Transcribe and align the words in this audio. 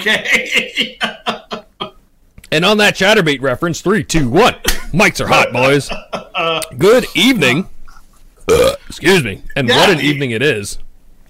okay? 0.00 0.98
And 2.50 2.64
on 2.64 2.78
that 2.78 2.94
Chatterbait 2.94 3.42
reference, 3.42 3.82
three, 3.82 4.02
two, 4.02 4.30
one. 4.30 4.54
Mics 4.94 5.20
are 5.22 5.26
hot, 5.28 5.52
boys. 5.52 5.90
Good 6.78 7.04
evening. 7.14 7.68
Excuse 8.88 9.22
me. 9.22 9.42
And 9.54 9.68
what 9.68 9.90
an 9.90 10.00
evening 10.00 10.30
it 10.30 10.40
is. 10.40 10.78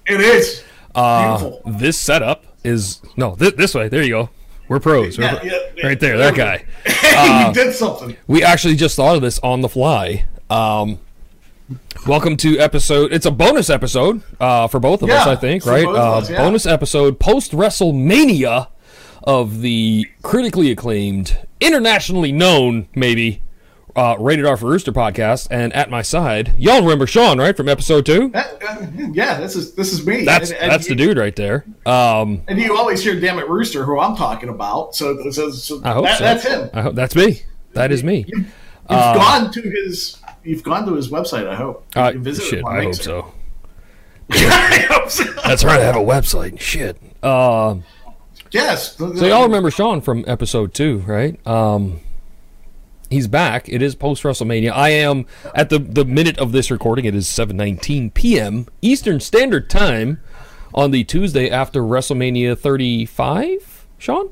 it 0.06 0.20
is. 0.20 0.62
Uh, 0.94 1.50
this 1.66 1.98
setup 1.98 2.44
is 2.62 3.02
no 3.16 3.34
th- 3.34 3.56
this 3.56 3.74
way. 3.74 3.88
There 3.88 4.02
you 4.04 4.10
go. 4.10 4.30
We're 4.68 4.78
pros. 4.78 5.18
We're 5.18 5.24
Yeah, 5.24 5.38
pro- 5.38 5.48
yeah, 5.48 5.58
yeah. 5.74 5.86
right 5.88 5.98
there, 5.98 6.18
that 6.18 6.36
guy. 6.36 6.64
Hey, 6.86 7.44
we 7.48 7.52
did 7.52 7.74
something. 7.74 8.16
We 8.28 8.44
actually 8.44 8.76
just 8.76 8.94
thought 8.94 9.16
of 9.16 9.22
this 9.22 9.40
on 9.40 9.60
the 9.60 9.68
fly. 9.68 10.24
Um, 10.50 11.00
welcome 12.06 12.36
to 12.38 12.58
episode. 12.58 13.12
It's 13.12 13.26
a 13.26 13.30
bonus 13.30 13.70
episode 13.70 14.22
uh, 14.40 14.68
for 14.68 14.80
both 14.80 15.02
of 15.02 15.10
us, 15.10 15.26
I 15.26 15.36
think. 15.36 15.66
Right? 15.66 15.86
Uh, 15.86 16.18
us, 16.18 16.30
yeah. 16.30 16.38
Bonus 16.38 16.66
episode 16.66 17.18
post 17.18 17.52
WrestleMania 17.52 18.68
of 19.24 19.60
the 19.60 20.06
critically 20.22 20.70
acclaimed, 20.70 21.38
internationally 21.60 22.32
known, 22.32 22.88
maybe. 22.94 23.42
Uh, 23.96 24.14
Rated 24.20 24.46
R 24.46 24.56
for 24.56 24.66
Rooster 24.66 24.92
podcast, 24.92 25.48
and 25.50 25.72
at 25.72 25.90
my 25.90 26.02
side, 26.02 26.54
y'all 26.56 26.82
remember 26.82 27.04
Sean, 27.04 27.38
right, 27.40 27.56
from 27.56 27.68
episode 27.68 28.06
two? 28.06 28.30
Uh, 28.32 28.44
uh, 28.64 28.86
yeah, 29.12 29.40
this 29.40 29.56
is 29.56 29.74
this 29.74 29.92
is 29.92 30.06
me. 30.06 30.24
That's 30.24 30.50
And- 30.52 30.60
and 30.60 30.70
that's 30.70 30.86
the 30.86 30.94
dude 30.94 31.16
right 31.18 31.34
there. 31.34 31.64
Um, 31.84 32.42
And 32.46 32.60
you 32.60 32.76
always 32.76 33.02
hear 33.02 33.18
"Damn 33.18 33.40
it, 33.40 33.48
Rooster," 33.48 33.84
who 33.84 33.98
I'm 33.98 34.14
talking 34.14 34.50
about. 34.50 34.94
So, 34.94 35.28
so, 35.32 35.50
so 35.50 35.80
I 35.82 35.94
hope 35.94 36.04
that, 36.04 36.18
so. 36.18 36.24
that's 36.24 36.44
him. 36.44 36.70
I 36.72 36.82
hope 36.82 36.94
that's 36.94 37.16
me. 37.16 37.42
That 37.72 37.90
is 37.90 38.04
me. 38.04 38.24
You've 38.90 38.98
Uh, 38.98 39.14
gone 39.14 39.50
to 39.52 39.60
his. 39.62 40.16
You've 40.44 40.62
gone 40.62 40.86
to 40.86 40.94
his 40.94 41.08
website. 41.10 41.46
I 41.48 41.54
hope. 41.54 41.84
You 41.94 42.02
Uh, 42.02 42.12
visit 42.16 42.44
shit, 42.44 42.64
I 42.64 42.84
hope 42.84 42.94
so. 42.94 43.32
I 44.30 44.86
hope 44.90 45.10
so. 45.10 45.24
That's 45.44 45.64
right. 45.64 45.80
I 45.80 45.84
have 45.84 45.96
a 45.96 46.00
website. 46.00 46.60
Shit. 46.60 46.98
Um, 47.24 47.84
Yes. 48.50 48.96
So 48.96 49.12
y'all 49.26 49.42
remember 49.42 49.70
Sean 49.70 50.00
from 50.00 50.24
episode 50.26 50.72
two, 50.72 50.98
right? 51.06 51.38
Um, 51.46 52.00
he's 53.10 53.26
back. 53.28 53.68
It 53.68 53.82
is 53.82 53.94
post 53.94 54.22
WrestleMania. 54.22 54.70
I 54.72 54.88
am 54.90 55.26
at 55.54 55.68
the 55.68 55.78
the 55.78 56.06
minute 56.06 56.38
of 56.38 56.52
this 56.52 56.70
recording. 56.70 57.04
It 57.04 57.14
is 57.14 57.28
seven 57.28 57.58
nineteen 57.58 58.10
p.m. 58.10 58.66
Eastern 58.80 59.20
Standard 59.20 59.68
Time 59.68 60.20
on 60.72 60.92
the 60.92 61.04
Tuesday 61.04 61.50
after 61.50 61.82
WrestleMania 61.82 62.58
thirty 62.58 63.04
five. 63.04 63.86
Sean. 63.98 64.30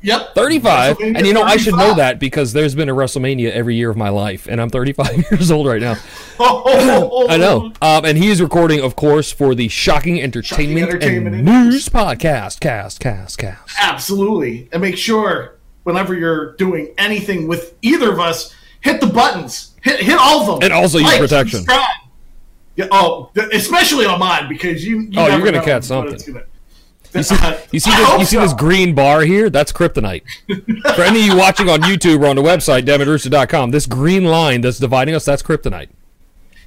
Yep. 0.00 0.34
35 0.34 1.00
and 1.00 1.26
you 1.26 1.32
know 1.32 1.42
i 1.42 1.56
should 1.56 1.74
know 1.74 1.94
that 1.94 2.20
because 2.20 2.52
there's 2.52 2.74
been 2.74 2.88
a 2.88 2.94
wrestlemania 2.94 3.50
every 3.50 3.74
year 3.74 3.90
of 3.90 3.96
my 3.96 4.10
life 4.10 4.46
and 4.48 4.60
i'm 4.60 4.70
35 4.70 5.26
years 5.32 5.50
old 5.50 5.66
right 5.66 5.80
now 5.80 5.96
Oh, 6.40 7.26
i 7.28 7.36
know 7.36 7.72
um, 7.82 8.04
and 8.04 8.16
he 8.16 8.28
is 8.28 8.40
recording 8.40 8.80
of 8.80 8.94
course 8.94 9.32
for 9.32 9.56
the 9.56 9.66
shocking 9.66 10.20
entertainment, 10.20 10.88
Entertainment 10.88 11.34
and 11.34 11.48
and 11.48 11.64
news 11.64 11.88
podcast 11.88 12.60
cast 12.60 13.00
cast 13.00 13.38
cast 13.38 13.68
Absolutely. 13.80 14.68
And 14.72 14.80
make 14.80 14.96
sure 14.96 15.56
whenever 15.84 16.14
you're 16.14 16.52
doing 16.56 16.94
anything 16.98 17.48
with 17.48 17.74
either 17.82 18.12
of 18.12 18.20
us, 18.20 18.54
hit 18.80 19.00
the 19.00 19.06
buttons. 19.06 19.74
Hit 19.82 20.00
hit 20.00 20.18
all 20.18 20.40
of 20.40 20.46
them. 20.46 20.58
And 20.62 20.72
also 20.72 20.98
use 20.98 21.16
protection. 21.18 21.60
subscribe. 21.60 21.86
Yeah, 22.76 22.86
oh, 22.92 23.30
especially 23.52 24.06
on 24.06 24.20
mine 24.20 24.48
because 24.48 24.84
you. 24.84 25.00
you 25.00 25.10
Oh, 25.16 25.26
you're 25.26 25.44
gonna 25.44 25.64
catch 25.64 25.90
what 25.90 26.08
it's 26.12 26.24
something. 26.26 26.42
You 27.14 27.22
see, 27.22 27.34
you 27.72 27.80
see 27.80 27.90
this? 27.96 28.18
You 28.18 28.24
see 28.24 28.36
so. 28.36 28.40
this 28.42 28.52
green 28.54 28.94
bar 28.94 29.22
here? 29.22 29.50
That's 29.50 29.72
kryptonite. 29.72 30.22
For 30.94 31.02
any 31.02 31.20
of 31.20 31.26
you 31.26 31.36
watching 31.36 31.68
on 31.68 31.80
YouTube 31.82 32.22
or 32.22 32.26
on 32.26 32.36
the 32.36 32.42
website, 32.42 32.84
dammit.rooster.com, 32.84 33.70
this 33.70 33.86
green 33.86 34.24
line 34.24 34.60
that's 34.60 34.78
dividing 34.78 35.14
us, 35.14 35.24
that's 35.24 35.42
kryptonite. 35.42 35.88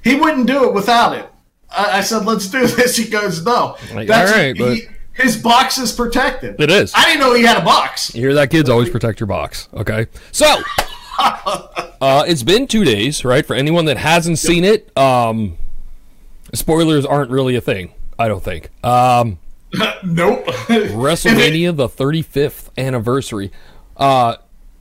He 0.02 0.14
wouldn't 0.16 0.46
do 0.46 0.64
it 0.68 0.74
without 0.74 1.16
it. 1.16 1.26
I, 1.70 1.98
I 1.98 2.00
said, 2.00 2.24
"Let's 2.26 2.48
do 2.48 2.66
this." 2.66 2.96
He 2.96 3.08
goes, 3.08 3.44
"No." 3.44 3.76
Like, 3.94 4.10
all 4.10 4.24
right, 4.26 4.56
but- 4.58 4.74
he- 4.74 4.86
his 5.14 5.36
box 5.36 5.76
is 5.76 5.92
protected. 5.92 6.58
It 6.58 6.70
is. 6.70 6.90
I 6.94 7.04
didn't 7.04 7.20
know 7.20 7.34
he 7.34 7.42
had 7.44 7.58
a 7.58 7.64
box. 7.64 8.14
You 8.14 8.22
hear 8.22 8.34
that, 8.34 8.50
kids? 8.50 8.70
Always 8.70 8.88
protect 8.88 9.20
your 9.20 9.26
box. 9.26 9.68
Okay. 9.74 10.06
So, 10.32 10.46
uh, 11.18 12.24
it's 12.26 12.42
been 12.42 12.66
two 12.66 12.82
days, 12.84 13.22
right? 13.24 13.44
For 13.44 13.54
anyone 13.54 13.84
that 13.84 13.98
hasn't 13.98 14.38
seen 14.38 14.64
it, 14.64 14.90
um, 14.96 15.58
spoilers 16.54 17.04
aren't 17.04 17.30
really 17.30 17.56
a 17.56 17.60
thing. 17.60 17.92
I 18.18 18.28
don't 18.28 18.42
think. 18.42 18.70
Um, 18.84 19.38
nope. 20.04 20.44
WrestleMania, 20.46 21.74
the 21.74 21.88
35th 21.88 22.68
anniversary. 22.76 23.50
Uh, 23.96 24.36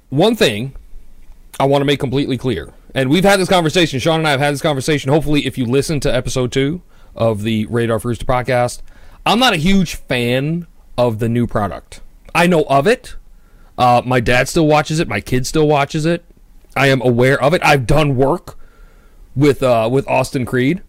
one 0.09 0.35
thing 0.35 0.75
I 1.59 1.66
want 1.66 1.81
to 1.81 1.85
make 1.85 2.00
completely 2.00 2.38
clear, 2.38 2.74
and 2.94 3.09
we've 3.09 3.24
had 3.24 3.40
this 3.40 3.50
conversation. 3.50 4.00
Sean 4.00 4.19
and 4.19 4.28
I 4.28 4.31
have 4.31 4.40
had 4.40 4.53
this 4.53 4.62
conversation. 4.62 5.12
Hopefully, 5.12 5.46
if 5.46 5.57
you 5.57 5.66
listen 5.66 6.00
to 6.02 6.13
episode 6.13 6.52
two 6.52 6.81
of 7.16 7.44
the 7.44 7.66
Rated 7.68 7.91
R 7.91 8.00
Rooster 8.00 8.25
podcast, 8.25 8.81
I'm 9.25 9.40
not 9.40 9.53
a 9.53 9.57
huge 9.57 9.96
fan 9.96 10.68
of 10.97 11.19
the 11.19 11.29
new 11.29 11.47
product. 11.47 12.02
I 12.35 12.47
know 12.47 12.63
of 12.63 12.88
it. 12.88 13.16
Uh, 13.78 14.02
my 14.06 14.19
dad 14.19 14.50
still 14.50 14.68
watches 14.68 15.00
it. 15.00 15.08
My 15.08 15.22
kid 15.22 15.47
still 15.47 15.68
watches 15.68 16.06
it. 16.06 16.25
I 16.75 16.88
am 16.88 17.02
aware 17.02 17.41
of 17.41 17.53
it. 17.53 17.62
I've 17.63 17.85
done 17.88 18.16
work 18.16 18.58
with 19.35 19.63
uh, 19.63 19.90
with 19.91 20.08
Austin 20.08 20.46
Creed. 20.46 20.81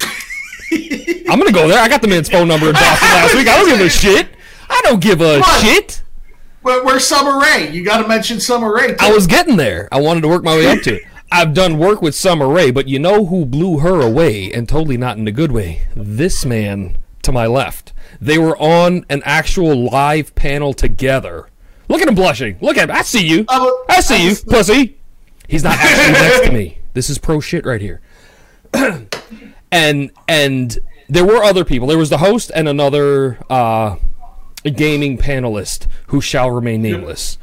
I'm 1.30 1.38
gonna 1.38 1.52
go 1.52 1.68
there. 1.68 1.78
I 1.80 1.88
got 1.88 2.02
the 2.02 2.08
man's 2.08 2.28
phone 2.28 2.48
number 2.48 2.66
in 2.68 2.72
Boston 2.74 3.08
last 3.08 3.34
week. 3.34 3.48
I 3.48 3.56
don't 3.58 3.68
give 3.68 3.80
a 3.80 3.88
shit. 3.88 4.28
I 4.68 4.80
don't 4.84 5.00
give 5.00 5.20
a 5.20 5.40
Come 5.40 5.42
on. 5.42 5.60
shit. 5.64 6.02
But 6.62 6.84
where's 6.84 7.06
Summer 7.06 7.40
Rae? 7.40 7.70
You 7.72 7.84
got 7.84 8.02
to 8.02 8.08
mention 8.08 8.38
Summer 8.40 8.72
Rae. 8.74 8.88
Too. 8.88 8.96
I 9.00 9.10
was 9.10 9.26
getting 9.26 9.56
there. 9.56 9.88
I 9.90 10.00
wanted 10.00 10.20
to 10.22 10.28
work 10.28 10.42
my 10.44 10.54
way 10.56 10.66
up 10.66 10.82
to 10.82 10.96
it. 10.96 11.02
I've 11.32 11.54
done 11.54 11.78
work 11.78 12.02
with 12.02 12.14
Summer 12.14 12.48
Rae, 12.48 12.70
but 12.72 12.88
you 12.88 12.98
know 12.98 13.24
who 13.26 13.46
blew 13.46 13.78
her 13.78 14.00
away, 14.00 14.52
and 14.52 14.68
totally 14.68 14.96
not 14.96 15.16
in 15.16 15.26
a 15.28 15.32
good 15.32 15.52
way? 15.52 15.82
This 15.94 16.44
man 16.44 16.98
to 17.22 17.32
my 17.32 17.46
left. 17.46 17.92
They 18.20 18.36
were 18.36 18.56
on 18.58 19.06
an 19.08 19.22
actual 19.24 19.74
live 19.90 20.34
panel 20.34 20.74
together. 20.74 21.46
Look 21.88 22.02
at 22.02 22.08
him 22.08 22.14
blushing. 22.16 22.58
Look 22.60 22.76
at 22.76 22.90
him. 22.90 22.96
I 22.96 23.02
see 23.02 23.26
you. 23.26 23.44
I 23.48 23.58
was- 23.60 23.86
I 23.88 24.00
see 24.00 24.22
you, 24.24 24.28
was- 24.30 24.44
pussy. 24.44 24.98
He's 25.48 25.64
not 25.64 25.76
actually 25.78 26.12
next 26.12 26.46
to 26.46 26.52
me. 26.52 26.78
This 26.94 27.08
is 27.10 27.18
pro 27.18 27.40
shit 27.40 27.64
right 27.64 27.80
here. 27.80 28.00
and 29.72 30.10
and 30.28 30.78
there 31.10 31.24
were 31.24 31.42
other 31.42 31.64
people. 31.64 31.86
There 31.88 31.98
was 31.98 32.10
the 32.10 32.18
host 32.18 32.50
and 32.54 32.68
another 32.68 33.38
uh, 33.50 33.96
gaming 34.64 35.18
panelist 35.18 35.86
who 36.08 36.20
shall 36.20 36.50
remain 36.50 36.82
nameless. 36.82 37.38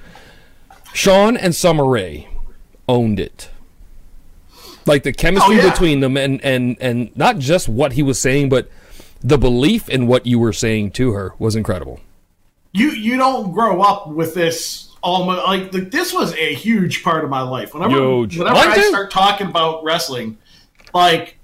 Sean 0.93 1.37
and 1.37 1.53
Summer 1.53 1.85
Rae 1.85 2.27
owned 2.87 3.19
it. 3.19 3.49
Like 4.85 5.03
the 5.03 5.11
chemistry 5.13 5.59
Oh, 5.59 5.63
yeah. 5.63 5.69
between 5.69 5.99
them 5.99 6.15
and, 6.15 6.43
and 6.43 6.77
and 6.79 7.15
not 7.15 7.39
just 7.39 7.67
what 7.67 7.93
he 7.93 8.01
was 8.03 8.19
saying, 8.19 8.47
but 8.49 8.69
the 9.21 9.37
belief 9.37 9.89
in 9.89 10.07
what 10.07 10.25
you 10.25 10.39
were 10.39 10.53
saying 10.53 10.91
to 10.91 11.11
her 11.11 11.33
was 11.37 11.55
incredible. 11.55 11.99
you 12.71 12.91
you 12.91 13.17
don't 13.17 13.51
grow 13.51 13.81
up 13.81 14.07
with 14.07 14.33
this 14.33 14.95
almost 15.03 15.45
like, 15.45 15.71
this 15.91 16.11
was 16.13 16.33
a 16.35 16.53
huge 16.53 17.03
part 17.03 17.23
of 17.23 17.29
my 17.29 17.41
life. 17.41 17.73
Whenever 17.73 17.95
Huge. 17.95 18.37
whenever 18.37 18.55
Mine 18.55 18.69
I 18.69 18.75
too. 18.75 18.81
start 18.89 19.11
talking 19.11 19.47
about 19.47 19.83
wrestling, 19.83 20.37
like 20.93 21.36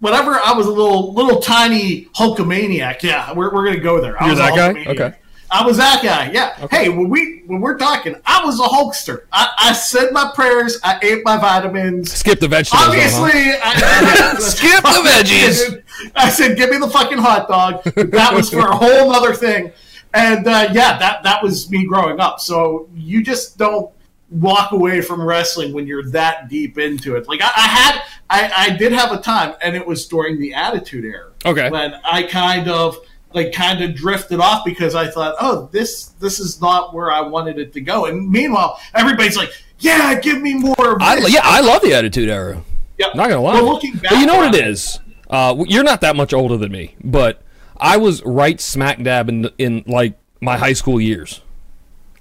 whenever 0.00 0.32
I 0.32 0.52
was 0.52 0.66
a 0.66 0.72
little 0.72 1.12
little 1.12 1.40
tiny 1.40 2.06
Hulkamaniac, 2.16 3.02
yeah, 3.02 3.32
we're, 3.32 3.52
we're 3.52 3.64
gonna 3.64 3.80
go 3.80 4.00
there. 4.00 4.20
I 4.20 4.26
You're 4.26 4.36
was 4.36 4.38
that 4.38 4.74
guy? 4.74 4.90
Okay. 4.90 5.14
I 5.50 5.64
was 5.64 5.78
that 5.78 6.02
guy, 6.02 6.30
yeah. 6.30 6.66
Hey, 6.70 6.90
when 6.90 7.08
we 7.08 7.42
when 7.46 7.60
we're 7.60 7.78
talking, 7.78 8.14
I 8.26 8.44
was 8.44 8.60
a 8.60 8.64
Hulkster. 8.64 9.22
I, 9.32 9.48
I 9.58 9.72
said 9.72 10.12
my 10.12 10.30
prayers. 10.34 10.78
I 10.84 10.98
ate 11.02 11.24
my 11.24 11.38
vitamins. 11.38 12.12
Skip 12.12 12.40
the 12.40 12.48
vegetables. 12.48 12.86
though, 12.86 12.92
huh? 12.92 12.98
Obviously, 12.98 13.52
I, 13.62 14.34
Skip 14.40 14.82
the 14.82 15.08
veggies. 15.08 15.82
I 16.14 16.28
said, 16.28 16.58
"Give 16.58 16.70
me 16.70 16.76
the 16.76 16.90
fucking 16.90 17.18
hot 17.18 17.48
dog." 17.48 17.82
That 17.84 18.34
was 18.34 18.50
for 18.50 18.58
a 18.58 18.76
whole 18.76 19.10
other 19.10 19.32
thing, 19.32 19.72
and 20.12 20.46
uh, 20.46 20.68
yeah, 20.72 20.98
that 20.98 21.22
that 21.22 21.42
was 21.42 21.70
me 21.70 21.86
growing 21.86 22.20
up. 22.20 22.40
So 22.40 22.88
you 22.94 23.22
just 23.22 23.56
don't 23.56 23.90
walk 24.30 24.72
away 24.72 25.00
from 25.00 25.22
wrestling 25.22 25.72
when 25.72 25.86
you're 25.86 26.10
that 26.10 26.48
deep 26.48 26.78
into 26.78 27.16
it. 27.16 27.28
Like 27.28 27.40
I, 27.42 27.46
I 27.46 27.68
had, 27.68 28.02
I, 28.30 28.52
I 28.66 28.76
did 28.76 28.92
have 28.92 29.12
a 29.12 29.18
time, 29.18 29.54
and 29.62 29.74
it 29.74 29.86
was 29.86 30.06
during 30.06 30.38
the 30.38 30.54
Attitude 30.54 31.04
Era. 31.04 31.32
Okay. 31.44 31.70
when 31.70 31.94
I 32.04 32.24
kind 32.24 32.68
of 32.68 32.98
like 33.34 33.52
kind 33.52 33.82
of 33.82 33.94
drifted 33.94 34.40
off 34.40 34.64
because 34.64 34.94
I 34.94 35.08
thought, 35.08 35.36
oh, 35.40 35.68
this 35.72 36.06
this 36.20 36.40
is 36.40 36.60
not 36.60 36.94
where 36.94 37.10
I 37.10 37.20
wanted 37.20 37.58
it 37.58 37.72
to 37.74 37.80
go. 37.80 38.06
And 38.06 38.28
meanwhile, 38.30 38.80
everybody's 38.94 39.36
like, 39.36 39.50
"Yeah, 39.78 40.18
give 40.18 40.40
me 40.40 40.54
more." 40.54 40.94
Of 40.96 41.02
I, 41.02 41.16
yeah, 41.26 41.40
I 41.44 41.60
love 41.60 41.82
the 41.82 41.94
Attitude 41.94 42.28
Era. 42.28 42.62
Yep. 42.98 43.14
Not 43.14 43.28
gonna 43.28 43.42
lie. 43.42 43.54
Well, 43.54 43.72
looking 43.72 43.94
back 43.94 44.10
but 44.10 44.18
you 44.18 44.26
know 44.26 44.36
what 44.36 44.54
it 44.54 44.66
is. 44.66 44.98
Uh, 45.30 45.64
you're 45.66 45.84
not 45.84 46.00
that 46.00 46.16
much 46.16 46.32
older 46.32 46.56
than 46.56 46.72
me, 46.72 46.96
but 47.04 47.42
I 47.76 47.98
was 47.98 48.22
right 48.24 48.60
smack 48.60 49.02
dab 49.02 49.28
in 49.28 49.50
in 49.58 49.84
like 49.86 50.18
my 50.40 50.56
high 50.56 50.72
school 50.72 51.00
years, 51.00 51.42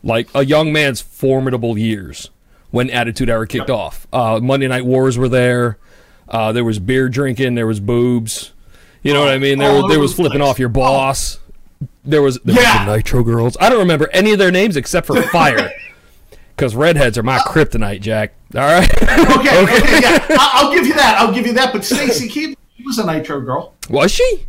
like 0.07 0.27
a 0.33 0.43
young 0.43 0.71
man's 0.73 1.01
formidable 1.01 1.77
years 1.77 2.31
when 2.71 2.89
Attitude 2.89 3.29
Era 3.29 3.45
kicked 3.45 3.69
off. 3.69 4.07
Uh, 4.11 4.39
Monday 4.41 4.67
Night 4.67 4.85
Wars 4.85 5.17
were 5.17 5.29
there. 5.29 5.77
Uh, 6.27 6.51
there 6.51 6.63
was 6.63 6.79
beer 6.79 7.07
drinking. 7.09 7.55
There 7.55 7.67
was 7.67 7.79
boobs. 7.79 8.53
You 9.03 9.13
know 9.13 9.19
what 9.21 9.29
I 9.29 9.37
mean? 9.37 9.59
There, 9.59 9.71
was 9.71 9.89
there 9.91 9.99
was 9.99 10.13
flipping 10.13 10.39
place. 10.39 10.49
off 10.49 10.59
your 10.59 10.69
boss. 10.69 11.39
There 12.03 12.21
was, 12.21 12.39
there 12.43 12.55
Yeah. 12.55 12.79
was 12.79 12.87
the 12.87 12.95
Nitro 12.97 13.23
Girls. 13.23 13.55
I 13.59 13.69
don't 13.69 13.79
remember 13.79 14.09
any 14.13 14.31
of 14.33 14.39
their 14.39 14.51
names 14.51 14.75
except 14.77 15.05
for 15.07 15.21
Fire. 15.29 15.71
Because 16.55 16.75
redheads 16.75 17.17
are 17.17 17.23
my 17.23 17.37
kryptonite, 17.39 18.01
Jack. 18.01 18.33
All 18.55 18.61
right. 18.61 18.89
okay, 19.03 19.03
okay, 19.63 19.99
yeah, 20.01 20.25
I- 20.31 20.51
I'll 20.55 20.73
give 20.73 20.87
you 20.87 20.93
that. 20.95 21.17
I'll 21.19 21.31
give 21.33 21.45
you 21.45 21.53
that. 21.53 21.71
But 21.71 21.85
Stacy 21.85 22.27
Keibler, 22.27 22.55
she 22.75 22.83
was 22.83 22.97
a 22.97 23.05
Nitro 23.05 23.41
girl. 23.41 23.75
Was 23.89 24.11
she? 24.11 24.47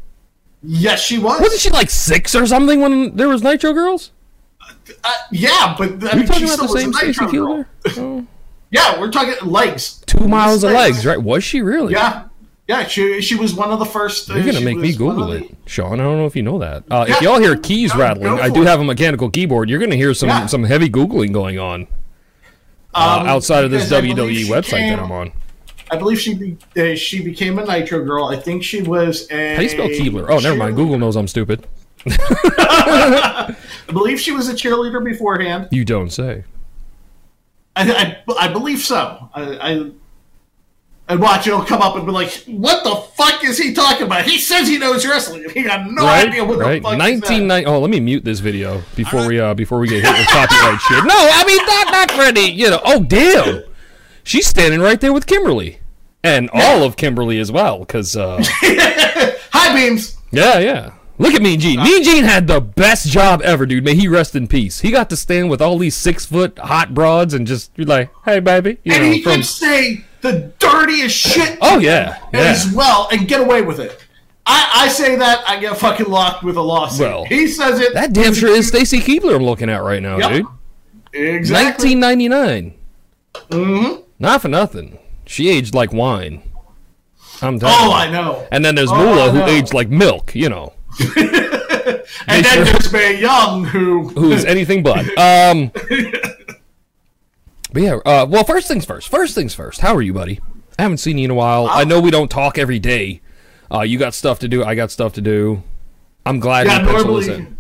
Yes, 0.63 1.01
she 1.03 1.19
was. 1.19 1.41
Wasn't 1.41 1.61
she 1.61 1.71
like 1.71 1.91
six 1.91 2.35
or 2.35 2.47
something 2.47 2.81
when 2.81 3.15
there 3.17 3.29
was 3.29 3.43
Nitro 3.43 3.73
Girls? 3.73 4.11
Uh, 5.05 5.13
yeah, 5.33 5.75
but 5.79 6.03
I 6.05 6.09
Are 6.09 6.13
you 6.13 6.17
mean, 6.21 6.27
talking 6.27 6.45
about 6.45 6.59
the 6.61 6.69
same 6.69 6.93
Stacy. 6.93 7.27
Keeler? 7.29 7.67
Yeah, 8.71 9.01
we're 9.01 9.11
talking 9.11 9.35
legs. 9.49 10.03
Two 10.07 10.29
miles 10.29 10.63
of 10.63 10.73
legs, 10.73 11.07
right? 11.07 11.17
Was 11.23 11.43
she 11.43 11.63
really? 11.63 11.95
Yeah, 11.95 12.25
yeah. 12.67 12.87
She 12.87 13.23
she 13.23 13.35
was 13.35 13.55
one 13.55 13.71
of 13.71 13.79
the 13.79 13.87
first. 13.87 14.31
uh, 14.31 14.35
You're 14.35 14.45
gonna 14.53 14.61
make 14.61 14.77
me 14.77 14.95
Google 14.95 15.33
it, 15.33 15.49
the- 15.49 15.57
Sean. 15.71 15.99
I 16.01 16.03
don't 16.03 16.19
know 16.19 16.27
if 16.27 16.37
you 16.37 16.43
know 16.43 16.59
that. 16.59 16.85
Uh, 16.91 17.07
if 17.09 17.19
y'all 17.23 17.39
hear 17.41 17.57
keys 17.57 17.95
Go- 17.95 18.01
rattling, 18.01 18.27
I 18.39 18.51
do 18.51 18.61
it. 18.61 18.67
have 18.67 18.81
a 18.81 18.85
mechanical 18.85 19.31
keyboard. 19.31 19.71
You're 19.71 19.81
gonna 19.81 19.97
hear 19.97 20.13
some 20.13 20.29
Yeah. 20.29 20.45
some 20.47 20.65
heavy 20.65 20.91
googling 20.91 21.33
going 21.33 21.59
on 21.59 21.87
uh, 22.95 23.21
Um, 23.23 23.27
outside 23.27 23.65
of 23.65 23.71
this 23.71 23.85
because 23.85 23.93
I 23.95 24.01
believe 24.03 24.17
WWE 24.19 24.51
website 24.51 24.71
came- 24.81 24.91
that 24.91 24.99
I'm 25.03 25.13
on. 25.13 25.33
I 25.91 25.97
believe 25.97 26.21
she 26.21 26.35
be, 26.35 26.57
uh, 26.77 26.95
she 26.95 27.23
became 27.25 27.59
a 27.59 27.65
Nitro 27.65 28.05
girl. 28.05 28.27
I 28.27 28.37
think 28.37 28.63
she 28.63 28.83
was 28.83 29.27
a. 29.31 29.53
How 29.53 29.57
do 29.57 29.63
you 29.63 29.69
spell 29.71 29.89
Keibler? 29.89 30.27
Oh, 30.29 30.41
never 30.41 30.57
mind. 30.59 30.77
Google 30.77 30.99
knows 30.99 31.17
I'm 31.17 31.27
stupid. 31.27 31.67
I 32.07 33.57
believe 33.89 34.21
she 34.21 34.33
was 34.33 34.49
a 34.49 34.55
cheerleader 34.55 35.05
beforehand. 35.05 35.69
You 35.71 35.85
don't 35.85 36.11
say. 36.11 36.45
I, 37.77 38.21
I, 38.27 38.47
I 38.47 38.49
believe 38.49 38.81
so. 38.81 39.31
I, 39.35 39.43
I 39.59 39.91
and 41.09 41.21
watch 41.21 41.47
it'll 41.47 41.65
come 41.65 41.81
up 41.81 41.97
and 41.97 42.05
be 42.05 42.13
like, 42.13 42.31
"What 42.47 42.85
the 42.85 42.95
fuck 42.95 43.43
is 43.43 43.57
he 43.57 43.73
talking 43.73 44.07
about? 44.07 44.25
He 44.25 44.39
says 44.39 44.69
he 44.69 44.79
knows 44.79 45.07
wrestling, 45.07 45.45
and 45.45 45.53
he 45.53 45.63
got 45.63 45.91
no 45.91 46.05
right, 46.05 46.29
idea 46.29 46.45
what 46.45 46.59
right. 46.59 46.83
the 46.83 46.89
fuck." 46.89 46.99
Nineteen 46.99 47.51
is. 47.51 47.65
Oh, 47.67 47.81
let 47.81 47.91
me 47.91 47.99
mute 48.01 48.25
this 48.25 48.41
video 48.41 48.83
before 48.95 49.27
we 49.27 49.41
uh 49.41 49.55
before 49.55 49.79
we 49.79 49.89
get 49.89 50.05
hit 50.05 50.19
with 50.19 50.27
copyright 50.29 50.81
shit. 50.81 51.05
No, 51.05 51.15
I 51.15 51.45
mean 51.47 51.67
not 51.67 51.93
not 51.93 52.11
Freddie. 52.11 52.53
You 52.53 52.71
know. 52.71 52.81
Oh 52.85 53.03
damn, 53.03 53.65
she's 54.23 54.47
standing 54.47 54.81
right 54.81 55.01
there 55.01 55.13
with 55.13 55.27
Kimberly, 55.27 55.79
and 56.23 56.51
all 56.53 56.83
of 56.83 56.97
Kimberly 56.97 57.39
as 57.39 57.51
well. 57.51 57.81
Because 57.81 58.17
uh. 58.17 58.43
High 59.51 59.75
beams. 59.75 60.19
yeah, 60.31 60.59
yeah. 60.59 60.93
Look 61.19 61.35
at 61.35 61.43
Mean 61.43 61.59
Gene. 61.59 61.83
Mean 61.83 62.03
Gene 62.05 62.25
had 62.25 62.47
the 62.47 62.61
best 62.61 63.09
job 63.09 63.43
ever, 63.43 63.67
dude. 63.67 63.85
May 63.85 63.95
he 63.97 64.07
rest 64.09 64.37
in 64.37 64.47
peace. 64.47 64.81
He 64.81 64.91
got 64.91 65.11
to 65.11 65.17
stand 65.17 65.51
with 65.51 65.61
all 65.61 65.77
these 65.79 65.97
six 65.97 66.25
foot 66.25 66.59
hot 66.59 66.95
broads 66.95 67.35
and 67.35 67.47
just 67.47 67.75
be 67.75 67.85
like, 67.85 68.11
"Hey, 68.25 68.39
baby," 68.41 68.79
you 68.85 68.93
And 68.93 69.03
know, 69.05 69.11
he 69.13 69.23
from 69.23 69.33
could 69.37 69.45
say 69.45 70.05
the 70.21 70.53
dirtiest 70.59 71.17
shit 71.17 71.59
oh 71.61 71.79
yeah, 71.79 72.19
yeah. 72.33 72.41
as 72.41 72.73
well 72.73 73.09
and 73.11 73.27
get 73.27 73.41
away 73.41 73.63
with 73.63 73.81
it. 73.81 73.99
I, 74.47 74.85
I 74.85 74.89
say 74.89 75.17
that, 75.17 75.43
I 75.47 75.59
get 75.61 75.77
fucking 75.77 76.07
locked 76.07 76.43
with 76.43 76.57
a 76.57 76.63
lawsuit. 76.63 77.01
Well, 77.07 77.25
he 77.25 77.47
says 77.49 77.81
it. 77.81 77.93
That 77.95 78.13
damn 78.15 78.33
sure 78.33 78.49
is 78.49 78.69
Stacy 78.69 79.01
Keibler 79.01 79.35
I'm 79.37 79.43
looking 79.45 79.69
at 79.69 79.83
right 79.83 80.03
now, 80.03 80.17
Yep. 80.19 80.31
dude. 80.31 80.47
Exactly. 81.13 81.95
1999. 81.97 82.75
Mm-hmm. 83.51 84.01
Not 84.19 84.43
for 84.43 84.49
nothing. 84.49 84.99
She 85.27 85.51
aged 85.51 85.75
like 85.75 85.93
wine. 85.93 86.43
I'm 87.43 87.59
telling 87.59 87.75
Oh, 87.79 87.87
you. 87.89 87.93
I 87.93 88.11
know. 88.11 88.47
And 88.51 88.65
then 88.65 88.75
there's 88.75 88.91
Oh, 88.91 89.21
I 89.21 89.31
who 89.31 89.43
aged 89.45 89.75
like 89.75 89.89
milk, 89.91 90.35
you 90.35 90.49
know, 90.49 90.73
And 92.29 92.45
then 92.45 92.57
sure- 92.57 92.65
there's 92.65 92.93
Mae 92.93 93.21
Young, 93.21 93.65
who. 93.65 94.09
who's 94.09 94.45
anything 94.45 94.83
but. 94.83 95.07
Um, 95.19 95.71
but 97.73 97.83
yeah, 97.83 97.97
uh, 98.05 98.27
well, 98.29 98.45
first 98.45 98.69
things 98.69 98.85
first. 98.85 99.09
First 99.09 99.35
things 99.35 99.55
first. 99.55 99.81
How 99.81 99.95
are 99.95 100.03
you, 100.03 100.13
buddy? 100.13 100.41
I 100.79 100.83
haven't 100.83 100.99
seen 100.99 101.19
you 101.19 101.25
in 101.27 101.31
a 101.31 101.35
while. 101.35 101.67
I 101.69 101.85
know 101.85 102.01
we 102.01 102.11
don't 102.11 102.31
talk 102.31 102.59
every 102.59 102.79
day. 102.79 103.21
Uh, 103.73 103.81
you 103.83 103.99
got 103.99 104.15
stuff 104.15 104.39
to 104.41 104.49
do. 104.49 104.65
I 104.65 104.75
got 104.75 104.91
stuff 104.91 105.15
to 105.15 105.21
do. 105.21 105.63
I'm 106.25 106.41
glad 106.41 106.67
Yeah, 106.67 106.81
you 106.83 106.87
penciled 106.89 107.23
this 107.23 107.29
in. 107.29 107.59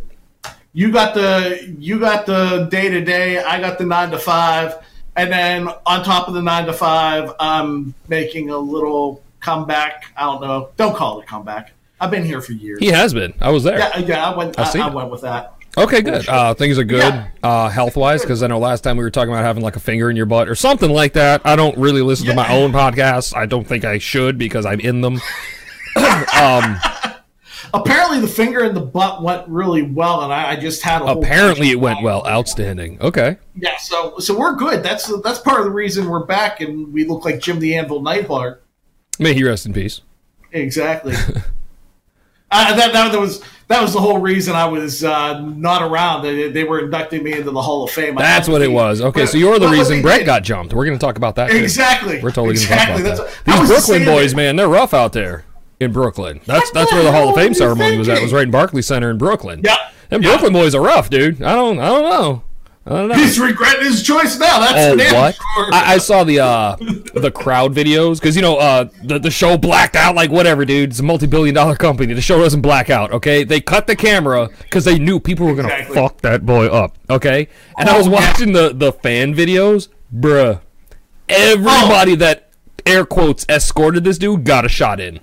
you 0.73 0.93
got 0.93 1.14
the 1.14 1.75
you 1.79 1.99
got 1.99 2.26
the 2.26 2.69
day 2.70 2.88
to 2.91 3.02
day. 3.05 3.38
I 3.38 3.61
got 3.61 3.79
the 3.79 3.84
nine 3.87 4.11
to 4.12 4.19
five, 4.19 4.76
and 5.17 5.31
then 5.32 5.69
on 5.87 6.05
top 6.05 6.29
of 6.29 6.34
the 6.34 6.43
nine 6.43 6.67
to 6.67 6.73
five, 6.73 7.32
I'm 7.41 7.94
making 8.08 8.50
a 8.50 8.58
little 8.58 9.23
comeback. 9.41 10.05
I 10.17 10.23
don't 10.23 10.41
know. 10.41 10.69
Don't 10.76 10.96
call 10.96 11.20
it 11.20 11.25
a 11.25 11.26
comeback. 11.26 11.73
I've 12.00 12.11
been 12.11 12.25
here 12.25 12.41
for 12.41 12.53
years. 12.53 12.79
He 12.81 12.89
has 12.89 13.12
been. 13.15 13.35
I 13.41 13.50
was 13.50 13.65
there. 13.65 13.79
yeah, 13.79 13.99
yeah. 13.99 14.31
I 14.31 14.37
went. 14.37 14.59
I, 14.59 14.87
I 14.89 14.89
went 14.95 15.11
with 15.11 15.23
that. 15.23 15.55
Okay, 15.77 16.00
good. 16.03 16.29
Uh, 16.29 16.55
things 16.55 16.77
are 16.79 16.85
good 16.85 16.99
Yeah. 17.15 17.29
uh, 17.43 17.69
health 17.69 17.97
wise 17.97 18.23
because 18.23 18.43
I 18.43 18.49
know 18.49 18.59
last 18.59 18.81
time 18.83 18.97
we 18.97 19.05
were 19.05 19.11
talking 19.11 19.33
about 19.33 19.45
having 19.45 19.62
like 19.62 19.77
a 19.77 19.81
finger 19.81 20.11
in 20.11 20.17
your 20.17 20.27
butt 20.27 20.49
or 20.49 20.55
something 20.56 20.91
like 20.91 21.12
that. 21.12 21.41
I 21.45 21.55
don't 21.56 21.77
really 21.79 22.03
listen 22.03 22.27
to 22.27 22.35
my 22.35 22.53
own 22.53 22.73
podcasts. 22.73 23.37
I 23.37 23.47
don't 23.47 23.65
think 23.67 23.85
I 23.85 23.99
should 23.99 24.39
because 24.39 24.67
I'm 24.67 24.81
in 24.81 25.03
them. 25.03 25.21
Apparently, 27.75 28.21
the 28.21 28.29
finger 28.29 28.65
in 28.65 28.75
the 28.75 28.81
butt 28.81 29.23
went 29.23 29.47
really 29.49 29.83
well, 29.83 30.23
and 30.23 30.33
I, 30.33 30.53
I 30.53 30.56
just 30.56 30.83
had 30.83 31.03
a 31.03 31.06
Apparently, 31.06 31.71
it 31.71 31.79
went 31.79 32.03
well. 32.03 32.27
Outstanding. 32.27 32.99
Okay. 33.01 33.37
Yeah, 33.55 33.77
so 33.77 34.19
so 34.19 34.37
we're 34.39 34.55
good. 34.55 34.83
That's 34.83 35.12
that's 35.23 35.39
part 35.41 35.61
of 35.61 35.67
the 35.67 35.73
reason 35.73 36.09
we're 36.09 36.25
back, 36.25 36.61
and 36.61 36.93
we 36.93 37.05
look 37.05 37.25
like 37.25 37.41
Jim 37.41 37.59
the 37.61 37.77
Anvil 37.77 38.01
Neidhart. 38.03 38.65
May 39.19 39.35
he 39.35 39.44
rest 39.44 39.67
in 39.67 39.73
peace. 39.75 40.01
Exactly. 40.53 41.15
uh, 42.50 42.75
that, 42.77 42.93
that 42.93 43.19
was 43.19 43.43
that 43.69 43.83
was 43.83 43.93
the 43.93 44.00
whole 44.00 44.19
reason 44.19 44.55
I 44.55 44.67
was 44.67 45.05
uh, 45.05 45.41
not 45.41 45.83
around. 45.83 46.23
They, 46.23 46.50
they 46.50 46.65
were 46.65 46.81
inducting 46.81 47.23
me 47.23 47.33
into 47.33 47.50
the 47.50 47.61
Hall 47.61 47.85
of 47.85 47.91
Fame. 47.91 48.17
I 48.17 48.23
That's 48.23 48.49
what 48.49 48.62
it 48.62 48.71
was. 48.71 49.03
Okay, 49.03 49.27
so 49.27 49.37
you're 49.37 49.59
the 49.59 49.67
what 49.67 49.73
reason 49.75 50.00
Bret 50.00 50.21
did- 50.21 50.27
got 50.27 50.43
jumped. 50.43 50.73
We're 50.73 50.87
going 50.87 50.99
to 50.99 51.05
talk 51.05 51.17
about 51.19 51.37
that. 51.37 51.50
too. 51.50 51.59
Exactly. 51.59 52.21
We're 52.23 52.31
totally 52.31 52.55
going 52.55 52.67
to 52.67 52.75
talk 52.75 52.89
about 53.00 53.03
That's 53.03 53.45
that. 53.45 53.59
These 53.61 53.69
Brooklyn 53.69 54.05
boys, 54.06 54.35
man, 54.35 54.56
they're 54.56 54.69
rough 54.69 54.95
out 54.95 55.12
there 55.12 55.45
in 55.81 55.93
Brooklyn. 55.93 56.41
That's 56.47 56.71
that's 56.71 56.91
where 56.93 57.03
the 57.03 57.12
Hall 57.12 57.29
of 57.29 57.35
Fame 57.35 57.53
ceremony 57.55 57.99
was 57.99 58.09
at. 58.09 58.19
It 58.19 58.23
was 58.23 58.33
right 58.33 58.45
in 58.45 58.51
Barclays 58.51 58.87
Center 58.87 59.11
in 59.11 59.19
Brooklyn. 59.19 59.61
Yeah. 59.62 59.77
Yeah. 60.11 60.19
Brooklyn 60.19 60.55
boys 60.55 60.75
are 60.75 60.83
rough, 60.83 61.11
dude. 61.11 61.43
I 61.43 61.55
don't 61.55 61.79
I 61.79 61.89
don't 61.89 62.03
know. 62.09 62.43
I 62.88 63.00
don't 63.00 63.08
know. 63.08 63.14
He's 63.17 63.38
regretting 63.38 63.85
his 63.85 64.02
choice 64.02 64.38
now. 64.38 64.61
That's 64.61 64.93
Oh 64.93 64.96
damn 64.96 65.14
what? 65.14 65.35
sure. 65.35 65.75
I, 65.75 65.94
I 65.94 65.99
saw 65.99 66.25
the 66.25 66.40
uh 66.40 66.76
the 67.14 67.31
crowd 67.31 67.75
videos 67.75 68.19
because 68.19 68.35
you 68.35 68.40
know 68.40 68.56
uh 68.56 68.88
the 69.05 69.19
the 69.19 69.31
show 69.31 69.58
blacked 69.58 69.94
out 69.94 70.14
like 70.14 70.31
whatever, 70.31 70.64
dude. 70.64 70.90
It's 70.90 70.99
a 71.00 71.02
multi 71.02 71.26
billion 71.26 71.55
dollar 71.55 71.76
company. 71.76 72.14
The 72.14 72.23
show 72.23 72.38
doesn't 72.38 72.62
black 72.62 72.88
out. 72.88 73.12
Okay, 73.12 73.44
they 73.44 73.61
cut 73.61 73.87
the 73.87 73.94
camera 73.94 74.49
because 74.62 74.85
they 74.87 74.99
knew 74.99 75.20
people 75.20 75.46
were 75.46 75.55
gonna 75.55 75.69
Exactly. 75.69 75.94
fuck 75.96 76.20
that 76.23 76.46
boy 76.46 76.67
up. 76.69 76.96
Okay, 77.11 77.49
and 77.79 77.88
I 77.90 77.99
was 77.99 78.06
Oh, 78.06 78.11
yeah. 78.12 78.17
watching 78.31 78.52
the 78.52 78.73
the 78.75 78.93
fan 78.93 79.34
videos, 79.34 79.88
bruh. 80.14 80.61
Everybody 81.29 82.14
that 82.17 82.49
air 82.87 83.05
quotes 83.05 83.44
escorted 83.50 84.05
this 84.05 84.17
dude 84.17 84.44
got 84.44 84.64
a 84.64 84.69
shot 84.69 84.99
in. 84.99 85.20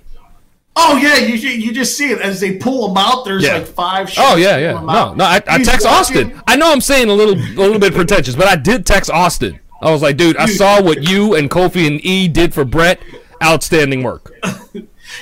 Oh 0.78 0.96
yeah, 0.98 1.16
you 1.16 1.34
you 1.34 1.72
just 1.72 1.96
see 1.96 2.10
it 2.10 2.20
as 2.20 2.38
they 2.40 2.56
pull 2.58 2.88
them 2.88 2.96
out. 2.98 3.24
There's 3.24 3.42
Yeah. 3.44 3.54
like 3.58 3.66
five. 3.66 4.08
Oh, 4.08 4.10
shots 4.10 4.32
Oh 4.32 4.36
yeah, 4.36 4.58
yeah. 4.58 4.72
No, 4.72 5.14
no. 5.14 5.24
I, 5.24 5.36
I 5.46 5.62
text 5.62 5.86
walking- 5.86 5.88
Austin. 6.32 6.42
I 6.46 6.56
know 6.56 6.70
I'm 6.70 6.80
saying 6.82 7.08
a 7.08 7.14
little, 7.14 7.34
a 7.34 7.58
little 7.60 7.78
bit 7.78 7.94
pretentious, 7.94 8.34
but 8.36 8.46
I 8.46 8.56
did 8.56 8.84
text 8.84 9.10
Austin. 9.10 9.58
I 9.80 9.90
was 9.90 10.02
like, 10.02 10.16
dude, 10.16 10.36
I 10.36 10.46
saw 10.46 10.82
what 10.82 11.02
you 11.02 11.34
and 11.34 11.50
Kofi 11.50 11.86
and 11.86 12.04
E 12.04 12.28
did 12.28 12.52
for 12.54 12.64
Bret. 12.64 13.00
Outstanding 13.42 14.02
work. 14.02 14.32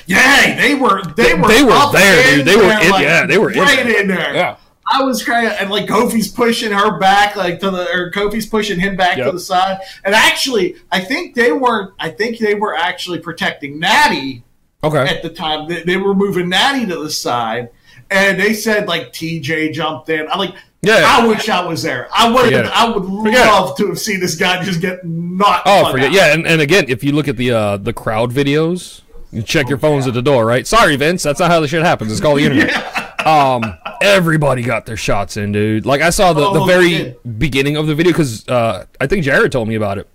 Yeah, 0.07 0.57
they 0.59 0.75
were 0.75 1.01
they 1.15 1.33
were 1.35 1.47
they 1.47 1.63
were 1.63 1.91
there, 1.91 2.35
dude. 2.37 2.45
They 2.45 2.55
were 2.55 2.63
in- 2.63 2.89
like, 2.89 3.03
yeah, 3.03 3.25
they 3.25 3.37
were 3.37 3.51
in 3.51 3.59
right 3.59 3.83
there. 3.85 4.01
in 4.01 4.07
there. 4.07 4.33
Yeah. 4.33 4.57
I 4.91 5.03
was 5.03 5.23
crying, 5.23 5.47
and 5.59 5.69
like 5.69 5.85
Kofi's 5.87 6.27
pushing 6.27 6.71
her 6.71 6.99
back, 6.99 7.35
like 7.35 7.59
to 7.61 7.71
the, 7.71 7.87
or 7.91 8.11
Kofi's 8.11 8.45
pushing 8.45 8.79
him 8.79 8.95
back 8.95 9.17
Yep. 9.17 9.25
to 9.27 9.31
the 9.33 9.39
side. 9.39 9.79
And 10.03 10.13
actually, 10.13 10.75
I 10.91 10.99
think 11.01 11.33
they 11.35 11.51
weren't. 11.51 11.93
I 11.99 12.09
think 12.09 12.37
they 12.39 12.55
were 12.55 12.75
actually 12.75 13.19
protecting 13.19 13.79
Natty 13.79 14.43
Okay. 14.85 15.07
at 15.15 15.21
the 15.23 15.29
time. 15.29 15.67
They, 15.67 15.83
they 15.83 15.97
were 15.97 16.13
moving 16.15 16.49
Natty 16.49 16.85
to 16.87 16.95
the 17.03 17.09
side, 17.09 17.69
and 18.09 18.39
they 18.39 18.53
said 18.53 18.87
like 18.87 19.11
TJ 19.13 19.73
jumped 19.73 20.09
in. 20.09 20.27
I 20.29 20.37
like. 20.37 20.55
Yeah. 20.81 21.01
I 21.03 21.25
wish 21.25 21.49
I 21.49 21.65
was 21.65 21.81
there. 21.81 22.07
I 22.13 22.29
would. 22.31 22.53
I 22.53 22.87
would 22.89 23.03
Forget 23.25 23.47
it. 23.47 23.49
love 23.49 23.75
to 23.77 23.87
have 23.87 23.97
seen 23.99 24.19
this 24.19 24.35
guy 24.35 24.63
just 24.63 24.81
get 24.81 25.03
knocked. 25.03 25.63
Oh, 25.65 25.91
forget. 25.91 26.09
out. 26.09 26.13
Yeah, 26.13 26.33
and, 26.33 26.45
and 26.45 26.61
again, 26.61 26.85
if 26.89 27.03
you 27.03 27.11
look 27.11 27.27
at 27.27 27.37
the 27.37 27.51
uh, 27.51 27.77
the 27.77 27.91
crowd 27.93 28.31
videos, 28.31 29.01
you 29.31 29.41
check 29.41 29.67
your 29.67 29.79
phones 29.79 30.05
at 30.05 30.13
the 30.13 30.21
door, 30.21 30.45
right? 30.45 30.67
Sorry, 30.67 30.95
Vince, 30.95 31.23
that's 31.23 31.39
not 31.39 31.49
how 31.49 31.59
the 31.59 31.67
shit 31.67 31.81
happens. 31.81 32.11
It's 32.11 32.21
called 32.21 32.37
the 32.37 32.45
internet. 32.51 33.25
Um, 33.25 33.63
everybody 34.03 34.61
got 34.61 34.85
their 34.85 34.97
shots 34.97 35.37
in, 35.37 35.51
dude. 35.51 35.87
Like 35.87 36.01
I 36.01 36.11
saw 36.11 36.33
the, 36.33 36.51
the 36.51 36.59
Oh, 36.61 36.65
very 36.65 36.91
they 36.93 37.15
beginning 37.39 37.77
of 37.77 37.87
the 37.87 37.95
video 37.95 38.11
because 38.11 38.47
uh, 38.47 38.85
I 39.01 39.07
think 39.07 39.23
Jared 39.23 39.51
told 39.51 39.67
me 39.67 39.73
about 39.73 39.97
it. 39.97 40.07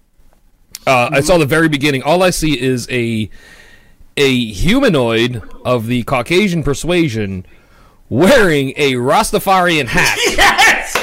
Uh, 0.87 1.09
I 1.13 1.21
saw 1.21 1.37
the 1.37 1.47
very 1.47 1.69
beginning. 1.69 2.05
All 2.05 2.23
I 2.23 2.31
see 2.31 2.61
is 2.61 2.87
a 2.93 3.29
a 4.21 4.45
humanoid 4.53 5.43
of 5.65 5.87
the 5.87 6.03
Caucasian 6.03 6.63
persuasion 6.63 7.47
wearing 8.11 8.75
a 8.77 8.95
Rastafarian 8.95 9.87
hat. 9.87 10.19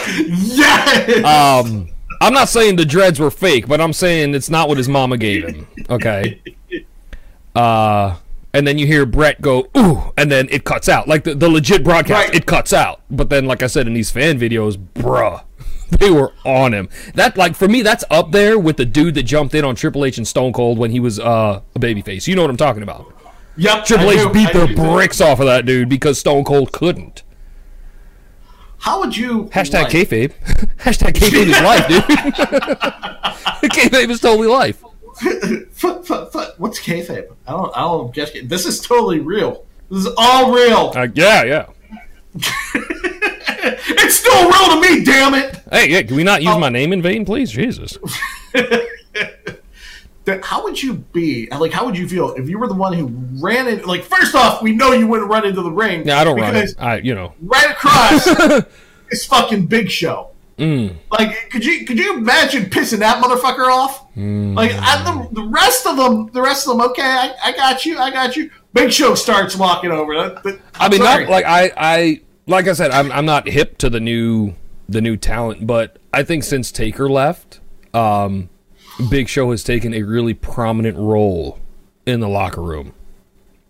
Yes. 0.08 0.56
Yes. 0.58 1.26
Um, 1.26 1.90
I'm 2.22 2.34
not 2.34 2.48
saying 2.48 2.78
the 2.78 2.86
dreads 2.86 3.20
were 3.20 3.30
fake, 3.30 3.68
but 3.68 3.82
I'm 3.82 3.92
saying 3.92 4.34
it's 4.36 4.50
not 4.50 4.70
what 4.70 4.78
his 4.78 4.88
mama 4.88 5.18
gave 5.18 5.46
him. 5.48 5.68
Okay. 5.90 6.42
Uh, 7.56 8.16
and 8.54 8.68
then 8.68 8.78
you 8.78 8.86
hear 8.86 9.04
Bret 9.04 9.42
go 9.42 9.68
ooh, 9.76 10.14
and 10.16 10.32
then 10.32 10.48
it 10.52 10.64
cuts 10.64 10.88
out 10.88 11.08
like 11.08 11.24
the, 11.24 11.34
the 11.34 11.50
legit 11.50 11.84
broadcast. 11.84 12.28
Right. 12.28 12.36
It 12.36 12.46
cuts 12.46 12.72
out, 12.72 13.02
but 13.10 13.32
then 13.32 13.48
like 13.48 13.64
I 13.64 13.68
said 13.68 13.88
in 13.88 13.96
these 13.96 14.12
fan 14.12 14.40
videos, 14.40 14.78
bruh, 14.78 15.42
they 15.90 16.10
were 16.12 16.34
on 16.46 16.74
him. 16.74 16.90
That 17.16 17.38
like 17.38 17.56
for 17.56 17.68
me, 17.68 17.82
that's 17.82 18.04
up 18.10 18.32
there 18.32 18.58
with 18.60 18.78
the 18.78 18.86
dude 18.86 19.16
that 19.16 19.24
jumped 19.24 19.54
in 19.56 19.64
on 19.66 19.76
Triple 19.76 20.06
H 20.06 20.18
and 20.18 20.28
Stone 20.28 20.54
Cold 20.54 20.78
when 20.78 20.92
he 20.92 21.00
was 21.00 21.20
uh, 21.20 21.62
a 21.76 21.80
babyface. 21.80 22.28
You 22.28 22.36
know 22.36 22.42
what 22.44 22.52
I'm 22.52 22.58
talking 22.58 22.84
about? 22.84 23.14
yep. 23.56 23.86
Triple 23.86 24.10
I 24.10 24.14
H 24.14 24.20
do, 24.20 24.30
beat 24.30 24.56
I 24.56 24.66
the 24.66 24.74
bricks 24.76 25.20
off 25.22 25.40
of 25.40 25.46
that 25.46 25.66
dude 25.66 25.90
because 25.90 26.20
Stone 26.20 26.44
Cold 26.44 26.72
couldn't. 26.72 27.24
How 28.80 29.00
would 29.00 29.18
you 29.18 29.46
Hashtag 29.46 29.84
like- 29.84 29.92
kayfabe. 29.92 30.34
Hashtag 30.78 31.14
kayfabe 31.14 31.48
is 31.48 31.62
life, 31.62 31.88
dude. 31.88 32.04
kayfabe 33.72 34.10
is 34.12 34.20
totally 34.22 34.48
life. 34.48 34.84
What's 36.58 36.80
kayfabe? 36.80 37.28
I 37.48 37.52
don't. 37.52 37.76
I 37.76 37.82
don't 37.82 38.14
get. 38.14 38.48
This 38.48 38.66
is 38.68 38.80
totally 38.80 39.20
real. 39.20 39.66
This 39.90 40.06
is 40.06 40.14
all 40.16 40.54
real. 40.54 40.92
Uh, 40.96 41.08
yeah, 41.16 41.44
yeah. 41.44 41.66
It's 43.90 44.16
still 44.16 44.44
real 44.50 44.82
to 44.82 44.82
me, 44.82 45.04
damn 45.04 45.34
it. 45.34 45.62
Hey, 45.72 45.90
yeah, 45.90 46.02
can 46.04 46.16
we 46.16 46.24
not 46.24 46.42
use 46.42 46.52
Oh. 46.54 46.60
my 46.60 46.70
name 46.70 46.94
in 46.94 47.02
vain, 47.02 47.26
please? 47.26 47.50
Jesus. 47.52 47.98
That- 50.26 50.44
How 50.44 50.62
would 50.64 50.82
you 50.84 50.96
be? 50.96 51.48
Like, 51.52 51.72
how 51.72 51.86
would 51.86 51.98
you 51.98 52.06
feel 52.08 52.34
if 52.34 52.50
you 52.50 52.60
were 52.60 52.68
the 52.68 52.74
one 52.74 52.92
who 52.92 53.08
ran 53.42 53.68
in? 53.70 53.84
Like, 53.84 54.04
first 54.04 54.36
off, 54.36 54.62
we 54.62 54.74
know 54.76 54.92
you 54.92 55.08
wouldn't 55.08 55.30
run 55.30 55.46
into 55.46 55.62
the 55.62 55.72
ring. 55.72 56.06
Yeah, 56.06 56.20
I 56.20 56.24
don't 56.26 56.38
run. 56.38 56.68
I, 56.80 56.98
you 56.98 57.16
know. 57.16 57.34
right 57.42 57.72
across 57.72 58.28
is 59.10 59.26
fucking 59.26 59.68
Big 59.68 59.90
Show. 59.90 60.32
Mm. 60.58 60.96
Like, 61.12 61.50
could 61.52 61.64
you 61.64 61.86
could 61.86 61.98
you 61.98 62.18
imagine 62.18 62.66
pissing 62.66 63.00
that 63.00 63.24
motherfucker 63.24 63.72
off? 63.72 64.12
Mm. 64.16 64.54
Like, 64.56 64.72
I, 64.74 65.02
the, 65.04 65.34
the 65.44 65.48
rest 65.48 65.86
of 65.88 65.96
them, 65.96 66.30
the 66.34 66.42
rest 66.42 66.68
of 66.68 66.76
them, 66.78 66.86
okay, 66.90 67.04
I, 67.04 67.34
I 67.46 67.52
got 67.54 67.86
you, 67.86 67.98
I 67.98 68.12
got 68.12 68.36
you. 68.36 68.50
Big 68.74 68.92
Show 68.92 69.16
starts 69.16 69.56
walking 69.56 69.92
over. 69.92 70.42
But, 70.44 70.60
I 70.76 70.90
mean, 70.90 71.00
sorry. 71.00 71.24
not 71.24 71.32
like 71.32 71.46
I, 71.46 71.72
I, 71.78 72.22
like 72.48 72.68
I 72.68 72.74
said, 72.74 72.92
I'm, 72.92 73.12
I'm 73.12 73.26
not 73.26 73.48
hip 73.48 73.78
to 73.80 73.90
the 73.90 74.00
new, 74.00 74.54
the 74.90 75.02
new 75.02 75.18
talent, 75.18 75.68
but 75.68 76.00
I 76.14 76.24
think 76.24 76.44
since 76.44 76.72
Taker 76.72 77.10
left, 77.10 77.60
um, 77.94 78.50
Big 79.10 79.28
Show 79.30 79.52
has 79.52 79.64
taken 79.64 79.94
a 79.94 80.04
really 80.04 80.34
prominent 80.34 80.98
role 80.98 81.60
in 82.06 82.20
the 82.20 82.30
locker 82.30 82.62
room, 82.62 82.94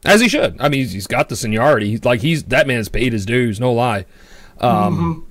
as 0.06 0.22
he 0.22 0.30
should. 0.30 0.56
I 0.62 0.70
mean, 0.70 0.82
he's, 0.82 0.94
he's 0.94 1.08
got 1.08 1.28
the 1.30 1.36
seniority. 1.36 1.90
He's 1.90 2.06
like 2.06 2.22
he's 2.22 2.44
that 2.46 2.68
man's 2.68 2.88
paid 2.88 3.14
his 3.14 3.26
dues, 3.26 3.60
no 3.60 3.74
lie. 3.74 4.06
Um, 4.60 5.28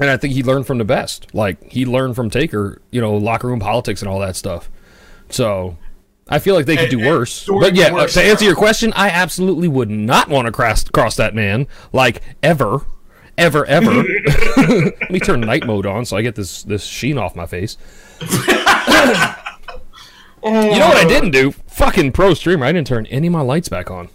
and 0.00 0.10
I 0.10 0.16
think 0.16 0.34
he 0.34 0.42
learned 0.42 0.66
from 0.66 0.78
the 0.78 0.84
best. 0.84 1.34
Like 1.34 1.72
he 1.72 1.86
learned 1.86 2.16
from 2.16 2.28
Taker, 2.28 2.82
you 2.90 3.00
know, 3.00 3.16
locker 3.16 3.46
room 3.46 3.60
politics 3.60 4.02
and 4.02 4.08
all 4.10 4.18
that 4.20 4.36
stuff. 4.36 4.68
So. 5.30 5.78
I 6.28 6.38
feel 6.38 6.54
like 6.54 6.66
they 6.66 6.76
could 6.76 6.90
do 6.90 6.98
and 6.98 7.06
worse. 7.06 7.46
But 7.46 7.74
yeah, 7.74 7.86
uh, 7.88 7.94
worst 7.94 8.14
to 8.14 8.22
answer 8.22 8.44
your 8.44 8.56
question, 8.56 8.92
I 8.94 9.10
absolutely 9.10 9.68
would 9.68 9.90
not 9.90 10.28
want 10.28 10.46
to 10.46 10.52
cross 10.52 10.84
cross 10.84 11.16
that 11.16 11.34
man 11.34 11.68
like 11.92 12.22
ever, 12.42 12.84
ever, 13.38 13.64
ever. 13.66 13.90
Let 14.56 15.10
me 15.10 15.20
turn 15.20 15.40
night 15.40 15.66
mode 15.66 15.86
on 15.86 16.04
so 16.04 16.16
I 16.16 16.22
get 16.22 16.34
this 16.34 16.62
this 16.64 16.84
sheen 16.84 17.18
off 17.18 17.36
my 17.36 17.46
face. 17.46 17.76
You 20.46 20.52
know 20.52 20.86
what 20.86 20.96
I 20.96 21.04
didn't 21.04 21.32
do? 21.32 21.50
Fucking 21.50 22.12
pro 22.12 22.32
streamer. 22.32 22.66
I 22.66 22.72
didn't 22.72 22.86
turn 22.86 23.06
any 23.06 23.26
of 23.26 23.32
my 23.32 23.40
lights 23.40 23.68
back 23.68 23.90
on. 23.90 24.08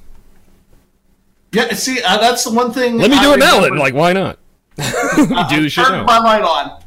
Yeah, 1.52 1.74
see, 1.74 2.02
uh, 2.02 2.18
that's 2.20 2.46
the 2.46 2.52
one 2.54 2.72
thing. 2.72 2.98
Let 2.98 3.10
me 3.10 3.18
I 3.18 3.24
do 3.24 3.34
it 3.34 3.40
now. 3.40 3.60
Then, 3.60 3.78
like, 3.78 3.94
why 3.94 4.14
not? 4.14 4.40
Do 4.78 5.62
this 5.62 5.74
shit 5.74 5.86
Turn 5.86 6.06
my 6.06 6.20
light 6.20 6.42
on. 6.42 6.81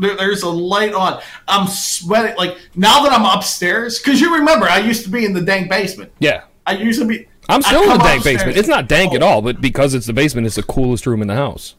There, 0.00 0.16
there's 0.16 0.42
a 0.42 0.48
light 0.48 0.92
on. 0.94 1.20
I'm 1.46 1.66
sweating. 1.68 2.36
Like 2.36 2.56
now 2.74 3.02
that 3.04 3.12
I'm 3.12 3.24
upstairs, 3.24 3.98
because 3.98 4.20
you 4.20 4.34
remember 4.34 4.66
I 4.66 4.78
used 4.78 5.04
to 5.04 5.10
be 5.10 5.24
in 5.24 5.32
the 5.32 5.40
dank 5.42 5.68
basement. 5.70 6.12
Yeah, 6.18 6.44
I 6.66 6.72
used 6.72 7.00
to 7.00 7.06
be. 7.06 7.26
I'm 7.48 7.62
still 7.62 7.82
in 7.82 7.88
the 7.88 7.98
dank 7.98 8.18
upstairs- 8.18 8.38
basement. 8.38 8.58
It's 8.58 8.68
not 8.68 8.88
dank 8.88 9.12
at 9.14 9.22
all, 9.22 9.42
but 9.42 9.60
because 9.60 9.94
it's 9.94 10.06
the 10.06 10.12
basement, 10.12 10.46
it's 10.46 10.56
the 10.56 10.62
coolest 10.62 11.06
room 11.06 11.20
in 11.22 11.28
the 11.28 11.34
house. 11.34 11.74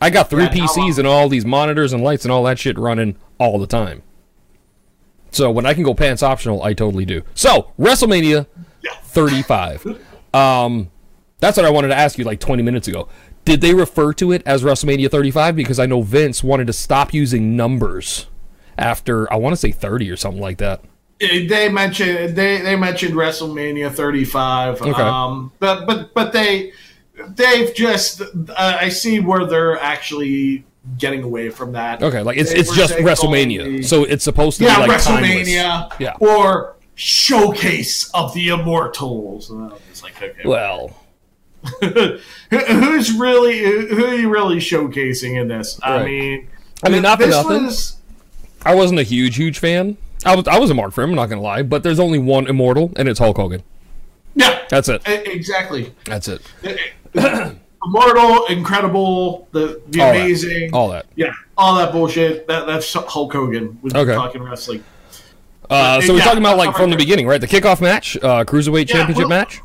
I 0.00 0.10
got 0.10 0.28
three 0.30 0.44
Yeah, 0.44 0.50
PCs 0.50 0.98
and 0.98 1.06
all 1.06 1.28
these 1.28 1.44
monitors 1.44 1.92
and 1.92 2.02
lights 2.02 2.24
and 2.24 2.32
all 2.32 2.42
that 2.44 2.58
shit 2.58 2.76
running 2.78 3.16
all 3.38 3.58
the 3.58 3.66
time. 3.66 4.02
So 5.30 5.50
when 5.50 5.66
I 5.66 5.74
can 5.74 5.82
go 5.82 5.94
pants 5.94 6.22
optional, 6.22 6.62
I 6.62 6.74
totally 6.74 7.04
do. 7.04 7.22
So 7.34 7.70
WrestleMania 7.78 8.46
Yeah. 8.82 8.92
35. 9.04 9.98
Um, 10.34 10.90
that's 11.38 11.56
what 11.56 11.64
I 11.64 11.70
wanted 11.70 11.88
to 11.88 11.94
ask 11.94 12.18
you 12.18 12.24
like 12.24 12.40
20 12.40 12.60
minutes 12.64 12.88
ago. 12.88 13.08
Did 13.44 13.60
they 13.60 13.74
refer 13.74 14.12
to 14.14 14.32
it 14.32 14.42
as 14.46 14.62
WrestleMania 14.62 15.10
35? 15.10 15.54
Because 15.56 15.78
I 15.78 15.86
know 15.86 16.02
Vince 16.02 16.42
wanted 16.42 16.66
to 16.68 16.72
stop 16.72 17.12
using 17.12 17.56
numbers 17.56 18.26
after 18.78 19.30
I 19.32 19.36
want 19.36 19.52
to 19.52 19.56
say 19.56 19.70
30 19.70 20.10
or 20.10 20.16
something 20.16 20.40
like 20.40 20.58
that. 20.58 20.80
They 21.20 21.68
mentioned 21.68 22.36
they, 22.36 22.60
they 22.60 22.76
mentioned 22.76 23.14
WrestleMania 23.14 23.92
35. 23.92 24.82
Okay. 24.82 24.90
Um, 25.00 25.52
but 25.60 25.86
but 25.86 26.12
but 26.12 26.32
they 26.32 26.72
they've 27.28 27.72
just 27.74 28.20
uh, 28.20 28.26
I 28.80 28.88
see 28.88 29.20
where 29.20 29.46
they're 29.46 29.78
actually 29.80 30.64
getting 30.98 31.22
away 31.22 31.50
from 31.50 31.72
that. 31.72 32.02
Okay, 32.02 32.20
like 32.22 32.36
it's 32.36 32.52
They 32.52 32.58
it's 32.58 32.74
just 32.74 32.94
WrestleMania, 32.94 33.78
the- 33.78 33.82
so 33.84 34.04
it's 34.04 34.24
supposed 34.24 34.58
to 34.58 34.64
yeah, 34.64 34.82
be 34.82 34.88
like 34.88 35.00
WrestleMania. 35.00 35.62
timeless. 35.88 36.00
Yeah. 36.00 36.16
Or 36.18 36.76
showcase 36.94 38.10
of 38.12 38.34
the 38.34 38.48
immortals. 38.48 39.50
And 39.50 39.72
I 39.72 39.76
was 39.90 40.02
like, 40.02 40.20
okay. 40.20 40.42
Well, 40.44 40.94
who's 42.50 43.12
really 43.12 43.58
who 43.88 44.04
are 44.04 44.14
you 44.14 44.28
really 44.28 44.56
showcasing 44.56 45.40
in 45.40 45.48
this? 45.48 45.78
I 45.82 46.04
mean, 46.04 46.48
I 46.82 46.88
mean, 46.88 47.02
not 47.02 47.20
for 47.20 47.26
nothing. 47.28 47.64
was- 47.66 47.96
I 48.66 48.74
wasn't 48.74 49.00
a 49.00 49.02
huge 49.02 49.36
huge 49.36 49.58
fan. 49.58 49.96
I 50.24 50.34
was 50.34 50.48
I 50.48 50.58
was 50.58 50.70
a 50.70 50.74
mark 50.74 50.92
for 50.92 51.02
him. 51.02 51.10
I'm 51.10 51.16
not 51.16 51.26
gonna 51.28 51.42
lie, 51.42 51.62
but 51.62 51.82
there's 51.82 52.00
only 52.00 52.18
one 52.18 52.46
immortal, 52.46 52.92
and 52.96 53.08
it's 53.08 53.18
Hulk 53.18 53.36
Hogan. 53.36 53.62
yeah, 54.34 54.60
That's 54.70 54.88
it. 54.88 55.02
exactly. 55.06 55.92
That's 56.06 56.28
it. 56.28 56.40
Immortal, 57.86 58.46
incredible, 58.46 59.46
the 59.52 59.82
the 59.88 60.00
All 60.00 60.12
that. 60.12 60.16
amazing, 60.22 60.70
All 60.72 60.88
that. 60.88 61.04
yeah, 61.16 61.32
all 61.58 61.74
that 61.76 61.92
bullshit. 61.92 62.46
That 62.48 62.66
that's 62.66 62.90
Hulk 62.90 63.30
Hogan 63.30 63.78
with 63.82 63.94
Okay. 63.94 64.14
talking 64.14 64.42
wrestling. 64.42 64.82
Uh, 65.68 66.00
so 66.00 66.14
we're 66.14 66.20
talking 66.20 66.38
about 66.38 66.56
like 66.56 66.74
from 66.74 66.88
the 66.90 66.96
beginning, 66.96 67.26
right? 67.26 67.40
The 67.42 67.46
kickoff 67.46 67.82
match, 67.82 68.16
uh, 68.22 68.44
cruiserweight 68.44 68.88
Yeah, 68.88 68.94
championship 68.96 69.28
well- 69.28 69.40
match. 69.40 69.60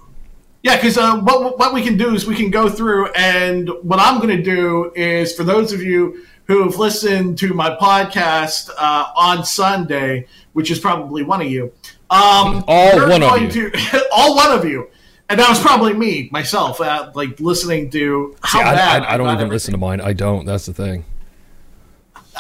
Yeah, 0.62 0.76
because 0.76 0.98
uh, 0.98 1.18
what 1.22 1.58
what 1.58 1.74
we 1.74 1.82
can 1.82 1.98
do 1.98 2.14
is 2.14 2.26
we 2.28 2.36
can 2.36 2.50
go 2.52 2.70
through, 2.70 3.08
and 3.14 3.70
what 3.82 4.00
I'm 4.00 4.20
going 4.20 4.36
to 4.36 4.44
do 4.44 4.92
is 4.96 5.34
for 5.34 5.44
those 5.44 5.72
of 5.72 5.82
you 5.82 6.26
who 6.48 6.64
have 6.64 6.76
listened 6.78 7.38
to 7.38 7.54
my 7.54 7.76
podcast 7.76 8.70
uh, 8.78 9.06
on 9.16 9.46
Sunday, 9.46 10.28
which 10.54 10.70
is 10.72 10.80
probably 10.80 11.24
one 11.24 11.40
of 11.42 11.48
you, 11.48 11.72
um, 12.10 12.64
All 12.68 13.08
one 13.10 13.24
of 13.24 13.56
you. 13.56 13.70
to- 13.70 14.08
all 14.12 14.36
one 14.36 14.52
of 14.52 14.66
you, 14.66 14.90
and 15.30 15.40
that 15.40 15.48
was 15.48 15.60
probably 15.62 15.94
me 15.94 16.28
myself, 16.32 16.82
uh, 16.82 17.10
like 17.16 17.40
listening 17.40 17.90
to 17.92 18.36
how 18.42 18.60
See, 18.60 18.66
I, 18.66 18.76
bad 18.76 19.04
I, 19.04 19.14
I 19.14 19.18
don't 19.18 19.28
even 19.28 19.36
everything. 19.36 19.52
listen 19.52 19.72
to 19.74 19.78
mine. 19.78 20.02
I 20.02 20.12
don't. 20.12 20.46
That's 20.46 20.66
the 20.66 20.74
thing. 20.74 21.06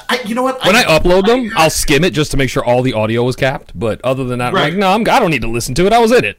I, 0.09 0.19
you 0.25 0.35
know 0.35 0.43
what? 0.43 0.63
When 0.65 0.75
I 0.75 0.83
upload 0.83 1.25
them, 1.25 1.51
I'll 1.55 1.69
skim 1.69 2.03
it 2.03 2.11
just 2.11 2.31
to 2.31 2.37
make 2.37 2.49
sure 2.49 2.63
all 2.65 2.81
the 2.81 2.93
audio 2.93 3.23
was 3.23 3.35
capped. 3.35 3.77
But 3.77 4.01
other 4.03 4.23
than 4.25 4.39
that, 4.39 4.49
I'm 4.49 4.55
Right. 4.55 4.63
like, 4.73 4.79
no, 4.79 4.89
I'm, 4.91 5.01
I 5.01 5.19
don't 5.19 5.29
need 5.31 5.41
to 5.43 5.49
listen 5.49 5.73
to 5.75 5.85
it. 5.85 5.93
I 5.93 5.99
was 5.99 6.11
in 6.11 6.25
it. 6.25 6.37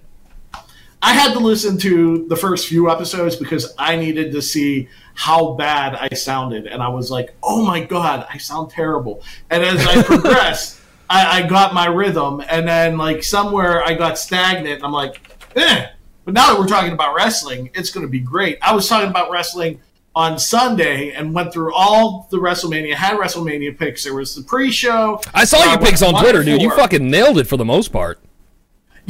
I 1.02 1.14
had 1.14 1.32
to 1.32 1.38
listen 1.38 1.78
to 1.78 2.26
the 2.28 2.36
first 2.36 2.68
few 2.68 2.90
episodes 2.90 3.36
because 3.36 3.74
I 3.78 3.96
needed 3.96 4.32
to 4.32 4.42
see 4.42 4.88
how 5.14 5.54
bad 5.54 5.94
I 5.94 6.14
sounded, 6.14 6.66
and 6.66 6.82
I 6.82 6.88
was 6.88 7.10
like, 7.10 7.34
"Oh 7.42 7.64
my 7.64 7.80
god, 7.80 8.26
I 8.28 8.38
sound 8.38 8.70
terrible." 8.70 9.22
And 9.50 9.62
as 9.62 9.86
I 9.86 10.02
progressed, 10.04 10.80
I, 11.08 11.40
I 11.42 11.46
got 11.48 11.72
my 11.74 11.86
rhythm, 11.86 12.42
and 12.48 12.68
then 12.68 12.98
like 12.98 13.22
somewhere 13.22 13.84
I 13.84 13.94
got 13.94 14.18
stagnant. 14.18 14.76
And 14.76 14.84
I'm 14.84 14.92
like, 14.92 15.20
"Eh." 15.56 15.86
But 16.24 16.34
now 16.34 16.52
that 16.52 16.60
we're 16.60 16.68
talking 16.68 16.92
about 16.92 17.14
wrestling, 17.14 17.70
it's 17.74 17.90
going 17.90 18.04
to 18.04 18.10
be 18.10 18.20
great. 18.20 18.58
I 18.60 18.74
was 18.74 18.86
talking 18.86 19.08
about 19.08 19.30
wrestling 19.30 19.80
on 20.14 20.38
Sunday 20.38 21.12
and 21.12 21.34
went 21.34 21.52
through 21.52 21.72
all 21.72 22.28
the 22.30 22.36
WrestleMania, 22.36 22.94
had 22.94 23.18
WrestleMania 23.18 23.78
picks. 23.78 24.04
There 24.04 24.14
was 24.14 24.34
the 24.34 24.42
pre-show. 24.42 25.20
I 25.32 25.44
saw 25.44 25.64
your 25.64 25.78
picks 25.78 26.02
on 26.02 26.20
Twitter, 26.20 26.44
dude. 26.44 26.60
You 26.60 26.70
fucking 26.70 27.10
nailed 27.10 27.38
it 27.38 27.44
for 27.44 27.56
the 27.56 27.64
most 27.64 27.88
part. 27.88 28.20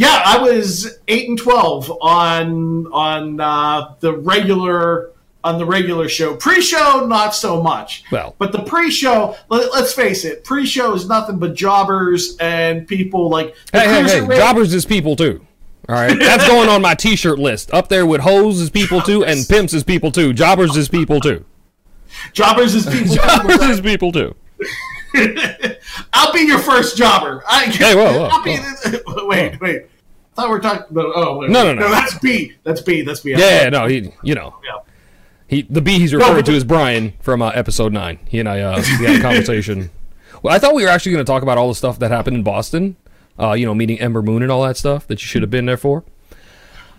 Yeah, 0.00 0.22
I 0.24 0.38
was 0.38 0.98
eight 1.08 1.28
and 1.28 1.36
twelve 1.36 1.92
on 2.00 2.86
on 2.86 3.38
uh, 3.38 3.96
the 4.00 4.16
regular 4.16 5.10
on 5.44 5.58
the 5.58 5.66
regular 5.66 6.08
show. 6.08 6.36
Pre-show, 6.36 7.06
not 7.06 7.34
so 7.34 7.62
much. 7.62 8.04
Well. 8.10 8.34
but 8.38 8.52
the 8.52 8.62
pre-show, 8.62 9.36
let, 9.50 9.70
us 9.72 9.92
face 9.92 10.24
it, 10.24 10.42
pre-show 10.42 10.94
is 10.94 11.06
nothing 11.06 11.38
but 11.38 11.54
jobbers 11.54 12.34
and 12.40 12.88
people 12.88 13.28
like. 13.28 13.54
Hey, 13.74 14.02
hey, 14.02 14.24
hey! 14.24 14.36
Jobbers 14.38 14.72
is 14.72 14.86
people 14.86 15.16
too. 15.16 15.46
All 15.86 15.96
right, 15.96 16.18
that's 16.18 16.48
going 16.48 16.70
on 16.70 16.80
my 16.80 16.94
T-shirt 16.94 17.38
list. 17.38 17.70
Up 17.74 17.90
there 17.90 18.06
with 18.06 18.22
hoes 18.22 18.58
is 18.58 18.70
people 18.70 19.02
too, 19.02 19.22
and 19.22 19.46
pimps 19.46 19.74
is 19.74 19.84
people 19.84 20.10
too. 20.10 20.32
Jobbers 20.32 20.78
is 20.78 20.88
people 20.88 21.20
too. 21.20 21.44
Jobbers 22.32 22.74
is 22.74 22.86
people. 22.86 23.16
Jobbers 23.16 23.60
is 23.60 23.80
people 23.82 24.12
too. 24.12 24.34
I'll 26.12 26.32
be 26.32 26.40
your 26.40 26.58
first 26.58 26.96
jobber. 26.96 27.42
I, 27.48 27.66
Hey, 27.66 27.94
whoa, 27.94 28.18
whoa, 28.18 28.28
I'll 28.30 28.42
be, 28.42 28.58
wait, 29.26 29.60
wait. 29.60 29.86
Thought 30.40 30.48
we 30.48 30.54
were 30.54 30.60
talking 30.60 30.86
about. 30.90 31.12
Oh, 31.14 31.38
wait, 31.38 31.50
No, 31.50 31.66
wait. 31.66 31.74
no, 31.76 31.82
no. 31.86 31.90
That's 31.90 32.18
B. 32.18 32.54
That's 32.64 32.80
B. 32.80 33.02
That's 33.02 33.20
B. 33.20 33.32
Yeah, 33.36 33.68
no, 33.68 33.86
he, 33.86 34.12
you 34.22 34.34
know, 34.34 34.54
Yeah. 34.64 34.78
he 35.48 35.62
the 35.62 35.80
B 35.80 35.98
he's 35.98 36.14
referring 36.14 36.36
but 36.36 36.46
to 36.46 36.52
is 36.52 36.64
Brian 36.64 37.12
from 37.20 37.42
uh, 37.42 37.50
episode 37.50 37.92
nine. 37.92 38.18
He 38.28 38.38
and 38.40 38.48
I, 38.48 38.60
uh, 38.60 38.82
we 38.98 39.06
had 39.06 39.16
a 39.18 39.22
conversation. 39.22 39.90
Well, 40.42 40.54
I 40.54 40.58
thought 40.58 40.74
we 40.74 40.82
were 40.84 40.88
actually 40.88 41.12
going 41.12 41.22
to 41.22 41.30
talk 41.30 41.42
about 41.42 41.58
all 41.58 41.68
the 41.68 41.74
stuff 41.74 41.98
that 41.98 42.10
happened 42.10 42.34
in 42.34 42.42
Boston. 42.42 42.96
Uh, 43.38 43.52
you 43.52 43.66
know, 43.66 43.74
meeting 43.74 44.00
Ember 44.00 44.22
Moon 44.22 44.42
and 44.42 44.50
all 44.50 44.62
that 44.62 44.78
stuff 44.78 45.06
that 45.08 45.20
you 45.20 45.26
should 45.26 45.42
have 45.42 45.50
been 45.50 45.66
there 45.66 45.76
for. 45.76 46.02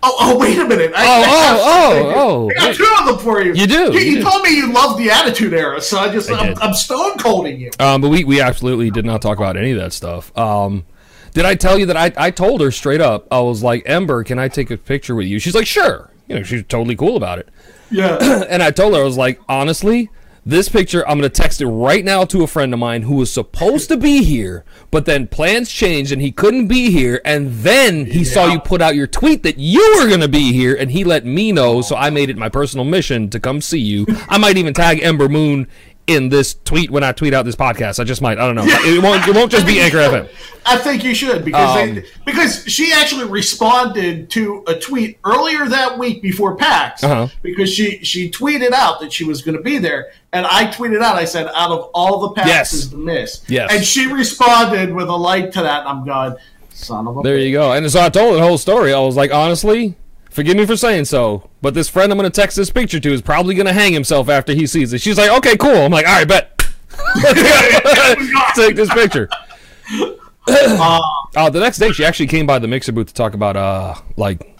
Oh, 0.04 0.16
oh, 0.20 0.38
wait 0.38 0.56
a 0.58 0.64
minute. 0.64 0.92
I, 0.94 1.04
Oh, 1.04 1.22
I 1.22 1.26
have 1.26 1.56
oh, 1.60 2.12
oh, 2.14 2.50
I 2.50 2.54
got 2.54 2.74
two 2.76 2.94
of 3.00 3.06
them 3.06 3.18
for 3.18 3.42
you. 3.42 3.52
You 3.54 3.66
do, 3.66 3.92
You, 3.92 3.98
you 3.98 4.00
you 4.00 4.16
do. 4.18 4.22
told 4.22 4.44
me 4.44 4.50
you 4.56 4.72
loved 4.72 5.00
the 5.00 5.10
Attitude 5.10 5.54
Era, 5.54 5.80
so 5.80 5.98
I 5.98 6.12
just, 6.12 6.30
I 6.30 6.50
I'm. 6.50 6.58
I'm 6.58 6.74
stone 6.74 7.18
colding 7.18 7.58
you. 7.60 7.72
Um, 7.80 8.00
but 8.00 8.10
we, 8.10 8.22
we 8.22 8.40
absolutely 8.40 8.90
did 8.92 9.04
not 9.04 9.20
talk 9.22 9.38
about 9.38 9.56
any 9.56 9.72
of 9.72 9.78
that 9.80 9.92
stuff. 9.92 10.36
Um, 10.38 10.84
did 11.32 11.44
I 11.44 11.54
tell 11.54 11.78
you 11.78 11.86
that 11.86 11.96
I, 11.96 12.12
I 12.16 12.30
told 12.30 12.60
her 12.60 12.70
straight 12.70 13.00
up? 13.00 13.26
I 13.30 13.40
was 13.40 13.62
like, 13.62 13.82
Ember, 13.86 14.22
can 14.24 14.38
I 14.38 14.48
take 14.48 14.70
a 14.70 14.76
picture 14.76 15.14
with 15.14 15.26
you? 15.26 15.38
She's 15.38 15.54
like, 15.54 15.66
sure. 15.66 16.10
You 16.28 16.36
know, 16.36 16.42
she's 16.42 16.62
totally 16.64 16.96
cool 16.96 17.16
about 17.16 17.38
it. 17.38 17.48
Yeah. 17.90 18.44
And 18.48 18.62
I 18.62 18.70
told 18.70 18.94
her, 18.94 19.00
I 19.00 19.04
was 19.04 19.16
like, 19.18 19.40
honestly, 19.48 20.08
This 20.44 20.68
picture, 20.68 21.06
I'm 21.08 21.20
going 21.20 21.30
to 21.30 21.42
text 21.42 21.60
it 21.60 21.68
right 21.68 22.04
now 22.04 22.24
to 22.24 22.42
a 22.42 22.48
friend 22.48 22.72
of 22.74 22.80
mine 22.80 23.02
who 23.02 23.14
was 23.14 23.32
supposed 23.32 23.88
to 23.90 23.96
be 23.96 24.24
here, 24.24 24.64
but 24.90 25.06
then 25.06 25.28
plans 25.28 25.70
changed 25.70 26.10
and 26.10 26.20
he 26.20 26.32
couldn't 26.32 26.66
be 26.66 26.90
here. 26.90 27.20
And 27.24 27.52
then 27.58 28.06
he 28.06 28.24
saw 28.24 28.46
you 28.52 28.58
put 28.58 28.82
out 28.82 28.96
your 28.96 29.06
tweet 29.06 29.44
that 29.44 29.58
you 29.58 29.98
were 30.00 30.08
going 30.08 30.20
to 30.20 30.26
be 30.26 30.52
here, 30.52 30.74
and 30.74 30.90
he 30.90 31.04
let 31.04 31.24
me 31.24 31.52
know. 31.52 31.80
So 31.80 31.94
I 31.94 32.10
made 32.10 32.28
it 32.28 32.36
my 32.36 32.48
personal 32.48 32.84
mission 32.84 33.30
to 33.30 33.38
come 33.38 33.60
see 33.60 33.78
you. 33.78 34.04
I 34.28 34.36
might 34.36 34.56
even 34.56 34.74
tag 34.74 35.00
Ember 35.00 35.28
Moon 35.28 35.68
in 36.08 36.28
this 36.28 36.54
tweet 36.64 36.90
when 36.90 37.04
I 37.04 37.12
tweet 37.12 37.32
out 37.32 37.44
this 37.44 37.54
podcast. 37.54 38.00
I 38.00 38.04
just 38.04 38.20
might. 38.20 38.38
I 38.38 38.46
don't 38.46 38.56
know. 38.56 38.64
It 38.66 39.02
won't. 39.02 39.26
It 39.28 39.34
won't 39.34 39.50
just 39.52 39.66
be 39.66 39.80
Anchor 39.80 39.98
FM. 39.98 40.28
I 40.66 40.76
think 40.76 41.02
you 41.04 41.14
should 41.14 41.44
because 41.44 41.76
Um, 41.76 41.94
they, 41.96 42.04
because 42.24 42.64
she 42.66 42.92
actually 42.92 43.24
responded 43.28 44.30
to 44.30 44.64
a 44.68 44.78
tweet 44.78 45.18
earlier 45.24 45.66
that 45.68 45.98
week 45.98 46.22
before 46.22 46.56
PAX 46.56 47.02
Uh-huh. 47.04 47.28
because 47.42 47.72
she 47.72 47.98
she 48.04 48.30
tweeted 48.30 48.72
out 48.72 49.00
that 49.00 49.12
she 49.12 49.24
was 49.24 49.42
going 49.42 49.56
to 49.56 49.62
be 49.62 49.78
there, 49.78 50.12
and 50.32 50.46
I 50.46 50.66
tweeted 50.66 51.02
out 51.02 51.16
I 51.16 51.24
said 51.24 51.46
out 51.54 51.70
of 51.70 51.90
all 51.94 52.20
the 52.28 52.40
PAXs 52.40 52.46
Yes. 52.46 52.86
to 52.88 52.96
miss, 52.96 53.42
Yes. 53.48 53.72
and 53.72 53.84
she 53.84 54.06
responded 54.12 54.92
with 54.94 55.08
a 55.08 55.16
like 55.16 55.50
to 55.52 55.62
that, 55.62 55.80
and 55.80 55.88
I'm 55.88 56.04
going, 56.04 56.36
son 56.70 57.06
of 57.06 57.16
a. 57.18 57.22
There 57.22 57.38
you 57.38 57.52
go. 57.52 57.72
And 57.72 57.90
so 57.90 58.00
I 58.00 58.08
told 58.08 58.36
the 58.36 58.42
whole 58.42 58.58
story. 58.58 58.92
I 58.92 59.00
was 59.00 59.16
like, 59.16 59.32
honestly, 59.32 59.94
forgive 60.32 60.56
me 60.56 60.66
for 60.66 60.76
saying 60.76 61.04
so, 61.04 61.50
but 61.60 61.74
this 61.74 61.88
friend 61.88 62.10
I'm 62.10 62.18
going 62.18 62.30
to 62.30 62.40
text 62.40 62.56
this 62.56 62.70
picture 62.70 62.98
to 63.00 63.12
is 63.12 63.22
probably 63.22 63.54
going 63.54 63.66
to 63.66 63.72
hang 63.72 63.92
himself 63.92 64.28
after 64.28 64.52
he 64.52 64.66
sees 64.66 64.92
it. 64.92 65.00
She's 65.00 65.18
like, 65.18 65.30
okay, 65.38 65.56
cool. 65.56 65.76
I'm 65.76 65.92
like, 65.92 66.06
all 66.06 66.12
right, 66.14 66.28
bet. 66.28 66.58
Take 68.54 68.76
this 68.76 68.92
picture. 68.92 69.28
Uh, 70.44 71.48
the 71.48 71.60
next 71.60 71.78
day, 71.78 71.92
she 71.92 72.04
actually 72.04 72.26
came 72.26 72.46
by 72.46 72.58
the 72.58 72.66
mixer 72.66 72.90
booth 72.90 73.06
to 73.06 73.14
talk 73.14 73.32
about, 73.32 73.56
uh, 73.56 73.94
like, 74.16 74.58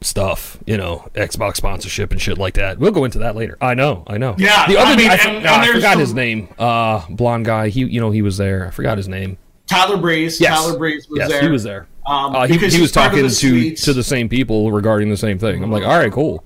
stuff, 0.00 0.58
you 0.66 0.76
know, 0.76 1.06
Xbox 1.14 1.56
sponsorship 1.56 2.12
and 2.12 2.20
shit 2.20 2.38
like 2.38 2.54
that. 2.54 2.78
We'll 2.78 2.92
go 2.92 3.04
into 3.04 3.18
that 3.18 3.36
later. 3.36 3.58
I 3.60 3.74
know, 3.74 4.04
I 4.06 4.16
know. 4.18 4.34
Yeah, 4.38 4.66
the 4.66 4.78
other, 4.78 4.90
I 4.90 4.92
I, 4.92 4.96
mean, 4.96 5.10
I, 5.10 5.16
and- 5.16 5.46
I 5.46 5.64
there's 5.66 5.76
forgot 5.76 5.98
his 5.98 6.14
name. 6.14 6.48
Uh, 6.58 7.04
blonde 7.10 7.44
guy. 7.44 7.68
He, 7.68 7.84
you 7.84 8.00
know, 8.00 8.10
he 8.10 8.22
was 8.22 8.38
there. 8.38 8.66
I 8.66 8.70
forgot 8.70 8.96
his 8.96 9.06
name. 9.06 9.36
Tyler 9.66 9.98
Breeze. 9.98 10.40
Yes, 10.40 10.58
Tyler 10.58 10.78
Breeze 10.78 11.08
was 11.08 11.18
yes, 11.18 11.28
there. 11.28 11.42
he 11.42 11.48
was 11.48 11.62
there. 11.62 11.86
Um, 12.06 12.36
Uh, 12.36 12.46
he, 12.46 12.56
he 12.58 12.80
was 12.80 12.92
talking 12.92 13.28
to 13.28 13.74
to 13.74 13.92
the 13.92 14.02
same 14.04 14.28
people 14.28 14.70
regarding 14.72 15.10
the 15.10 15.16
same 15.16 15.38
thing. 15.38 15.62
I'm 15.62 15.70
like, 15.70 15.84
all 15.84 15.98
right, 15.98 16.12
cool. 16.12 16.44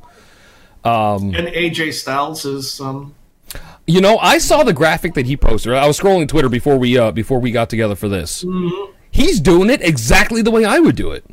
and 0.85 1.35
AJ 1.35 1.95
Styles 1.95 2.45
is 2.45 2.81
um. 2.81 3.15
You 3.87 4.01
know, 4.01 4.19
I 4.19 4.39
saw 4.39 4.63
the 4.63 4.73
graphic 4.73 5.15
that 5.15 5.27
he 5.27 5.37
posted. 5.37 5.73
I 5.73 5.87
was 5.87 5.99
scrolling 5.99 6.29
Twitter 6.29 6.49
before 6.49 6.77
we 6.77 6.97
uh 6.97 7.11
before 7.11 7.41
we 7.41 7.51
got 7.51 7.69
together 7.69 7.95
for 7.97 8.09
this. 8.09 8.45
Mm-hmm. 8.45 8.93
He's 9.11 9.41
doing 9.41 9.71
it 9.71 9.83
exactly 9.83 10.43
the 10.43 10.51
way 10.51 10.65
I 10.65 10.79
would 10.79 10.95
do 10.97 11.11
it. 11.11 11.25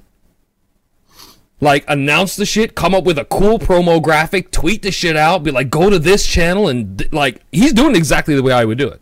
Like 1.62 1.86
announce 1.88 2.36
the 2.36 2.46
shit, 2.46 2.76
come 2.76 2.94
up 2.94 3.04
with 3.04 3.18
a 3.18 3.26
cool 3.26 3.60
promo 3.60 4.02
graphic, 4.02 4.52
tweet 4.52 4.82
the 4.82 4.92
shit 4.92 5.16
out, 5.16 5.44
be 5.44 5.52
like, 5.52 5.70
go 5.70 5.90
to 5.90 6.00
this 6.00 6.26
channel, 6.26 6.68
and 6.68 7.08
like 7.14 7.42
he's 7.52 7.74
doing 7.74 7.96
exactly 7.96 8.36
the 8.36 8.44
way 8.44 8.54
I 8.54 8.66
would 8.66 8.78
do 8.78 8.88
it. 8.88 9.02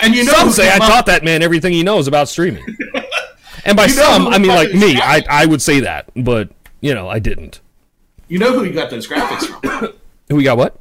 And 0.00 0.14
you 0.14 0.24
know, 0.24 0.32
Some 0.32 0.50
say 0.50 0.72
I 0.72 0.78
taught 0.78 1.06
that 1.06 1.24
man 1.24 1.42
everything 1.42 1.72
he 1.72 1.82
knows 1.82 2.06
about 2.06 2.28
streaming. 2.28 2.64
and 3.64 3.76
by 3.76 3.86
You 3.86 3.96
know 3.96 4.02
some, 4.02 4.26
I 4.28 4.38
mean 4.38 4.48
like 4.48 4.72
me. 4.72 5.00
I? 5.00 5.24
I 5.28 5.46
would 5.46 5.62
say 5.62 5.80
that, 5.80 6.10
but 6.16 6.50
you 6.80 6.94
know, 6.94 7.08
I 7.08 7.18
didn't. 7.18 7.60
You 8.28 8.38
know 8.38 8.52
who 8.52 8.62
he 8.62 8.70
got 8.72 8.90
those 8.90 9.06
graphics 9.08 9.46
from? 9.46 9.92
Who 10.28 10.34
we 10.36 10.42
got? 10.44 10.56
What 10.58 10.80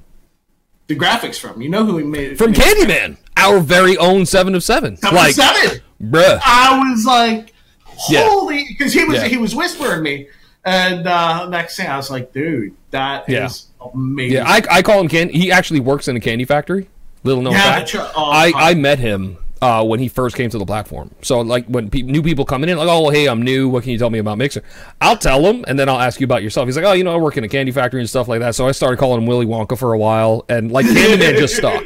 the 0.88 0.96
graphics 0.96 1.40
from. 1.40 1.62
You 1.62 1.70
know 1.70 1.86
who 1.86 1.98
he 1.98 2.04
made 2.04 2.32
it 2.34 2.38
from 2.38 2.52
made- 2.52 2.60
Candyman? 2.60 3.18
Our 3.38 3.60
very 3.60 3.96
own 3.98 4.26
seven 4.26 4.56
of 4.56 4.64
seven. 4.64 4.98
Number 5.04 5.18
Like, 5.18 5.36
seven. 5.36 5.82
bruh. 6.02 6.40
I 6.44 6.80
was 6.90 7.06
like, 7.06 7.54
holy, 7.86 8.66
because 8.70 8.94
he 8.94 9.04
was 9.04 9.18
Yeah. 9.22 9.28
he 9.28 9.38
was 9.38 9.54
whispering 9.56 10.02
me, 10.04 10.28
and 10.64 11.06
uh, 11.08 11.48
next 11.50 11.78
thing 11.78 11.88
I 11.88 11.98
was 11.98 12.10
like, 12.10 12.32
dude, 12.34 12.74
that 12.92 13.30
is 13.30 13.68
Yeah. 13.82 13.88
amazing. 13.94 14.38
Yeah, 14.38 14.46
I, 14.48 14.62
I 14.72 14.82
call 14.82 15.00
him 15.00 15.08
Candy. 15.08 15.38
He 15.38 15.52
actually 15.52 15.80
works 15.82 16.08
in 16.08 16.16
a 16.16 16.20
candy 16.20 16.46
factory. 16.46 16.88
Little 17.24 17.44
known 17.44 17.54
Yeah, 17.54 17.62
fact. 17.62 17.90
tr- 17.90 17.98
oh, 18.16 18.30
I. 18.32 18.52
I 18.56 18.74
met 18.74 18.98
him 19.00 19.38
uh, 19.62 19.84
when 19.84 20.00
he 20.00 20.08
first 20.08 20.36
came 20.36 20.50
to 20.50 20.58
the 20.58 20.66
platform. 20.66 21.10
So 21.22 21.42
like 21.42 21.66
when 21.68 21.90
pe- 21.90 22.02
new 22.02 22.22
people 22.22 22.46
coming 22.46 22.70
in, 22.70 22.78
like, 22.78 22.88
oh 22.90 23.10
hey, 23.10 23.28
I'm 23.28 23.42
new. 23.42 23.70
What 23.70 23.84
can 23.84 23.92
you 23.94 23.98
tell 23.98 24.10
me 24.10 24.20
about 24.20 24.38
Mixer? 24.38 24.64
I'll 25.02 25.18
tell 25.18 25.42
him, 25.46 25.64
and 25.68 25.80
then 25.80 25.88
I'll 25.90 26.00
ask 26.00 26.20
you 26.20 26.26
about 26.26 26.44
yourself. 26.44 26.68
He's 26.68 26.76
like, 26.76 26.86
oh, 26.86 26.94
you 26.94 27.04
know, 27.04 27.14
I 27.14 27.18
work 27.18 27.38
in 27.38 27.44
a 27.44 27.50
candy 27.50 27.72
factory 27.72 28.02
and 28.02 28.10
stuff 28.10 28.28
like 28.28 28.40
that. 28.42 28.56
So 28.56 28.68
I 28.68 28.72
started 28.74 28.98
calling 28.98 29.22
him 29.22 29.28
Willy 29.28 29.46
Wonka 29.46 29.78
for 29.78 29.94
a 29.94 29.98
while, 29.98 30.46
and 30.50 30.72
like 30.72 30.86
Candyman 30.86 31.38
just 31.38 31.56
stuck. 31.58 31.84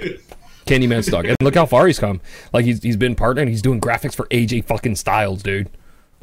Candyman 0.65 1.03
stuck, 1.03 1.25
and 1.25 1.35
look 1.41 1.55
how 1.55 1.65
far 1.65 1.87
he's 1.87 1.99
come. 1.99 2.21
Like 2.53 2.65
he's 2.65 2.81
he's 2.83 2.97
been 2.97 3.15
partnering. 3.15 3.47
He's 3.49 3.61
doing 3.61 3.79
graphics 3.81 4.13
for 4.15 4.25
AJ 4.27 4.65
fucking 4.65 4.95
Styles, 4.97 5.41
dude. 5.43 5.69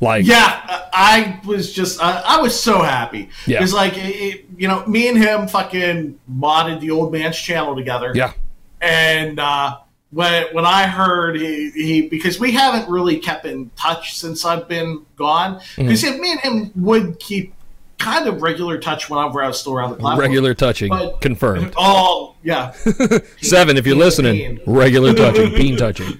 Like 0.01 0.27
yeah, 0.27 0.89
I 0.93 1.41
was 1.47 1.73
just 1.73 2.03
I, 2.03 2.23
I 2.25 2.41
was 2.41 2.61
so 2.61 2.83
happy. 2.83 3.31
Yeah. 3.47 3.63
It's 3.63 3.73
like 3.73 3.95
it- 3.97 4.45
you 4.59 4.69
know, 4.69 4.87
me 4.87 5.09
and 5.09 5.19
him 5.19 5.49
fucking 5.49 6.19
modded 6.31 6.81
the 6.81 6.91
old 6.91 7.13
man's 7.13 7.37
channel 7.39 7.75
together. 7.77 8.13
yeah, 8.15 8.33
and 8.81 9.39
uh, 9.41 9.79
when 10.11 10.47
when 10.53 10.65
I 10.67 10.87
heard 10.87 11.37
he, 11.37 11.71
he 11.71 12.09
because 12.09 12.39
we 12.41 12.53
haven't 12.53 12.89
really 12.89 13.19
kept 13.19 13.45
in 13.45 13.71
touch 13.77 14.17
since 14.19 14.45
I've 14.45 14.69
been 14.69 15.05
gone 15.17 15.61
because 15.77 16.05
me 16.05 16.33
and 16.33 16.41
him 16.41 16.73
would 16.77 17.19
keep 17.19 17.53
kind 17.99 18.29
of 18.29 18.43
regular 18.43 18.79
touch 18.79 19.09
whenever 19.11 19.43
I 19.43 19.49
was 19.49 19.59
still 19.61 19.75
around 19.75 19.91
the 19.91 19.97
platform. 19.97 20.21
regular 20.21 20.55
touching 20.55 20.91
But- 20.91 21.21
confirmed. 21.21 21.73
Oh 21.79 22.35
yeah, 22.43 22.73
Seven, 23.43 23.77
if 23.77 23.87
you're 23.87 23.97
listening, 23.97 24.59
peen. 24.59 24.61
regular 24.67 25.13
touching, 25.15 25.51
peen 25.55 25.77
touching. 25.77 26.19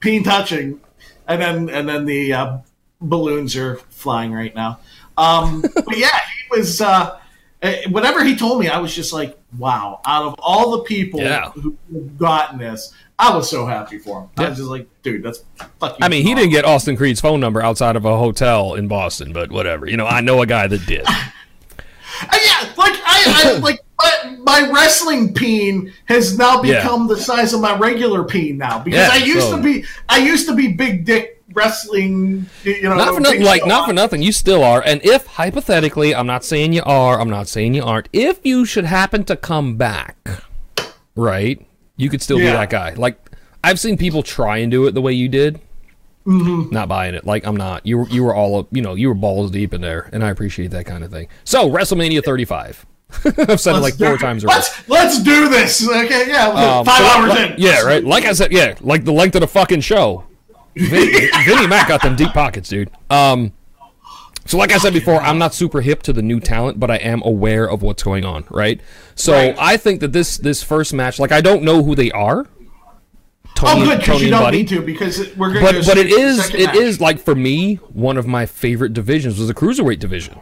peen 0.00 0.24
touching, 0.24 0.80
and 1.28 1.42
then 1.42 1.68
and 1.68 1.86
then 1.88 2.06
the 2.06 2.32
uh, 2.32 2.58
balloons 3.02 3.54
are 3.56 3.76
flying 3.90 4.32
right 4.32 4.54
now. 4.54 4.80
Um, 5.18 5.60
but 5.60 5.98
yeah, 5.98 6.08
he 6.18 6.58
was. 6.58 6.80
Uh, 6.80 7.18
eh, 7.62 7.88
whatever 7.88 8.22
he 8.24 8.36
told 8.36 8.60
me, 8.60 8.68
I 8.68 8.78
was 8.78 8.94
just 8.94 9.12
like, 9.12 9.38
wow. 9.58 10.00
Out 10.06 10.24
of 10.26 10.34
all 10.38 10.72
the 10.72 10.82
people 10.84 11.20
Yeah. 11.20 11.50
who've 11.50 12.18
gotten 12.18 12.58
this, 12.58 12.92
I 13.18 13.34
was 13.36 13.48
so 13.48 13.66
happy 13.66 13.98
for 13.98 14.22
him. 14.22 14.28
I 14.36 14.48
was 14.48 14.58
just 14.58 14.68
like, 14.70 14.88
dude, 15.02 15.22
that's 15.22 15.44
fucking. 15.78 16.02
I 16.02 16.08
mean, 16.08 16.26
he 16.26 16.34
didn't 16.34 16.50
get 16.50 16.64
Austin 16.64 16.96
Creed's 16.96 17.20
phone 17.20 17.38
number 17.40 17.62
outside 17.62 17.94
of 17.96 18.04
a 18.04 18.16
hotel 18.18 18.74
in 18.74 18.88
Boston, 18.88 19.32
but 19.32 19.50
whatever. 19.52 19.86
You 19.88 19.96
know, 19.96 20.06
I 20.06 20.20
know 20.20 20.42
a 20.42 20.46
guy 20.46 20.66
that 20.66 20.84
did. 20.86 21.06
Uh, 22.24 22.26
yeah, 22.44 22.72
like 22.76 22.92
I, 23.04 23.52
I 23.54 23.58
like 23.62 23.80
my, 23.98 24.36
my 24.38 24.70
wrestling 24.72 25.34
peen 25.34 25.92
has 26.04 26.38
now 26.38 26.62
Yeah. 26.62 26.82
become 26.82 27.08
the 27.08 27.16
size 27.16 27.52
of 27.52 27.60
my 27.60 27.76
regular 27.76 28.22
peen 28.22 28.58
now 28.58 28.78
because 28.78 29.00
Yeah, 29.00 29.08
I 29.12 29.16
used 29.24 29.48
so- 29.48 29.56
to 29.56 29.62
be 29.62 29.84
I 30.08 30.18
used 30.18 30.46
to 30.46 30.54
be 30.54 30.68
big 30.72 31.04
dick 31.04 31.41
wrestling. 31.54 32.46
You 32.64 32.82
know, 32.82 32.96
Not 32.96 33.14
for 33.14 33.20
nothing. 33.20 33.42
Like 33.42 33.66
not 33.66 33.86
for 33.86 33.92
nothing. 33.92 34.22
You 34.22 34.32
still 34.32 34.62
are. 34.64 34.82
And 34.84 35.04
if 35.04 35.26
hypothetically, 35.26 36.14
I'm 36.14 36.26
not 36.26 36.44
saying 36.44 36.72
you 36.72 36.82
are. 36.84 37.20
I'm 37.20 37.30
not 37.30 37.48
saying 37.48 37.74
you 37.74 37.84
aren't. 37.84 38.08
If 38.12 38.40
you 38.44 38.64
should 38.64 38.84
happen 38.84 39.24
to 39.24 39.36
come 39.36 39.76
back, 39.76 40.16
right? 41.14 41.64
You 41.96 42.08
could 42.10 42.22
still 42.22 42.38
be 42.38 42.44
that 42.44 42.70
guy. 42.70 42.94
Like 42.94 43.18
I've 43.62 43.78
seen 43.78 43.96
people 43.96 44.22
try 44.22 44.58
and 44.58 44.70
do 44.70 44.86
it 44.86 44.92
the 44.92 45.02
way 45.02 45.12
you 45.12 45.28
did. 45.28 45.60
Mm-hmm. 46.26 46.72
Not 46.72 46.88
buying 46.88 47.14
it. 47.14 47.24
Like 47.26 47.46
I'm 47.46 47.56
not. 47.56 47.84
You 47.86 47.98
were 47.98 48.08
you 48.08 48.24
were 48.24 48.34
all 48.34 48.60
up. 48.60 48.68
You 48.70 48.82
know 48.82 48.94
you 48.94 49.08
were 49.08 49.14
balls 49.14 49.50
deep 49.50 49.74
in 49.74 49.80
there, 49.80 50.08
and 50.12 50.24
I 50.24 50.30
appreciate 50.30 50.70
that 50.70 50.86
kind 50.86 51.02
of 51.04 51.10
thing. 51.10 51.28
So 51.44 51.68
WrestleMania 51.68 52.24
35. 52.24 52.86
I've 53.36 53.60
said 53.60 53.76
it 53.76 53.80
like 53.80 53.94
four 53.98 54.16
times 54.16 54.44
already. 54.44 54.60
Let's 54.60 54.88
let's 54.88 55.22
do 55.22 55.48
this. 55.48 55.86
Okay, 55.86 56.28
yeah, 56.28 56.48
Um, 56.48 56.86
five 56.86 56.98
so 56.98 57.04
hours 57.04 57.28
like- 57.30 57.50
in. 57.50 57.54
Yeah, 57.58 57.82
right. 57.82 58.02
Like 58.02 58.24
I 58.24 58.32
said, 58.32 58.52
yeah, 58.52 58.74
like 58.80 59.04
the 59.04 59.12
length 59.12 59.34
of 59.34 59.40
the 59.42 59.46
fucking 59.48 59.80
show. 59.82 60.24
Vinny, 60.74 61.28
Vinny 61.44 61.66
Mac 61.66 61.88
got 61.88 62.02
them 62.02 62.16
deep 62.16 62.30
pockets, 62.32 62.68
dude. 62.68 62.90
Um, 63.10 63.52
so 64.46 64.56
like 64.58 64.72
I 64.72 64.78
said 64.78 64.92
before, 64.92 65.20
I'm 65.20 65.38
not 65.38 65.54
super 65.54 65.80
hip 65.82 66.02
to 66.04 66.12
the 66.12 66.22
new 66.22 66.40
talent, 66.40 66.80
but 66.80 66.90
I 66.90 66.96
am 66.96 67.22
aware 67.24 67.68
of 67.68 67.82
what's 67.82 68.02
going 68.02 68.24
on, 68.24 68.44
right? 68.50 68.80
So 69.14 69.32
Right. 69.34 69.54
I 69.58 69.76
think 69.76 70.00
that 70.00 70.12
this 70.12 70.36
this 70.38 70.62
first 70.62 70.92
match, 70.94 71.18
like 71.18 71.30
I 71.32 71.40
don't 71.40 71.62
know 71.62 71.82
who 71.82 71.94
they 71.94 72.10
are. 72.10 72.46
Tony, 73.54 73.82
Oh, 73.82 73.84
good, 73.84 73.98
because 74.00 74.22
you 74.22 74.30
don't 74.30 74.42
Buddy. 74.42 74.58
need 74.58 74.68
to 74.68 74.80
because 74.80 75.18
we're 75.36 75.52
going 75.52 75.64
But 75.64 75.72
to. 75.82 75.86
but 75.86 75.98
it 75.98 76.10
is 76.10 76.52
it 76.54 76.74
is 76.74 77.00
like 77.00 77.18
for 77.20 77.34
me 77.34 77.76
one 77.92 78.16
of 78.16 78.26
my 78.26 78.46
favorite 78.46 78.92
divisions 78.94 79.38
was 79.38 79.46
the 79.46 79.54
cruiserweight 79.54 79.98
division 79.98 80.40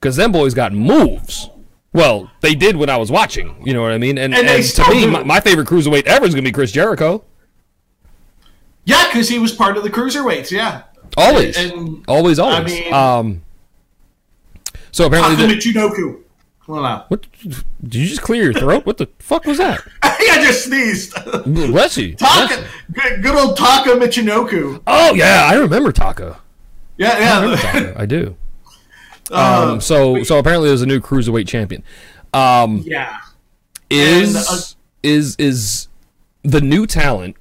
because 0.00 0.16
them 0.16 0.32
boys 0.32 0.54
got 0.54 0.72
moves. 0.72 1.50
Well, 1.92 2.30
they 2.40 2.54
did 2.54 2.76
when 2.76 2.88
I 2.90 2.96
was 2.96 3.10
watching. 3.10 3.54
You 3.64 3.72
know 3.74 3.82
what 3.82 3.92
I 3.92 3.98
mean? 3.98 4.16
And, 4.18 4.34
And 4.34 4.48
and 4.48 4.64
to 4.64 4.90
me, 4.90 5.06
my, 5.06 5.22
my 5.22 5.40
favorite 5.40 5.68
cruiserweight 5.68 6.06
ever 6.06 6.24
is 6.24 6.34
gonna 6.34 6.42
be 6.44 6.52
Chris 6.52 6.72
Jericho. 6.72 7.24
Yeah, 8.84 9.06
because 9.08 9.28
he 9.28 9.38
was 9.38 9.52
part 9.52 9.76
of 9.76 9.82
the 9.82 9.90
cruiserweights. 9.90 10.50
Yeah, 10.50 10.82
Always, 11.16 11.56
And- 11.56 12.04
always, 12.08 12.38
always. 12.38 12.58
I 12.58 12.64
mean- 12.64 12.92
um. 12.94 13.42
So 14.92 15.06
apparently, 15.06 15.36
Taka 15.36 15.48
the, 15.48 15.54
Michinoku. 15.54 16.20
Well, 16.66 16.82
no. 16.82 17.04
what 17.08 17.26
did 17.82 17.94
you 17.94 18.06
just 18.06 18.22
clear 18.22 18.44
your 18.44 18.52
throat? 18.54 18.86
What 18.86 18.96
the 18.96 19.08
fuck 19.18 19.44
was 19.44 19.58
that? 19.58 19.80
I 20.02 20.38
just 20.42 20.64
sneezed. 20.64 21.12
Bless 21.44 21.96
you. 21.98 22.16
Bless 22.16 22.50
you. 22.50 22.64
good, 22.92 23.22
good 23.22 23.34
old 23.36 23.56
Taka 23.56 23.90
Michinoku. 23.90 24.80
Oh 24.86 25.14
yeah, 25.14 25.44
I 25.50 25.54
remember 25.56 25.92
Taka. 25.92 26.38
Yeah, 26.96 27.10
I 27.10 27.40
remember 27.42 27.62
yeah. 27.62 27.72
Taka. 27.72 28.00
I 28.00 28.06
do. 28.06 28.36
Uh, 29.30 29.70
Um. 29.72 29.80
So 29.80 30.22
so 30.22 30.38
apparently, 30.38 30.68
there's 30.68 30.82
a 30.82 30.86
new 30.86 31.00
cruiserweight 31.00 31.48
champion. 31.48 31.82
Um. 32.34 32.82
yeah. 32.84 33.16
is 33.88 34.34
And, 34.36 34.44
uh, 34.46 34.60
is 35.02 35.34
is 35.36 35.88
the 36.42 36.60
new 36.60 36.86
talent 36.86 37.36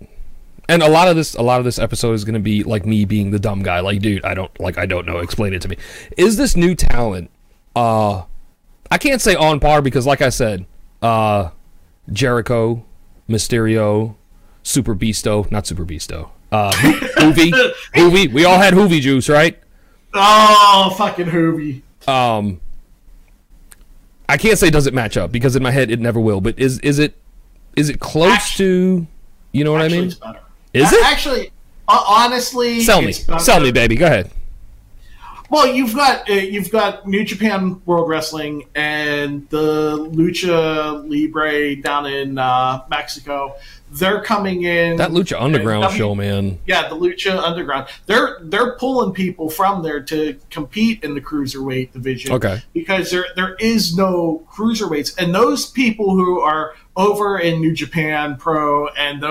and 0.69 0.81
a 0.83 0.87
lot 0.89 1.07
of 1.07 1.15
this 1.15 1.33
a 1.35 1.41
lot 1.41 1.59
of 1.59 1.65
this 1.65 1.77
episode 1.79 2.13
is 2.13 2.23
going 2.23 2.33
to 2.35 2.39
be 2.39 2.63
like 2.63 2.85
me 2.85 3.05
being 3.05 3.31
the 3.31 3.39
dumb 3.39 3.61
guy 3.63 3.79
like 3.81 3.99
dude 4.01 4.23
i 4.23 4.33
don't 4.33 4.57
like 4.59 4.77
i 4.77 4.85
don't 4.85 5.05
know 5.05 5.17
explain 5.19 5.53
it 5.53 5.61
to 5.61 5.67
me 5.67 5.75
is 6.17 6.37
this 6.37 6.55
new 6.55 6.73
talent 6.75 7.29
uh 7.75 8.23
i 8.91 8.97
can't 8.97 9.21
say 9.21 9.35
on 9.35 9.59
par 9.59 9.81
because 9.81 10.05
like 10.07 10.21
i 10.21 10.29
said 10.29 10.65
uh 11.01 11.49
jericho 12.11 12.83
Mysterio, 13.29 14.15
Super 14.63 14.93
Beasto, 14.93 15.49
not 15.49 15.65
Super 15.65 15.85
Beasto. 15.85 16.29
Uh, 16.51 16.71
Juvi, 16.73 17.51
Juvi. 17.95 18.31
We 18.33 18.43
all 18.43 18.57
had 18.59 18.73
Juvi 18.73 18.99
juice, 18.99 19.29
right? 19.29 19.57
Oh, 20.13 20.93
fucking 20.97 21.27
Juvi. 21.27 21.81
Um, 22.05 22.59
I 24.27 24.35
can't 24.35 24.59
say 24.59 24.69
does 24.69 24.87
it 24.87 24.93
match 24.93 25.15
up 25.15 25.31
because 25.31 25.55
in 25.55 25.63
my 25.63 25.71
head 25.71 25.89
it 25.89 26.01
never 26.01 26.19
will. 26.19 26.41
But 26.41 26.59
is 26.59 26.79
is 26.79 26.99
it 26.99 27.15
is 27.77 27.89
it 27.89 28.01
close 28.01 28.33
Actually- 28.33 28.65
to? 28.65 29.07
You 29.53 29.63
know 29.63 29.71
what 29.71 29.81
Actually, 29.83 29.97
I 29.99 30.01
mean? 30.01 30.39
Is 30.73 30.91
it? 30.91 31.05
Actually, 31.05 31.51
uh, 31.87 32.03
honestly, 32.07 32.81
Sell 32.81 33.01
me, 33.01 33.11
sell 33.13 33.59
me, 33.59 33.71
baby. 33.71 33.95
Go 33.95 34.07
ahead. 34.07 34.31
Well, 35.49 35.67
you've 35.67 35.93
got 35.93 36.27
uh, 36.27 36.33
you've 36.33 36.71
got 36.71 37.07
New 37.07 37.23
Japan 37.23 37.79
World 37.85 38.09
Wrestling 38.09 38.67
and 38.73 39.47
the 39.49 39.97
Lucha 40.11 41.07
Libre 41.07 41.75
down 41.75 42.07
in 42.07 42.39
uh, 42.39 42.83
Mexico. 42.89 43.55
They're 43.93 44.21
coming 44.21 44.63
in. 44.63 44.97
That 44.97 45.11
Lucha 45.11 45.39
Underground 45.39 45.83
W- 45.83 45.97
show, 45.97 46.15
man. 46.15 46.59
Yeah, 46.65 46.89
the 46.89 46.95
Lucha 46.95 47.37
Underground. 47.37 47.87
They're 48.07 48.39
they're 48.41 48.75
pulling 48.77 49.13
people 49.13 49.49
from 49.49 49.83
there 49.83 50.01
to 50.03 50.39
compete 50.49 51.03
in 51.03 51.13
the 51.13 51.21
cruiserweight 51.21 51.93
division. 51.93 52.31
Okay. 52.33 52.61
Because 52.73 53.11
there 53.11 53.25
there 53.35 53.55
is 53.55 53.95
no 53.95 54.47
cruiserweights, 54.51 55.17
and 55.21 55.33
those 55.33 55.69
people 55.69 56.15
who 56.15 56.39
are 56.39 56.73
over 56.95 57.37
in 57.37 57.59
New 57.59 57.73
Japan 57.73 58.35
Pro 58.37 58.87
and 58.89 59.21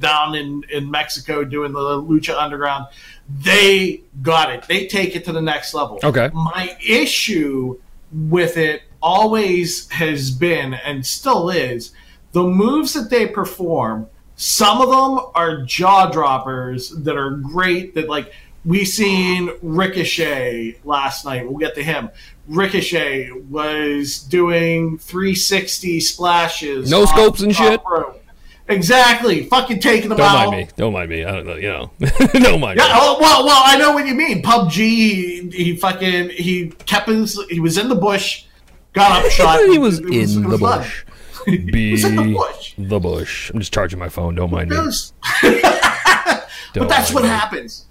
down 0.00 0.34
in 0.34 0.62
in 0.70 0.90
Mexico 0.90 1.44
doing 1.44 1.72
the 1.72 1.80
Lucha 1.80 2.38
Underground, 2.38 2.86
they 3.28 4.02
got 4.22 4.50
it. 4.50 4.64
They 4.68 4.86
take 4.86 5.16
it 5.16 5.24
to 5.24 5.32
the 5.32 5.42
next 5.42 5.74
level. 5.74 5.98
Okay. 6.04 6.30
My 6.32 6.76
issue 6.86 7.80
with 8.12 8.56
it 8.56 8.82
always 9.02 9.90
has 9.90 10.30
been 10.30 10.72
and 10.74 11.04
still 11.04 11.50
is 11.50 11.92
the 12.34 12.42
moves 12.42 12.92
that 12.94 13.08
they 13.10 13.26
perform. 13.28 14.06
Some 14.36 14.80
of 14.80 14.88
them 14.90 15.26
are 15.36 15.62
jaw 15.62 16.10
droppers 16.10 16.90
that 16.90 17.16
are 17.16 17.30
great. 17.30 17.94
That 17.94 18.08
like 18.08 18.32
we 18.64 18.84
seen 18.84 19.50
Ricochet 19.62 20.78
last 20.84 21.24
night. 21.24 21.48
We'll 21.48 21.58
get 21.58 21.74
to 21.76 21.82
him. 21.82 22.10
Ricochet 22.48 23.30
was 23.48 24.18
doing 24.18 24.98
360 24.98 26.00
splashes, 26.00 26.90
No 26.90 27.04
scopes 27.06 27.40
and 27.42 27.54
shit? 27.54 27.80
Exactly, 28.66 29.44
fucking 29.44 29.78
taking 29.80 30.08
them 30.08 30.16
Don't 30.18 30.26
out. 30.26 30.48
mind 30.48 30.50
me. 30.66 30.68
Don't 30.76 30.92
mind 30.94 31.10
me. 31.10 31.22
I 31.24 31.32
don't 31.32 31.46
know. 31.46 31.54
You 31.56 31.68
know. 31.68 31.90
don't 32.32 32.60
mind 32.60 32.78
Yeah, 32.78 32.86
me. 32.86 32.92
oh, 32.94 33.18
well, 33.20 33.44
well, 33.44 33.62
I 33.64 33.76
know 33.76 33.92
what 33.92 34.06
you 34.06 34.14
mean. 34.14 34.42
PUBG, 34.42 34.72
he, 34.72 35.50
he 35.52 35.76
fucking 35.76 36.30
he 36.30 36.70
kept 36.86 37.08
his 37.08 37.38
he 37.50 37.60
was 37.60 37.76
in 37.76 37.88
the 37.90 37.94
bush, 37.94 38.44
got 38.94 39.22
up 39.24 39.30
shot. 39.30 39.60
he 39.68 39.76
was 39.78 39.98
in 39.98 40.12
it 40.12 40.48
the 40.48 40.56
bush. 40.58 41.03
Be 41.46 41.96
the 42.00 42.34
bush. 42.34 42.74
the 42.78 42.98
bush. 43.00 43.50
I'm 43.50 43.58
just 43.60 43.72
charging 43.72 43.98
my 43.98 44.08
phone. 44.08 44.34
Don't 44.34 44.50
mind 44.50 44.70
me. 44.70 44.76
Don't 45.46 46.42
but 46.74 46.88
that's 46.88 47.12
what 47.12 47.22
me. 47.22 47.28
happens. 47.28 47.86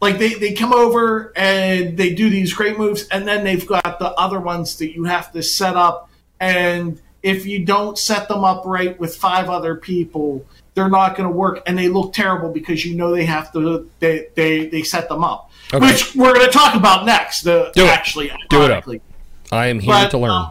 Like 0.00 0.18
they, 0.18 0.34
they 0.34 0.52
come 0.52 0.72
over 0.72 1.32
and 1.36 1.96
they 1.96 2.14
do 2.14 2.28
these 2.30 2.52
great 2.52 2.78
moves, 2.78 3.08
and 3.08 3.26
then 3.26 3.42
they've 3.44 3.66
got 3.66 3.98
the 3.98 4.10
other 4.12 4.38
ones 4.40 4.76
that 4.78 4.92
you 4.94 5.04
have 5.04 5.32
to 5.32 5.42
set 5.42 5.76
up. 5.76 6.10
And 6.40 7.00
if 7.22 7.46
you 7.46 7.64
don't 7.64 7.96
set 7.98 8.28
them 8.28 8.44
up 8.44 8.66
right 8.66 8.98
with 9.00 9.16
five 9.16 9.48
other 9.48 9.76
people, 9.76 10.44
they're 10.74 10.90
not 10.90 11.16
going 11.16 11.28
to 11.28 11.34
work, 11.34 11.62
and 11.66 11.78
they 11.78 11.88
look 11.88 12.12
terrible 12.12 12.50
because 12.52 12.84
you 12.84 12.94
know 12.96 13.12
they 13.14 13.24
have 13.24 13.52
to 13.54 13.90
they 14.00 14.26
they, 14.34 14.66
they 14.66 14.82
set 14.82 15.08
them 15.08 15.24
up, 15.24 15.50
Okay. 15.72 15.86
which 15.86 16.14
we're 16.14 16.34
going 16.34 16.44
to 16.46 16.52
talk 16.52 16.74
about 16.74 17.06
next. 17.06 17.42
The 17.42 17.72
Do 17.74 17.84
it. 17.84 17.90
actually 17.90 18.30
Do 18.50 18.62
it 18.64 18.70
up. 18.70 18.84
I 19.50 19.66
am 19.68 19.78
here 19.80 19.92
But, 19.94 20.10
to 20.10 20.18
learn. 20.18 20.30
um, 20.30 20.50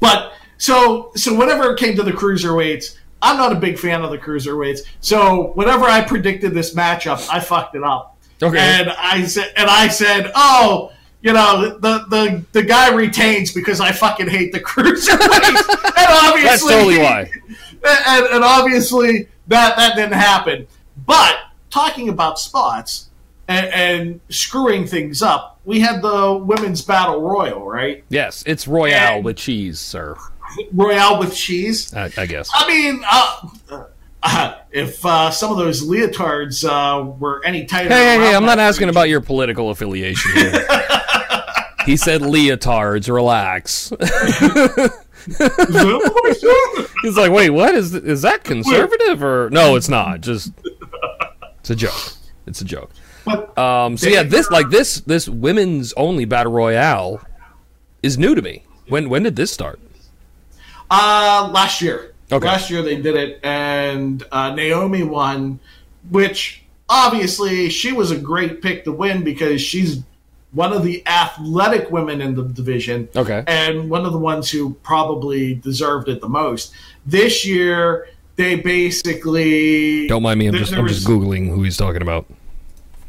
But 0.00 0.32
so 0.58 1.12
so 1.16 1.34
whenever 1.36 1.72
it 1.72 1.78
came 1.78 1.96
to 1.96 2.02
the 2.02 2.12
cruiserweights, 2.12 2.96
I'm 3.22 3.36
not 3.36 3.52
a 3.52 3.56
big 3.56 3.78
fan 3.78 4.02
of 4.02 4.10
the 4.10 4.18
cruiserweights. 4.18 4.80
So 5.00 5.52
whenever 5.54 5.84
I 5.84 6.02
predicted 6.02 6.54
this 6.54 6.74
matchup, 6.74 7.26
I 7.30 7.40
fucked 7.40 7.74
it 7.74 7.82
up. 7.82 8.16
Okay. 8.42 8.58
And 8.58 8.90
I 8.90 9.24
said 9.24 9.52
and 9.56 9.68
I 9.70 9.88
said, 9.88 10.30
oh. 10.34 10.92
You 11.22 11.32
know 11.32 11.76
the, 11.80 12.04
the 12.08 12.44
the 12.52 12.62
guy 12.62 12.92
retains 12.94 13.50
because 13.52 13.80
I 13.80 13.90
fucking 13.90 14.28
hate 14.28 14.52
the 14.52 14.60
cruiserweights, 14.70 15.96
and 15.96 16.06
obviously 16.08 16.42
That's 16.44 16.62
totally 16.62 16.98
why. 16.98 17.30
and, 18.06 18.26
and 18.26 18.44
obviously 18.44 19.26
that 19.48 19.76
that 19.76 19.96
didn't 19.96 20.12
happen. 20.12 20.68
But 21.04 21.36
talking 21.70 22.10
about 22.10 22.38
spots 22.38 23.08
and, 23.48 23.66
and 23.66 24.20
screwing 24.28 24.86
things 24.86 25.20
up, 25.20 25.58
we 25.64 25.80
had 25.80 26.00
the 26.00 26.34
women's 26.34 26.82
battle 26.82 27.20
royal, 27.20 27.66
right? 27.66 28.04
Yes, 28.08 28.44
it's 28.46 28.68
Royale 28.68 29.16
And- 29.16 29.24
with 29.24 29.36
cheese, 29.38 29.80
sir. 29.80 30.16
Royale 30.72 31.18
with 31.18 31.34
cheese. 31.34 31.92
I, 31.94 32.10
I 32.16 32.26
guess. 32.26 32.50
I 32.52 32.68
mean, 32.68 33.02
uh, 33.10 33.84
uh, 34.22 34.54
if 34.72 35.04
uh, 35.04 35.30
some 35.30 35.52
of 35.52 35.58
those 35.58 35.82
leotards 35.82 36.64
uh, 36.68 37.04
were 37.04 37.44
any 37.44 37.66
tighter, 37.66 37.88
Hey, 37.88 38.16
hey, 38.16 38.18
hey! 38.18 38.34
I'm 38.34 38.44
not 38.44 38.58
asking 38.58 38.88
region- 38.88 38.96
about 38.96 39.08
your 39.08 39.20
political 39.20 39.70
affiliation 39.70 40.32
here. 40.32 40.52
he 41.86 41.96
said 41.96 42.22
leotards. 42.22 43.12
Relax. 43.12 43.92
He's 47.02 47.16
like, 47.16 47.32
wait, 47.32 47.50
what 47.50 47.74
is 47.74 47.94
is 47.94 48.22
that 48.22 48.44
conservative 48.44 49.22
or 49.22 49.50
no? 49.50 49.76
It's 49.76 49.88
not. 49.88 50.20
Just 50.20 50.52
it's 51.60 51.70
a 51.70 51.76
joke. 51.76 52.12
It's 52.46 52.60
a 52.60 52.64
joke. 52.64 52.90
Um, 53.58 53.96
so 53.96 54.08
yeah, 54.08 54.22
this 54.22 54.50
like 54.50 54.70
this 54.70 55.00
this 55.00 55.28
women's 55.28 55.92
only 55.94 56.24
battle 56.24 56.52
royale 56.52 57.20
is 58.02 58.18
new 58.18 58.34
to 58.34 58.42
me. 58.42 58.64
When 58.88 59.08
when 59.08 59.22
did 59.24 59.36
this 59.36 59.52
start? 59.52 59.80
Uh, 60.90 61.50
last 61.52 61.82
year. 61.82 62.14
Okay. 62.30 62.46
Last 62.46 62.70
year 62.70 62.82
they 62.82 63.00
did 63.00 63.14
it, 63.14 63.40
and 63.44 64.22
uh, 64.32 64.52
Naomi 64.54 65.04
won, 65.04 65.60
which 66.10 66.64
obviously 66.88 67.68
she 67.70 67.92
was 67.92 68.10
a 68.10 68.18
great 68.18 68.62
pick 68.62 68.84
to 68.84 68.92
win 68.92 69.22
because 69.22 69.60
she's 69.60 70.02
one 70.52 70.72
of 70.72 70.82
the 70.82 71.06
athletic 71.06 71.90
women 71.90 72.20
in 72.20 72.34
the 72.34 72.42
division. 72.42 73.08
Okay. 73.14 73.44
And 73.46 73.90
one 73.90 74.06
of 74.06 74.12
the 74.12 74.18
ones 74.18 74.50
who 74.50 74.74
probably 74.82 75.54
deserved 75.54 76.08
it 76.08 76.20
the 76.20 76.28
most. 76.28 76.72
This 77.04 77.46
year, 77.46 78.08
they 78.36 78.56
basically. 78.56 80.08
Don't 80.08 80.22
mind 80.22 80.38
me. 80.38 80.46
I'm 80.46 80.52
there- 80.52 80.60
just 80.60 80.72
there 80.72 80.80
I'm 80.80 80.88
just 80.88 81.06
googling 81.06 81.48
who 81.48 81.62
he's 81.62 81.76
talking 81.76 82.02
about. 82.02 82.26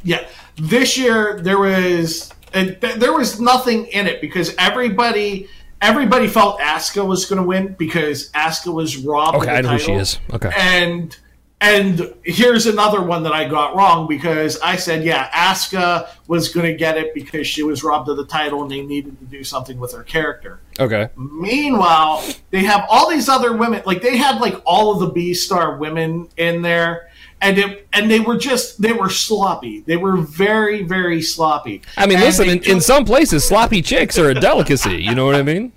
Yeah, 0.03 0.25
this 0.57 0.97
year 0.97 1.39
there 1.41 1.57
was 1.59 2.31
th- 2.53 2.79
there 2.79 3.13
was 3.13 3.39
nothing 3.39 3.85
in 3.87 4.07
it 4.07 4.21
because 4.21 4.53
everybody 4.57 5.47
everybody 5.81 6.27
felt 6.27 6.59
Asuka 6.59 7.05
was 7.05 7.25
going 7.25 7.41
to 7.41 7.47
win 7.47 7.75
because 7.77 8.31
Asuka 8.31 8.73
was 8.73 8.97
robbed. 8.97 9.35
of 9.35 9.41
Okay, 9.43 9.51
the 9.51 9.57
I 9.57 9.61
know 9.61 9.69
who 9.71 9.79
she 9.79 9.91
is. 9.93 10.19
Okay. 10.33 10.51
and 10.55 11.17
and 11.59 12.13
here's 12.23 12.67
another 12.67 13.01
one 13.01 13.23
that 13.23 13.33
I 13.33 13.47
got 13.49 13.75
wrong 13.75 14.07
because 14.07 14.59
I 14.61 14.75
said 14.75 15.03
yeah, 15.03 15.27
Asuka 15.31 16.07
was 16.27 16.49
going 16.49 16.67
to 16.67 16.75
get 16.75 16.97
it 16.97 17.13
because 17.15 17.47
she 17.47 17.63
was 17.63 17.83
robbed 17.83 18.09
of 18.09 18.17
the 18.17 18.25
title 18.25 18.61
and 18.61 18.69
they 18.69 18.81
needed 18.81 19.19
to 19.19 19.25
do 19.25 19.43
something 19.43 19.79
with 19.79 19.91
her 19.93 20.03
character. 20.03 20.59
Okay. 20.79 21.09
Meanwhile, 21.15 22.23
they 22.51 22.63
have 22.63 22.85
all 22.89 23.09
these 23.09 23.27
other 23.27 23.57
women. 23.57 23.81
Like 23.85 24.01
they 24.03 24.17
had 24.17 24.39
like 24.39 24.61
all 24.65 24.91
of 24.93 24.99
the 24.99 25.07
B 25.07 25.33
star 25.33 25.77
women 25.77 26.29
in 26.37 26.61
there, 26.61 27.09
and 27.41 27.57
it, 27.57 27.87
and 27.93 28.09
they 28.09 28.19
were 28.19 28.37
just 28.37 28.81
they 28.81 28.93
were 28.93 29.09
sloppy. 29.09 29.81
They 29.81 29.97
were 29.97 30.17
very 30.17 30.83
very 30.83 31.21
sloppy. 31.21 31.81
I 31.97 32.05
mean, 32.07 32.17
And 32.17 32.25
listen. 32.25 32.49
In, 32.49 32.63
in 32.63 32.81
some 32.81 33.05
places, 33.05 33.45
sloppy 33.45 33.81
chicks 33.81 34.17
are 34.17 34.29
a 34.29 34.33
delicacy. 34.33 35.01
You 35.01 35.13
know 35.15 35.25
what 35.25 35.35
I 35.35 35.43
mean? 35.43 35.71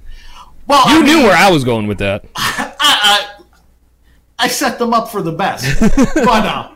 well, 0.66 0.88
You 0.90 1.00
I 1.00 1.04
knew 1.04 1.16
mean, 1.18 1.24
where 1.26 1.36
I 1.36 1.50
was 1.50 1.64
going 1.64 1.86
with 1.86 1.98
that. 1.98 2.24
I, 2.36 2.74
I, 2.80 3.42
I 4.38 4.48
set 4.48 4.78
them 4.78 4.94
up 4.94 5.10
for 5.10 5.20
the 5.22 5.32
best. 5.32 5.80
but 6.14 6.26
uh, 6.46 6.70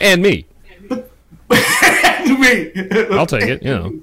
And 0.00 0.22
me. 0.22 0.46
And 2.24 2.38
me, 2.38 2.72
I'll 3.16 3.26
take 3.26 3.42
it. 3.44 3.62
You 3.62 3.74
know. 3.74 4.00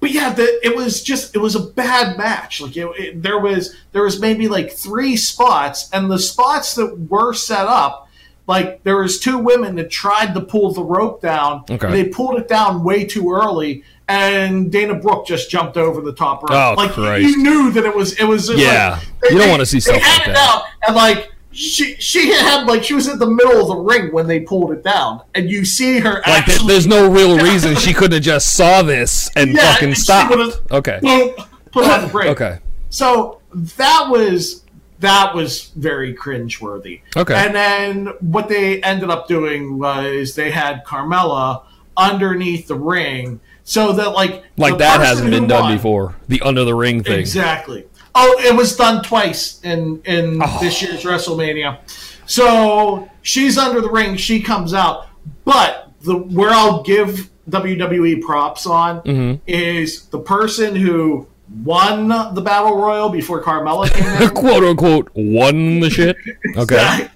But 0.00 0.10
yeah, 0.12 0.32
the, 0.32 0.60
it 0.64 0.74
was 0.74 1.02
just 1.02 1.34
it 1.34 1.38
was 1.38 1.54
a 1.56 1.60
bad 1.60 2.16
match. 2.16 2.60
Like 2.60 2.76
it, 2.76 2.86
it, 2.98 3.22
there 3.22 3.38
was 3.38 3.76
there 3.92 4.02
was 4.04 4.18
maybe 4.20 4.48
like 4.48 4.72
three 4.72 5.16
spots, 5.16 5.90
and 5.92 6.10
the 6.10 6.18
spots 6.18 6.74
that 6.76 6.98
were 7.10 7.34
set 7.34 7.66
up, 7.66 8.08
like 8.46 8.82
there 8.82 8.96
was 8.96 9.18
two 9.20 9.38
women 9.38 9.76
that 9.76 9.90
tried 9.90 10.34
to 10.34 10.40
pull 10.40 10.72
the 10.72 10.82
rope 10.82 11.20
down. 11.22 11.64
Okay. 11.70 11.86
and 11.86 11.94
they 11.94 12.04
pulled 12.04 12.38
it 12.38 12.48
down 12.48 12.82
way 12.84 13.04
too 13.04 13.30
early, 13.32 13.84
and 14.08 14.70
Dana 14.72 14.94
Brooke 14.94 15.26
just 15.26 15.50
jumped 15.50 15.76
over 15.76 16.00
the 16.00 16.12
top 16.12 16.42
rope. 16.42 16.52
Oh, 16.52 16.74
like 16.76 16.90
Christ. 16.92 17.22
you 17.24 17.42
knew 17.42 17.70
that 17.72 17.84
it 17.84 17.94
was 17.94 18.18
it 18.18 18.24
was 18.24 18.50
Yeah. 18.50 18.98
like, 19.22 19.32
You 19.32 19.38
don't 19.38 19.50
wanna 19.50 19.66
see 19.66 19.76
they 19.78 19.80
stuff 19.80 20.02
had 20.02 20.18
like 20.20 20.28
it 20.28 20.32
that. 20.34 20.54
out, 20.54 20.62
and 20.86 20.96
like. 20.96 21.28
She 21.54 21.96
she 21.96 22.30
had 22.32 22.64
like 22.66 22.82
she 22.82 22.94
was 22.94 23.08
in 23.08 23.18
the 23.18 23.26
middle 23.26 23.60
of 23.60 23.68
the 23.68 23.76
ring 23.76 24.10
when 24.10 24.26
they 24.26 24.40
pulled 24.40 24.72
it 24.72 24.82
down, 24.82 25.20
and 25.34 25.50
you 25.50 25.66
see 25.66 25.98
her 25.98 26.22
Like, 26.26 26.48
actually 26.48 26.68
there's 26.68 26.86
no 26.86 27.10
real 27.10 27.36
reason 27.36 27.76
she 27.76 27.92
couldn't 27.92 28.12
have 28.14 28.22
just 28.22 28.54
saw 28.54 28.80
this 28.80 29.28
and 29.36 29.52
Yeah, 29.52 29.74
fucking 29.74 29.94
stopped. 29.94 30.34
Okay. 30.72 30.98
boom, 31.02 31.34
put 31.70 31.84
on 31.84 32.00
the 32.00 32.06
break. 32.06 32.30
Okay. 32.30 32.58
So 32.88 33.40
that 33.52 34.06
was 34.08 34.61
that 35.02 35.34
was 35.34 35.68
very 35.76 36.14
cringeworthy. 36.14 37.02
Okay. 37.16 37.34
And 37.34 37.54
then 37.54 38.06
what 38.20 38.48
they 38.48 38.82
ended 38.82 39.10
up 39.10 39.28
doing 39.28 39.78
was 39.78 40.34
they 40.34 40.50
had 40.50 40.84
Carmella 40.84 41.64
underneath 41.96 42.68
the 42.68 42.76
ring, 42.76 43.40
so 43.64 43.92
that 43.92 44.12
like 44.12 44.44
Like 44.56 44.78
that 44.78 45.00
hasn't 45.00 45.30
been 45.30 45.46
done 45.46 45.64
won- 45.64 45.76
before. 45.76 46.16
The 46.28 46.40
under 46.40 46.64
the 46.64 46.74
ring 46.74 47.02
thing. 47.02 47.20
Exactly. 47.20 47.86
Oh, 48.14 48.36
it 48.40 48.56
was 48.56 48.76
done 48.76 49.02
twice 49.02 49.60
in 49.62 50.00
in 50.04 50.40
oh. 50.42 50.58
this 50.60 50.80
year's 50.82 51.02
WrestleMania. 51.02 51.78
So 52.26 53.10
she's 53.22 53.58
under 53.58 53.80
the 53.80 53.90
ring. 53.90 54.16
She 54.16 54.40
comes 54.40 54.72
out, 54.72 55.08
but 55.44 55.90
the 56.02 56.16
where 56.16 56.50
I'll 56.50 56.82
give 56.82 57.30
WWE 57.50 58.22
props 58.22 58.66
on 58.66 59.00
mm-hmm. 59.02 59.42
is 59.46 60.06
the 60.06 60.18
person 60.18 60.76
who 60.76 61.26
won 61.64 62.08
the 62.08 62.40
battle 62.40 62.76
royal 62.76 63.08
before 63.08 63.42
Carmella 63.42 63.90
came 63.92 64.22
in. 64.22 64.28
quote 64.34 64.64
unquote 64.64 65.10
won 65.14 65.80
the 65.80 65.90
shit. 65.90 66.16
Okay. 66.56 67.08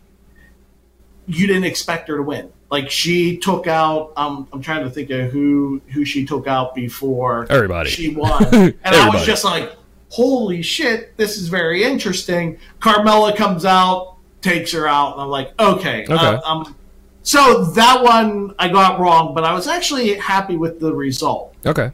you 1.27 1.47
didn't 1.47 1.65
expect 1.65 2.09
her 2.09 2.17
to 2.17 2.23
win. 2.23 2.51
Like 2.71 2.91
she 2.91 3.37
took 3.39 3.67
out. 3.67 4.13
Um, 4.17 4.49
I'm 4.53 4.61
trying 4.61 4.85
to 4.85 4.91
think 4.91 5.11
of 5.11 5.31
who 5.31 5.81
who 5.93 6.05
she 6.05 6.27
took 6.27 6.47
out 6.47 6.75
before 6.75 7.47
Everybody. 7.49 7.91
she 7.91 8.09
won, 8.17 8.45
and 8.53 8.77
I 8.85 9.09
was 9.09 9.25
just 9.25 9.45
like, 9.45 9.73
"Holy 10.11 10.63
shit, 10.63 11.17
this 11.17 11.37
is 11.37 11.49
very 11.49 11.85
interesting." 11.85 12.59
Carmella 12.81 13.37
comes 13.37 13.65
out, 13.65 14.17
takes 14.41 14.73
her 14.73 14.89
out, 14.89 15.13
and 15.13 15.23
I'm 15.23 15.29
like, 15.29 15.53
"Okay." 15.61 16.03
Okay. 16.03 16.15
Uh, 16.15 16.41
um, 16.45 16.77
so 17.23 17.65
that 17.67 18.03
one 18.03 18.55
I 18.59 18.69
got 18.69 18.99
wrong, 18.99 19.33
but 19.33 19.45
I 19.45 19.53
was 19.53 19.69
actually 19.69 20.15
happy 20.15 20.57
with 20.57 20.81
the 20.81 20.93
result. 20.93 21.55
Okay. 21.65 21.93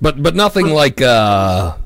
But 0.00 0.22
but 0.22 0.34
nothing 0.34 0.66
like 0.68 1.00
uh 1.00 1.76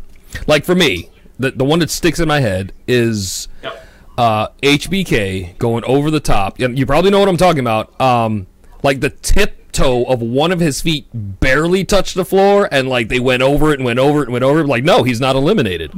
like 0.46 0.64
for 0.64 0.74
me, 0.74 1.10
the 1.38 1.50
the 1.52 1.64
one 1.64 1.78
that 1.78 1.90
sticks 1.90 2.18
in 2.20 2.28
my 2.28 2.40
head 2.40 2.72
is 2.86 3.48
Yep. 3.62 3.86
uh 4.18 4.48
HBK 4.62 5.58
going 5.58 5.84
over 5.84 6.10
the 6.10 6.20
top. 6.20 6.58
You, 6.58 6.86
probably 6.86 7.10
know 7.10 7.20
what 7.20 7.28
I'm 7.28 7.36
talking 7.36 7.60
about. 7.60 7.98
Um 8.00 8.46
like 8.82 9.00
the 9.00 9.10
tiptoe 9.10 10.04
of 10.04 10.20
one 10.22 10.50
of 10.52 10.58
his 10.60 10.80
feet 10.80 11.06
barely 11.12 11.84
touched 11.84 12.14
the 12.14 12.24
floor 12.24 12.68
and 12.72 12.88
like 12.88 13.08
they 13.08 13.20
went 13.20 13.42
over 13.42 13.70
it 13.72 13.78
and 13.78 13.84
went 13.84 13.98
over 13.98 14.20
it 14.20 14.24
and 14.24 14.32
went 14.32 14.44
over 14.44 14.60
it. 14.60 14.66
Like 14.66 14.84
no, 14.84 15.02
he's 15.04 15.20
not 15.20 15.36
eliminated. 15.36 15.92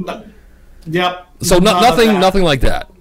Yep. 0.85 1.27
So 1.41 1.57
no, 1.59 1.79
nothing 1.79 2.19
nothing 2.19 2.43
like 2.43 2.59
that. 2.61 2.91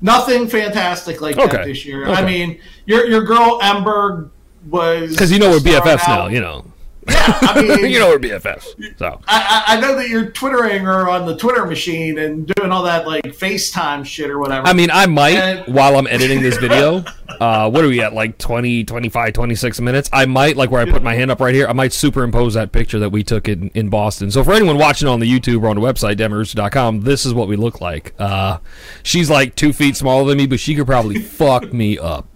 nothing 0.00 0.46
fantastic 0.48 1.20
like 1.20 1.38
Okay. 1.38 1.56
that 1.56 1.64
this 1.66 1.84
year. 1.86 2.02
Okay. 2.06 2.12
I 2.20 2.24
mean, 2.26 2.60
your 2.84 3.06
your 3.06 3.22
girl 3.24 3.58
Ember 3.62 4.30
was 4.68 5.10
Because 5.12 5.32
you 5.32 5.38
know 5.38 5.50
we're 5.50 5.58
BFFs 5.58 6.06
now, 6.08 6.26
you 6.26 6.40
know. 6.40 6.64
Yeah, 7.08 7.38
I 7.42 7.62
mean, 7.82 7.90
you 7.90 7.98
know 7.98 8.08
we're 8.08 8.18
BFFs. 8.18 8.98
So 8.98 9.20
I, 9.26 9.64
I 9.66 9.76
I 9.76 9.80
know 9.80 9.94
that 9.96 10.08
you're 10.08 10.30
twittering 10.30 10.84
her 10.84 11.08
on 11.08 11.26
the 11.26 11.36
Twitter 11.36 11.64
machine 11.66 12.18
and 12.18 12.46
doing 12.46 12.72
all 12.72 12.82
that 12.84 13.06
like 13.06 13.24
FaceTime 13.24 14.04
shit 14.04 14.30
or 14.30 14.38
whatever. 14.38 14.66
I 14.66 14.72
mean, 14.72 14.90
I 14.90 15.06
might, 15.06 15.36
And- 15.36 15.74
while 15.74 15.96
I'm 15.96 16.06
editing 16.06 16.42
this 16.42 16.56
video, 16.56 17.04
uh, 17.40 17.70
what 17.70 17.84
are 17.84 17.88
we 17.88 18.00
at, 18.00 18.12
like 18.14 18.38
20, 18.38 18.84
25, 18.84 19.32
26 19.32 19.80
minutes? 19.80 20.10
I 20.12 20.26
might, 20.26 20.56
like 20.56 20.70
where 20.70 20.80
I 20.82 20.90
put 20.90 21.02
my 21.02 21.14
hand 21.14 21.30
up 21.30 21.40
right 21.40 21.54
here, 21.54 21.66
I 21.68 21.72
might 21.72 21.92
superimpose 21.92 22.54
that 22.54 22.72
picture 22.72 22.98
that 22.98 23.10
we 23.10 23.22
took 23.22 23.48
in, 23.48 23.68
in 23.74 23.88
Boston. 23.88 24.30
So 24.30 24.42
for 24.42 24.52
anyone 24.52 24.78
watching 24.78 25.08
on 25.08 25.20
the 25.20 25.30
YouTube 25.30 25.62
or 25.62 25.68
on 25.68 25.76
the 25.76 25.82
website, 25.82 26.16
dammitrooster.com, 26.16 27.02
this 27.02 27.24
is 27.26 27.34
what 27.34 27.48
we 27.48 27.56
look 27.56 27.80
like. 27.80 28.14
Uh, 28.18 28.58
she's 29.02 29.30
like 29.30 29.54
two 29.54 29.72
feet 29.72 29.96
smaller 29.96 30.26
than 30.28 30.38
me, 30.38 30.46
but 30.46 30.60
she 30.60 30.74
could 30.74 30.86
probably 30.86 31.20
fuck 31.22 31.72
me 31.72 31.98
up. 31.98 32.26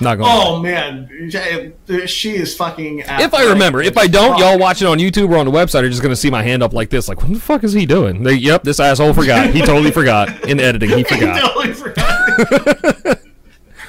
Not 0.00 0.16
going 0.16 0.30
oh 0.30 0.60
man, 0.62 1.30
she 2.06 2.36
is 2.36 2.56
fucking. 2.56 3.00
If 3.06 3.34
I 3.34 3.50
remember, 3.50 3.82
if 3.82 3.98
I 3.98 4.06
don't, 4.06 4.38
y'all 4.38 4.58
watching 4.58 4.86
on 4.86 4.98
YouTube 4.98 5.30
or 5.30 5.36
on 5.38 5.46
the 5.46 5.50
website 5.52 5.82
are 5.82 5.88
just 5.88 6.02
going 6.02 6.12
to 6.12 6.16
see 6.16 6.30
my 6.30 6.42
hand 6.42 6.62
up 6.62 6.72
like 6.72 6.88
this. 6.90 7.08
Like, 7.08 7.20
what 7.22 7.32
the 7.32 7.40
fuck 7.40 7.64
is 7.64 7.72
he 7.72 7.84
doing? 7.84 8.22
They, 8.22 8.34
yep, 8.34 8.62
this 8.62 8.78
asshole 8.78 9.12
forgot. 9.12 9.50
He 9.50 9.60
totally 9.60 9.90
forgot. 9.90 10.48
In 10.48 10.60
editing, 10.60 10.90
he 10.98 11.02
forgot. 11.02 11.40
totally 11.40 11.74
forgot. 11.74 12.38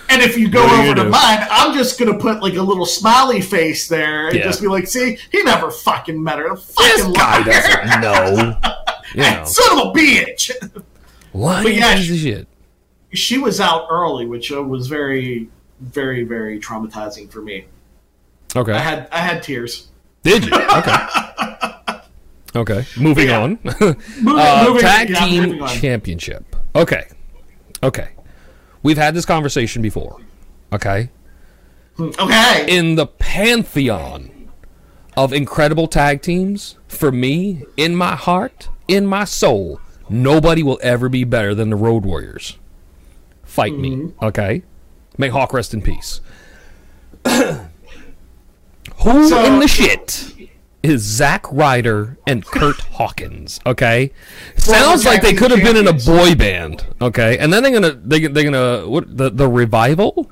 and 0.09 0.21
if 0.23 0.35
you 0.35 0.49
go 0.49 0.63
What 0.63 0.71
are 0.71 0.83
you 0.83 0.89
over 0.91 0.95
to 0.95 1.03
do? 1.03 1.09
mine, 1.09 1.47
I'm 1.51 1.75
just 1.77 1.99
gonna 1.99 2.17
put 2.17 2.41
like 2.41 2.55
a 2.55 2.61
little 2.63 2.87
smiley 2.87 3.41
face 3.41 3.87
there 3.87 4.29
and 4.29 4.37
Yeah. 4.37 4.43
just 4.45 4.61
be 4.61 4.67
like, 4.67 4.87
"See, 4.87 5.17
he 5.31 5.43
never 5.43 5.69
fucking 5.69 6.21
met 6.23 6.39
her. 6.39 6.49
The 6.49 6.55
This 6.55 7.01
fucking 7.01 7.13
guy 7.13 7.43
doesn't 7.43 8.01
know. 8.01 8.59
You 9.13 9.21
know. 9.21 9.43
Son 9.45 9.79
of 9.79 9.87
a 9.87 9.91
bitch." 9.91 10.51
Lying 11.33 11.63
But 11.63 11.73
yeah, 11.75 11.95
shit. 11.97 12.47
she 13.13 13.37
was 13.37 13.59
out 13.61 13.85
early, 13.91 14.25
which 14.25 14.51
uh, 14.51 14.63
was 14.63 14.87
very, 14.87 15.49
very, 15.79 16.23
very 16.23 16.59
traumatizing 16.59 17.31
for 17.31 17.41
me. 17.41 17.65
Okay. 18.55 18.73
I 18.73 18.79
had 18.79 19.07
I 19.11 19.19
had 19.19 19.43
tears. 19.43 19.87
Did 20.23 20.45
you? 20.45 20.51
Okay. 20.77 20.95
Okay. 22.55 22.85
Moving 22.97 23.27
Yeah. 23.29 23.41
on. 23.43 23.59
Moving, 23.63 23.95
uh, 24.27 24.63
moving, 24.67 24.81
tag 24.81 25.09
yeah, 25.11 25.25
team 25.25 25.61
on. 25.61 25.69
championship. 25.69 26.55
Okay. 26.75 27.07
Okay. 27.83 28.09
We've 28.81 28.97
had 28.97 29.13
this 29.13 29.25
conversation 29.25 29.81
before. 29.83 30.19
Okay. 30.73 31.09
Okay. 31.99 32.65
In 32.77 32.95
the 32.95 33.05
pantheon 33.05 34.49
of 35.15 35.31
incredible 35.31 35.87
tag 35.87 36.21
teams, 36.23 36.75
for 36.87 37.11
me, 37.11 37.63
in 37.77 37.95
my 37.95 38.15
heart, 38.15 38.69
in 38.87 39.05
my 39.05 39.25
soul, 39.25 39.79
nobody 40.09 40.63
will 40.63 40.79
ever 40.81 41.07
be 41.07 41.23
better 41.23 41.53
than 41.53 41.69
the 41.69 41.75
Road 41.75 42.03
Warriors. 42.03 42.57
Fight 43.43 43.77
me. 43.77 43.91
Mm-hmm. 43.91 44.25
Okay. 44.25 44.63
May 45.19 45.27
Hawk 45.27 45.53
rest 45.53 45.73
in 45.73 45.81
peace. 45.81 46.21
Who 47.25 47.59
So- 49.27 49.43
in 49.45 49.59
the 49.59 49.67
shit 49.67 50.33
is 50.81 51.01
Zack 51.01 51.45
Ryder 51.51 52.17
and 52.25 52.45
Kurt 52.45 52.79
Hawkins? 52.93 53.59
Okay, 53.65 54.11
sounds 54.55 55.05
like 55.05 55.21
they 55.21 55.33
could 55.33 55.51
have 55.51 55.61
been 55.61 55.75
in 55.75 55.87
a 55.87 55.93
boy 55.93 56.35
band. 56.35 56.85
Okay, 57.01 57.37
and 57.37 57.51
then 57.51 57.63
they're 57.63 57.73
gonna 57.73 57.91
they 57.91 58.25
they're 58.27 58.45
gonna 58.45 58.87
what 58.89 59.15
the 59.17 59.29
the 59.29 59.47
revival? 59.47 60.31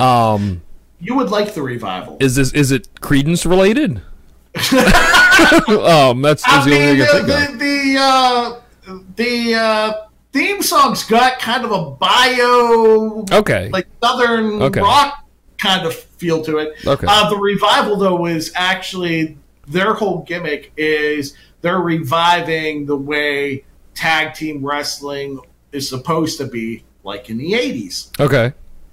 Um, 0.00 0.62
you 0.98 1.14
would 1.14 1.30
like 1.30 1.54
the 1.54 1.62
revival. 1.62 2.16
is 2.20 2.34
this 2.34 2.52
is 2.52 2.72
it 2.72 2.92
Creedence 2.96 3.48
related? 3.48 4.02
um, 5.80 6.20
that's, 6.22 6.42
that's 6.44 6.66
the 6.66 6.74
only 6.74 6.98
thing 6.98 7.02
I 7.02 7.06
can 7.06 7.26
the, 7.26 7.36
think 7.36 7.52
of. 7.52 7.58
the, 7.58 7.94
the, 7.94 7.98
uh, 7.98 8.58
the 9.16 9.54
uh, 9.54 9.92
theme 10.32 10.62
song's 10.62 11.04
got 11.04 11.38
kind 11.38 11.64
of 11.64 11.70
a 11.72 11.90
bio, 11.90 13.24
Okay, 13.32 13.68
like 13.70 13.86
southern 14.02 14.62
Okay. 14.62 14.80
rock 14.80 15.26
kind 15.58 15.86
of 15.86 15.94
feel 15.94 16.42
to 16.44 16.58
it. 16.58 16.74
Okay. 16.86 17.06
Uh, 17.08 17.30
the 17.30 17.36
revival, 17.36 17.96
though, 17.96 18.26
is 18.26 18.52
actually 18.56 19.36
their 19.68 19.94
whole 19.94 20.22
gimmick 20.22 20.72
is 20.76 21.34
they're 21.60 21.78
reviving 21.80 22.86
the 22.86 22.96
way 22.96 23.64
tag 23.94 24.34
team 24.34 24.64
wrestling 24.64 25.38
is 25.70 25.88
supposed 25.88 26.38
to 26.38 26.46
be, 26.46 26.82
like 27.04 27.30
in 27.30 27.38
the 27.38 27.52
'80s. 27.52 28.08
okay. 28.20 28.52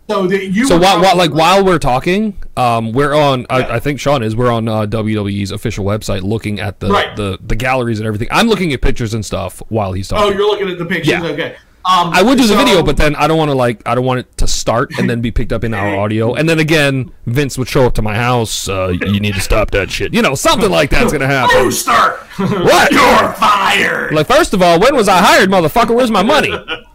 So 0.09 0.25
that 0.27 0.47
you 0.47 0.65
So 0.65 0.79
while, 0.79 0.99
while 1.01 1.15
like 1.15 1.31
while 1.33 1.63
we're 1.63 1.77
talking, 1.77 2.35
um, 2.57 2.93
we're 2.93 3.13
on. 3.13 3.41
Yeah. 3.41 3.45
I, 3.57 3.75
I 3.75 3.79
think 3.79 3.99
Sean 3.99 4.23
is. 4.23 4.35
We're 4.35 4.51
on 4.51 4.67
uh, 4.67 4.87
WWE's 4.87 5.51
official 5.51 5.85
website, 5.85 6.23
looking 6.23 6.59
at 6.59 6.79
the, 6.79 6.89
Right. 6.89 7.15
the 7.15 7.37
the 7.41 7.55
galleries 7.55 7.99
and 7.99 8.07
everything. 8.07 8.27
I'm 8.31 8.47
looking 8.47 8.73
at 8.73 8.81
pictures 8.81 9.13
and 9.13 9.23
stuff 9.23 9.61
while 9.69 9.93
he's 9.93 10.07
talking. 10.07 10.33
oh, 10.33 10.35
you're 10.35 10.47
looking 10.47 10.67
at 10.69 10.79
the 10.79 10.85
pictures. 10.85 11.09
Yeah. 11.09 11.23
Okay. 11.25 11.55
Um, 11.85 12.11
I 12.11 12.21
would 12.23 12.37
do 12.37 12.43
the 12.47 12.49
so- 12.53 12.57
video, 12.57 12.81
but 12.83 12.97
then 12.97 13.15
I 13.15 13.27
don't 13.27 13.37
want 13.37 13.51
to 13.51 13.55
like 13.55 13.87
I 13.87 13.93
don't 13.95 14.03
want 14.03 14.21
it 14.21 14.37
to 14.37 14.47
start 14.47 14.97
and 14.97 15.07
then 15.09 15.21
be 15.21 15.29
picked 15.31 15.53
up 15.53 15.63
in 15.63 15.73
our 15.75 15.95
audio. 16.03 16.33
And 16.33 16.49
then 16.49 16.57
again, 16.59 17.11
Vince 17.27 17.57
would 17.59 17.67
show 17.67 17.85
up 17.85 17.93
to 17.95 18.01
my 18.01 18.15
house. 18.15 18.67
Uh, 18.67 18.87
you 18.87 19.19
need 19.19 19.35
to 19.35 19.41
stop 19.41 19.69
that 19.71 19.91
shit. 19.91 20.13
You 20.13 20.23
know, 20.23 20.33
something 20.33 20.71
like 20.71 20.89
that's 20.89 21.11
gonna 21.11 21.27
happen. 21.27 21.55
Rooster, 21.65 21.91
What? 22.37 22.91
you're 22.91 23.33
fired. 23.33 24.13
Like 24.13 24.25
first 24.27 24.55
of 24.55 24.61
all, 24.63 24.79
when 24.79 24.95
was 24.95 25.07
I 25.07 25.19
hired, 25.19 25.49
motherfucker? 25.49 25.95
Where's 25.95 26.11
my 26.11 26.23
money? 26.23 26.51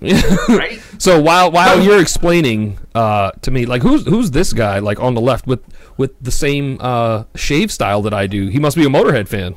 right? 0.48 0.80
So 0.98 1.20
while 1.20 1.50
while 1.50 1.80
you're 1.80 2.00
explaining 2.00 2.78
uh, 2.94 3.32
to 3.42 3.50
me, 3.50 3.66
like 3.66 3.82
who's 3.82 4.06
who's 4.06 4.30
this 4.30 4.52
guy 4.52 4.78
like 4.78 5.00
on 5.00 5.14
the 5.14 5.20
left 5.20 5.46
with 5.46 5.60
with 5.96 6.12
the 6.22 6.30
same 6.30 6.78
uh, 6.80 7.24
shave 7.34 7.72
style 7.72 8.02
that 8.02 8.14
I 8.14 8.26
do? 8.26 8.48
He 8.48 8.58
must 8.58 8.76
be 8.76 8.84
a 8.84 8.88
Motorhead 8.88 9.28
fan. 9.28 9.56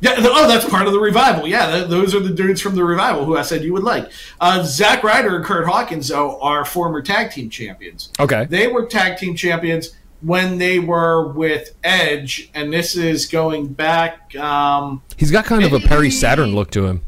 Yeah. 0.00 0.16
Oh, 0.18 0.46
that's 0.46 0.68
part 0.68 0.86
of 0.86 0.92
the 0.92 1.00
revival. 1.00 1.46
Yeah, 1.46 1.70
th- 1.70 1.88
those 1.88 2.14
are 2.14 2.20
the 2.20 2.30
dudes 2.30 2.60
from 2.60 2.74
the 2.74 2.84
revival 2.84 3.24
who 3.24 3.36
I 3.36 3.42
said 3.42 3.64
you 3.64 3.72
would 3.72 3.84
like. 3.84 4.10
Uh, 4.40 4.62
Zack 4.62 5.02
Ryder 5.02 5.36
and 5.36 5.44
Kurt 5.44 5.66
Hawkins, 5.66 6.08
though, 6.08 6.38
are 6.40 6.64
former 6.64 7.00
tag 7.00 7.30
team 7.30 7.48
champions. 7.48 8.10
Okay. 8.20 8.44
They 8.44 8.66
were 8.66 8.84
tag 8.84 9.16
team 9.16 9.34
champions 9.34 9.94
when 10.20 10.58
they 10.58 10.78
were 10.78 11.28
with 11.28 11.74
Edge, 11.82 12.50
and 12.54 12.72
this 12.72 12.96
is 12.96 13.26
going 13.26 13.68
back 13.68 14.34
um, 14.36 15.02
He's 15.16 15.30
got 15.30 15.44
kind 15.44 15.64
of 15.64 15.72
a 15.72 15.80
Perry 15.80 16.10
Saturn 16.10 16.54
look 16.54 16.70
to 16.72 16.86
him. 16.86 17.02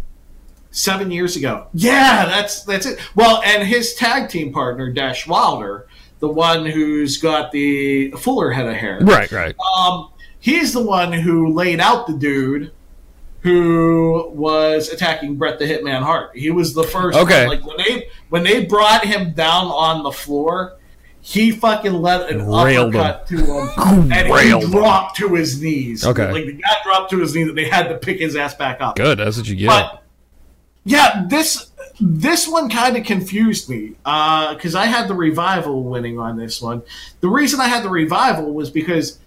Seven 0.77 1.11
years 1.11 1.37
ago. 1.37 1.69
Yeah, 1.73 2.27
that's 2.27 2.62
that's 2.65 2.85
it. 2.85 2.99
Well, 3.15 3.41
and 3.47 3.67
his 3.67 3.95
tag 3.95 4.29
team 4.29 4.53
partner 4.53 4.93
Dash 4.93 5.27
Wilder, 5.27 5.87
the 6.19 6.29
one 6.29 6.67
who's 6.67 7.17
got 7.17 7.51
the 7.51 8.11
fuller 8.11 8.51
head 8.51 8.67
of 8.67 8.75
hair. 8.75 8.99
Right, 9.01 9.33
right. 9.33 9.57
Um, 9.79 10.11
he's 10.39 10.75
the 10.75 10.83
one 10.83 11.15
who 11.15 11.49
laid 11.55 11.81
out 11.81 12.07
the 12.07 12.12
dude 12.12 12.73
who 13.41 14.31
was 14.35 14.91
attacking 14.91 15.37
Bret 15.37 15.59
the 15.59 15.65
Hitman 15.65 16.03
Hart. 16.03 16.37
He 16.37 16.51
was 16.51 16.75
the 16.75 16.83
first. 16.83 17.17
Okay. 17.17 17.47
one. 17.47 17.57
Like 17.57 17.67
when 17.67 17.77
they 17.79 18.09
when 18.29 18.43
they 18.43 18.67
brought 18.67 19.05
him 19.05 19.33
down 19.33 19.69
on 19.69 20.03
the 20.03 20.12
floor, 20.12 20.77
he 21.23 21.53
fucking 21.53 21.93
let 21.95 22.29
an 22.31 22.47
Railed 22.47 22.95
him. 22.95 23.01
uppercut 23.01 23.27
to 23.29 23.37
him, 23.39 24.12
and 24.12 24.31
Railed 24.31 24.62
he 24.65 24.67
him. 24.67 24.71
dropped 24.73 25.17
to 25.19 25.29
his 25.35 25.62
knees. 25.62 26.05
Okay. 26.05 26.31
Like 26.33 26.45
the 26.47 26.53
guy 26.53 26.77
dropped 26.85 27.11
to 27.12 27.19
his 27.21 27.35
knees, 27.35 27.49
and 27.49 27.57
they 27.57 27.65
had 27.69 27.89
to 27.89 27.97
pick 27.97 28.19
his 28.19 28.37
ass 28.37 28.55
back 28.55 28.83
up. 28.83 28.97
Good. 28.97 29.19
That's 29.19 29.39
what 29.39 29.49
you 29.49 29.57
get. 29.57 29.69
But 29.69 30.03
yeah, 30.87 31.25
this 31.29 31.70
this 32.01 32.46
one 32.49 32.70
kind 32.70 32.96
of 32.96 33.05
confused 33.05 33.68
me 33.68 33.88
because 34.05 34.75
I 34.75 34.87
had 34.87 35.09
the 35.09 35.14
revival 35.14 35.83
winning 35.85 36.18
on 36.18 36.37
this 36.38 36.62
one. 36.62 36.83
The 37.20 37.29
reason 37.29 37.61
I 37.61 37.68
had 37.68 37.83
the 37.85 37.90
revival 37.90 38.55
was 38.55 38.70
because 38.70 39.18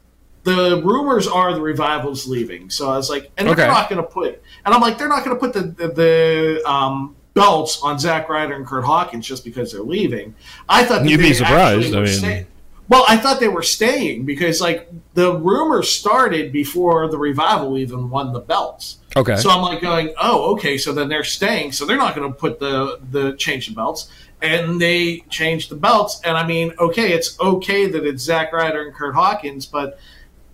the 0.43 0.81
rumors 0.83 1.27
are 1.27 1.53
the 1.53 1.61
revival's 1.61 2.25
leaving. 2.27 2.69
So 2.69 2.89
I 2.89 2.95
was 2.95 3.09
like, 3.09 3.29
and 3.37 3.47
Okay. 3.49 3.55
they're 3.61 3.67
not 3.71 3.89
going 3.89 4.01
to 4.01 4.07
put, 4.07 4.41
and 4.65 4.73
I'm 4.73 4.81
like, 4.81 4.97
they're 4.97 5.09
not 5.09 5.25
going 5.25 5.35
to 5.35 5.39
put 5.39 5.53
the 5.53 5.61
the, 5.87 5.93
the 5.93 6.63
um, 6.69 7.15
belts 7.33 7.81
on 7.83 7.99
Zack 7.99 8.29
Ryder 8.29 8.53
and 8.55 8.65
Kurt 8.65 8.85
Hawkins 8.85 9.27
just 9.27 9.43
because 9.43 9.71
they're 9.73 9.81
leaving. 9.81 10.33
I 10.69 10.85
thought 10.85 11.05
You'd 11.05 11.17
be 11.19 11.33
surprised, 11.33 11.93
I 11.93 11.99
mean- 12.01 12.07
staying. 12.07 12.45
Well, 12.87 13.05
I 13.07 13.17
thought 13.17 13.39
they 13.39 13.49
were 13.49 13.61
staying 13.61 14.25
because 14.25 14.61
like 14.61 14.89
the 15.13 15.35
rumors 15.35 15.91
started 15.91 16.51
before 16.51 17.07
the 17.07 17.19
revival 17.19 17.77
even 17.77 18.09
won 18.09 18.31
the 18.33 18.39
belts. 18.39 18.98
Okay. 19.15 19.35
So 19.37 19.49
I'm 19.49 19.61
like 19.61 19.81
going, 19.81 20.13
oh, 20.21 20.53
okay. 20.53 20.77
So 20.77 20.93
then 20.93 21.09
they're 21.09 21.23
staying. 21.23 21.71
So 21.71 21.85
they're 21.85 21.97
not 21.97 22.15
going 22.15 22.31
to 22.31 22.37
put 22.37 22.59
the 22.59 22.99
the 23.11 23.33
change 23.33 23.67
the 23.67 23.73
belts, 23.73 24.11
and 24.41 24.79
they 24.79 25.23
changed 25.29 25.69
the 25.69 25.75
belts. 25.75 26.21
And 26.23 26.37
I 26.37 26.45
mean, 26.45 26.73
okay, 26.79 27.13
it's 27.13 27.39
okay 27.39 27.87
that 27.87 28.05
it's 28.05 28.23
Zack 28.23 28.53
Ryder 28.53 28.83
and 28.83 28.93
Kurt 28.93 29.15
Hawkins, 29.15 29.65
but 29.65 29.99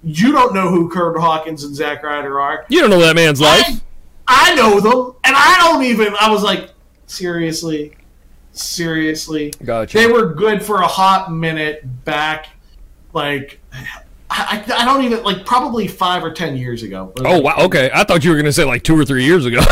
you 0.04 0.32
don't 0.32 0.54
know 0.54 0.70
who 0.70 0.90
Kurt 0.90 1.18
Hawkins 1.18 1.64
and 1.64 1.76
Zack 1.76 2.04
Ryder 2.04 2.40
are. 2.40 2.66
you 2.70 2.80
don't 2.80 2.90
know 2.90 3.00
that 3.00 3.16
man's 3.16 3.42
life. 3.42 3.82
I, 4.28 4.52
I 4.52 4.56
know 4.56 4.80
them, 4.80 5.16
and 5.24 5.36
I 5.36 5.58
don't 5.60 5.84
even. 5.84 6.16
I 6.20 6.30
was 6.32 6.44
like, 6.44 6.72
seriously, 7.08 7.96
seriously. 8.54 9.52
Gotcha. 9.64 9.98
They 9.98 10.08
were 10.08 10.34
good 10.34 10.64
for 10.64 10.82
a 10.82 10.88
hot 10.88 11.32
minute 11.32 12.06
back, 12.06 12.48
like. 13.14 13.60
I, 14.30 14.64
I 14.76 14.86
don't 14.86 15.04
even 15.04 15.24
like 15.24 15.46
probably 15.46 15.88
five 15.88 16.24
or 16.24 16.32
ten 16.32 16.58
years 16.58 16.84
ago. 16.84 17.14
Oh 17.20 17.40
wow. 17.40 17.56
Okay, 17.60 17.90
I 17.94 18.04
thought 18.04 18.24
you 18.24 18.32
were 18.32 18.38
gonna 18.38 18.52
say 18.52 18.64
like 18.66 18.84
two 18.84 19.00
or 19.00 19.06
three 19.06 19.24
years 19.26 19.46
ago. 19.46 19.62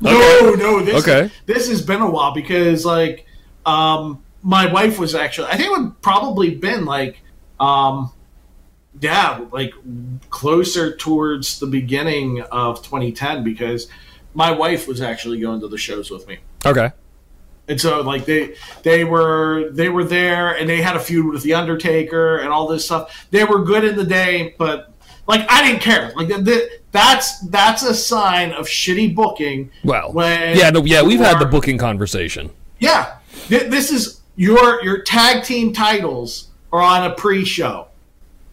No, 0.00 0.50
no. 0.54 0.82
This 0.82 1.02
Okay. 1.02 1.30
this 1.46 1.68
has 1.70 1.80
been 1.80 2.02
a 2.02 2.10
while 2.10 2.34
because 2.34 2.84
like 2.84 3.24
um 3.64 4.22
my 4.42 4.70
wife 4.70 4.98
was 4.98 5.14
actually 5.14 5.48
I 5.48 5.56
think 5.56 5.68
it 5.74 5.80
would 5.80 6.02
probably 6.02 6.54
been 6.56 6.84
like 6.84 7.22
um 7.58 8.12
yeah, 9.00 9.44
like 9.50 9.72
closer 10.30 10.94
towards 10.96 11.58
the 11.58 11.66
beginning 11.66 12.42
of 12.42 12.82
2010 12.82 13.42
because 13.44 13.88
my 14.34 14.50
wife 14.50 14.86
was 14.86 15.00
actually 15.00 15.40
going 15.40 15.60
to 15.60 15.68
the 15.68 15.78
shows 15.78 16.10
with 16.10 16.28
me. 16.28 16.38
okay. 16.66 16.92
And 17.68 17.80
so 17.80 18.02
like 18.02 18.24
they 18.26 18.56
they 18.82 19.04
were 19.04 19.70
they 19.70 19.88
were 19.88 20.04
there 20.04 20.50
and 20.56 20.68
they 20.68 20.82
had 20.82 20.96
a 20.96 21.00
feud 21.00 21.32
with 21.32 21.42
the 21.42 21.54
Undertaker 21.54 22.38
and 22.38 22.48
all 22.50 22.68
this 22.68 22.84
stuff. 22.84 23.26
They 23.30 23.44
were 23.44 23.64
good 23.64 23.84
in 23.84 23.96
the 23.96 24.04
day, 24.04 24.54
but 24.58 24.92
like 25.26 25.46
I 25.50 25.66
didn't 25.66 25.80
care. 25.80 26.12
Like 26.14 26.28
th- 26.28 26.44
th- 26.44 26.70
that's 26.92 27.40
that's 27.48 27.82
a 27.82 27.94
sign 27.94 28.52
of 28.52 28.66
shitty 28.66 29.14
booking. 29.14 29.70
Well. 29.82 30.12
when 30.12 30.56
Yeah. 30.58 30.70
No. 30.70 30.84
Yeah. 30.84 31.02
We've 31.02 31.18
you 31.18 31.24
had 31.24 31.38
the 31.38 31.46
booking 31.46 31.78
conversation. 31.78 32.50
Yeah, 32.80 33.16
Th- 33.48 33.70
this 33.70 33.90
is 33.90 34.20
your 34.36 34.82
your 34.84 35.00
tag 35.02 35.42
team 35.44 35.72
titles 35.72 36.48
are 36.70 36.82
on 36.82 37.10
a 37.10 37.14
pre-show. 37.14 37.88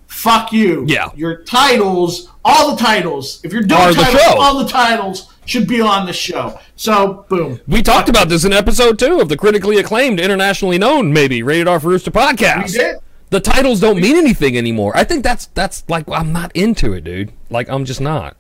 Fuck 0.08 0.52
you. 0.54 0.86
Yeah. 0.88 1.10
your 1.16 1.44
titles, 1.44 2.30
all 2.46 2.76
the 2.76 2.82
titles. 2.82 3.42
If 3.44 3.52
you're 3.52 3.64
doing 3.64 3.82
Are 3.82 3.94
the 3.94 4.02
titles, 4.04 4.22
show. 4.22 4.40
all 4.40 4.64
the 4.64 4.70
titles 4.70 5.31
should 5.46 5.68
be 5.68 5.82
on 5.82 6.06
the 6.06 6.14
show. 6.14 6.60
So 6.76 7.26
boom. 7.30 7.60
We 7.68 7.82
talked 7.82 8.10
about 8.10 8.30
this 8.30 8.46
in 8.46 8.54
episode 8.54 9.00
two 9.00 9.20
of 9.20 9.30
the 9.30 9.38
critically 9.38 9.78
acclaimed, 9.78 10.20
internationally 10.20 10.78
known, 10.78 11.12
maybe 11.14 11.44
rated 11.44 11.68
R 11.68 11.80
for 11.80 11.90
Rooster 11.90 12.12
podcast. 12.12 12.68
We 12.68 12.72
did. 12.78 12.96
The 13.32 13.40
titles 13.40 13.80
don't 13.80 14.00
mean 14.02 14.18
anything 14.18 14.58
anymore. 14.58 14.92
I 14.96 15.04
think 15.06 15.24
that's 15.24 15.46
that's 15.48 15.84
like 15.90 16.06
I'm 16.10 16.34
not 16.34 16.54
into 16.56 16.94
it, 16.94 17.04
dude. 17.04 17.32
Like 17.50 17.70
I'm 17.70 17.86
just 17.86 18.02
not. 18.02 18.36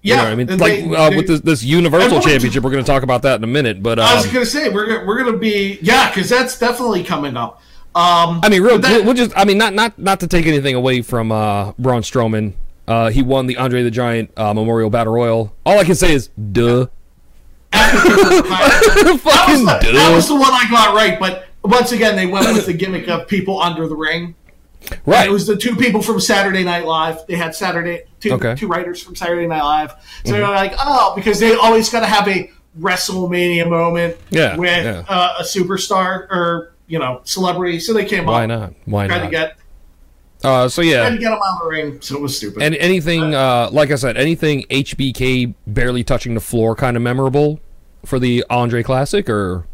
You 0.00 0.10
Yeah, 0.10 0.16
know 0.16 0.22
what 0.24 0.32
I 0.32 0.34
mean? 0.34 0.46
Like 0.48 0.58
they- 0.58 0.94
uh, 0.96 1.10
they- 1.10 1.16
with 1.16 1.26
this, 1.26 1.40
this 1.40 1.62
Universal 1.62 2.20
Championship, 2.20 2.62
we're 2.62 2.70
going 2.70 2.84
to 2.84 2.90
talk 2.90 3.02
about 3.02 3.22
that 3.22 3.36
in 3.36 3.44
a 3.44 3.46
minute. 3.46 3.82
But 3.82 3.98
I 3.98 4.14
was 4.14 4.26
um, 4.26 4.32
gonna 4.34 4.44
say 4.46 4.68
we're 4.68 4.86
gonna, 4.86 5.06
we're 5.06 5.22
gonna 5.24 5.38
be 5.38 5.78
yeah 5.82 6.08
because 6.10 6.28
that's 6.28 6.58
definitely 6.58 7.04
coming 7.04 7.36
up. 7.36 7.60
Um, 7.94 8.40
I 8.42 8.48
mean, 8.50 8.62
real. 8.62 8.78
that- 8.78 8.90
we'll, 8.90 9.04
we'll 9.04 9.14
just. 9.14 9.32
I 9.36 9.44
mean, 9.44 9.56
not 9.58 9.72
not 9.72 9.98
not 9.98 10.20
to 10.20 10.26
take 10.26 10.46
anything 10.46 10.74
away 10.74 11.00
from 11.02 11.30
uh, 11.32 11.72
Braun 11.78 12.02
Strowman. 12.02 12.54
Uh, 12.86 13.10
he 13.10 13.22
won 13.22 13.46
the 13.46 13.56
Andre 13.56 13.82
the 13.82 13.90
Giant 13.90 14.30
uh, 14.36 14.52
Memorial 14.54 14.90
Battle 14.90 15.14
Royal. 15.14 15.54
All 15.64 15.78
I 15.78 15.84
can 15.84 15.94
say 15.94 16.12
is, 16.12 16.28
duh. 16.28 16.86
that, 17.72 17.94
was 19.48 19.60
the, 19.64 19.78
duh. 19.82 19.92
that 19.92 20.12
was 20.14 20.28
the 20.28 20.34
one 20.34 20.52
I 20.52 20.66
got 20.70 20.94
right, 20.94 21.18
but 21.18 21.46
once 21.62 21.92
again 21.92 22.16
they 22.16 22.26
went 22.26 22.46
with 22.52 22.66
the 22.66 22.72
gimmick 22.74 23.08
of 23.08 23.26
people 23.28 23.60
under 23.60 23.88
the 23.88 23.96
ring. 23.96 24.34
right. 25.06 25.26
It 25.28 25.32
was 25.32 25.46
the 25.46 25.56
two 25.56 25.74
people 25.76 26.02
from 26.02 26.20
Saturday 26.20 26.62
Night 26.62 26.84
Live. 26.84 27.26
They 27.26 27.36
had 27.36 27.54
Saturday 27.54 28.02
two 28.20 28.32
Okay. 28.34 28.48
Mm-hmm. 28.48 28.56
two 28.56 28.68
writers 28.68 29.02
from 29.02 29.16
Saturday 29.16 29.46
Night 29.46 29.62
Live. 29.62 29.94
So 30.24 30.32
they're 30.32 30.42
like, 30.42 30.74
oh, 30.78 31.14
because 31.16 31.40
they 31.40 31.54
always 31.54 31.88
got 31.88 32.00
to 32.00 32.06
have 32.06 32.28
a 32.28 32.50
WrestleMania 32.78 33.68
moment 33.68 34.16
Yeah, 34.30 34.56
with 34.56 34.84
yeah. 34.84 35.04
Uh, 35.08 35.36
a 35.38 35.42
superstar 35.42 36.28
or 36.30 36.74
you 36.86 36.98
know 36.98 37.22
celebrity. 37.24 37.80
So 37.80 37.92
they 37.94 38.04
came 38.04 38.26
Why 38.26 38.42
up, 38.44 38.48
not? 38.48 38.74
Why 38.84 39.06
tried 39.06 39.18
to 39.18 39.24
not? 39.24 39.30
get 39.30 39.56
Uh, 40.44 40.68
so 40.68 40.82
yeah. 40.82 41.08
to 41.08 41.16
get 41.16 41.30
them 41.30 41.38
on 41.38 41.58
the 41.58 41.70
ring. 41.70 42.00
So 42.02 42.16
it 42.16 42.20
was 42.20 42.36
stupid. 42.36 42.62
And 42.62 42.74
anything, 42.76 43.34
uh, 43.34 43.70
like 43.72 43.90
I 43.90 43.94
said, 43.94 44.18
anything 44.18 44.64
HBK 44.70 45.54
barely 45.66 46.04
touching 46.04 46.34
the 46.34 46.40
floor 46.40 46.76
kind 46.76 46.96
of 46.96 47.02
memorable 47.02 47.60
for 48.04 48.18
the 48.18 48.44
Andre 48.50 48.82
Classic, 48.82 49.28
or 49.30 49.66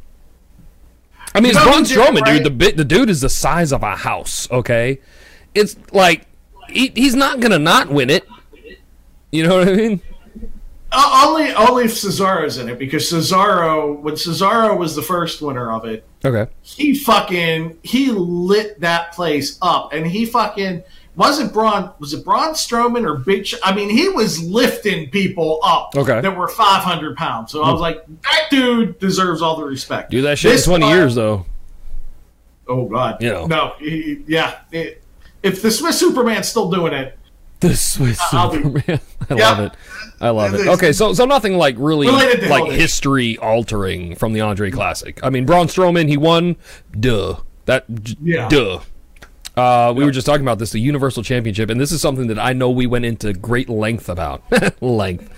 I 1.35 1.40
mean, 1.40 1.50
it's 1.56 1.62
Braun 1.62 1.83
Strowman, 1.83 2.20
right? 2.20 2.35
dude. 2.35 2.44
The 2.44 2.50
bit, 2.50 2.76
the 2.76 2.85
dude 2.85 3.11
is 3.11 3.20
the 3.20 3.28
size 3.28 3.72
of 3.72 3.83
a 3.83 3.96
house. 3.96 4.48
Okay, 4.50 5.00
it's 5.54 5.76
like 5.92 6.26
he, 6.68 6.92
he's 6.94 7.16
not 7.16 7.40
gonna 7.40 7.59
not 7.59 7.90
win 7.90 8.09
it. 8.09 8.26
You 9.33 9.46
know 9.46 9.59
what 9.59 9.68
I 9.68 9.72
mean? 9.72 10.00
Uh, 10.92 11.24
only 11.29 11.53
only 11.55 11.85
if 11.85 11.92
Cesaro's 11.92 12.59
in 12.59 12.68
it 12.68 12.79
because 12.79 13.11
Cesaro 13.11 13.98
when 14.00 14.14
Cesaro 14.14 14.76
was 14.76 14.96
the 14.96 15.03
first 15.03 15.40
winner 15.40 15.70
of 15.70 15.85
it, 15.85 16.05
Okay. 16.24 16.50
he 16.62 16.96
fucking 16.98 17.79
he 17.83 18.11
lit 18.11 18.81
that 18.81 19.12
place 19.12 19.57
up 19.62 19.92
and 19.92 20.05
he 20.07 20.26
fucking 20.26 20.83
wasn't 21.14 21.53
Braun 21.53 21.92
was 22.00 22.12
it 22.12 22.24
Braun 22.24 22.55
Strowman 22.55 23.05
or 23.09 23.14
Big 23.18 23.46
Sh- 23.46 23.55
I 23.62 23.72
mean 23.74 23.88
he 23.88 24.09
was 24.09 24.42
lifting 24.42 25.11
people 25.11 25.61
up 25.62 25.90
Okay. 25.96 26.20
That 26.20 26.37
were 26.37 26.48
500 26.48 27.16
pounds 27.16 27.53
so 27.53 27.62
I 27.62 27.70
was 27.70 27.81
like 27.81 28.05
that 28.22 28.48
dude 28.50 28.98
deserves 28.98 29.42
all 29.42 29.57
the 29.57 29.64
respect 29.64 30.11
Do 30.11 30.22
that 30.22 30.38
shit 30.38 30.50
This 30.53 30.66
in 30.66 30.70
twenty 30.72 30.88
years 30.88 31.14
though. 31.14 31.46
oh 32.68 32.87
god 32.88 33.22
You 33.22 33.31
know. 33.31 33.46
no 33.46 33.74
he- 33.79 34.24
yeah 34.26 34.59
it- 34.72 35.03
if 35.42 35.62
the 35.62 35.70
Swiss 35.70 35.98
Superman's 36.00 36.48
still 36.48 36.70
doing 36.70 36.92
it 36.92 37.16
The 37.61 37.76
Swiss 37.76 38.18
I'll 38.33 38.50
be- 38.50 38.62
Superman. 38.62 39.00
I 39.31 39.35
Yeah. 39.35 39.50
love 39.50 39.61
it. 39.61 39.72
I 40.20 40.30
love 40.30 40.54
it. 40.54 40.66
Okay, 40.66 40.92
so 40.92 41.12
so 41.14 41.24
nothing 41.24 41.56
like 41.56 41.76
really 41.78 42.06
like 42.06 42.70
history 42.72 43.38
altering 43.38 44.14
from 44.16 44.33
the 44.33 44.40
Andre 44.40 44.70
Classic. 44.70 45.18
I 45.22 45.30
mean, 45.30 45.46
Braun 45.46 45.66
Strowman, 45.66 46.09
he 46.09 46.16
won. 46.16 46.56
Duh. 46.98 47.37
That. 47.64 47.85
Yeah. 48.22 48.48
Duh. 48.48 48.80
Uh, 49.56 49.92
we 49.94 50.04
were 50.04 50.11
just 50.11 50.26
talking 50.26 50.42
about 50.42 50.59
this, 50.59 50.70
the 50.72 50.78
Universal 50.78 51.22
Championship, 51.22 51.70
and 51.70 51.80
this 51.80 51.92
is 51.92 52.00
something 52.00 52.28
that 52.28 52.38
I 52.38 52.52
know 52.52 52.70
we 52.70 52.87
went 52.87 53.04
into 53.04 53.33
great 53.33 53.68
length 53.68 54.09
about, 54.09 54.42
length, 54.80 55.28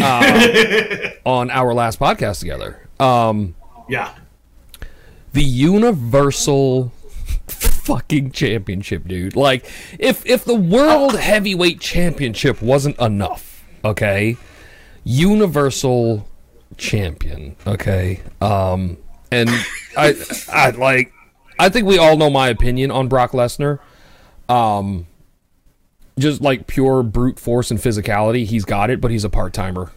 uh, 0.00 1.10
on 1.26 1.50
our 1.50 1.74
last 1.74 2.00
podcast 2.00 2.40
together. 2.40 2.88
Um, 2.98 3.54
yeah 3.88 4.14
the 5.32 5.42
Universal 5.42 6.92
fucking 7.46 8.32
championship, 8.32 9.06
dude. 9.06 9.36
Like, 9.36 9.64
if 9.98 10.24
if 10.26 10.44
the 10.44 10.54
World 10.54 11.18
Heavyweight 11.18 11.80
Championship 11.80 12.62
wasn't 12.62 12.98
enough, 13.00 13.51
okay, 13.84 14.36
Universal 15.04 16.28
Champion, 16.76 17.56
okay, 17.66 18.20
um, 18.40 18.96
and 19.30 19.50
I, 19.96 20.14
I 20.52 20.70
like, 20.70 21.12
I 21.58 21.68
think 21.68 21.86
we 21.86 21.98
all 21.98 22.16
know 22.16 22.30
my 22.30 22.48
opinion 22.48 22.90
on 22.90 23.08
Brock 23.08 23.32
Lesnar. 23.32 23.78
Um, 24.48 25.06
just 26.18 26.42
like 26.42 26.66
pure 26.66 27.02
brute 27.02 27.38
force 27.38 27.70
and 27.70 27.80
physicality, 27.80 28.44
he's 28.44 28.64
got 28.64 28.90
it, 28.90 29.00
but 29.00 29.10
he's 29.10 29.24
a 29.24 29.30
part 29.30 29.52
timer 29.52 29.92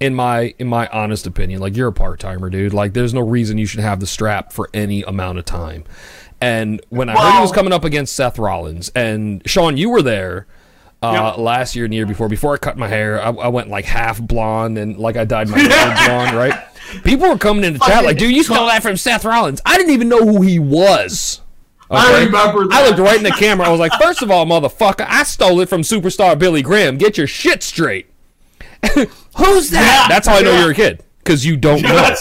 in 0.00 0.14
my 0.14 0.54
in 0.58 0.66
my 0.66 0.88
honest 0.88 1.26
opinion 1.26 1.60
like 1.60 1.76
you're 1.76 1.88
a 1.88 1.92
part-timer 1.92 2.50
dude. 2.50 2.72
Like 2.72 2.94
there's 2.94 3.14
no 3.14 3.20
reason 3.20 3.58
you 3.58 3.66
should 3.66 3.80
have 3.80 4.00
the 4.00 4.06
strap 4.06 4.52
for 4.52 4.68
any 4.74 5.02
amount 5.02 5.38
of 5.38 5.44
time. 5.44 5.84
And 6.40 6.80
when 6.88 7.10
i 7.10 7.12
heard 7.12 7.34
he 7.34 7.40
was 7.40 7.52
coming 7.52 7.72
up 7.72 7.84
against 7.84 8.16
seth 8.16 8.38
rollins 8.38 8.90
and 8.94 9.42
sean 9.44 9.76
you 9.76 9.90
were 9.90 10.00
there 10.00 10.46
uh, 11.02 11.32
Yep. 11.34 11.38
last 11.38 11.74
year 11.76 11.84
and 11.86 11.94
year 11.94 12.06
before 12.06 12.28
before 12.28 12.54
i 12.54 12.58
cut 12.58 12.76
my 12.76 12.88
hair 12.88 13.20
I, 13.22 13.30
I 13.30 13.48
went 13.48 13.68
like 13.68 13.84
half 13.84 14.20
blonde 14.20 14.78
and 14.78 14.96
like 14.98 15.16
i 15.16 15.24
dyed 15.24 15.48
my 15.48 15.58
hair 15.60 16.06
blonde 16.06 16.36
right 16.36 16.54
people 17.04 17.28
were 17.28 17.38
coming 17.38 17.64
in 17.64 17.72
the 17.74 17.78
chat 17.80 18.04
like 18.04 18.18
dude 18.18 18.34
you 18.34 18.42
stole 18.42 18.66
that 18.66 18.82
from 18.82 18.96
seth 18.96 19.24
rollins 19.24 19.60
i 19.64 19.76
didn't 19.78 19.92
even 19.94 20.08
know 20.08 20.24
who 20.24 20.42
he 20.42 20.58
was 20.58 21.40
I 21.92 22.24
remember 22.24 22.68
that 22.68 22.72
I 22.72 22.86
looked 22.86 23.00
right 23.00 23.16
in 23.16 23.24
the 23.24 23.32
camera. 23.32 23.66
I 23.66 23.70
was 23.70 23.80
like, 23.80 23.90
first 24.00 24.22
of 24.22 24.30
all, 24.30 24.46
motherfucker, 24.46 25.04
I 25.08 25.24
stole 25.24 25.58
it 25.60 25.68
from 25.68 25.82
superstar 25.82 26.38
Billy 26.38 26.62
Graham. 26.62 26.98
Get 26.98 27.18
your 27.18 27.26
shit 27.26 27.64
straight. 27.64 28.06
Who's 28.94 29.70
that? 29.70 30.04
Yeah, 30.04 30.06
That's 30.08 30.28
how 30.28 30.36
I 30.36 30.42
know 30.42 30.52
yeah. 30.52 30.60
you're 30.60 30.70
a 30.70 30.74
kid. 30.74 31.02
Because 31.18 31.44
you 31.44 31.56
don't 31.56 31.82
know. 31.82 32.14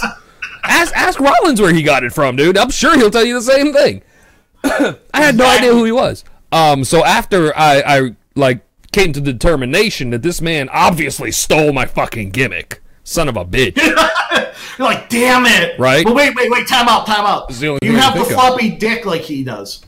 Ask, 0.63 0.95
ask 0.95 1.19
Rollins 1.19 1.61
where 1.61 1.71
he 1.71 1.83
got 1.83 2.03
it 2.03 2.11
from, 2.13 2.35
dude. 2.35 2.57
I'm 2.57 2.71
sure 2.71 2.97
he'll 2.97 3.11
tell 3.11 3.23
you 3.23 3.35
the 3.35 3.41
same 3.43 3.71
thing. 3.71 4.01
I 4.63 4.95
had 5.13 5.37
no 5.37 5.47
idea 5.47 5.71
who 5.71 5.83
he 5.85 5.91
was. 5.91 6.25
Um, 6.51 6.83
so 6.83 7.05
after 7.05 7.55
I, 7.55 7.83
I 7.85 8.15
like 8.33 8.61
came 8.91 9.13
to 9.13 9.19
the 9.21 9.33
determination 9.33 10.09
that 10.11 10.21
this 10.21 10.41
man 10.41 10.69
obviously 10.71 11.31
stole 11.31 11.71
my 11.73 11.85
fucking 11.85 12.29
gimmick, 12.31 12.81
son 13.03 13.27
of 13.27 13.37
a 13.37 13.45
bitch. 13.45 13.77
You're 14.77 14.87
like, 14.87 15.09
damn 15.09 15.45
it! 15.45 15.77
Right? 15.79 16.05
But 16.05 16.15
wait, 16.15 16.35
wait, 16.35 16.49
wait! 16.49 16.67
Time 16.67 16.87
out! 16.87 17.05
Time 17.05 17.25
out! 17.25 17.51
is 17.51 17.59
the 17.59 17.67
only 17.67 17.79
You 17.83 17.95
have 17.97 18.17
the 18.17 18.23
floppy 18.25 18.71
dick 18.71 19.05
like 19.05 19.21
he 19.21 19.43
does. 19.43 19.85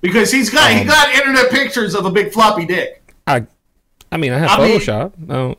because 0.00 0.30
he's 0.30 0.48
got 0.50 0.70
he 0.70 0.80
Um, 0.82 0.86
got 0.86 1.12
internet 1.14 1.50
pictures 1.50 1.94
of 1.94 2.06
a 2.06 2.10
big 2.10 2.32
floppy 2.32 2.64
dick. 2.64 3.14
I, 3.26 3.46
I 4.12 4.16
mean, 4.16 4.32
I 4.32 4.38
have 4.38 4.58
I 4.60 4.68
mean- 4.68 4.78
Photoshop. 4.80 5.12
no, 5.18 5.56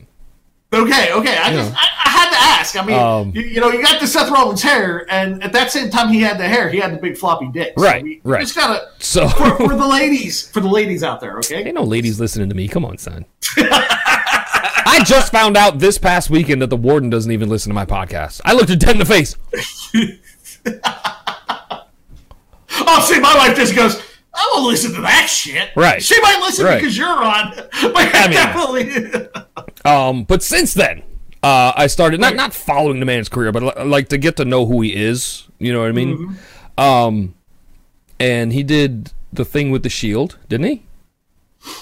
Okay, 0.74 1.12
okay. 1.14 1.38
I 1.38 1.52
just 1.54 1.74
I, 1.74 1.88
I 2.06 2.10
had 2.10 2.30
to 2.32 2.36
ask. 2.38 2.76
I 2.76 2.84
mean, 2.86 2.98
Um, 3.00 3.32
you, 3.36 3.42
you 3.44 3.62
know, 3.62 3.70
you 3.72 3.82
got 3.82 4.00
the 4.02 4.08
Seth 4.08 4.32
Rollins 4.32 4.62
hair, 4.64 5.06
and 5.10 5.44
at 5.44 5.54
that 5.54 5.72
same 5.72 5.90
time 5.90 6.10
he 6.10 6.20
had 6.20 6.40
the 6.40 6.48
hair, 6.48 6.70
he 6.70 6.80
had 6.80 6.94
the 6.94 6.98
big 6.98 7.16
floppy 7.18 7.48
dick. 7.54 7.74
So 7.78 7.84
Right, 7.84 8.04
we, 8.04 8.22
right. 8.24 8.42
Just 8.42 8.56
gotta 8.56 8.90
so 9.00 9.28
for, 9.30 9.56
for 9.56 9.76
the 9.76 9.88
ladies, 9.88 10.48
for 10.50 10.62
the 10.62 10.68
ladies 10.70 11.04
out 11.04 11.20
there. 11.22 11.38
Okay. 11.38 11.64
ain't 11.64 11.76
no 11.76 11.84
ladies 11.84 12.20
listening 12.20 12.50
to 12.50 12.56
me. 12.56 12.68
Come 12.68 12.86
on, 12.86 12.98
son. 12.98 13.26
I 13.58 15.02
just 15.06 15.32
found 15.32 15.58
out 15.58 15.80
this 15.80 15.98
past 15.98 16.30
weekend 16.30 16.62
that 16.62 16.70
the 16.70 16.78
warden 16.78 17.10
doesn't 17.10 17.32
even 17.32 17.50
listen 17.50 17.70
to 17.70 17.74
my 17.74 17.86
podcast. 17.86 18.42
I 18.46 18.54
looked 18.54 18.70
her 18.70 18.76
dead 18.76 18.92
in 18.92 19.00
the 19.00 19.06
face. 19.06 19.36
Oh, 22.86 23.02
see, 23.02 23.20
my 23.20 23.36
wife 23.36 23.56
just 23.56 23.76
goes. 23.76 24.02
I 24.36 24.52
won't 24.56 24.68
listen 24.68 24.94
to 24.96 25.02
that 25.02 25.28
shit. 25.28 25.70
Right. 25.76 26.02
She 26.02 26.20
might 26.22 26.40
listen 26.40 26.66
Right. 26.66 26.80
because 26.82 26.98
you're 26.98 27.08
on, 27.08 27.54
but 27.72 27.72
I 27.96 28.28
mean- 28.28 28.32
definitely. 28.32 29.30
Um, 29.86 30.24
but 30.24 30.42
since 30.42 30.74
then, 30.74 31.04
uh, 31.44 31.74
I 31.76 31.88
started 31.88 32.20
not 32.20 32.36
not 32.36 32.54
following 32.54 33.00
the 33.00 33.06
man's 33.06 33.30
career, 33.30 33.52
but 33.52 33.86
like 33.88 34.10
to 34.10 34.18
get 34.18 34.38
to 34.38 34.46
know 34.46 34.66
who 34.66 34.82
he 34.82 34.96
is. 34.96 35.48
You 35.60 35.74
know 35.74 35.82
what 35.82 35.90
I 35.90 35.92
mean? 35.92 36.18
Mm-hmm. 36.18 36.80
Um, 36.80 37.36
and 38.20 38.54
he 38.54 38.64
did 38.64 39.12
the 39.32 39.44
thing 39.46 39.70
with 39.72 39.84
the 39.84 39.90
shield, 39.90 40.38
didn't 40.50 40.68
he? 40.68 40.84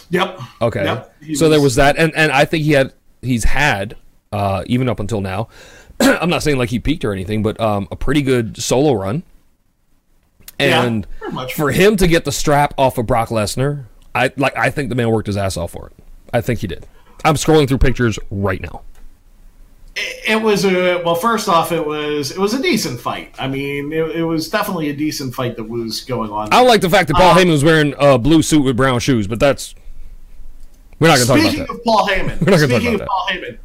yep. 0.09 0.39
Okay. 0.61 0.83
Yep. 0.83 1.15
So 1.35 1.47
there 1.49 1.61
was 1.61 1.75
that, 1.75 1.97
and 1.97 2.13
and 2.15 2.31
I 2.31 2.45
think 2.45 2.63
he 2.63 2.71
had 2.71 2.93
he's 3.21 3.43
had 3.45 3.95
uh, 4.31 4.63
even 4.67 4.89
up 4.89 4.99
until 4.99 5.21
now. 5.21 5.47
I'm 5.99 6.29
not 6.29 6.41
saying 6.43 6.57
like 6.57 6.69
he 6.69 6.79
peaked 6.79 7.05
or 7.05 7.13
anything, 7.13 7.43
but 7.43 7.59
um, 7.61 7.87
a 7.91 7.95
pretty 7.95 8.21
good 8.23 8.57
solo 8.61 8.93
run. 8.93 9.23
Yeah, 10.59 10.83
And 10.83 11.07
much. 11.31 11.53
for 11.55 11.71
him 11.71 11.97
to 11.97 12.07
get 12.07 12.25
the 12.25 12.31
strap 12.31 12.73
off 12.77 12.97
of 12.97 13.05
Brock 13.07 13.29
Lesnar, 13.29 13.85
I 14.13 14.31
like 14.37 14.55
I 14.57 14.69
think 14.69 14.89
the 14.89 14.95
man 14.95 15.09
worked 15.09 15.27
his 15.27 15.37
ass 15.37 15.57
off 15.57 15.71
for 15.71 15.87
it. 15.87 16.03
I 16.33 16.41
think 16.41 16.59
he 16.59 16.67
did. 16.67 16.85
I'm 17.25 17.35
scrolling 17.35 17.67
through 17.67 17.79
pictures 17.79 18.17
right 18.29 18.61
now. 18.61 18.81
it 19.95 20.41
was 20.41 20.63
a 20.65 21.01
well. 21.03 21.15
First 21.15 21.49
off, 21.49 21.71
it 21.71 21.85
was 21.85 22.31
it 22.31 22.37
was 22.37 22.53
a 22.53 22.61
decent 22.61 22.99
fight. 22.99 23.35
I 23.39 23.47
mean, 23.47 23.91
it, 23.91 24.17
it 24.17 24.23
was 24.23 24.49
definitely 24.49 24.89
a 24.89 24.93
decent 24.95 25.33
fight 25.35 25.55
that 25.57 25.63
was 25.65 26.01
going 26.01 26.29
on. 26.31 26.49
I 26.53 26.61
like 26.61 26.81
the 26.81 26.89
fact 26.89 27.07
that 27.09 27.15
Uh, 27.17 27.19
Paul 27.19 27.33
Heyman 27.35 27.49
was 27.51 27.63
wearing 27.63 27.93
a 27.99 28.17
blue 28.17 28.41
suit 28.41 28.63
with 28.63 28.77
brown 28.77 28.99
shoes, 28.99 29.27
but 29.27 29.39
that's 29.39 29.75
we're 30.99 31.07
not 31.07 31.17
going 31.17 31.27
to 31.41 31.49
talk 31.49 31.55
about 31.55 31.67
that. 31.67 31.75
of 31.75 31.83
Paul 31.83 32.07
Heyman, 32.07 32.39
We're 32.41 32.51
not 32.51 32.59
gonna 32.59 32.67
talk 32.67 32.81
speaking 32.81 32.95
about 32.95 33.01
of 33.01 33.07
Paul 33.07 33.27
Heyman, 33.31 33.57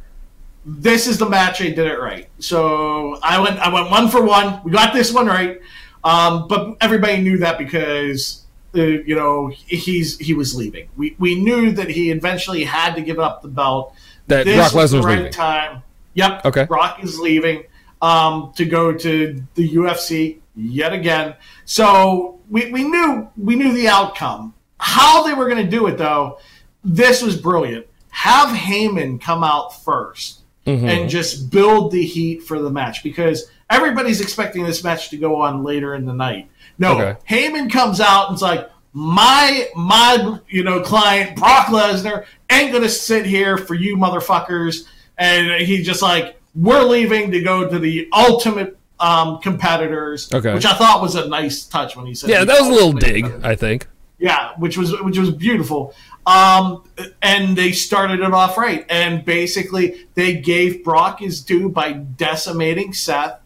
this 0.65 1.07
is 1.07 1.17
the 1.17 1.29
match 1.29 1.61
I 1.61 1.65
did 1.69 1.79
it 1.87 1.99
right. 1.99 2.27
So 2.39 3.19
I 3.23 3.39
went 3.39 3.57
I 3.59 3.73
went 3.73 3.89
one 3.89 4.09
for 4.09 4.21
one. 4.23 4.61
We 4.63 4.71
got 4.71 4.93
this 4.93 5.13
one 5.13 5.27
right, 5.27 5.61
um, 6.07 6.47
but 6.47 6.77
everybody 6.79 7.21
knew 7.21 7.37
that 7.39 7.57
because 7.57 8.45
uh, 8.75 8.81
you 8.81 9.15
know 9.15 9.47
he's 9.67 10.17
he 10.19 10.33
was 10.33 10.55
leaving. 10.55 10.87
We 10.95 11.15
we 11.19 11.35
knew 11.35 11.71
that 11.71 11.89
he 11.89 12.11
eventually 12.11 12.63
had 12.63 12.95
to 12.95 13.01
give 13.01 13.19
up 13.19 13.41
the 13.41 13.49
belt. 13.49 13.93
That 14.27 14.45
this 14.45 14.71
Brock 14.71 14.85
Lesnar's 14.85 15.05
right 15.05 15.17
leaving. 15.17 15.31
time. 15.33 15.83
Yep. 16.13 16.45
Okay. 16.45 16.63
Brock 16.65 17.03
is 17.03 17.19
leaving 17.19 17.65
um, 18.01 18.53
to 18.55 18.65
go 18.65 18.93
to 18.93 19.43
the 19.55 19.69
UFC 19.75 20.39
yet 20.55 20.93
again. 20.93 21.35
So 21.65 22.39
we, 22.49 22.71
we 22.71 22.83
knew 22.83 23.29
we 23.37 23.55
knew 23.55 23.73
the 23.73 23.89
outcome. 23.89 24.53
How 24.79 25.23
they 25.23 25.33
were 25.33 25.49
going 25.49 25.63
to 25.63 25.69
do 25.69 25.87
it 25.87 25.97
though, 25.97 26.39
this 26.83 27.21
was 27.21 27.35
brilliant. 27.35 27.85
Have 28.09 28.55
Heyman 28.55 29.19
come 29.19 29.43
out 29.43 29.71
1st 29.71 30.39
Mm-hmm. 30.67 30.85
and 30.85 31.09
just 31.09 31.49
build 31.49 31.93
the 31.93 32.03
heat 32.03 32.43
for 32.43 32.59
the 32.59 32.69
match 32.69 33.01
because 33.01 33.49
everybody's 33.69 34.21
expecting 34.21 34.63
this 34.63 34.83
match 34.83 35.09
to 35.09 35.17
go 35.17 35.41
on 35.41 35.63
later 35.63 35.93
in 35.95 36.05
the 36.05 36.13
night. 36.13 36.49
No, 36.79 36.99
Okay. 36.99 37.19
Heyman 37.29 37.71
comes 37.71 37.99
out 37.99 38.27
and 38.27 38.33
it's 38.35 38.41
like 38.41 38.69
my 38.93 39.67
my 39.75 40.39
you 40.49 40.63
know 40.63 40.81
client 40.81 41.35
Brock 41.37 41.67
Lesnar 41.67 42.25
ain't 42.49 42.71
gonna 42.71 42.89
sit 42.89 43.25
here 43.25 43.57
for 43.57 43.73
you 43.75 43.95
motherfuckers, 43.97 44.85
and 45.17 45.61
he 45.63 45.83
just 45.83 46.01
like 46.01 46.39
we're 46.55 46.83
leaving 46.83 47.29
to 47.31 47.41
go 47.41 47.69
to 47.69 47.77
the 47.79 48.07
ultimate 48.13 48.77
um, 48.99 49.39
competitors, 49.41 50.31
Okay. 50.33 50.53
which 50.55 50.65
I 50.65 50.73
thought 50.73 51.01
was 51.03 51.13
a 51.15 51.27
nice 51.27 51.63
touch 51.65 51.95
when 51.95 52.07
he 52.07 52.15
said 52.15 52.29
Yeah, 52.31 52.43
that 52.43 52.59
was 52.59 52.67
a 52.69 52.71
little 52.71 52.93
dig. 52.93 53.25
I 53.43 53.55
think. 53.55 53.87
Yeah, 54.17 54.53
which 54.57 54.77
was 54.77 54.99
which 55.01 55.19
was 55.19 55.29
beautiful. 55.29 55.93
Um, 56.25 56.83
and 57.21 57.55
they 57.55 57.71
started 57.71 58.19
it 58.21 58.33
off 58.33 58.57
right, 58.57 58.85
and 58.89 59.23
basically 59.23 60.07
they 60.15 60.35
gave 60.37 60.83
Brock 60.83 61.19
his 61.19 61.41
due 61.41 61.69
by 61.69 61.93
decimating 61.93 62.93
Seth. 62.93 63.39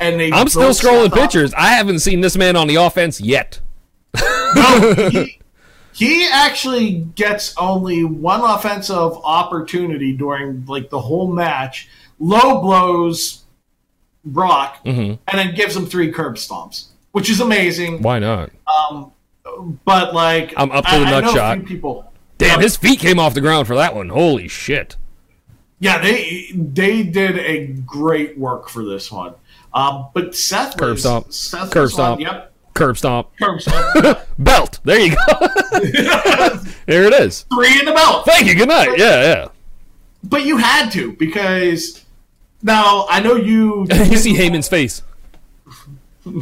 And 0.00 0.18
they 0.20 0.30
I'm 0.32 0.48
still 0.48 0.70
scrolling 0.70 1.12
pictures. 1.12 1.52
I 1.54 1.68
haven't 1.68 2.00
seen 2.00 2.20
this 2.20 2.36
man 2.36 2.56
on 2.56 2.66
the 2.68 2.76
offense 2.76 3.20
yet. 3.20 3.60
No, 4.54 4.94
he, 5.10 5.40
he 5.92 6.28
actually 6.32 7.00
gets 7.14 7.54
only 7.58 8.04
one 8.04 8.40
offensive 8.40 8.96
opportunity 9.24 10.12
during 10.16 10.64
like 10.66 10.90
the 10.90 11.00
whole 11.00 11.32
match. 11.32 11.88
Low 12.18 12.60
blows 12.60 13.44
Brock, 14.24 14.84
Mm-hmm. 14.84 15.00
and 15.28 15.38
then 15.38 15.54
gives 15.54 15.76
him 15.76 15.86
three 15.86 16.12
curb 16.12 16.34
stomps, 16.36 16.86
which 17.12 17.30
is 17.30 17.40
amazing. 17.40 18.02
Why 18.02 18.18
not? 18.18 18.50
But 19.84 20.14
like, 20.14 20.52
I'm 20.56 20.70
up 20.70 20.84
to 20.86 20.98
the 20.98 21.04
I 21.06 21.20
nut 21.20 21.30
shot. 21.34 21.64
People, 21.64 22.12
Damn, 22.36 22.60
his 22.60 22.76
feet 22.76 23.00
came 23.00 23.18
off 23.18 23.34
the 23.34 23.40
ground 23.40 23.66
for 23.66 23.74
that 23.76 23.94
one. 23.94 24.08
Holy 24.10 24.46
shit. 24.48 24.96
Yeah, 25.80 25.98
they 25.98 26.50
they 26.54 27.02
did 27.04 27.38
a 27.38 27.66
great 27.68 28.36
work 28.38 28.68
for 28.68 28.84
this 28.84 29.10
one. 29.12 29.34
Um, 29.78 30.08
but 30.12 30.34
Seth 30.34 30.76
Curb 30.76 30.92
was, 30.92 31.00
stomp. 31.02 31.32
Seth 31.32 31.70
Curb 31.70 31.84
on- 31.84 31.88
stomp. 31.90 32.20
Yep. 32.20 32.52
Curb 32.74 32.98
stomp. 32.98 33.28
Curb 33.40 33.62
stomp. 33.62 34.18
Belt. 34.38 34.80
There 34.84 34.98
you 34.98 35.14
go. 35.14 35.22
there 36.86 37.04
it 37.04 37.14
is. 37.14 37.46
Three 37.54 37.78
in 37.78 37.86
the 37.86 37.92
belt. 37.92 38.26
Thank 38.26 38.48
you. 38.48 38.56
Good 38.56 38.68
night. 38.68 38.98
Yeah, 38.98 39.22
yeah. 39.22 39.48
But 40.24 40.44
you 40.44 40.56
had 40.56 40.90
to 40.90 41.12
because 41.12 42.04
now 42.62 43.06
I 43.08 43.20
know 43.20 43.36
you. 43.36 43.86
you 43.90 44.16
see 44.16 44.34
Heyman's 44.34 44.68
face. 44.68 45.02
but 46.24 46.34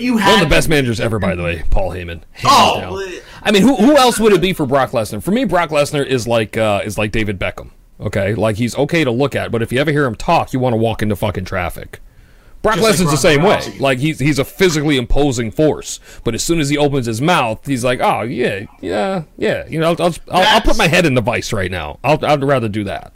you 0.00 0.18
had 0.18 0.32
One 0.32 0.42
of 0.42 0.48
the 0.48 0.54
best 0.54 0.68
managers 0.68 1.00
ever, 1.00 1.18
by 1.18 1.34
the 1.34 1.42
way, 1.42 1.64
Paul 1.70 1.90
Heyman. 1.90 2.22
Oh, 2.44 2.80
down. 2.80 3.20
I 3.42 3.50
mean, 3.50 3.62
who 3.62 3.74
who 3.76 3.96
else 3.96 4.20
would 4.20 4.32
it 4.32 4.40
be 4.40 4.52
for 4.52 4.66
Brock 4.66 4.92
Lesnar? 4.92 5.22
For 5.22 5.32
me, 5.32 5.44
Brock 5.44 5.70
Lesnar 5.70 6.06
is 6.06 6.28
like 6.28 6.56
uh, 6.56 6.82
is 6.84 6.96
like 6.96 7.10
David 7.10 7.38
Beckham. 7.38 7.70
Okay, 8.00 8.34
like 8.34 8.56
he's 8.56 8.76
okay 8.76 9.04
to 9.04 9.10
look 9.10 9.34
at, 9.34 9.50
but 9.50 9.62
if 9.62 9.72
you 9.72 9.78
ever 9.80 9.90
hear 9.90 10.04
him 10.04 10.14
talk, 10.14 10.52
you 10.52 10.58
want 10.60 10.74
to 10.74 10.76
walk 10.76 11.00
into 11.02 11.16
fucking 11.16 11.44
traffic. 11.46 12.00
Brock 12.62 12.76
Just 12.76 12.84
like 12.86 12.94
Lesnar's 13.06 13.10
the 13.12 13.16
same 13.16 13.42
way. 13.42 13.60
Like 13.78 13.98
he's 13.98 14.18
he's 14.18 14.38
a 14.38 14.44
physically 14.44 14.96
imposing 14.96 15.50
force, 15.50 16.00
but 16.24 16.34
as 16.34 16.42
soon 16.42 16.58
as 16.60 16.68
he 16.68 16.76
opens 16.76 17.06
his 17.06 17.20
mouth, 17.22 17.64
he's 17.66 17.84
like, 17.84 18.00
oh 18.00 18.22
yeah, 18.22 18.64
yeah, 18.80 19.22
yeah. 19.38 19.66
You 19.68 19.78
know, 19.80 19.90
I'll 19.98 20.02
I'll, 20.02 20.14
I'll, 20.30 20.46
I'll 20.56 20.60
put 20.60 20.76
my 20.76 20.88
head 20.88 21.06
in 21.06 21.14
the 21.14 21.20
vice 21.20 21.52
right 21.52 21.70
now. 21.70 21.98
I'll 22.02 22.22
I'd 22.24 22.42
rather 22.42 22.68
do 22.68 22.84
that. 22.84 23.14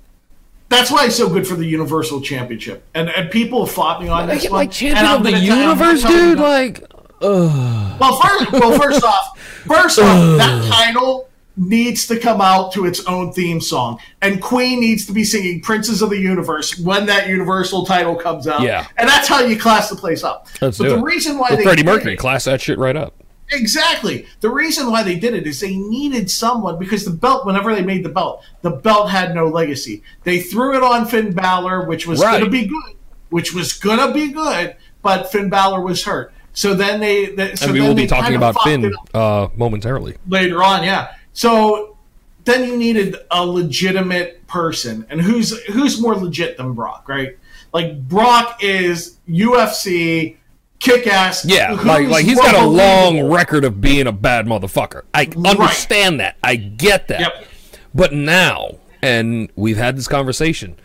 That's 0.69 0.91
why 0.91 1.07
it's 1.07 1.17
so 1.17 1.29
good 1.29 1.47
for 1.49 1.57
the 1.57 1.67
Universal 1.67 2.21
Championship, 2.21 2.85
and 2.95 3.09
and 3.11 3.31
people 3.31 3.67
have 3.67 3.75
fought 3.75 4.01
me 4.01 4.09
on 4.09 4.31
I 4.31 4.35
this 4.35 4.43
get 4.45 4.53
one. 4.53 4.59
like 4.61 4.71
champion 4.71 5.05
and 5.05 5.17
of 5.17 5.23
the 5.25 5.31
gonna 5.33 5.47
tell- 5.47 5.71
I'm 5.73 5.79
gonna 5.79 5.91
universe, 5.91 6.05
dude. 6.05 6.39
Like, 6.39 6.85
Well, 7.21 8.21
first, 8.21 8.53
well, 8.53 8.79
first 8.79 9.03
off, 9.05 9.39
first 9.67 9.99
off, 9.99 10.39
that 10.39 10.69
title 10.71 11.29
needs 11.61 12.07
to 12.07 12.19
come 12.19 12.41
out 12.41 12.73
to 12.73 12.87
its 12.87 13.05
own 13.07 13.33
theme 13.33 13.61
song, 13.61 14.01
and 14.23 14.41
Queen 14.41 14.81
needs 14.81 15.05
to 15.07 15.13
be 15.13 15.25
singing 15.25 15.61
"Princes 15.61 16.01
of 16.03 16.09
the 16.11 16.19
Universe" 16.19 16.79
when 16.79 17.05
that 17.07 17.29
Universal 17.29 17.85
title 17.87 18.17
comes 18.17 18.49
out. 18.49 18.63
Yeah. 18.63 18.87
and 18.97 19.07
that's 19.09 19.29
how 19.29 19.41
you 19.41 19.59
class 19.59 19.91
the 19.91 19.97
place 19.97 20.25
up. 20.25 20.47
Let's 20.61 20.79
but 20.79 20.85
do 20.85 20.91
the 20.91 20.97
it. 20.99 21.03
reason 21.03 21.37
why 21.39 21.55
they 21.55 21.63
Freddie 21.63 21.85
Mercury, 21.85 22.17
class 22.17 22.45
that 22.45 22.61
shit 22.63 22.79
right 22.79 22.97
up. 22.97 23.15
Exactly. 23.53 24.27
The 24.41 24.49
reason 24.49 24.91
why 24.91 25.03
they 25.03 25.19
did 25.19 25.35
it 25.35 25.47
is 25.47 25.59
they 25.61 25.77
needed 25.77 26.31
someone 26.31 26.79
because 26.79 27.05
the 27.05 27.11
belt, 27.11 27.45
whenever 27.45 27.75
they 27.75 27.83
made 27.83 28.05
the 28.05 28.09
belt, 28.09 28.45
the 28.63 28.71
belt 28.71 29.11
had 29.11 29.35
no 29.35 29.49
legacy. 29.49 30.03
They 30.23 30.41
threw 30.41 30.77
it 30.77 30.83
on 30.85 31.05
Finn 31.07 31.33
Balor, 31.33 31.87
which 31.87 32.07
was 32.07 32.21
Right. 32.21 32.39
going 32.39 32.45
to 32.45 32.51
be 32.51 32.67
good, 32.67 32.95
which 33.31 33.53
was 33.53 33.73
going 33.73 33.99
to 33.99 34.15
be 34.15 34.29
good, 34.33 34.77
but 35.03 35.33
Finn 35.33 35.51
Balor 35.51 35.81
was 35.81 36.05
hurt. 36.05 36.33
So 36.53 36.75
then 36.75 37.01
they, 37.01 37.27
they 37.35 37.55
so 37.57 37.67
And 37.67 37.75
we 37.75 37.81
will 37.81 37.95
be 37.95 38.07
talking 38.07 38.37
about 38.37 38.57
Finn 38.63 38.93
uh, 39.15 39.49
momentarily. 39.57 40.17
later 40.29 40.63
on. 40.63 40.85
Yeah. 40.85 41.13
So 41.33 41.97
then 42.45 42.67
you 42.69 42.77
needed 42.77 43.17
a 43.31 43.45
legitimate 43.45 44.47
person, 44.47 45.07
and 45.09 45.21
who's 45.21 45.59
who's 45.67 46.01
more 46.01 46.17
legit 46.17 46.57
than 46.57 46.73
Brock, 46.73 47.09
right? 47.09 47.37
Like 47.73 48.09
Brock 48.09 48.63
is 48.63 49.19
UFC 49.29 50.37
kick 50.79 51.07
ass. 51.07 51.45
Yeah, 51.45 51.73
like 51.73 52.09
like 52.09 52.25
he's 52.25 52.41
got 52.41 52.55
a 52.55 52.67
long 52.67 53.31
record 53.31 53.65
of 53.65 53.81
being 53.81 54.07
a 54.07 54.13
bad 54.13 54.47
motherfucker. 54.47 55.03
I 55.15 55.31
understand 55.37 56.21
that. 56.21 56.37
I 56.43 56.57
get 56.57 57.09
that. 57.09 57.21
Yep. 57.21 57.47
But 57.95 58.13
now, 58.13 58.77
and 59.03 59.51
we've 59.55 59.77
had 59.77 59.97
this 59.97 60.09
conversation 60.09 60.77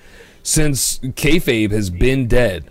since 0.44 1.00
kayfabe 1.00 1.72
has 1.72 1.90
been 1.90 2.28
dead. 2.28 2.70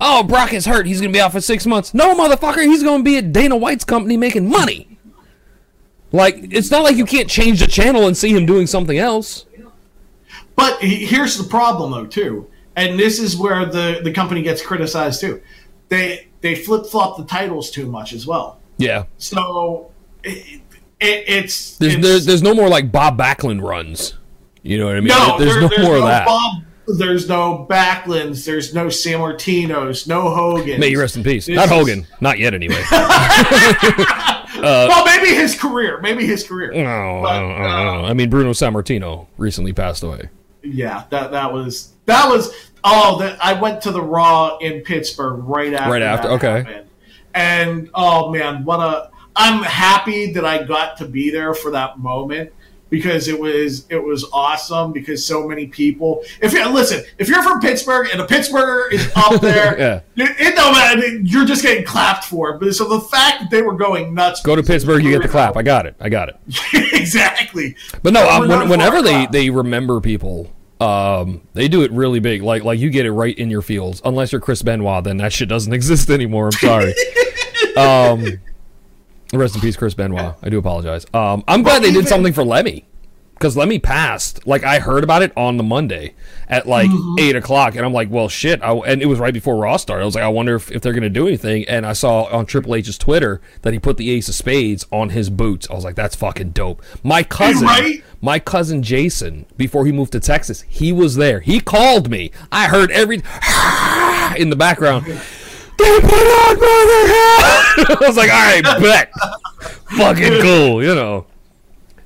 Oh, 0.00 0.22
Brock 0.22 0.52
is 0.52 0.66
hurt. 0.66 0.86
He's 0.86 1.00
gonna 1.00 1.12
be 1.12 1.20
out 1.20 1.32
for 1.32 1.40
six 1.40 1.66
months. 1.66 1.94
No, 1.94 2.14
motherfucker. 2.14 2.64
He's 2.64 2.82
gonna 2.82 3.02
be 3.02 3.16
at 3.16 3.32
Dana 3.32 3.56
White's 3.56 3.84
company 3.84 4.16
making 4.16 4.48
money. 4.48 4.95
Like 6.16 6.36
it's 6.52 6.70
not 6.70 6.82
like 6.82 6.96
you 6.96 7.04
can't 7.06 7.28
change 7.28 7.60
the 7.60 7.66
channel 7.66 8.06
and 8.06 8.16
see 8.16 8.30
him 8.34 8.46
doing 8.46 8.66
something 8.66 8.98
else. 8.98 9.44
But 10.56 10.80
he- 10.80 11.04
here's 11.06 11.36
the 11.36 11.44
problem, 11.44 11.90
though, 11.92 12.06
too, 12.06 12.48
and 12.74 12.98
this 12.98 13.18
is 13.20 13.36
where 13.36 13.66
the 13.66 14.00
the 14.02 14.10
company 14.12 14.42
gets 14.42 14.62
criticized 14.62 15.20
too. 15.20 15.40
They 15.88 16.28
they 16.40 16.54
flip 16.54 16.86
flop 16.86 17.16
the 17.18 17.24
titles 17.24 17.70
too 17.70 17.86
much 17.86 18.12
as 18.12 18.26
well. 18.26 18.58
Yeah. 18.78 19.04
So 19.18 19.90
it, 20.24 20.60
it, 21.00 21.24
it's 21.28 21.76
There's, 21.76 21.94
it's, 21.94 22.02
there's 22.02 22.24
there's 22.26 22.42
no 22.42 22.54
more 22.54 22.68
like 22.68 22.90
Bob 22.90 23.18
Backlund 23.18 23.62
runs. 23.62 24.14
You 24.62 24.78
know 24.78 24.86
what 24.86 24.96
I 24.96 25.00
mean? 25.00 25.08
no, 25.08 25.38
there's 25.38 25.52
there- 25.52 25.60
no 25.62 25.68
there's 25.68 25.82
more 25.82 25.92
no 25.98 26.02
of 26.02 26.08
that. 26.08 26.26
Bob, 26.26 26.62
there's 26.98 27.28
no 27.28 27.66
Backlunds. 27.68 28.44
There's 28.46 28.74
no 28.74 28.86
Sammartinos. 28.86 30.06
No 30.08 30.30
Hogan. 30.34 30.80
May 30.80 30.88
you 30.88 31.00
rest 31.00 31.16
in 31.16 31.22
peace. 31.24 31.46
This 31.46 31.56
Not 31.56 31.66
is- 31.66 31.70
Hogan. 31.70 32.06
Not 32.20 32.38
yet, 32.38 32.54
anyway. 32.54 32.82
Uh, 34.58 34.86
well, 34.88 35.04
maybe 35.04 35.34
his 35.34 35.58
career. 35.58 36.00
Maybe 36.00 36.26
his 36.26 36.46
career. 36.46 36.72
No, 36.72 37.20
But, 37.22 37.30
I, 37.30 37.40
don't, 37.40 37.52
I 37.52 37.84
don't. 37.84 38.04
I 38.06 38.12
mean, 38.14 38.30
Bruno 38.30 38.50
Sammartino 38.50 39.26
recently 39.36 39.72
passed 39.72 40.02
away. 40.02 40.30
Yeah, 40.62 41.04
that 41.10 41.30
that 41.30 41.52
was 41.52 41.92
that 42.06 42.28
was 42.28 42.52
oh 42.82 43.18
that 43.20 43.38
I 43.44 43.60
went 43.60 43.82
to 43.82 43.92
the 43.92 44.02
Raw 44.02 44.58
in 44.58 44.82
Pittsburgh 44.82 45.44
right 45.44 45.72
after 45.72 45.90
Right 45.90 46.02
after, 46.02 46.28
okay. 46.30 46.62
happened. 46.62 46.88
and 47.34 47.90
oh 47.94 48.32
man, 48.32 48.64
what 48.64 48.80
a 48.80 49.10
I'm 49.36 49.62
happy 49.62 50.32
that 50.32 50.44
I 50.44 50.64
got 50.64 50.96
to 50.98 51.06
be 51.06 51.30
there 51.30 51.54
for 51.54 51.70
that 51.72 51.98
moment 51.98 52.52
because 52.88 53.26
it 53.28 53.38
was 53.38 53.84
it 53.90 54.02
was 54.02 54.24
awesome 54.32 54.92
because 54.92 55.26
so 55.26 55.46
many 55.48 55.66
people 55.66 56.22
if 56.40 56.52
you 56.52 56.64
listen 56.68 57.02
if 57.18 57.28
you're 57.28 57.42
from 57.42 57.60
Pittsburgh 57.60 58.08
and 58.12 58.20
a 58.20 58.26
Pittsburgher 58.26 58.92
is 58.92 59.10
up 59.16 59.40
there 59.40 59.78
Yeah. 59.78 60.00
it, 60.24 60.36
it 60.38 60.54
no 60.56 60.70
matter 60.72 61.06
you're 61.18 61.44
just 61.44 61.62
getting 61.62 61.84
clapped 61.84 62.24
for 62.24 62.58
but 62.58 62.74
so 62.74 62.88
the 62.88 63.00
fact 63.00 63.40
that 63.40 63.50
they 63.50 63.62
were 63.62 63.74
going 63.74 64.14
nuts 64.14 64.40
Go 64.42 64.54
to 64.54 64.62
Pittsburgh, 64.62 65.02
you 65.02 65.10
get 65.10 65.22
the 65.22 65.28
clap. 65.28 65.56
I 65.56 65.62
got 65.62 65.86
it. 65.86 65.96
I 66.00 66.08
got 66.08 66.28
it. 66.28 66.36
exactly 66.92 67.74
But 68.02 68.12
no, 68.12 68.28
um, 68.28 68.48
when, 68.48 68.68
whenever 68.68 69.02
they, 69.02 69.24
off. 69.24 69.32
they 69.32 69.50
remember 69.50 70.00
people, 70.00 70.52
um, 70.80 71.40
they 71.54 71.68
do 71.68 71.82
it 71.82 71.90
really 71.90 72.20
big. 72.20 72.42
Like 72.42 72.62
like 72.62 72.78
you 72.78 72.90
get 72.90 73.06
it 73.06 73.12
right 73.12 73.36
in 73.36 73.50
your 73.50 73.62
fields. 73.62 74.00
Unless 74.04 74.30
you're 74.32 74.40
Chris 74.40 74.62
Benoit, 74.62 75.02
then 75.04 75.16
that 75.16 75.32
shit 75.32 75.48
doesn't 75.48 75.72
exist 75.80 76.10
anymore. 76.10 76.46
I'm 76.46 76.52
sorry. 76.52 76.94
um, 77.76 78.38
rest 79.32 79.54
in 79.54 79.60
peace, 79.60 79.76
Chris 79.76 79.94
Benoit. 79.94 80.34
I 80.42 80.48
do 80.48 80.58
apologize. 80.58 81.06
Um, 81.14 81.42
I'm 81.48 81.62
glad 81.62 81.82
they 81.82 81.92
did 81.92 82.08
something 82.08 82.32
for 82.32 82.44
Lemmy. 82.44 82.84
Because 83.34 83.54
Lemmy 83.54 83.78
passed. 83.78 84.46
Like 84.46 84.64
I 84.64 84.78
heard 84.78 85.04
about 85.04 85.20
it 85.20 85.30
on 85.36 85.58
the 85.58 85.62
Monday 85.62 86.14
at 86.48 86.66
like 86.66 86.88
Mm-hmm. 86.90 87.16
eight 87.20 87.36
o'clock, 87.36 87.74
and 87.76 87.84
I'm 87.84 87.92
like, 87.92 88.08
"Well, 88.10 88.30
shit!" 88.30 88.62
I, 88.62 88.72
and 88.72 89.02
it 89.02 89.06
was 89.06 89.18
right 89.18 89.34
before 89.34 89.56
Raw 89.56 89.76
started. 89.76 90.04
I 90.04 90.06
was 90.06 90.14
like, 90.14 90.24
"I 90.24 90.28
wonder 90.28 90.54
if, 90.54 90.70
if 90.72 90.80
they're 90.80 90.94
going 90.94 91.02
to 91.02 91.10
do 91.10 91.26
anything." 91.28 91.66
And 91.68 91.84
I 91.84 91.92
saw 91.92 92.22
on 92.34 92.46
Triple 92.46 92.74
H's 92.76 92.96
Twitter 92.96 93.42
that 93.60 93.74
he 93.74 93.78
put 93.78 93.98
the 93.98 94.10
Ace 94.12 94.30
of 94.30 94.34
Spades 94.34 94.86
on 94.90 95.10
his 95.10 95.28
boots. 95.28 95.68
I 95.68 95.74
was 95.74 95.84
like, 95.84 95.96
"That's 95.96 96.16
fucking 96.16 96.52
dope." 96.52 96.82
My 97.02 97.22
cousin, 97.38 97.66
Right? 97.66 98.02
my 98.22 98.38
cousin 98.38 98.82
Jason, 98.82 99.44
before 99.58 99.84
he 99.84 99.92
moved 99.92 100.12
to 100.12 100.20
Texas, 100.20 100.62
he 100.66 100.90
was 100.90 101.16
there. 101.16 101.40
He 101.40 101.60
called 101.60 102.08
me. 102.10 102.30
I 102.50 102.68
heard 102.68 102.90
every 102.90 103.16
in 104.38 104.48
the 104.48 104.56
background. 104.56 105.04
They 105.78 106.00
put 106.00 106.12
on 106.12 106.56
Brother 106.56 107.06
Hell. 107.06 107.36
I 107.78 107.96
was 108.00 108.16
like, 108.16 108.30
"All 108.30 108.36
right, 108.36 108.62
bet." 108.80 109.10
fucking 109.96 110.42
cool, 110.42 110.82
you 110.82 110.94
know. 110.94 111.26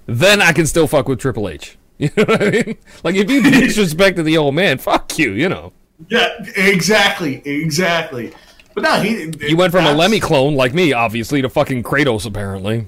Then 0.06 0.42
I 0.42 0.52
can 0.52 0.66
still 0.66 0.86
fuck 0.86 1.08
with 1.08 1.18
Triple 1.20 1.48
H. 1.48 1.76
You 2.00 2.08
know 2.16 2.24
what 2.24 2.42
I 2.42 2.50
mean? 2.50 2.78
Like 3.04 3.14
if 3.14 3.30
you 3.30 3.42
disrespected 3.42 4.24
the 4.24 4.38
old 4.38 4.54
man, 4.54 4.78
fuck 4.78 5.18
you. 5.18 5.32
You 5.32 5.50
know. 5.50 5.72
yeah 6.08 6.28
exactly 6.56 7.42
exactly 7.44 8.32
but 8.74 8.82
no 8.84 9.00
he 9.02 9.30
You 9.46 9.56
went 9.58 9.70
from 9.70 9.84
a 9.84 9.92
Lemmy 9.92 10.18
clone 10.18 10.54
like 10.54 10.72
me, 10.72 10.94
obviously, 10.94 11.42
to 11.42 11.50
fucking 11.50 11.82
Kratos, 11.82 12.24
apparently. 12.24 12.86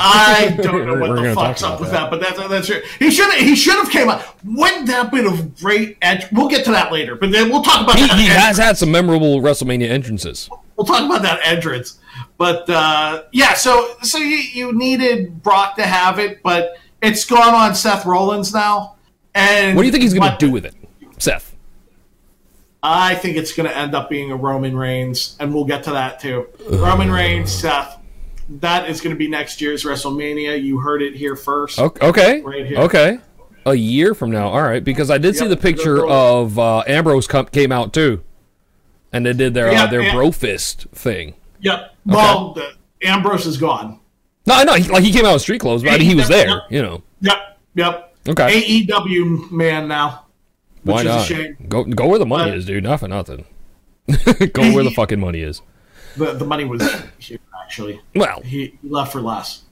I 0.00 0.56
don't 0.62 0.86
know 0.86 0.94
what 0.94 1.20
the 1.20 1.34
fuck's 1.34 1.62
up 1.64 1.80
with 1.80 1.90
that. 1.90 2.08
that, 2.08 2.10
but 2.10 2.20
that's 2.20 2.48
that's 2.48 2.66
true. 2.68 2.80
He 3.00 3.10
should 3.10 3.32
he 3.34 3.56
should 3.56 3.74
have 3.74 3.90
came 3.90 4.08
out. 4.08 4.22
Wouldn't 4.44 4.86
that 4.86 5.10
been 5.10 5.26
a 5.26 5.42
great 5.60 5.98
edge? 6.00 6.26
We'll 6.30 6.48
get 6.48 6.64
to 6.66 6.70
that 6.70 6.92
later, 6.92 7.16
but 7.16 7.32
then 7.32 7.50
we'll 7.50 7.62
talk 7.62 7.82
about 7.82 7.96
He, 7.98 8.06
that. 8.06 8.16
he 8.18 8.26
has 8.26 8.56
had 8.58 8.78
some 8.78 8.92
memorable 8.92 9.40
WrestleMania 9.40 9.88
entrances. 9.88 10.48
we'll 10.76 10.86
talk 10.86 11.04
about 11.04 11.22
that 11.22 11.40
entrance. 11.44 11.98
But 12.36 12.70
uh, 12.70 13.24
yeah, 13.32 13.54
so 13.54 13.96
so 14.02 14.18
you, 14.18 14.36
you 14.36 14.72
needed 14.72 15.42
Brock 15.42 15.74
to 15.76 15.82
have 15.82 16.20
it, 16.20 16.42
but 16.44 16.76
it's 17.02 17.24
gone 17.24 17.54
on 17.54 17.74
Seth 17.74 18.06
Rollins 18.06 18.54
now. 18.54 18.94
And 19.34 19.76
What 19.76 19.82
do 19.82 19.86
you 19.86 19.92
think 19.92 20.02
he's 20.02 20.14
going 20.14 20.30
to 20.30 20.36
do 20.38 20.50
with 20.50 20.64
it, 20.64 20.74
Seth? 21.18 21.54
I 22.82 23.16
think 23.16 23.36
it's 23.36 23.52
going 23.52 23.68
to 23.68 23.76
end 23.76 23.94
up 23.96 24.08
being 24.08 24.30
a 24.30 24.36
Roman 24.36 24.76
Reigns, 24.76 25.36
and 25.40 25.52
we'll 25.52 25.64
get 25.64 25.82
to 25.84 25.90
that 25.90 26.20
too. 26.20 26.46
Roman 26.70 27.10
Reigns, 27.10 27.50
Seth. 27.52 27.97
That 28.48 28.88
is 28.88 29.00
going 29.00 29.14
to 29.14 29.18
be 29.18 29.28
next 29.28 29.60
year's 29.60 29.84
WrestleMania. 29.84 30.62
You 30.62 30.78
heard 30.78 31.02
it 31.02 31.14
here 31.14 31.36
first. 31.36 31.78
Okay. 31.78 32.40
Right 32.40 32.66
here. 32.66 32.78
Okay. 32.78 33.18
A 33.66 33.74
year 33.74 34.14
from 34.14 34.30
now. 34.30 34.48
All 34.48 34.62
right. 34.62 34.82
Because 34.82 35.10
I 35.10 35.18
did 35.18 35.36
see 35.36 35.46
the 35.46 35.56
picture 35.56 36.06
of 36.06 36.58
uh, 36.58 36.82
Ambrose 36.86 37.26
come, 37.26 37.46
came 37.46 37.72
out 37.72 37.92
too. 37.92 38.22
And 39.12 39.26
they 39.26 39.32
did 39.32 39.54
their 39.54 39.70
Yeah, 39.72 39.84
uh, 39.84 39.86
their 39.88 40.12
bro 40.12 40.30
fist 40.32 40.86
thing. 40.92 41.34
Yep. 41.60 41.94
Well, 42.06 42.54
the, 42.54 42.72
Ambrose 43.06 43.46
is 43.46 43.56
gone. 43.58 44.00
No, 44.46 44.54
I 44.54 44.64
know. 44.64 44.74
He, 44.74 44.88
like 44.88 45.02
he 45.04 45.12
came 45.12 45.26
out 45.26 45.34
in 45.34 45.38
street 45.40 45.60
clothes, 45.60 45.82
but 45.82 45.92
I 45.92 45.98
mean, 45.98 46.08
he 46.08 46.14
was 46.14 46.28
there. 46.28 46.62
You 46.70 46.82
know. 46.82 47.02
Yep. 47.20 47.58
Yep. 47.74 48.16
Okay. 48.28 48.82
AEW 48.86 49.50
man 49.50 49.88
now. 49.88 50.26
Which 50.82 50.94
Why 50.94 51.00
is 51.00 51.06
not? 51.06 51.20
a 51.20 51.24
shame. 51.24 51.56
Go 51.68 51.84
go 51.84 52.06
where 52.06 52.18
the 52.18 52.26
money 52.26 52.50
But- 52.50 52.58
is, 52.58 52.66
dude. 52.66 52.84
Not 52.84 53.00
for 53.00 53.08
nothing. 53.08 53.44
go 54.06 54.72
where 54.72 54.84
the 54.84 54.92
fucking 54.94 55.20
money 55.20 55.42
is. 55.42 55.60
The, 56.16 56.32
the 56.32 56.46
money 56.46 56.64
was 56.64 56.82
here, 57.18 57.38
actually. 57.68 58.00
Well, 58.14 58.40
He, 58.40 58.78
left 58.82 59.12
for 59.12 59.20
less. 59.20 59.62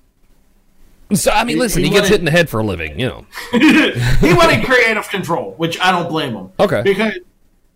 so 1.15 1.31
I 1.31 1.45
mean, 1.45 1.59
listen, 1.59 1.83
he 1.83 1.89
he 1.89 1.95
gets 1.95 2.09
hit 2.09 2.19
in 2.19 2.27
the 2.27 2.31
head 2.31 2.51
for 2.51 2.61
a 2.61 2.63
living, 2.63 3.01
you 3.01 3.07
know. 3.07 3.27
he 3.53 4.35
wanted 4.35 4.67
creative 4.67 5.09
control, 5.09 5.55
which 5.57 5.81
I 5.81 5.91
don't 5.91 6.11
blame 6.11 6.35
him. 6.35 6.51
Okay. 6.61 6.83
Because 6.83 7.15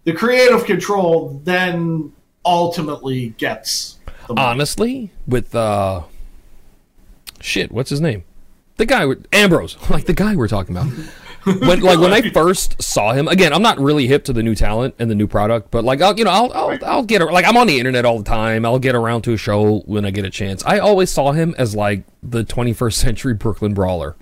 the 0.05 0.13
creative 0.13 0.67
control 0.67 1.41
then 1.45 2.13
ultimately 2.45 3.31
gets. 3.39 3.99
Honestly, 4.29 5.11
with 5.27 5.55
uh, 5.55 6.03
shit, 7.41 7.73
what's 7.73 7.89
his 7.89 8.03
name? 8.03 8.25
The 8.77 8.85
guy 8.85 9.07
with 9.07 9.27
Ambrose, 9.33 9.79
like 9.91 10.05
the 10.05 10.13
guy 10.13 10.37
we're 10.37 10.49
talking 10.49 10.77
about. 10.77 10.93
When 11.61 11.81
like 11.81 11.99
when 11.99 12.13
I 12.13 12.29
first 12.31 12.83
saw 12.83 13.13
him 13.13 13.27
again, 13.27 13.53
I'm 13.53 13.63
not 13.63 13.79
really 13.79 14.07
hip 14.07 14.25
to 14.25 14.33
the 14.33 14.43
new 14.43 14.55
talent 14.55 14.95
and 14.99 15.11
the 15.11 15.15
new 15.15 15.27
product, 15.27 15.71
but 15.71 15.85
like 15.85 16.03
I'll 16.03 16.17
you 16.19 16.25
know 16.25 16.31
I'll 16.31 16.53
I'll, 16.53 16.85
I'll 16.85 17.03
get 17.03 17.23
like 17.23 17.47
I'm 17.47 17.57
on 17.57 17.67
the 17.67 17.79
internet 17.79 18.05
all 18.05 18.19
the 18.19 18.25
time. 18.25 18.67
I'll 18.67 18.79
get 18.79 18.95
around 18.95 19.23
to 19.23 19.33
a 19.33 19.37
show 19.39 19.81
when 19.81 20.05
I 20.05 20.11
get 20.11 20.25
a 20.27 20.31
chance. 20.31 20.63
I 20.67 20.79
always 20.79 21.11
saw 21.11 21.33
him 21.33 21.55
as 21.57 21.75
like 21.75 22.05
the 22.23 22.45
21st 22.45 22.93
century 23.05 23.35
Brooklyn 23.35 23.73
brawler. 23.73 24.17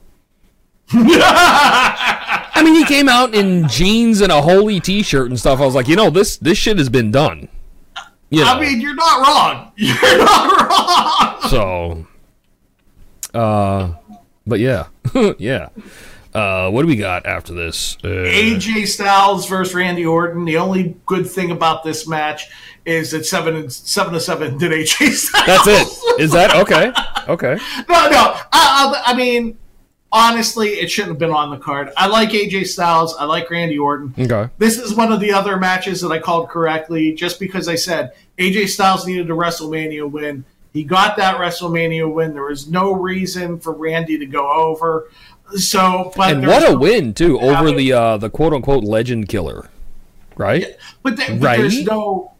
I 0.90 2.62
mean, 2.64 2.74
he 2.74 2.84
came 2.84 3.08
out 3.08 3.34
in 3.34 3.68
jeans 3.68 4.20
and 4.20 4.32
a 4.32 4.40
holy 4.40 4.80
T-shirt 4.80 5.28
and 5.28 5.38
stuff. 5.38 5.60
I 5.60 5.64
was 5.64 5.74
like, 5.74 5.88
you 5.88 5.96
know, 5.96 6.10
this 6.10 6.36
this 6.38 6.56
shit 6.56 6.78
has 6.78 6.88
been 6.88 7.10
done. 7.10 7.48
You 8.30 8.44
know, 8.44 8.52
I 8.52 8.60
mean, 8.60 8.80
you're 8.80 8.94
not 8.94 9.26
wrong. 9.26 9.72
You're 9.76 10.18
not 10.18 11.40
wrong. 11.40 11.50
so, 11.50 12.06
uh, 13.32 13.94
but 14.46 14.60
yeah, 14.60 14.88
yeah. 15.38 15.70
Uh, 16.34 16.70
what 16.70 16.82
do 16.82 16.88
we 16.88 16.96
got 16.96 17.26
after 17.26 17.54
this? 17.54 17.96
Uh, 18.04 18.08
AJ 18.08 18.86
Styles 18.88 19.48
versus 19.48 19.74
Randy 19.74 20.04
Orton. 20.04 20.44
The 20.44 20.58
only 20.58 20.96
good 21.06 21.28
thing 21.28 21.50
about 21.50 21.84
this 21.84 22.06
match 22.06 22.48
is 22.84 23.10
that 23.12 23.26
seven 23.26 23.56
and 23.56 23.72
seven 23.72 24.12
to 24.14 24.20
seven 24.20 24.58
did 24.58 24.72
AJ 24.72 25.12
Styles. 25.12 25.46
that's 25.46 25.66
it. 25.66 26.04
Is 26.20 26.32
that 26.32 26.54
okay? 26.56 26.92
Okay. 27.28 27.56
No, 27.88 28.08
no. 28.10 28.36
I, 28.52 28.52
I, 28.52 29.02
I 29.06 29.14
mean, 29.16 29.56
honestly, 30.10 30.70
it 30.70 30.90
shouldn't 30.90 31.12
have 31.12 31.18
been 31.18 31.30
on 31.30 31.50
the 31.50 31.58
card. 31.58 31.90
I 31.96 32.06
like 32.08 32.30
AJ 32.30 32.66
Styles. 32.66 33.14
I 33.16 33.24
like 33.24 33.50
Randy 33.50 33.78
Orton. 33.78 34.14
Okay. 34.18 34.50
This 34.58 34.78
is 34.78 34.94
one 34.94 35.12
of 35.12 35.20
the 35.20 35.32
other 35.32 35.56
matches 35.56 36.00
that 36.00 36.10
I 36.10 36.18
called 36.18 36.48
correctly, 36.48 37.14
just 37.14 37.38
because 37.38 37.68
I 37.68 37.74
said 37.74 38.12
AJ 38.38 38.68
Styles 38.68 39.06
needed 39.06 39.30
a 39.30 39.34
WrestleMania 39.34 40.10
win. 40.10 40.44
He 40.72 40.84
got 40.84 41.16
that 41.16 41.36
WrestleMania 41.38 42.12
win. 42.12 42.34
There 42.34 42.44
was 42.44 42.68
no 42.68 42.92
reason 42.92 43.58
for 43.58 43.72
Randy 43.72 44.18
to 44.18 44.26
go 44.26 44.50
over. 44.50 45.10
So, 45.56 46.12
but 46.16 46.32
And 46.36 46.46
what 46.46 46.68
a 46.70 46.76
win 46.76 47.14
too 47.14 47.40
over 47.40 47.70
the 47.72 47.92
uh, 47.92 48.16
the 48.18 48.28
quote 48.30 48.52
unquote 48.52 48.84
legend 48.84 49.28
killer, 49.28 49.68
right? 50.36 50.76
But, 51.02 51.16
th- 51.16 51.40
but 51.40 51.40
Right? 51.40 51.58
there's 51.60 51.82
no 51.84 52.32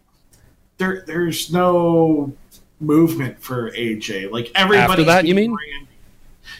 there. 0.76 1.04
There's 1.06 1.52
no 1.52 2.32
movement 2.80 3.40
for 3.42 3.70
AJ. 3.72 4.30
Like 4.30 4.50
everybody 4.54 4.92
After 4.92 5.04
that, 5.04 5.26
you 5.26 5.34
mean? 5.34 5.50
Randy. 5.52 5.88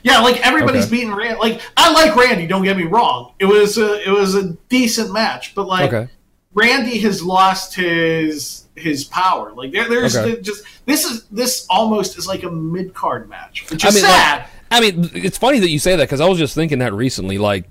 Yeah, 0.02 0.20
like 0.20 0.44
everybody's 0.46 0.86
Okay. 0.86 0.90
beating 0.96 1.14
Randy. 1.14 1.38
Like 1.38 1.60
I 1.76 1.92
like 1.92 2.16
Randy. 2.16 2.46
Don't 2.46 2.64
get 2.64 2.76
me 2.76 2.84
wrong. 2.84 3.32
It 3.38 3.44
was 3.46 3.76
a 3.78 4.06
it 4.06 4.10
was 4.10 4.34
a 4.34 4.52
decent 4.68 5.12
match, 5.12 5.54
but 5.54 5.66
like 5.66 5.92
Okay. 5.92 6.10
Randy 6.54 6.98
has 7.00 7.22
lost 7.22 7.74
his 7.74 8.64
his 8.74 9.04
power. 9.04 9.52
Like 9.52 9.72
there, 9.72 9.88
there's 9.88 10.16
Okay. 10.16 10.40
just 10.40 10.64
this 10.86 11.04
is 11.04 11.24
this 11.24 11.66
almost 11.68 12.16
is 12.16 12.26
like 12.26 12.42
a 12.42 12.50
mid 12.50 12.94
card 12.94 13.28
match, 13.28 13.68
which 13.70 13.84
I 13.84 13.88
is 13.88 13.94
mean, 13.96 14.04
like, 14.04 14.12
sad. 14.12 14.46
I 14.70 14.80
mean, 14.80 15.10
it's 15.14 15.38
funny 15.38 15.58
that 15.60 15.70
you 15.70 15.78
say 15.78 15.96
that 15.96 16.04
because 16.04 16.20
I 16.20 16.28
was 16.28 16.38
just 16.38 16.54
thinking 16.54 16.78
that 16.80 16.92
recently, 16.92 17.38
like 17.38 17.64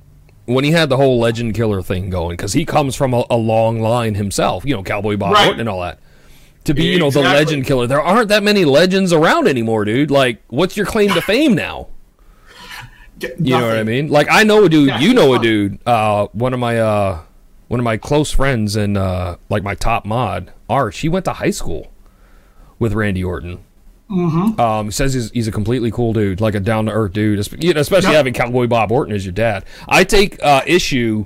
when 0.46 0.64
he 0.64 0.72
had 0.72 0.90
the 0.90 0.98
whole 0.98 1.20
legend 1.20 1.54
killer 1.54 1.82
thing 1.82 2.10
going, 2.10 2.38
because 2.38 2.54
he 2.54 2.66
comes 2.66 2.96
from 2.96 3.14
a, 3.14 3.24
a 3.30 3.38
long 3.38 3.80
line 3.82 4.16
himself, 4.16 4.66
you 4.66 4.76
know, 4.76 4.84
Cowboy 4.84 5.18
Bob 5.18 5.34
Right. 5.34 5.46
Orton 5.48 5.60
and 5.60 5.70
all 5.70 5.82
that. 5.82 6.00
To 6.66 6.74
be, 6.74 6.84
you 6.84 7.00
know, 7.00 7.10
the 7.12 7.22
legend 7.22 7.66
killer. 7.66 7.88
There 7.88 8.02
aren't 8.02 8.28
that 8.30 8.44
many 8.44 8.66
legends 8.66 9.14
around 9.14 9.48
anymore, 9.48 9.86
dude. 9.86 10.12
Like, 10.12 10.42
what's 10.48 10.76
your 10.76 10.86
claim 10.86 11.10
to 11.12 11.22
fame 11.22 11.54
now? 11.56 11.88
You 13.20 13.58
know 13.58 13.68
what 13.68 13.78
I 13.80 13.84
mean? 13.84 14.10
Like, 14.10 14.28
I 14.30 14.44
know 14.44 14.66
a 14.66 14.70
dude. 14.70 14.90
Yeah, 14.90 15.00
you 15.00 15.12
know 15.12 15.34
a 15.34 15.40
dude. 15.40 15.80
Uh, 15.88 16.28
one 16.34 16.54
of 16.54 16.60
my 16.60 16.80
uh, 16.80 17.22
one 17.68 17.80
of 17.80 17.84
my 17.84 17.98
close 17.98 18.32
friends 18.32 18.76
and 18.76 18.96
uh, 18.96 19.38
like 19.50 19.64
my 19.64 19.74
top 19.74 20.06
mod, 20.06 20.54
Arch. 20.70 21.00
He 21.00 21.10
went 21.10 21.26
to 21.26 21.34
high 21.34 21.50
school 21.50 21.92
with 22.78 22.94
Randy 22.94 23.24
Orton. 23.24 23.64
Mm-hmm. 24.10 24.60
Um, 24.60 24.86
he 24.86 24.92
says 24.92 25.14
he's, 25.14 25.32
he's 25.32 25.48
a 25.48 25.52
completely 25.52 25.92
cool 25.92 26.14
dude, 26.14 26.40
like 26.40 26.56
a 26.56 26.60
down 26.62 26.86
to 26.86 26.92
earth 26.94 27.14
dude, 27.14 27.46
you 27.64 27.74
know, 27.74 27.82
especially 27.82 28.12
Yep. 28.12 28.18
having 28.18 28.34
Cowboy 28.34 28.68
Bob 28.68 28.92
Orton 28.92 29.14
as 29.14 29.26
your 29.26 29.34
dad. 29.34 29.66
I 29.88 30.04
take 30.06 30.42
uh, 30.42 30.62
issue 30.66 31.26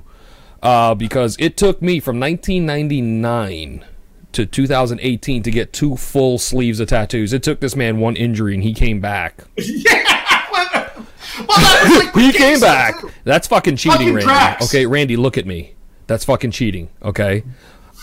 uh, 0.62 0.94
because 0.94 1.36
it 1.38 1.56
took 1.56 1.80
me 1.80 2.00
from 2.00 2.18
1999 2.18 3.84
to 4.32 4.46
2018 4.46 5.42
to 5.42 5.50
get 5.50 5.72
two 5.72 5.96
full 5.96 6.38
sleeves 6.38 6.80
of 6.80 6.88
tattoos. 6.88 7.32
It 7.32 7.42
took 7.42 7.60
this 7.60 7.76
man 7.76 8.00
one 8.00 8.16
injury 8.16 8.54
and 8.54 8.62
he 8.62 8.72
came 8.74 9.00
back. 9.00 9.44
yeah. 9.56 10.46
well, 10.50 11.98
like 11.98 12.14
He 12.14 12.32
came 12.32 12.60
back. 12.60 13.00
too. 13.00 13.10
That's 13.24 13.46
fucking 13.46 13.76
cheating, 13.76 13.92
Fucking 13.98 14.14
Randy. 14.14 14.24
Drax. 14.26 14.64
Okay, 14.66 14.86
Randy, 14.86 15.16
look 15.16 15.36
at 15.38 15.46
me. 15.46 15.74
That's 16.06 16.24
fucking 16.24 16.50
cheating. 16.50 16.88
Okay. 17.02 17.44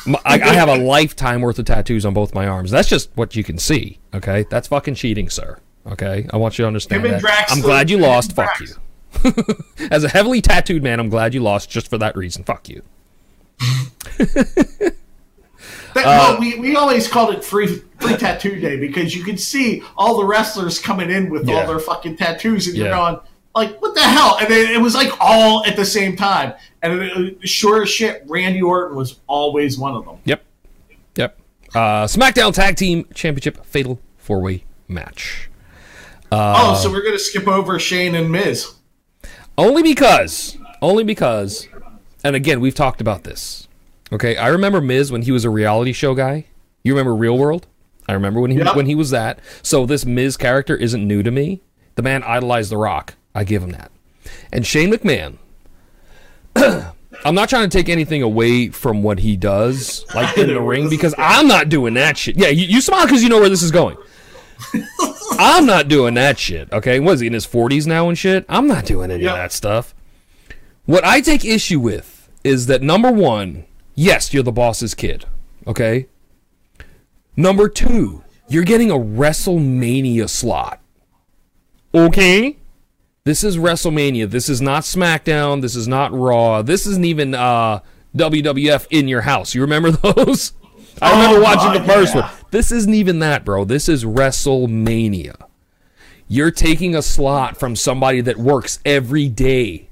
I, 0.08 0.40
I 0.42 0.54
have 0.54 0.70
a 0.70 0.78
lifetime 0.78 1.42
worth 1.42 1.60
of 1.60 1.66
tattoos 1.66 2.06
on 2.06 2.14
both 2.14 2.34
my 2.34 2.48
arms. 2.48 2.72
That's 2.72 2.88
just 2.88 3.10
what 3.16 3.36
you 3.36 3.44
can 3.44 3.58
see. 3.58 4.00
Okay, 4.14 4.46
that's 4.50 4.68
fucking 4.70 4.96
cheating, 4.96 5.30
sir. 5.30 5.60
Okay, 5.88 6.28
I 6.32 6.38
want 6.38 6.58
you 6.58 6.64
to 6.64 6.68
understand 6.68 7.04
that. 7.06 7.20
Drax 7.20 7.52
I'm 7.52 7.62
glad 7.62 7.90
you 7.90 7.98
lost. 7.98 8.34
Fuck 8.34 8.58
Drax. 8.58 8.78
you. 9.26 9.88
As 9.92 10.04
a 10.04 10.10
heavily 10.10 10.42
tattooed 10.42 10.84
man, 10.84 11.00
I'm 11.00 11.10
glad 11.10 11.34
you 11.34 11.42
lost 11.42 11.70
just 11.70 11.90
for 11.90 11.98
that 11.98 12.16
reason. 12.16 12.44
Fuck 12.44 12.70
you. 12.70 12.82
That, 15.96 16.06
Uh, 16.06 16.34
no, 16.34 16.40
we, 16.40 16.60
we 16.60 16.76
always 16.76 17.08
called 17.08 17.34
it 17.34 17.44
free 17.44 17.82
free 18.00 18.16
tattoo 18.16 18.60
day 18.60 18.78
because 18.78 19.16
you 19.16 19.24
could 19.24 19.40
see 19.40 19.82
all 19.98 20.18
the 20.20 20.24
wrestlers 20.24 20.78
coming 20.80 21.10
in 21.10 21.30
with 21.32 21.48
Yeah. 21.50 21.62
all 21.62 21.68
their 21.68 21.80
fucking 21.80 22.16
tattoos, 22.16 22.68
and 22.68 22.78
you're 22.78 22.92
going 22.92 23.20
like, 23.60 23.82
"What 23.82 23.94
the 23.96 24.02
hell?" 24.02 24.38
And 24.42 24.50
it, 24.52 24.72
it 24.72 24.82
was 24.82 24.96
like 24.96 25.12
all 25.20 25.66
at 25.66 25.76
the 25.76 25.86
same 25.86 26.16
time. 26.16 26.54
And 26.82 27.02
it, 27.02 27.48
sure 27.48 27.84
as 27.84 27.90
shit, 27.90 28.24
Randy 28.28 28.62
Orton 28.62 28.96
was 28.98 29.20
always 29.28 29.78
one 29.78 29.96
of 29.96 30.06
them. 30.06 30.18
Yep. 30.26 30.44
Yep. 31.16 31.40
Uh, 31.76 32.06
SmackDown 32.06 32.54
Tag 32.54 32.76
Team 32.76 33.06
Championship 33.14 33.66
Fatal 33.66 34.00
Four 34.18 34.42
Way 34.42 34.64
Match. 34.88 35.50
Uh, 36.32 36.56
oh, 36.58 36.76
so 36.76 36.92
we're 36.92 37.04
gonna 37.04 37.20
skip 37.20 37.48
over 37.48 37.80
Shane 37.80 38.16
and 38.16 38.32
Miz. 38.32 38.74
Only 39.58 39.84
because, 39.84 40.58
only 40.82 41.04
because, 41.04 41.68
and 42.24 42.36
again, 42.36 42.62
we've 42.62 42.76
talked 42.76 43.02
about 43.02 43.24
this. 43.24 43.68
Okay, 44.12 44.38
I 44.38 44.48
remember 44.48 44.80
Miz 44.82 45.12
when 45.12 45.24
he 45.24 45.32
was 45.32 45.44
a 45.44 45.50
reality 45.50 45.92
show 45.92 46.16
guy. 46.16 46.46
You 46.84 46.94
remember 46.94 47.16
Real 47.16 47.38
World? 47.38 47.68
I 48.08 48.14
remember 48.14 48.40
when 48.40 48.52
he 48.52 48.58
Yep. 48.58 48.76
when 48.76 48.86
he 48.86 48.96
was 48.96 49.10
that. 49.12 49.40
So 49.62 49.86
this 49.86 50.06
Miz 50.06 50.38
character 50.38 50.76
isn't 50.76 51.06
new 51.06 51.22
to 51.24 51.30
me. 51.30 51.62
The 51.96 52.02
man 52.02 52.24
idolized 52.24 52.72
The 52.72 52.78
Rock. 52.78 53.16
I 53.36 53.44
give 53.44 53.64
him 53.64 53.72
that. 53.72 53.92
And 54.52 54.66
Shane 54.66 54.92
McMahon. 54.92 55.38
I'm 57.26 57.36
not 57.36 57.50
trying 57.50 57.70
to 57.70 57.78
take 57.78 57.90
anything 57.90 58.22
away 58.22 58.70
from 58.70 59.04
what 59.04 59.20
he 59.20 59.36
does, 59.36 60.06
like 60.16 60.38
in 60.38 60.48
the 60.54 60.62
ring, 60.62 60.90
because 60.90 61.14
I'm 61.18 61.48
not 61.48 61.70
doing 61.70 61.96
that 61.96 62.18
shit. 62.18 62.38
Yeah, 62.38 62.48
you, 62.50 62.66
you 62.66 62.82
smile 62.82 63.06
because 63.06 63.24
you 63.24 63.30
know 63.30 63.40
where 63.40 63.50
this 63.50 63.64
is 63.64 63.72
going. 63.72 63.98
I'm 65.32 65.66
not 65.66 65.88
doing 65.88 66.14
that 66.16 66.38
shit. 66.38 66.72
Okay, 66.72 67.00
what 67.00 67.14
is 67.14 67.20
he 67.22 67.28
in 67.28 67.34
his 67.34 67.48
40s 67.48 67.88
now 67.88 68.10
and 68.10 68.18
shit? 68.18 68.46
I'm 68.50 68.68
not 68.68 68.86
doing 68.86 69.10
any 69.12 69.24
Yep. 69.24 69.32
of 69.32 69.38
that 69.38 69.52
stuff. 69.52 69.96
What 70.86 71.04
I 71.04 71.22
take 71.22 71.46
issue 71.46 71.80
with 71.80 72.30
is 72.44 72.66
that 72.68 72.82
number 72.82 73.12
one, 73.12 73.66
yes, 73.96 74.34
you're 74.34 74.44
the 74.44 74.52
boss's 74.52 74.94
kid. 74.94 75.26
Okay. 75.68 76.08
Number 77.36 77.70
two, 77.70 78.24
you're 78.48 78.64
getting 78.64 78.92
a 78.92 78.96
WrestleMania 78.96 80.30
slot. 80.30 80.82
Okay. 81.94 82.58
This 83.30 83.44
is 83.44 83.58
WrestleMania. 83.58 84.28
This 84.28 84.50
is 84.50 84.60
not 84.60 84.82
SmackDown. 84.82 85.62
This 85.62 85.76
is 85.76 85.88
not 85.88 86.12
Raw. 86.12 86.64
This 86.64 86.88
isn't 86.88 87.06
even 87.06 87.36
uh, 87.36 87.82
WWF 88.18 88.88
in 88.90 89.08
your 89.08 89.22
house. 89.22 89.54
You 89.54 89.62
remember 89.62 89.92
those? 90.14 90.54
I 91.00 91.12
remember 91.12 91.38
Oh, 91.38 91.44
watching 91.44 91.80
the 91.80 91.88
first 91.88 92.16
yeah. 92.16 92.22
one. 92.22 92.32
This 92.50 92.72
isn't 92.72 92.96
even 92.96 93.20
that, 93.20 93.46
bro. 93.46 93.66
This 93.66 93.88
is 93.88 94.04
WrestleMania. 94.04 95.36
You're 96.28 96.50
taking 96.50 96.96
a 96.96 97.04
slot 97.04 97.56
from 97.56 97.76
somebody 97.76 98.20
that 98.22 98.38
works 98.38 98.80
every 98.84 99.30
day 99.30 99.90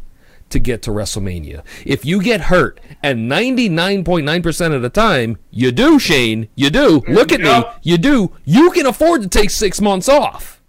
to 0.50 0.58
get 0.58 0.82
to 0.82 0.90
WrestleMania. 0.90 1.62
If 1.86 2.06
you 2.06 2.24
get 2.24 2.42
hurt, 2.42 2.80
and 3.04 3.30
99.9% 3.32 4.74
of 4.74 4.82
the 4.82 4.90
time, 4.90 5.38
you 5.52 5.72
do, 5.72 6.00
Shane, 6.00 6.48
you 6.56 6.72
do. 6.72 7.04
Look 7.08 7.32
at 7.32 7.42
me, 7.42 7.64
you 7.84 8.00
do. 8.00 8.32
You 8.46 8.72
can 8.72 8.88
afford 8.88 9.22
to 9.22 9.30
take 9.30 9.52
six 9.52 9.80
months 9.80 10.10
off. 10.10 10.60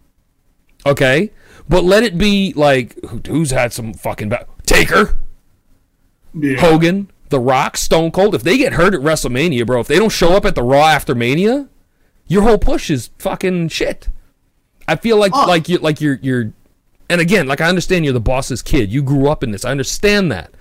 Okay? 0.84 1.30
But 1.68 1.84
let 1.84 2.02
it 2.02 2.16
be 2.16 2.52
like, 2.56 2.96
who's 3.26 3.50
had 3.50 3.72
some 3.72 3.92
fucking. 3.92 4.30
Ba- 4.30 4.46
Taker, 4.64 5.18
Yeah. 6.34 6.60
Hogan, 6.60 7.10
The 7.30 7.40
Rock, 7.40 7.76
Stone 7.76 8.10
Cold. 8.12 8.34
If 8.34 8.42
they 8.42 8.58
get 8.58 8.74
hurt 8.74 8.94
at 8.94 9.00
WrestleMania, 9.00 9.66
bro, 9.66 9.80
if 9.80 9.86
they 9.88 9.98
don't 9.98 10.10
show 10.12 10.34
up 10.34 10.44
at 10.44 10.54
the 10.54 10.62
Raw 10.62 10.86
after 10.86 11.14
Mania, 11.14 11.68
your 12.26 12.42
whole 12.42 12.58
push 12.58 12.90
is 12.90 13.10
fucking 13.18 13.68
shit. 13.68 14.08
I 14.86 14.96
feel 14.96 15.16
like 15.18 15.32
Oh. 15.34 15.46
like 15.46 15.68
you 15.68 15.78
like 15.78 16.00
you're 16.00 16.18
you're 16.22 16.52
and 17.10 17.20
again, 17.20 17.46
like 17.46 17.60
I 17.62 17.68
understand 17.68 18.04
you're 18.04 18.12
the 18.14 18.20
boss's 18.20 18.60
kid. 18.62 18.90
You 18.92 19.02
grew 19.02 19.28
up 19.28 19.42
in 19.42 19.50
this. 19.50 19.64
I 19.64 19.70
understand 19.70 20.30
that. 20.32 20.52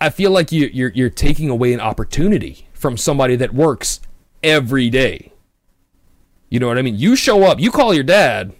I 0.00 0.10
feel 0.10 0.30
like 0.32 0.50
you 0.52 0.68
you're 0.72 0.90
you're 0.94 1.10
taking 1.10 1.48
away 1.50 1.72
an 1.72 1.80
opportunity 1.80 2.66
from 2.72 2.96
somebody 2.96 3.36
that 3.36 3.54
works 3.54 4.00
every 4.42 4.90
day. 4.90 5.32
You 6.50 6.58
know 6.60 6.66
what 6.68 6.78
I 6.78 6.82
mean? 6.82 6.96
You 6.96 7.14
show 7.16 7.44
up, 7.44 7.60
you 7.60 7.70
call 7.70 7.94
your 7.94 8.02
dad, 8.04 8.52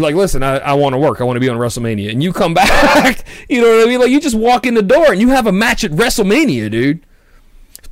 be 0.00 0.04
like, 0.04 0.14
listen, 0.14 0.42
I, 0.42 0.58
I 0.58 0.72
want 0.74 0.94
to 0.94 0.98
work. 0.98 1.20
I 1.20 1.24
want 1.24 1.36
to 1.36 1.40
be 1.40 1.48
on 1.48 1.56
WrestleMania. 1.56 2.10
And 2.10 2.22
you 2.22 2.32
come 2.32 2.54
back. 2.54 3.24
you 3.48 3.60
know 3.60 3.76
what 3.76 3.86
I 3.86 3.90
mean? 3.90 4.00
Like, 4.00 4.10
you 4.10 4.20
just 4.20 4.36
walk 4.36 4.66
in 4.66 4.74
the 4.74 4.82
door 4.82 5.12
and 5.12 5.20
you 5.20 5.28
have 5.28 5.46
a 5.46 5.52
match 5.52 5.84
at 5.84 5.90
WrestleMania, 5.92 6.70
dude. 6.70 7.06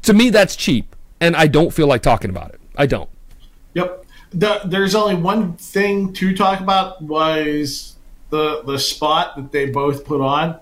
To 0.02 0.14
me, 0.14 0.30
that's 0.30 0.56
cheap. 0.56 0.94
And 1.20 1.36
I 1.36 1.46
don't 1.46 1.72
feel 1.72 1.86
like 1.86 2.02
talking 2.02 2.30
about 2.30 2.50
it. 2.50 2.60
I 2.76 2.86
don't. 2.86 3.10
Yep. 3.74 4.04
The, 4.30 4.60
there's 4.64 4.94
only 4.94 5.14
one 5.14 5.56
thing 5.56 6.12
to 6.14 6.36
talk 6.36 6.60
about 6.60 7.00
was 7.02 7.96
the 8.30 8.62
the 8.64 8.78
spot 8.78 9.36
that 9.36 9.52
they 9.52 9.70
both 9.70 10.04
put 10.04 10.20
on, 10.20 10.58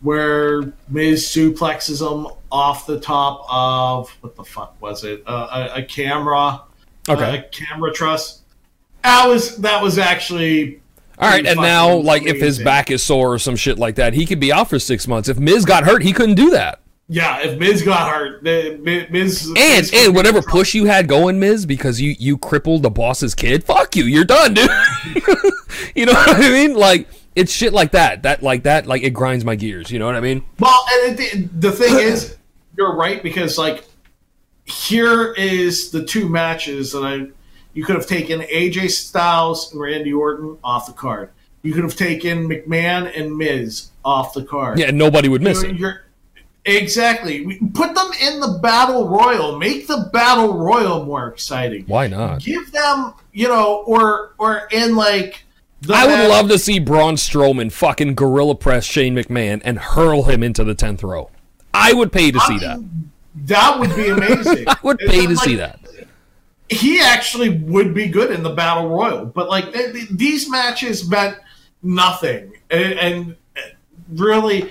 where 0.00 0.72
Miz 0.88 1.24
suplexes 1.24 2.00
him 2.00 2.32
off 2.50 2.86
the 2.86 2.98
top 2.98 3.44
of 3.48 4.08
what 4.20 4.36
the 4.36 4.44
fuck 4.44 4.80
was 4.80 5.04
it? 5.04 5.22
Uh, 5.26 5.68
a, 5.74 5.80
a 5.80 5.82
camera. 5.82 6.62
Okay. 7.08 7.38
A 7.38 7.42
camera 7.50 7.92
truss. 7.92 8.40
That 9.04 9.28
was 9.28 9.58
that 9.58 9.82
was 9.82 9.98
actually. 9.98 10.80
All 11.18 11.30
right. 11.30 11.46
And 11.46 11.60
now, 11.60 11.94
like, 11.94 12.24
if 12.24 12.40
his 12.40 12.58
back 12.58 12.90
is 12.90 13.02
sore 13.02 13.34
or 13.34 13.38
some 13.38 13.54
shit 13.54 13.78
like 13.78 13.96
that, 13.96 14.14
he 14.14 14.26
could 14.26 14.40
be 14.40 14.52
out 14.52 14.68
for 14.68 14.80
six 14.80 15.06
months. 15.06 15.28
If 15.28 15.38
Miz 15.38 15.64
got 15.64 15.84
hurt, 15.84 16.02
he 16.02 16.12
couldn't 16.12 16.34
do 16.34 16.50
that. 16.50 16.80
Yeah, 17.06 17.40
if 17.40 17.58
Miz 17.58 17.82
got 17.82 18.10
hurt, 18.10 18.42
the- 18.42 18.78
Mi- 18.78 19.06
Miz 19.10 19.46
And 19.46 19.54
Miz 19.54 19.92
and 19.94 20.14
whatever 20.14 20.40
push 20.40 20.74
you 20.74 20.86
had 20.86 21.06
going, 21.06 21.38
Miz, 21.38 21.66
because 21.66 22.00
you 22.00 22.16
you 22.18 22.38
crippled 22.38 22.82
the 22.82 22.90
boss's 22.90 23.34
kid. 23.34 23.62
Fuck 23.62 23.94
you. 23.94 24.04
You're 24.04 24.24
done, 24.24 24.54
dude. 24.54 24.70
you 25.94 26.06
know 26.06 26.14
what 26.14 26.36
I 26.36 26.48
mean? 26.50 26.74
Like 26.74 27.06
it's 27.36 27.52
shit 27.52 27.74
like 27.74 27.92
that. 27.92 28.22
That 28.22 28.42
like 28.42 28.62
that. 28.62 28.86
Like 28.86 29.02
it 29.02 29.10
grinds 29.10 29.44
my 29.44 29.54
gears. 29.54 29.90
You 29.90 29.98
know 29.98 30.06
what 30.06 30.14
I 30.14 30.20
mean? 30.20 30.44
Well, 30.58 30.86
and 31.02 31.20
it, 31.20 31.60
the 31.60 31.72
thing 31.72 31.98
is, 31.98 32.38
you're 32.76 32.96
right 32.96 33.22
because 33.22 33.58
like 33.58 33.84
here 34.64 35.34
is 35.34 35.90
the 35.90 36.04
two 36.04 36.28
matches 36.28 36.92
that 36.92 37.04
I 37.04 37.26
you 37.74 37.84
could 37.84 37.96
have 37.96 38.06
taken 38.06 38.40
AJ 38.40 38.90
Styles 38.90 39.72
and 39.72 39.80
Randy 39.80 40.12
Orton 40.12 40.56
off 40.64 40.86
the 40.86 40.92
card. 40.92 41.30
You 41.62 41.72
could 41.72 41.84
have 41.84 41.96
taken 41.96 42.48
McMahon 42.48 43.10
and 43.18 43.36
Miz 43.36 43.88
off 44.04 44.34
the 44.34 44.44
card. 44.44 44.78
Yeah. 44.78 44.90
Nobody 44.90 45.28
would 45.28 45.42
miss 45.42 45.62
You're- 45.62 45.74
it. 45.74 45.80
you're- 45.80 45.94
exactly. 46.64 47.58
Put 47.74 47.94
them 47.94 48.10
in 48.20 48.40
the 48.40 48.58
battle 48.62 49.08
royal. 49.08 49.58
Make 49.58 49.86
the 49.86 50.08
battle 50.12 50.54
royal 50.54 51.04
more 51.04 51.28
exciting. 51.28 51.84
Why 51.86 52.06
not? 52.06 52.40
Give 52.42 52.70
them, 52.72 53.14
you 53.32 53.48
know, 53.48 53.82
or 53.86 54.34
or 54.38 54.68
in 54.72 54.96
like. 54.96 55.44
The 55.82 55.94
I 55.94 56.06
would 56.06 56.28
love 56.30 56.48
to 56.48 56.58
see 56.58 56.78
Braun 56.78 57.16
Strowman 57.16 57.70
fucking 57.70 58.14
gorilla 58.14 58.54
press 58.54 58.84
Shane 58.84 59.14
McMahon 59.16 59.60
and 59.64 59.78
hurl 59.78 60.22
him 60.22 60.42
into 60.42 60.64
the 60.64 60.74
tenth 60.74 61.02
row. 61.02 61.30
I 61.74 61.92
would 61.92 62.10
pay 62.10 62.30
to 62.30 62.40
see 62.40 62.58
that. 62.60 62.78
That 63.34 63.78
would 63.80 63.94
be 63.94 64.08
amazing. 64.08 64.64
I 64.68 64.76
would 64.82 64.98
pay 64.98 65.26
to 65.26 65.34
like, 65.34 65.44
see 65.44 65.56
that. 65.56 65.80
He 66.68 67.00
actually 67.00 67.50
would 67.50 67.92
be 67.94 68.06
good 68.08 68.30
in 68.30 68.42
the 68.42 68.50
battle 68.50 68.88
royal 68.88 69.24
but 69.26 69.48
like 69.48 69.72
th- 69.72 69.92
th- 69.92 70.08
these 70.10 70.48
matches 70.50 71.08
meant 71.08 71.36
nothing 71.82 72.52
and, 72.70 72.92
and 72.94 73.36
uh, 73.56 73.60
really 74.12 74.70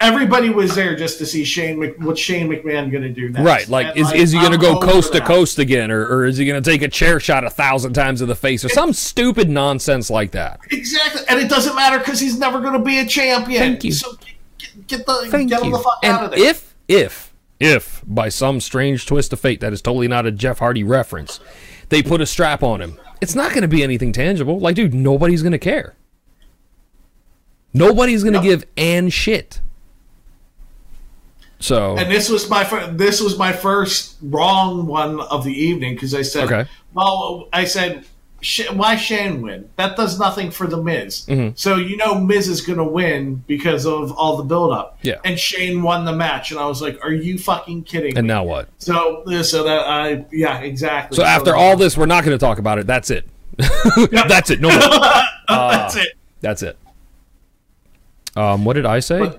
everybody 0.00 0.48
was 0.48 0.74
there 0.76 0.94
just 0.96 1.18
to 1.18 1.26
see 1.26 1.44
Shane 1.44 1.78
Mc, 1.80 1.98
what 2.00 2.16
Shane 2.16 2.48
McMahon 2.48 2.90
going 2.90 3.02
to 3.02 3.08
do 3.08 3.28
next 3.30 3.44
Right, 3.44 3.68
like 3.68 3.88
And, 3.88 3.98
is, 3.98 4.12
is 4.12 4.32
he 4.32 4.38
going 4.38 4.52
to 4.52 4.58
go 4.58 4.78
coast 4.80 5.12
to 5.12 5.20
coast 5.20 5.58
again, 5.58 5.90
or, 5.90 6.06
or 6.06 6.24
is 6.24 6.36
he 6.36 6.46
going 6.46 6.62
to 6.62 6.70
take 6.70 6.82
a 6.82 6.88
chair 6.88 7.18
shot 7.18 7.42
a 7.44 7.50
thousand 7.50 7.94
times 7.94 8.22
in 8.22 8.28
the 8.28 8.36
face, 8.36 8.64
or 8.64 8.68
some 8.68 8.92
stupid 8.92 9.48
nonsense 9.50 10.08
like 10.08 10.30
that? 10.30 10.60
exactly 10.70 11.22
and 11.28 11.40
it 11.40 11.48
doesn't 11.50 11.74
matter 11.74 11.98
because 11.98 12.20
he's 12.20 12.38
never 12.38 12.60
going 12.60 12.74
to 12.74 12.78
be 12.78 13.00
a 13.00 13.06
champion 13.06 13.60
Thank 13.60 13.82
you. 13.84 13.92
so 13.92 14.12
get, 14.56 14.86
get 14.86 15.04
the 15.06 15.26
Thank 15.30 15.50
get 15.50 15.60
him 15.62 15.66
you. 15.66 15.72
the 15.72 15.78
fuck 15.82 15.98
out 16.04 16.24
of 16.26 16.32
And 16.32 16.40
there 16.42 16.48
if 16.50 16.74
if 16.86 17.27
if 17.60 18.02
by 18.06 18.28
some 18.28 18.60
strange 18.60 19.06
twist 19.06 19.32
of 19.32 19.40
fate 19.40 19.60
that 19.60 19.72
is 19.72 19.82
totally 19.82 20.08
not 20.08 20.26
a 20.26 20.30
Jeff 20.30 20.58
Hardy 20.60 20.84
reference, 20.84 21.40
they 21.88 22.02
put 22.02 22.20
a 22.20 22.26
strap 22.26 22.62
on 22.62 22.80
him, 22.80 22.98
it's 23.20 23.34
not 23.34 23.50
going 23.50 23.62
to 23.62 23.68
be 23.68 23.82
anything 23.82 24.12
tangible. 24.12 24.58
Like, 24.60 24.76
dude, 24.76 24.94
nobody's 24.94 25.42
going 25.42 25.52
to 25.52 25.58
care. 25.58 25.94
Nobody's 27.74 28.22
going 28.22 28.34
to 28.34 28.40
Yep. 28.40 28.60
give 28.60 28.64
an 28.76 29.10
shit. 29.10 29.60
So 31.60 31.96
and 31.96 32.10
this 32.10 32.28
was 32.28 32.48
my 32.48 32.62
fir- 32.64 32.92
this 32.92 33.20
was 33.20 33.36
my 33.36 33.52
first 33.52 34.16
wrong 34.22 34.86
one 34.86 35.18
of 35.20 35.42
the 35.44 35.52
evening 35.52 35.94
because 35.94 36.14
I 36.14 36.22
said, 36.22 36.44
Okay. 36.44 36.70
well, 36.94 37.48
I 37.52 37.64
said 37.64 38.04
why 38.72 38.96
Shane 38.96 39.42
win? 39.42 39.68
That 39.76 39.96
does 39.96 40.18
nothing 40.18 40.50
for 40.50 40.66
the 40.66 40.80
Miz. 40.80 41.26
Mm-hmm. 41.26 41.56
So 41.56 41.76
you 41.76 41.96
know 41.96 42.14
Miz 42.14 42.48
is 42.48 42.60
going 42.60 42.78
to 42.78 42.84
win 42.84 43.42
because 43.46 43.84
of 43.84 44.12
all 44.12 44.36
the 44.36 44.44
buildup. 44.44 44.98
Yeah. 45.02 45.16
And 45.24 45.38
Shane 45.38 45.82
won 45.82 46.04
the 46.04 46.12
match, 46.12 46.52
and 46.52 46.60
I 46.60 46.66
was 46.66 46.80
like, 46.80 47.02
"Are 47.04 47.12
you 47.12 47.38
fucking 47.38 47.84
kidding?" 47.84 48.16
And 48.16 48.26
me? 48.26 48.34
now 48.34 48.44
what? 48.44 48.68
So, 48.78 49.24
so 49.42 49.64
that 49.64 49.86
I, 49.88 50.24
yeah, 50.30 50.60
exactly. 50.60 51.16
So 51.16 51.24
after 51.24 51.56
all 51.56 51.76
this, 51.76 51.96
we're 51.96 52.06
not 52.06 52.24
going 52.24 52.38
to 52.38 52.44
talk 52.44 52.58
about 52.58 52.78
it. 52.78 52.86
That's 52.86 53.10
it. 53.10 53.28
That's 54.10 54.50
it. 54.50 54.60
No 54.60 54.68
more. 54.68 54.78
that's 55.48 55.96
it. 55.96 56.16
That's 56.40 56.62
it. 56.62 56.78
Um, 58.36 58.64
what 58.64 58.74
did 58.74 58.86
I 58.86 59.00
say? 59.00 59.36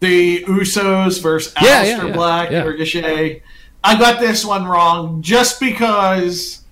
The 0.00 0.42
Usos 0.44 1.22
versus 1.22 1.54
Yeah, 1.62 1.84
yeah, 1.84 2.04
yeah, 2.06 2.12
Black, 2.12 2.50
yeah. 2.50 2.62
Ricochet. 2.62 3.42
I 3.84 3.98
got 3.98 4.18
this 4.18 4.44
one 4.44 4.64
wrong 4.64 5.22
just 5.22 5.60
because 5.60 6.63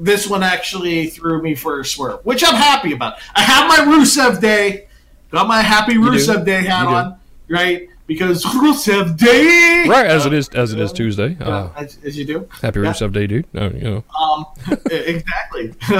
this 0.00 0.28
one 0.28 0.42
actually 0.42 1.08
threw 1.08 1.42
me 1.42 1.54
for 1.54 1.80
a 1.80 1.84
swerve, 1.84 2.24
which 2.24 2.42
I'm 2.46 2.54
happy 2.54 2.92
about. 2.92 3.18
I 3.34 3.42
have 3.42 3.68
my 3.68 3.94
Rusev 3.94 4.40
Day, 4.40 4.88
got 5.30 5.46
my 5.46 5.60
happy. 5.62 5.94
Rusev 5.94 6.44
Day 6.44 6.62
hat 6.62 6.84
You 6.84 6.88
do. 6.88 6.94
on, 6.94 7.20
right? 7.48 7.88
Because 8.06 8.44
Rusev 8.44 9.16
Day, 9.16 9.84
right 9.88 10.06
as 10.06 10.26
it 10.26 10.32
is 10.32 10.48
as 10.48 10.72
it 10.72 10.80
is 10.80 10.92
Tuesday. 10.92 11.36
Uh, 11.40 11.68
as, 11.76 11.98
as 12.04 12.18
you 12.18 12.24
do. 12.24 12.48
happy 12.60 12.80
Yeah. 12.80 12.86
Rusev 12.92 13.12
Day, 13.12 13.26
dude. 13.26 13.46
Oh, 13.54 13.68
you 13.68 13.80
know. 13.82 14.04
Um, 14.18 14.46
exactly. 14.90 15.72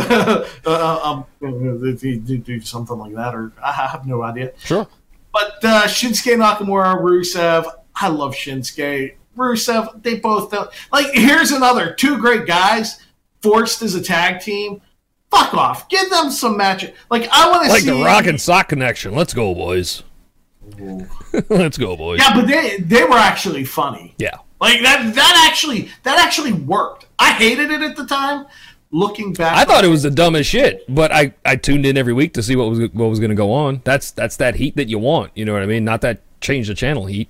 uh, 0.66 1.01
um, 1.05 1.24
do, 1.40 2.18
do- 2.18 2.38
do 2.38 2.61
something 2.62 2.98
like 2.98 3.14
that, 3.14 3.34
or 3.34 3.53
I 3.62 3.72
have 3.72 4.07
no 4.07 4.22
idea. 4.22 4.53
Sure. 4.59 4.88
But 5.32 5.64
uh, 5.64 5.82
Shinsuke 5.84 6.34
Nakamura, 6.36 7.01
Rusev, 7.01 7.70
I 7.94 8.09
love 8.09 8.34
Shinsuke. 8.34 9.14
Rusev, 9.36 10.03
they 10.03 10.16
both 10.18 10.51
don't. 10.51 10.68
Like, 10.92 11.12
here's 11.14 11.53
another 11.53 11.94
two 11.94 12.18
great 12.18 12.46
guys 12.46 13.01
forced 13.43 13.82
as 13.82 13.95
a 13.95 14.03
tag 14.03 14.41
team. 14.41 14.80
Fuck 15.30 15.55
off. 15.55 15.88
Give 15.88 16.11
them 16.11 16.30
some 16.30 16.57
match. 16.57 16.84
Like, 17.11 17.28
I 17.30 17.49
want 17.51 17.62
to 17.62 17.68
see. 17.68 17.72
Like 17.72 17.82
see. 17.82 17.91
the 17.91 18.05
Rock 18.05 18.26
and 18.26 18.41
Sock 18.41 18.68
connection. 18.68 19.14
Let's 19.14 19.32
go, 19.32 19.55
boys. 19.55 20.03
Let's 21.49 21.78
go, 21.78 21.97
boys. 21.97 22.18
Yeah, 22.20 22.34
but 22.34 22.47
they 22.47 22.78
they 22.78 23.05
were 23.05 23.14
actually 23.18 23.64
funny. 23.64 24.14
Yeah. 24.18 24.36
Like 24.61 24.82
that 24.82 25.14
that 25.14 25.49
actually 25.51 25.91
that 26.03 26.18
actually 26.18 26.53
worked. 26.53 27.07
I 27.18 27.32
hated 27.32 27.70
it 27.70 27.80
at 27.82 27.97
the 27.97 28.07
time. 28.07 28.47
Looking 28.93 29.32
back, 29.32 29.57
I 29.57 29.64
thought 29.64 29.84
it 29.84 29.88
was 29.88 30.03
the 30.03 30.11
dumbest 30.11 30.51
shit, 30.51 30.84
but 30.93 31.12
I, 31.12 31.32
I 31.45 31.55
tuned 31.55 31.86
in 31.86 31.97
every 31.97 32.12
week 32.12 32.34
to 32.34 32.43
see 32.43 32.57
what 32.57 32.68
was 32.68 32.80
what 32.80 33.07
was 33.07 33.20
going 33.20 33.30
to 33.30 33.36
go 33.36 33.53
on. 33.53 33.82
That's 33.84 34.11
that's 34.11 34.36
that 34.38 34.57
heat 34.57 34.74
that 34.74 34.88
you 34.88 34.99
want. 34.99 35.30
You 35.36 35.45
know 35.45 35.53
what 35.53 35.62
I 35.62 35.66
mean? 35.66 35.84
Not 35.84 36.01
that 36.01 36.22
change 36.41 36.66
the 36.66 36.74
channel 36.74 37.07
heat. 37.07 37.28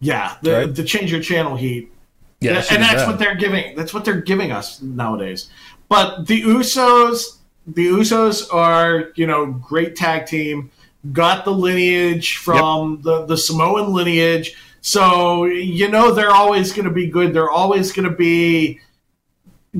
yeah, 0.00 0.36
the, 0.40 0.52
Right. 0.52 0.74
the 0.74 0.84
change 0.84 1.12
your 1.12 1.20
channel 1.20 1.54
heat 1.56 1.92
Yeah, 2.40 2.62
and 2.70 2.82
that's 2.82 3.02
bad. 3.02 3.08
what 3.08 3.18
they're 3.18 3.34
giving. 3.34 3.74
That's 3.74 3.92
what 3.92 4.04
they're 4.04 4.20
giving 4.20 4.52
us 4.52 4.80
nowadays. 4.80 5.50
But 5.88 6.26
the 6.26 6.42
Usos, 6.42 7.38
the 7.66 7.86
Usos 7.88 8.52
are 8.52 9.10
you 9.16 9.26
know 9.26 9.46
great 9.46 9.96
tag 9.96 10.26
team. 10.26 10.70
Got 11.12 11.44
the 11.44 11.52
lineage 11.52 12.36
from 12.36 13.02
the 13.02 13.24
the 13.26 13.36
Samoan 13.36 13.92
lineage, 13.92 14.56
so 14.80 15.46
you 15.46 15.88
know 15.88 16.12
they're 16.12 16.30
always 16.30 16.72
going 16.72 16.86
to 16.86 16.94
be 16.94 17.06
good. 17.08 17.32
They're 17.32 17.50
always 17.50 17.92
going 17.92 18.08
to 18.08 18.14
be 18.14 18.80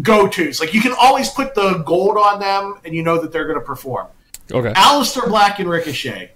go 0.03 0.27
tos. 0.27 0.61
Like 0.61 0.75
you 0.75 0.81
can 0.81 0.95
always 0.99 1.31
put 1.31 1.55
the 1.55 1.83
gold 1.87 2.17
on 2.17 2.41
them, 2.41 2.81
and 2.85 2.95
you 2.95 3.03
know 3.03 3.21
that 3.21 3.33
they're 3.33 3.47
going 3.47 3.59
to 3.59 3.65
perform. 3.65 4.09
okay. 4.51 4.73
Aleister 4.73 5.29
Black 5.29 5.61
and 5.61 5.69
Ricochet, 5.69 6.33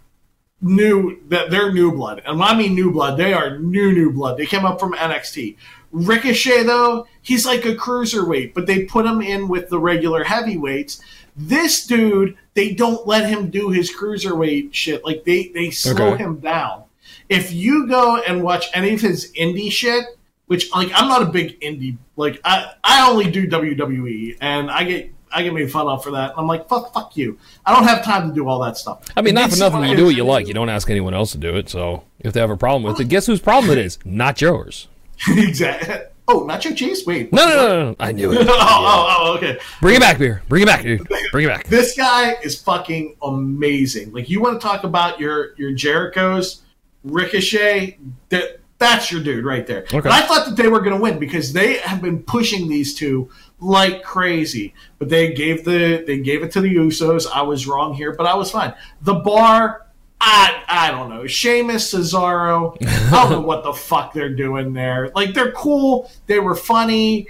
new 0.60 1.20
that 1.28 1.50
they're 1.50 1.72
new 1.72 1.92
blood, 1.92 2.22
and 2.24 2.38
when 2.38 2.48
I 2.48 2.54
mean 2.54 2.74
new 2.74 2.92
blood, 2.92 3.18
they 3.18 3.32
are 3.32 3.58
new 3.58 3.92
new 3.92 4.12
blood. 4.12 4.36
They 4.36 4.46
came 4.46 4.64
up 4.64 4.78
from 4.78 4.92
NXT. 4.94 5.56
Ricochet 5.92 6.62
though, 6.64 7.06
he's 7.20 7.44
like 7.46 7.64
a 7.64 7.74
cruiserweight, 7.74 8.54
but 8.54 8.66
they 8.66 8.84
put 8.84 9.06
him 9.06 9.20
in 9.20 9.48
with 9.48 9.68
the 9.68 9.78
regular 9.78 10.24
heavyweights. 10.24 11.00
This 11.36 11.86
dude, 11.86 12.36
they 12.54 12.74
don't 12.74 13.06
let 13.06 13.28
him 13.28 13.50
do 13.50 13.70
his 13.70 13.94
cruiserweight 13.94 14.72
shit. 14.74 15.04
Like 15.04 15.24
they 15.24 15.48
they 15.48 15.70
slow 15.70 16.12
Okay. 16.12 16.22
him 16.22 16.36
down. 16.38 16.84
If 17.28 17.52
you 17.52 17.86
go 17.86 18.16
and 18.16 18.42
watch 18.42 18.66
any 18.74 18.94
of 18.94 19.00
his 19.00 19.32
indie 19.32 19.70
shit, 19.70 20.04
which 20.46 20.70
like 20.74 20.90
I'm 20.94 21.08
not 21.08 21.22
a 21.22 21.26
big 21.26 21.60
indie 21.60 21.96
like 22.16 22.40
I 22.44 22.72
I 22.84 23.08
only 23.08 23.30
do 23.30 23.46
WWE 23.48 24.36
and 24.40 24.70
I 24.70 24.84
get 24.84 25.10
I 25.34 25.42
get 25.42 25.54
made 25.54 25.70
fun 25.70 25.86
of 25.88 26.02
for 26.04 26.10
that. 26.12 26.34
I'm 26.36 26.46
like 26.46 26.68
fuck 26.68 26.92
fuck 26.92 27.16
you. 27.16 27.38
I 27.64 27.74
don't 27.74 27.84
have 27.84 28.04
time 28.04 28.28
to 28.28 28.34
do 28.34 28.46
all 28.48 28.60
that 28.60 28.76
stuff. 28.76 29.02
I 29.16 29.22
mean, 29.22 29.34
not 29.34 29.50
This 29.50 29.58
for 29.58 29.70
nothing. 29.70 29.88
You 29.90 29.96
do 29.96 30.04
what 30.06 30.14
you 30.14 30.24
like. 30.24 30.46
You 30.48 30.54
don't 30.54 30.68
ask 30.68 30.90
anyone 30.90 31.14
else 31.14 31.32
to 31.32 31.38
do 31.38 31.56
it. 31.56 31.68
So 31.68 32.04
if 32.20 32.32
they 32.32 32.40
have 32.40 32.50
a 32.50 32.56
problem 32.56 32.82
with 32.82 33.00
it, 33.00 33.04
oh. 33.04 33.08
guess 33.08 33.26
whose 33.26 33.40
problem 33.40 33.72
it 33.72 33.78
is? 33.78 33.98
Not 34.04 34.40
yours. 34.40 34.88
exactly. 35.36 35.96
Oh, 36.28 36.46
nacho 36.46 36.74
cheese. 36.74 37.04
Wait. 37.04 37.32
No, 37.32 37.48
no, 37.48 37.56
no, 37.56 37.90
no. 37.90 37.96
I 37.98 38.12
knew 38.12 38.32
it. 38.32 38.38
oh, 38.48 38.54
oh, 38.58 39.16
oh, 39.18 39.36
okay. 39.36 39.58
Bring 39.80 39.96
it 39.96 40.00
back, 40.00 40.18
beer. 40.18 40.42
Bring 40.48 40.62
it 40.62 40.66
back, 40.66 40.82
dude. 40.82 41.06
Bring 41.32 41.46
it 41.46 41.48
back. 41.48 41.66
This 41.66 41.96
guy 41.96 42.36
is 42.42 42.60
fucking 42.60 43.16
amazing. 43.22 44.12
Like 44.12 44.30
you 44.30 44.40
want 44.40 44.60
to 44.60 44.66
talk 44.66 44.84
about 44.84 45.18
your 45.18 45.54
your 45.56 45.72
Jericho's 45.72 46.62
Ricochet, 47.04 47.98
that 48.28 48.60
that's 48.78 49.10
your 49.12 49.22
dude 49.22 49.44
right 49.44 49.66
there. 49.66 49.82
Okay. 49.82 49.96
And 49.96 50.08
I 50.08 50.22
thought 50.22 50.46
that 50.46 50.56
they 50.56 50.68
were 50.68 50.80
going 50.80 50.96
to 50.96 51.00
win 51.00 51.18
because 51.18 51.52
they 51.52 51.74
have 51.78 52.02
been 52.02 52.22
pushing 52.22 52.68
these 52.68 52.94
two 52.94 53.30
like 53.60 54.02
crazy. 54.02 54.74
But 54.98 55.08
they 55.08 55.32
gave 55.32 55.64
the 55.64 56.04
they 56.06 56.18
gave 56.18 56.42
it 56.42 56.52
to 56.52 56.60
the 56.60 56.74
Usos. 56.74 57.26
I 57.32 57.42
was 57.42 57.66
wrong 57.66 57.94
here, 57.94 58.14
but 58.14 58.26
I 58.26 58.34
was 58.34 58.50
fine. 58.50 58.74
The 59.02 59.14
bar, 59.14 59.81
I 60.24 60.62
I 60.68 60.90
don't 60.92 61.10
know. 61.10 61.26
Sheamus, 61.26 61.92
Cesaro, 61.92 62.76
I 62.80 63.10
don't 63.10 63.30
know 63.32 63.40
what 63.40 63.64
the 63.64 63.72
fuck 63.72 64.12
they're 64.14 64.34
doing 64.34 64.72
there. 64.72 65.10
Like 65.16 65.34
they're 65.34 65.50
cool, 65.52 66.10
they 66.26 66.38
were 66.38 66.54
funny, 66.54 67.26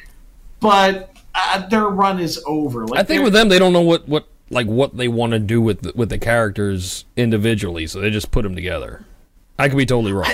but 0.61 1.11
uh, 1.35 1.67
their 1.69 1.87
run 1.87 2.21
is 2.21 2.43
over. 2.47 2.87
Like 2.87 3.01
I 3.01 3.03
think 3.03 3.25
with 3.25 3.33
them, 3.33 3.49
they 3.49 3.59
don't 3.59 3.73
know 3.73 3.81
what 3.81 4.07
what 4.07 4.27
like 4.51 4.67
what 4.67 4.97
they 4.99 5.09
want 5.09 5.33
to 5.33 5.39
do 5.39 5.63
with 5.63 5.81
the, 5.81 5.93
with 5.95 6.11
the 6.11 6.19
characters 6.19 7.07
individually, 7.17 7.87
so 7.87 7.99
they 8.01 8.11
just 8.11 8.31
put 8.31 8.43
them 8.43 8.55
together. 8.55 9.05
I 9.59 9.69
could 9.71 9.79
be 9.79 9.87
totally 9.87 10.13
wrong. 10.13 10.27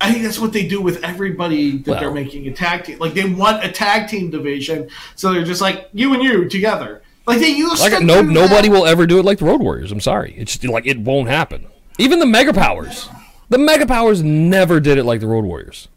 I 0.00 0.12
think 0.12 0.22
that's 0.22 0.38
what 0.38 0.52
they 0.52 0.66
do 0.68 0.82
with 0.82 1.02
everybody 1.02 1.78
that 1.78 1.90
Well. 1.92 2.00
they're 2.00 2.10
making 2.10 2.46
a 2.46 2.52
tag 2.52 2.84
team. 2.84 2.98
Like 2.98 3.14
they 3.14 3.24
want 3.24 3.64
a 3.64 3.72
tag 3.72 4.06
team 4.08 4.30
division, 4.30 4.90
so 5.14 5.32
they're 5.32 5.44
just 5.44 5.62
like 5.62 5.88
you 5.94 6.12
and 6.12 6.22
you 6.22 6.46
together. 6.46 7.00
Like 7.26 7.40
they 7.40 7.48
used 7.48 7.80
Like 7.80 7.96
to 7.98 8.04
no 8.04 8.20
nobody 8.22 8.68
that. 8.68 8.74
will 8.74 8.86
ever 8.86 9.06
do 9.06 9.18
it 9.18 9.24
like 9.24 9.38
the 9.38 9.46
Road 9.46 9.60
Warriors. 9.62 9.90
I'm 9.92 10.00
sorry, 10.00 10.34
it's 10.36 10.56
just, 10.58 10.72
like 10.72 10.86
it 10.86 10.98
won't 10.98 11.28
happen. 11.28 11.66
Even 11.98 12.18
the 12.18 12.26
Mega 12.26 12.52
Powers, 12.52 13.08
the 13.48 13.58
Mega 13.58 13.86
Powers 13.86 14.22
never 14.22 14.80
did 14.80 14.98
it 14.98 15.04
like 15.04 15.20
the 15.20 15.26
Road 15.26 15.44
Warriors. 15.44 15.88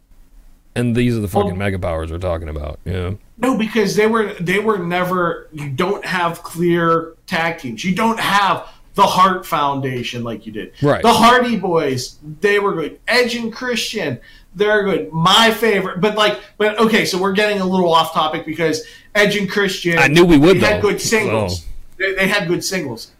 And 0.76 0.96
these 0.96 1.18
are 1.18 1.20
the 1.22 1.28
fucking 1.28 1.54
Oh. 1.54 1.56
Mega 1.56 1.80
Powers 1.80 2.12
we're 2.12 2.20
talking 2.20 2.50
about. 2.50 2.80
Yeah. 2.86 3.14
No, 3.40 3.58
because 3.58 3.96
they 3.96 4.06
were 4.08 4.34
they 4.40 4.60
were 4.60 4.78
never. 4.78 5.48
You 5.52 5.70
don't 5.70 6.06
have 6.06 6.44
clear 6.44 7.14
tag 7.26 7.58
teams. 7.60 7.84
You 7.84 7.96
don't 7.96 8.20
have 8.20 8.68
the 8.94 9.04
Hart 9.06 9.46
Foundation 9.46 10.24
like 10.24 10.46
you 10.46 10.52
did. 10.52 10.74
Right. 10.82 11.02
The 11.02 11.12
Hardy 11.14 11.58
Boys, 11.58 12.18
they 12.42 12.60
were 12.60 12.74
good. 12.74 13.00
Edge 13.08 13.36
and 13.36 13.52
Christian, 13.54 14.20
they're 14.56 14.84
good. 14.84 15.12
My 15.12 15.52
favorite, 15.52 16.00
but 16.02 16.16
like, 16.16 16.40
but 16.58 16.80
okay, 16.80 17.06
so 17.06 17.20
we're 17.20 17.34
getting 17.34 17.60
a 17.60 17.66
little 17.66 17.92
off 17.94 18.14
topic 18.14 18.46
because 18.46 18.84
Edge 19.18 19.36
and 19.36 19.50
Christian. 19.50 19.98
I 19.98 20.08
knew 20.08 20.24
we 20.26 20.38
would, 20.38 20.58
They 20.58 20.66
had 20.68 20.82
good 20.82 21.02
singles. 21.02 21.62
so. 21.62 21.68
They, 21.98 22.14
they 22.14 22.28
had 22.28 22.48
good 22.48 22.64
singles. 22.64 23.12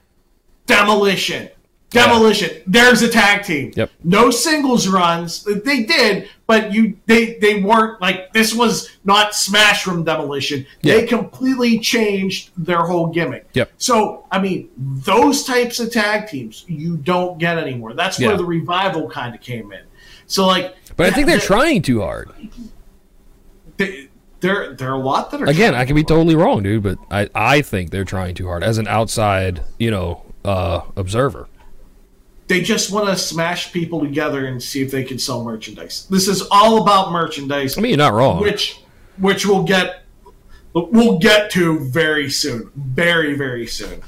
Demolition. 0.68 1.50
Demolition. 1.90 2.62
There's 2.68 3.02
a 3.02 3.08
tag 3.10 3.46
team. 3.46 3.72
Yep. 3.76 3.90
No 4.04 4.30
singles 4.30 4.90
runs. 4.90 5.44
They 5.46 5.84
did, 5.84 6.28
but 6.46 6.74
you 6.74 6.98
they 7.06 7.36
they 7.36 7.62
weren't 7.62 8.02
like 8.02 8.34
this 8.34 8.54
was 8.54 8.90
not 9.06 9.34
Smash 9.34 9.84
from 9.84 10.04
Demolition. 10.04 10.66
They 10.84 11.08
completely 11.08 11.80
changed 11.80 12.52
their 12.58 12.82
whole 12.82 13.08
gimmick. 13.08 13.48
Yep. 13.54 13.72
So 13.78 14.26
I 14.32 14.40
mean, 14.42 14.70
those 14.78 15.46
types 15.46 15.80
of 15.80 15.90
tag 15.94 16.28
teams 16.28 16.66
you 16.68 16.98
don't 16.98 17.38
get 17.40 17.58
anymore. 17.58 17.94
That's 17.94 18.20
Yeah. 18.20 18.28
where 18.28 18.38
the 18.38 18.46
revival 18.46 19.10
kind 19.10 19.34
of 19.34 19.40
came 19.40 19.72
in. 19.72 19.84
So 20.28 20.46
like, 20.46 20.76
But 20.98 21.08
I 21.08 21.12
think 21.12 21.28
they're 21.28 21.38
the- 21.38 21.46
trying 21.46 21.82
too 21.84 22.02
hard. 22.02 22.30
they- 23.78 24.07
There, 24.40 24.74
there 24.74 24.90
are 24.90 24.96
a 24.96 25.00
lot 25.00 25.32
that 25.32 25.42
are 25.42 25.46
Again, 25.46 25.74
I 25.74 25.86
could 25.86 25.96
be 25.96 26.04
totally 26.04 26.36
wrong, 26.36 26.62
dude, 26.64 26.84
but 26.84 27.00
I, 27.10 27.30
I 27.34 27.62
think 27.62 27.90
they're 27.90 28.06
trying 28.06 28.36
too 28.36 28.48
hard 28.48 28.64
as 28.64 28.78
an 28.78 28.88
outside, 28.88 29.64
you 29.80 29.90
know, 29.90 30.24
uh, 30.46 30.82
observer. 30.96 31.48
They 32.48 32.62
just 32.62 32.92
want 32.92 33.08
to 33.10 33.18
smash 33.18 33.74
people 33.74 34.00
together 34.00 34.46
and 34.46 34.62
see 34.62 34.82
if 34.82 34.92
they 34.92 35.04
can 35.04 35.20
sell 35.20 35.44
merchandise. 35.44 36.08
This 36.10 36.28
is 36.28 36.48
all 36.50 36.82
about 36.82 37.12
merchandise. 37.12 37.78
I 37.78 37.82
mean, 37.82 37.90
you're 37.90 37.98
not 37.98 38.14
wrong. 38.14 38.40
which 38.40 38.80
which 39.18 39.46
we'll 39.46 39.64
get 39.64 40.04
we'll 40.74 41.18
get 41.18 41.52
to 41.52 41.80
very 41.90 42.30
soon, 42.30 42.72
very 42.76 43.34
very 43.34 43.68
soon. 43.68 44.02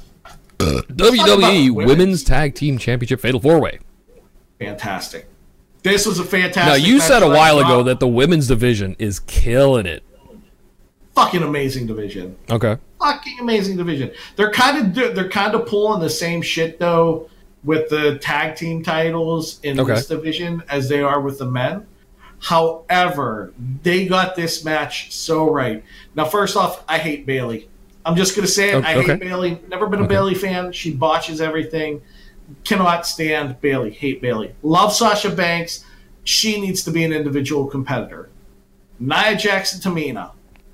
WWE 0.60 1.72
women's. 1.72 2.24
Tag 2.24 2.56
Team 2.56 2.78
Championship 2.78 3.20
Fatal 3.20 3.42
Four 3.42 3.60
Way. 3.60 3.80
Fantastic. 4.60 5.28
This 5.84 6.06
was 6.06 6.20
a 6.20 6.24
fantastic. 6.24 6.66
Now, 6.66 6.76
you 6.76 7.00
said 7.00 7.24
a 7.24 7.30
while 7.30 7.60
ago 7.60 7.84
that 7.84 8.00
the 8.00 8.08
women's 8.08 8.48
division 8.48 8.96
is 9.00 9.20
killing 9.20 9.86
it. 9.86 10.04
Fucking 11.24 11.44
amazing 11.44 11.86
division. 11.88 12.36
Okay. 12.50 12.78
Fucking 13.00 13.38
amazing 13.42 13.78
division. 13.78 14.12
They're 14.36 14.52
kind 14.52 14.98
of 14.98 15.16
they're 15.16 15.30
kind 15.30 15.54
of 15.56 15.66
pulling 15.68 16.00
the 16.02 16.10
same 16.10 16.42
shit 16.42 16.80
though 16.80 17.30
with 17.64 17.90
the 17.90 18.18
tag 18.20 18.56
team 18.56 18.84
titles 18.84 19.60
in 19.64 19.80
Okay. 19.80 19.96
this 19.96 20.08
division 20.08 20.64
as 20.70 20.88
they 20.88 21.02
are 21.02 21.20
with 21.20 21.40
the 21.40 21.46
men. 21.46 21.86
However, 22.42 23.54
they 23.84 24.06
got 24.08 24.36
this 24.36 24.64
match 24.64 25.12
so 25.12 25.52
right. 25.52 25.84
Now, 26.16 26.26
first 26.26 26.56
off, 26.56 26.84
I 26.88 26.98
hate 26.98 27.26
Bayley. 27.26 27.68
I'm 28.06 28.16
just 28.16 28.36
gonna 28.36 28.48
say 28.48 28.70
it. 28.72 28.76
Okay. 28.76 28.88
I 28.88 29.02
hate 29.04 29.20
Bayley. 29.20 29.60
Never 29.68 29.88
been 29.88 30.02
a 30.02 30.08
Bayley 30.08 30.36
fan. 30.36 30.72
She 30.72 30.94
botches 30.94 31.42
everything. 31.42 32.02
Cannot 32.64 33.06
stand 33.06 33.60
Bayley. 33.62 33.92
Hate 33.92 34.22
Bayley. 34.22 34.54
Love 34.64 34.94
Sasha 34.94 35.30
Banks. 35.30 35.84
She 36.24 36.60
needs 36.62 36.82
to 36.84 36.92
be 36.92 37.04
an 37.04 37.12
individual 37.12 37.66
competitor. 37.68 38.30
Nia 39.00 39.36
Jackson 39.36 39.80
Tamina. 39.82 40.32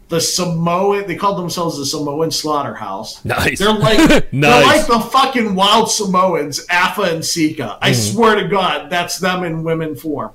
The 0.07 0.21
Samoan 0.21 1.07
they 1.07 1.15
called 1.15 1.39
themselves 1.39 1.77
the 1.79 1.85
Samoan 1.85 2.29
Slaughterhouse. 2.29 3.25
Nice. 3.25 3.57
They're 3.59 3.73
like 3.73 3.97
they're 4.31 4.61
like 4.63 4.85
the 4.85 4.99
fucking 5.11 5.55
wild 5.55 5.89
Samoans, 5.89 6.63
Alpha 6.69 7.01
and 7.03 7.25
Sika. 7.25 7.79
I 7.81 7.89
Mm-hmm. 7.91 8.13
swear 8.15 8.35
to 8.35 8.47
God, 8.47 8.89
that's 8.91 9.17
them 9.17 9.43
in 9.43 9.63
women 9.63 9.95
form. 9.95 10.31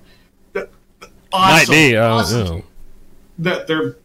The- 0.53 0.69
the- 1.01 1.09
Awesome. 1.33 1.57
Might 1.57 1.69
be. 1.69 1.97
Uh, 1.97 2.09
awesome. 2.09 2.47
know. 2.47 2.63
That 3.39 3.67
they're, 3.69 3.97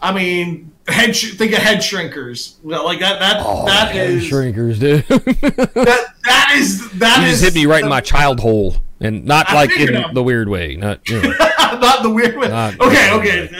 I 0.00 0.12
mean, 0.14 0.72
head. 0.88 1.14
Sh- 1.14 1.34
think 1.34 1.52
of 1.52 1.58
head 1.58 1.78
shrinkers. 1.78 2.54
Like 2.64 3.00
that. 3.00 3.20
That 3.20 3.42
Oh, 3.44 3.66
that 3.66 3.92
head 3.92 4.10
is 4.10 4.24
shrinkers, 4.24 4.80
dude. 4.80 5.06
that 5.08 6.06
that 6.24 6.54
is 6.56 6.90
that 6.92 7.18
you 7.20 7.24
is 7.26 7.40
just 7.40 7.44
hit 7.44 7.54
me 7.54 7.66
right 7.66 7.82
in 7.82 7.90
my 7.90 8.00
child 8.00 8.40
hole, 8.40 8.76
and 9.00 9.26
not 9.26 9.50
I 9.50 9.54
like 9.54 9.78
in 9.78 10.14
the 10.14 10.22
weird 10.22 10.48
way. 10.48 10.76
Not. 10.76 11.06
You 11.08 11.20
know. 11.22 11.28
not 11.58 12.02
the 12.02 12.10
weird 12.10 12.36
way. 12.38 12.48
Not- 12.48 12.80
okay, 12.80 13.12
okay. 13.12 13.50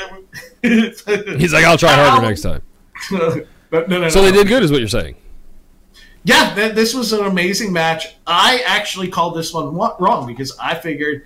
He's 1.38 1.52
like, 1.52 1.64
I'll 1.64 1.78
try 1.78 1.92
harder 1.94 2.26
next 2.26 2.42
time. 2.42 2.62
no, 3.10 3.44
no, 3.72 3.86
no. 3.86 4.08
So 4.08 4.20
no. 4.20 4.26
they 4.26 4.32
did 4.32 4.48
good, 4.48 4.62
is 4.62 4.70
what 4.70 4.80
you're 4.80 4.88
saying. 4.88 5.16
Yeah, 6.24 6.54
th- 6.54 6.74
this 6.74 6.92
was 6.94 7.12
an 7.12 7.24
amazing 7.24 7.72
match. 7.72 8.16
I 8.26 8.62
actually 8.66 9.08
called 9.08 9.36
this 9.36 9.52
one 9.54 9.74
wrong 9.74 10.26
because 10.26 10.56
I 10.58 10.74
figured 10.74 11.24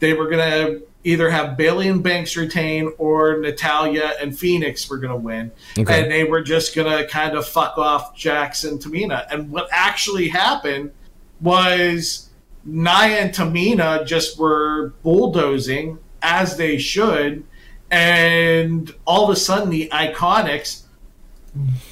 they 0.00 0.14
were 0.14 0.28
going 0.28 0.50
to 0.50 0.82
either 1.04 1.30
have 1.30 1.56
Bayley 1.56 1.88
and 1.88 2.02
Banks 2.02 2.36
retain 2.36 2.92
or 2.98 3.38
Natalya 3.38 4.14
and 4.20 4.36
Phoenix 4.36 4.88
were 4.88 4.98
going 4.98 5.12
to 5.12 5.16
win. 5.16 5.50
Okay. 5.78 6.02
And 6.02 6.10
they 6.10 6.24
were 6.24 6.42
just 6.42 6.74
going 6.74 6.90
to 6.90 7.06
kind 7.08 7.36
of 7.36 7.46
fuck 7.46 7.78
off 7.78 8.16
Jackson 8.16 8.72
and 8.72 8.80
Tamina. 8.80 9.26
And 9.30 9.50
what 9.50 9.68
actually 9.70 10.28
happened 10.28 10.92
was 11.40 12.30
Nia 12.64 13.18
and 13.18 13.34
Tamina 13.34 14.06
just 14.06 14.38
were 14.38 14.92
bulldozing 15.02 15.98
as 16.22 16.56
they 16.56 16.78
should. 16.78 17.44
And 17.92 18.92
all 19.04 19.24
of 19.24 19.30
a 19.30 19.36
sudden, 19.36 19.70
the 19.70 19.88
Iconics 19.92 20.82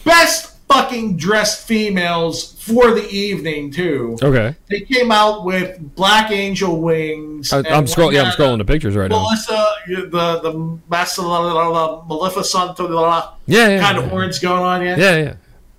best 0.05 0.57
fucking 0.67 1.17
dressed 1.17 1.67
females 1.67 2.55
for 2.63 2.93
the 2.95 3.07
evening 3.11 3.71
too. 3.71 4.17
Okay. 4.23 4.55
They 4.69 4.81
came 4.81 5.13
out 5.13 5.45
with 5.45 5.95
Black 5.97 6.31
Angel 6.31 6.81
wings. 6.81 7.53
I, 7.53 7.59
i'm 7.59 7.85
scrolling. 7.85 8.15
Yeah, 8.15 8.23
I'm 8.23 8.33
scrolling 8.33 8.59
the 8.59 8.65
pictures 8.65 8.97
right 8.97 9.11
now. 9.11 9.23
Melissa, 9.23 9.75
the 9.87 10.41
the 10.41 10.79
Master 10.89 11.23
Maleficent 11.23 12.79
Yeah, 12.79 13.69
yeah. 13.69 13.81
kind 13.81 13.99
yeah. 13.99 14.03
of 14.03 14.11
horns 14.11 14.39
going 14.39 14.63
on. 14.63 14.83
Yeah, 14.83 14.97
Yeah, 14.97 15.17
yeah. 15.17 15.35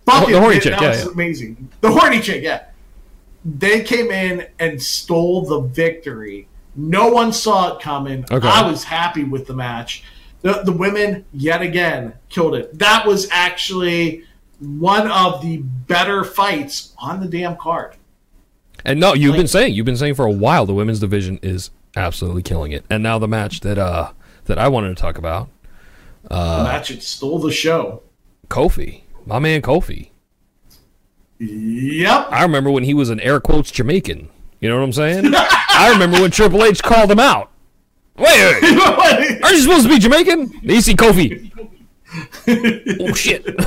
Fucking, 0.05 0.33
The 0.33 0.39
horny 0.39 0.55
that 0.55 0.63
chick, 0.63 0.81
yeah, 0.81 0.93
yeah. 0.93 1.11
amazing. 1.11 1.69
The 1.81 1.91
horny 1.91 2.19
chick, 2.21 2.43
yeah. 2.43 2.65
They 3.45 3.81
came 3.83 4.11
in 4.11 4.47
and 4.59 4.81
stole 4.81 5.45
the 5.45 5.61
victory. 5.61 6.47
No 6.75 7.09
one 7.09 7.33
saw 7.33 7.73
it 7.75 7.81
coming. 7.81 8.25
Okay. 8.31 8.47
I 8.47 8.69
was 8.69 8.83
happy 8.83 9.23
with 9.23 9.47
the 9.47 9.53
match. 9.53 10.03
The, 10.41 10.61
the 10.63 10.71
women, 10.71 11.25
yet 11.33 11.61
again, 11.61 12.13
killed 12.29 12.55
it. 12.55 12.77
That 12.79 13.05
was 13.05 13.27
actually 13.31 14.23
one 14.59 15.09
of 15.11 15.41
the 15.41 15.57
better 15.57 16.23
fights 16.23 16.93
on 16.97 17.19
the 17.19 17.27
damn 17.27 17.57
card. 17.57 17.95
And 18.85 18.99
no, 18.99 19.13
you've 19.13 19.35
been 19.35 19.47
saying 19.47 19.73
you've 19.75 19.85
been 19.85 19.97
saying 19.97 20.15
for 20.15 20.25
a 20.25 20.31
while 20.31 20.65
the 20.65 20.73
women's 20.73 20.99
division 20.99 21.39
is 21.43 21.69
absolutely 21.95 22.41
killing 22.41 22.71
it. 22.71 22.83
And 22.89 23.03
now 23.03 23.19
the 23.19 23.27
match 23.27 23.59
that 23.59 23.77
uh 23.77 24.11
that 24.45 24.57
I 24.57 24.67
wanted 24.69 24.89
to 24.89 25.01
talk 25.01 25.17
about, 25.19 25.49
the 26.23 26.33
Uh. 26.35 26.63
match 26.63 26.89
it 26.89 27.03
stole 27.03 27.37
the 27.37 27.51
show. 27.51 28.01
Kofi, 28.47 29.01
my 29.27 29.37
man 29.37 29.61
Kofi. 29.61 30.09
Yep. 31.37 32.27
I 32.31 32.41
remember 32.43 32.71
when 32.71 32.83
he 32.83 32.93
was 32.93 33.09
an 33.09 33.19
air 33.19 33.39
quotes 33.39 33.69
Jamaican. 33.71 34.29
You 34.59 34.69
know 34.69 34.77
what 34.77 34.83
I'm 34.83 34.93
saying? 34.93 35.33
I 35.81 35.89
remember 35.89 36.21
when 36.21 36.29
Triple 36.29 36.63
H 36.63 36.83
called 36.83 37.09
him 37.09 37.19
out. 37.19 37.49
Wait, 38.15 38.27
wait, 38.27 38.61
wait. 38.61 38.71
aren't 39.43 39.55
you 39.55 39.61
supposed 39.61 39.83
to 39.83 39.89
be 39.89 39.97
Jamaican? 39.97 40.59
You 40.61 40.79
see 40.79 40.93
Kofi. 40.93 41.51
oh 43.01 43.13
shit. 43.15 43.43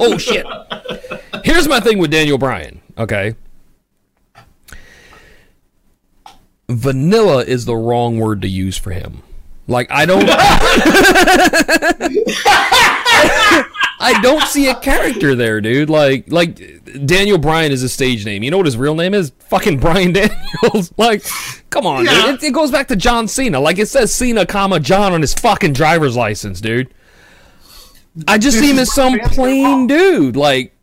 oh 0.00 0.16
shit. 0.16 0.46
Here's 1.44 1.66
my 1.66 1.80
thing 1.80 1.98
with 1.98 2.12
Daniel 2.12 2.38
Bryan. 2.38 2.80
Okay. 2.96 3.34
Vanilla 6.68 7.42
is 7.42 7.64
the 7.64 7.74
wrong 7.74 8.20
word 8.20 8.42
to 8.42 8.48
use 8.48 8.78
for 8.78 8.92
him. 8.92 9.24
Like 9.66 9.90
I 9.90 10.06
don't. 10.06 10.28
I 14.02 14.20
don't 14.20 14.42
see 14.42 14.68
a 14.68 14.74
character 14.74 15.34
there, 15.34 15.60
dude. 15.60 15.88
Like, 15.88 16.30
like 16.30 16.56
Daniel 17.06 17.38
Bryan 17.38 17.70
is 17.72 17.82
a 17.82 17.88
stage 17.88 18.24
name. 18.24 18.42
You 18.42 18.50
know 18.50 18.56
what 18.56 18.66
his 18.66 18.76
real 18.76 18.94
name 18.94 19.14
is? 19.14 19.32
Fucking 19.48 19.78
Brian 19.78 20.12
Daniels. 20.14 20.92
like, 20.96 21.24
come 21.70 21.86
on, 21.86 22.04
Yeah. 22.04 22.26
dude. 22.26 22.34
It, 22.42 22.48
it 22.48 22.52
goes 22.52 22.70
back 22.70 22.88
to 22.88 22.96
John 22.96 23.28
Cena. 23.28 23.60
Like 23.60 23.78
it 23.78 23.86
says 23.86 24.12
Cena, 24.12 24.44
comma 24.44 24.80
John 24.80 25.12
on 25.12 25.20
his 25.20 25.32
fucking 25.34 25.72
driver's 25.72 26.16
license, 26.16 26.60
dude. 26.60 26.92
I 28.28 28.36
just 28.38 28.56
This 28.58 28.64
see 28.66 28.70
him 28.72 28.78
as 28.78 28.92
some 28.92 29.12
what 29.12 29.20
fans 29.22 29.32
are 29.32 29.34
plain 29.34 29.86
dude. 29.86 30.36
Like, 30.36 30.74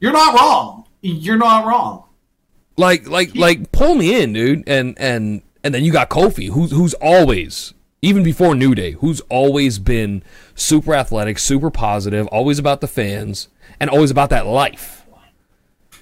You're 0.00 0.12
not 0.12 0.34
wrong. 0.38 0.84
You're 1.02 1.38
not 1.38 1.66
wrong. 1.66 2.04
like, 2.76 3.08
like, 3.08 3.34
like, 3.34 3.72
pull 3.72 3.94
me 3.94 4.20
in, 4.22 4.32
dude. 4.32 4.68
And 4.68 4.96
and 4.98 5.42
and 5.64 5.74
then 5.74 5.82
you 5.84 5.90
got 5.92 6.10
Kofi, 6.10 6.50
who's 6.50 6.70
who's 6.70 6.94
always, 6.94 7.74
even 8.06 8.22
before 8.22 8.54
New 8.54 8.72
Day, 8.72 8.92
who's 8.92 9.20
always 9.22 9.80
been 9.80 10.22
super 10.54 10.94
athletic, 10.94 11.40
super 11.40 11.72
positive, 11.72 12.28
always 12.28 12.60
about 12.60 12.80
the 12.80 12.86
fans, 12.86 13.48
and 13.80 13.90
always 13.90 14.12
about 14.12 14.30
that 14.30 14.46
life. 14.46 15.04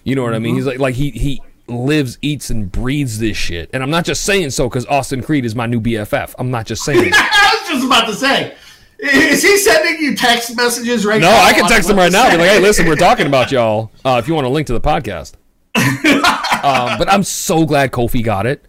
You 0.03 0.15
know 0.15 0.23
what 0.23 0.35
I 0.35 0.39
mean? 0.39 0.55
He's 0.55 0.67
like, 0.67 0.79
like 0.79 0.97
he 0.97 1.11
he 1.13 1.41
lives, 1.67 2.19
eats, 2.21 2.51
and 2.51 2.71
breathes 2.71 3.21
this 3.21 3.39
shit. 3.39 3.71
And 3.73 3.83
I'm 3.83 3.89
not 3.89 4.05
just 4.05 4.23
saying 4.23 4.51
so 4.51 4.69
because 4.69 4.85
Austin 4.85 5.23
Creed 5.23 5.47
is 5.47 5.55
my 5.55 5.65
new 5.65 5.81
BFF. 5.81 6.35
I'm 6.39 6.51
not 6.51 6.67
just 6.67 6.85
saying. 6.85 7.11
I 7.15 7.59
was 7.63 7.71
just 7.71 7.87
about 7.87 8.07
to 8.09 8.15
say. 8.15 8.55
Is 8.99 9.43
he 9.43 9.57
sending 9.57 10.03
you 10.03 10.15
text 10.15 10.55
messages 10.57 11.07
right 11.07 11.23
No, 11.23 11.31
now? 11.31 11.39
No, 11.39 11.43
I 11.43 11.53
can 11.55 11.67
text 11.69 11.89
him 11.89 11.97
right 11.97 12.13
now. 12.13 12.31
Be 12.31 12.37
like, 12.37 12.51
hey, 12.51 12.61
listen, 12.61 12.87
we're 12.87 12.97
talking 13.09 13.27
about 13.27 13.51
y'all. 13.51 13.91
Uh, 14.05 14.21
if 14.23 14.29
you 14.29 14.35
want 14.35 14.47
a 14.47 14.51
link 14.51 14.67
to 14.67 14.75
the 14.75 14.81
podcast. 14.81 15.35
um, 15.75 16.99
but 16.99 17.11
I'm 17.11 17.23
so 17.23 17.65
glad 17.65 17.93
Kofi 17.93 18.23
got 18.23 18.45
it. 18.45 18.67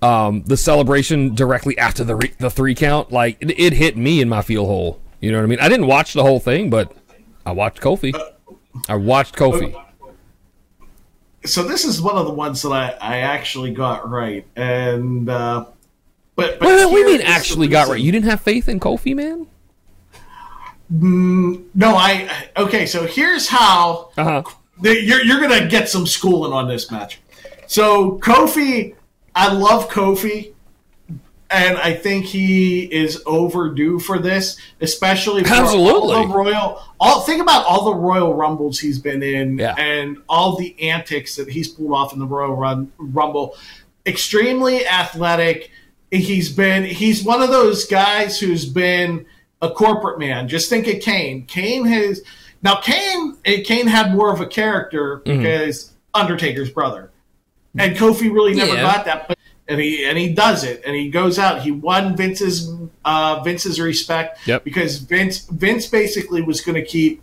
Um, 0.00 0.42
the 0.44 0.56
celebration 0.56 1.34
directly 1.34 1.76
after 1.76 2.04
the 2.04 2.14
re- 2.14 2.34
the 2.38 2.50
three 2.50 2.74
count, 2.74 3.10
like 3.10 3.36
it, 3.40 3.58
it 3.58 3.72
hit 3.72 3.96
me 3.96 4.20
in 4.20 4.28
my 4.28 4.42
feel 4.42 4.66
hole. 4.66 5.00
You 5.20 5.32
know 5.32 5.38
what 5.38 5.44
I 5.44 5.46
mean? 5.48 5.58
I 5.60 5.68
didn't 5.68 5.88
watch 5.88 6.12
the 6.12 6.22
whole 6.22 6.38
thing, 6.38 6.70
but 6.70 6.92
I 7.44 7.50
watched 7.50 7.80
Kofi. 7.80 8.14
I 8.88 8.94
watched 8.94 9.34
Kofi. 9.34 9.74
So 11.44 11.62
this 11.64 11.84
is 11.84 12.00
one 12.00 12.16
of 12.16 12.26
the 12.26 12.32
ones 12.32 12.62
that 12.62 12.70
I, 12.70 12.90
I 13.00 13.16
actually 13.18 13.72
got 13.72 14.08
right, 14.08 14.46
and 14.54 15.28
uh, 15.28 15.64
but, 16.36 16.60
but 16.60 16.68
Wait, 16.68 16.76
wait, 16.76 16.84
what 16.86 16.92
do 16.92 16.98
you 16.98 17.06
mean 17.06 17.20
actually 17.22 17.66
got 17.66 17.88
right? 17.88 18.00
You 18.00 18.12
didn't 18.12 18.26
have 18.26 18.40
faith 18.40 18.68
in 18.68 18.78
Kofi, 18.78 19.16
man? 19.16 19.46
No, 20.90 21.94
I 21.96 22.48
okay. 22.56 22.86
So 22.86 23.06
here's 23.06 23.48
how 23.48 24.10
Uh 24.16 24.24
huh. 24.24 24.42
the, 24.80 25.00
you're 25.02 25.22
you're 25.24 25.40
gonna 25.40 25.66
get 25.68 25.88
some 25.88 26.06
schooling 26.06 26.52
on 26.52 26.68
this 26.68 26.90
match. 26.90 27.20
So 27.66 28.18
Kofi, 28.20 28.94
I 29.38 29.52
love 29.52 29.88
Kofi, 29.88 30.52
and 31.50 31.78
I 31.78 31.94
think 31.94 32.26
he 32.26 32.80
is 32.92 33.22
overdue 33.24 33.98
for 34.00 34.18
this, 34.18 34.58
especially 34.80 35.44
for 35.44 35.54
Absolutely. 35.54 36.16
all 36.16 36.26
the 36.28 36.34
Royal. 36.34 36.82
All 37.00 37.20
think 37.20 37.40
about 37.40 37.64
all 37.64 37.84
the 37.86 37.94
Royal 37.94 38.34
Rumbles 38.34 38.80
he's 38.80 38.98
been 38.98 39.22
in, 39.22 39.56
Yeah. 39.58 39.74
and 39.78 40.18
all 40.28 40.56
the 40.56 40.74
antics 40.82 41.36
that 41.36 41.48
he's 41.48 41.68
pulled 41.68 41.92
off 41.92 42.12
in 42.12 42.18
the 42.18 42.26
Royal 42.26 42.54
Run, 42.56 42.90
Rumble. 42.98 43.56
Extremely 44.06 44.86
athletic. 44.86 45.70
He's 46.10 46.50
been 46.50 46.84
he's 46.84 47.22
one 47.22 47.40
of 47.42 47.50
those 47.50 47.84
guys 47.84 48.40
who's 48.40 48.64
been 48.66 49.24
a 49.62 49.70
corporate 49.70 50.18
man. 50.18 50.48
Just 50.48 50.68
think 50.70 50.86
of 50.88 51.00
Kane. 51.00 51.44
Kane 51.46 51.84
has 51.84 52.22
now 52.62 52.76
Kane. 52.76 53.36
eh, 53.44 53.62
Kane 53.62 53.86
had 53.86 54.12
more 54.14 54.32
of 54.32 54.40
a 54.40 54.46
character 54.46 55.22
Mm-hmm. 55.26 55.94
Undertaker's 56.14 56.70
brother, 56.70 57.10
and 57.76 57.96
Kofi 57.96 58.32
really 58.32 58.54
never 58.54 58.74
Yeah. 58.74 58.82
got 58.82 59.04
that. 59.04 59.28
But 59.28 59.38
and 59.68 59.80
he 59.80 60.04
and 60.06 60.16
he 60.16 60.32
does 60.32 60.64
it, 60.64 60.82
and 60.86 60.96
he 60.96 61.10
goes 61.10 61.38
out. 61.38 61.62
He 61.62 61.70
won 61.70 62.16
Vince's 62.16 62.72
uh, 63.04 63.42
Vince's 63.42 63.78
respect 63.80 64.46
Yep. 64.46 64.64
because 64.64 64.98
Vince 64.98 65.40
Vince 65.46 65.86
basically 65.86 66.40
was 66.42 66.60
going 66.60 66.76
to 66.76 66.84
keep 66.84 67.22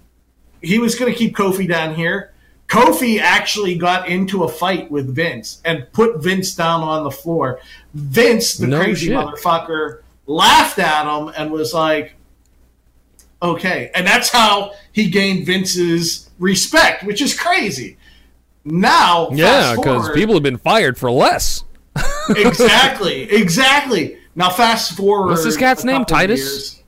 he 0.61 0.77
was 0.79 0.95
going 0.95 1.11
to 1.11 1.17
keep 1.17 1.35
Kofi 1.35 1.67
down 1.67 1.95
here. 1.95 2.31
Kofi 2.67 3.19
actually 3.19 3.75
got 3.75 4.07
into 4.07 4.43
a 4.43 4.47
fight 4.49 4.89
with 4.89 5.13
Vince 5.15 5.61
and 5.65 5.85
put 5.93 6.23
Vince 6.23 6.55
down 6.55 6.81
on 6.81 7.03
the 7.03 7.11
floor. 7.11 7.59
Vince, 7.93 8.55
the 8.57 8.65
No 8.67 8.79
crazy 8.79 9.07
shit. 9.07 9.15
motherfucker, 9.15 9.99
laughed 10.25 10.79
at 10.79 11.05
him 11.05 11.31
and 11.37 11.51
was 11.51 11.75
like, 11.75 12.15
okay. 13.41 13.91
And 13.93 14.05
that's 14.07 14.29
how 14.31 14.71
he 14.91 15.09
gained 15.09 15.45
Vince's 15.45 16.29
respect, 16.39 17.03
which 17.03 17.21
is 17.21 17.37
crazy. 17.39 17.97
Now, 18.65 19.29
Yeah, 19.31 19.75
because 19.75 20.09
people 20.11 20.33
have 20.33 20.43
been 20.43 20.57
fired 20.57 20.97
for 20.97 21.11
less. 21.11 21.63
exactly, 22.29 23.23
exactly. 23.31 24.17
Now, 24.35 24.49
fast 24.49 24.97
forward. 24.97 25.29
What's 25.29 25.43
this 25.43 25.55
cat's 25.55 25.83
name? 25.83 26.03
Titus? 26.03 26.83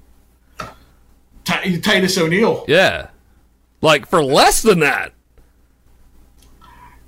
Ti- 1.46 1.80
Titus 1.80 2.18
O'Neil. 2.18 2.66
Yeah. 2.68 3.10
Like 3.82 4.08
for 4.08 4.24
less 4.24 4.62
than 4.62 4.80
that. 4.80 5.14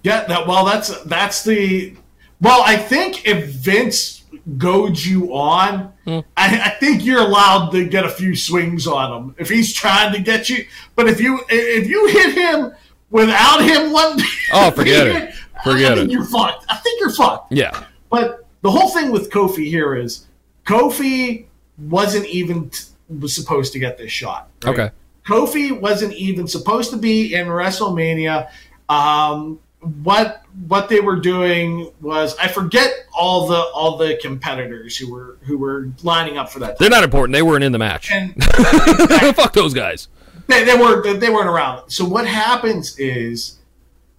Yeah, 0.04 0.24
that 0.26 0.48
well, 0.48 0.64
that's 0.64 1.04
that's 1.04 1.44
the 1.44 1.96
well. 2.40 2.62
I 2.64 2.78
think 2.78 3.28
if 3.28 3.50
Vince 3.50 4.24
goads 4.58 5.06
you 5.06 5.36
on, 5.36 5.92
hmm. 6.06 6.20
I, 6.38 6.62
I 6.66 6.70
think 6.80 7.04
you're 7.04 7.20
allowed 7.20 7.72
to 7.72 7.86
get 7.86 8.06
a 8.06 8.10
few 8.10 8.36
swings 8.36 8.88
on 8.88 9.12
him 9.12 9.36
if 9.38 9.50
he's 9.50 9.74
trying 9.74 10.14
to 10.14 10.20
get 10.20 10.50
you. 10.50 10.66
But 10.96 11.10
if 11.10 11.20
you 11.20 11.42
if 11.50 11.88
you 11.88 12.08
hit 12.08 12.36
him 12.36 12.72
without 13.12 13.62
him 13.62 13.92
one, 13.92 14.18
Oh, 14.54 14.72
forget 14.72 15.08
it. 15.08 15.34
Forget 15.64 15.94
I 15.94 15.96
think 15.96 16.10
it. 16.10 16.12
You're 16.14 16.26
fucked. 16.26 16.66
I 16.70 16.76
think 16.78 17.00
you're 17.02 17.12
fucked. 17.12 17.52
Yeah. 17.52 17.84
But 18.10 18.46
the 18.62 18.72
whole 18.72 18.90
thing 18.90 19.12
with 19.12 19.30
Kofi 19.30 19.66
here 19.68 19.96
is 19.96 20.26
Kofi 20.66 21.46
wasn't 21.78 22.26
even 22.28 22.70
t- 22.70 22.86
was 23.20 23.34
supposed 23.36 23.74
to 23.74 23.80
get 23.80 23.98
this 23.98 24.12
shot. 24.12 24.50
right? 24.64 24.72
Okay. 24.72 24.92
Kofi 25.26 25.78
wasn't 25.80 26.14
even 26.14 26.48
supposed 26.48 26.92
to 26.92 26.98
be 26.98 27.36
in 27.36 27.48
WrestleMania. 27.48 28.50
Um, 28.88 29.60
what 30.04 30.44
what 30.68 30.90
they 30.90 31.00
were 31.00 31.16
doing 31.18 31.92
was 32.02 32.36
I 32.38 32.48
forget 32.50 32.92
all 33.18 33.48
the 33.48 33.56
all 33.74 33.98
the 33.98 34.18
competitors 34.22 34.98
who 34.98 35.12
were 35.12 35.38
who 35.44 35.58
were 35.58 35.90
lining 36.04 36.38
up 36.38 36.50
for 36.50 36.60
that. 36.60 36.78
They're 36.80 36.90
not 36.90 37.04
important. 37.04 37.34
They 37.34 37.42
weren't 37.44 37.64
in 37.64 37.72
the 37.72 37.78
match. 37.80 38.12
And 38.12 38.34
Fuck 39.36 39.54
those 39.54 39.74
guys. 39.74 40.08
They, 40.50 40.64
they 40.66 40.76
were 40.76 41.14
they 41.14 41.30
weren't 41.30 41.48
around. 41.50 41.90
So 41.90 42.04
what 42.04 42.28
happens 42.28 42.98
is 43.00 43.60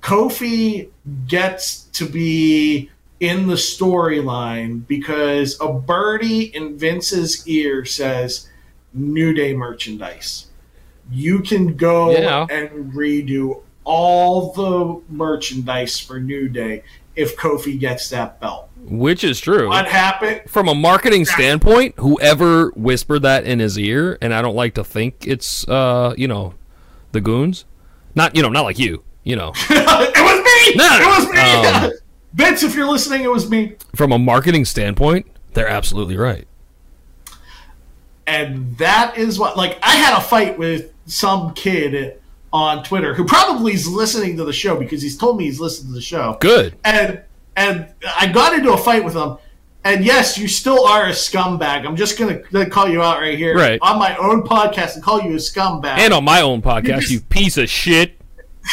Kofi 0.00 0.88
gets 1.26 1.84
to 1.92 2.08
be 2.08 2.88
in 3.18 3.46
the 3.48 3.54
storyline 3.54 4.86
because 4.86 5.58
a 5.60 5.70
birdie 5.72 6.44
in 6.56 6.78
Vince's 6.78 7.46
ear 7.46 7.84
says 7.84 8.48
New 8.94 9.34
Day 9.34 9.54
merchandise. 9.54 10.46
You 11.10 11.40
can 11.40 11.76
go 11.76 12.12
Yeah. 12.12 12.46
and 12.48 12.92
redo 12.94 13.62
all 13.84 14.52
the 14.52 15.02
merchandise 15.12 15.98
for 15.98 16.18
New 16.20 16.48
Day 16.48 16.84
if 17.16 17.36
Kofi 17.36 17.78
gets 17.78 18.08
that 18.10 18.40
belt. 18.40 18.69
Which 18.84 19.22
is 19.24 19.38
true. 19.40 19.68
What 19.68 19.86
happened? 19.86 20.42
From 20.48 20.68
a 20.68 20.74
marketing 20.74 21.24
standpoint, 21.24 21.94
whoever 21.98 22.70
whispered 22.70 23.20
that 23.22 23.44
in 23.44 23.58
his 23.58 23.78
ear, 23.78 24.18
and 24.20 24.34
I 24.34 24.42
don't 24.42 24.56
like 24.56 24.74
to 24.74 24.84
think 24.84 25.26
it's 25.26 25.66
uh, 25.68 26.14
you 26.16 26.26
know, 26.28 26.54
the 27.12 27.20
goons. 27.20 27.64
Not 28.14 28.34
you 28.34 28.42
know, 28.42 28.48
not 28.48 28.62
like 28.62 28.78
you. 28.78 29.04
You 29.24 29.36
know. 29.36 29.52
it 29.70 30.22
was 30.22 30.38
me. 30.44 30.74
No. 30.76 30.98
It 31.00 31.06
was 31.06 31.28
me. 31.32 31.86
Um, 31.86 31.92
Vince, 32.32 32.62
if 32.62 32.74
you're 32.74 32.88
listening, 32.88 33.22
it 33.22 33.30
was 33.30 33.50
me. 33.50 33.76
From 33.96 34.12
a 34.12 34.18
marketing 34.18 34.64
standpoint, 34.64 35.26
they're 35.54 35.68
absolutely 35.68 36.16
right. 36.16 36.46
and 38.26 38.76
that 38.78 39.16
is 39.18 39.38
what 39.38 39.56
like 39.56 39.78
i 39.82 39.90
had 39.96 40.16
a 40.16 40.20
fight 40.20 40.56
with 40.58 40.92
some 41.06 41.52
kid 41.54 42.20
on 42.52 42.82
twitter 42.84 43.14
who 43.14 43.24
probably 43.24 43.72
is 43.72 43.88
listening 43.88 44.36
to 44.36 44.44
the 44.44 44.52
show 44.52 44.76
because 44.78 45.02
he's 45.02 45.16
told 45.16 45.36
me 45.36 45.44
he's 45.44 45.58
listened 45.58 45.88
to 45.88 45.94
the 45.94 46.00
show 46.00 46.36
Good. 46.40 46.76
and 46.84 47.20
and 47.56 47.86
i 48.18 48.26
got 48.26 48.52
into 48.56 48.72
a 48.72 48.76
fight 48.76 49.04
with 49.04 49.14
him 49.14 49.36
and 49.84 50.04
yes 50.04 50.36
you 50.38 50.46
still 50.48 50.86
are 50.86 51.06
a 51.06 51.10
scumbag 51.10 51.86
i'm 51.86 51.96
just 51.96 52.18
gonna, 52.18 52.38
gonna 52.52 52.68
call 52.68 52.88
you 52.88 53.02
out 53.02 53.18
right 53.20 53.36
here 53.38 53.56
Right. 53.56 53.78
on 53.82 53.98
my 53.98 54.16
own 54.16 54.42
podcast 54.42 54.94
and 54.94 55.02
call 55.02 55.20
you 55.22 55.32
a 55.32 55.36
scumbag 55.36 55.98
And 55.98 56.12
on 56.14 56.24
my 56.24 56.40
own 56.42 56.62
podcast, 56.62 57.10
you 57.10 57.20
piece 57.20 57.56
of 57.56 57.68
shit. 57.68 58.16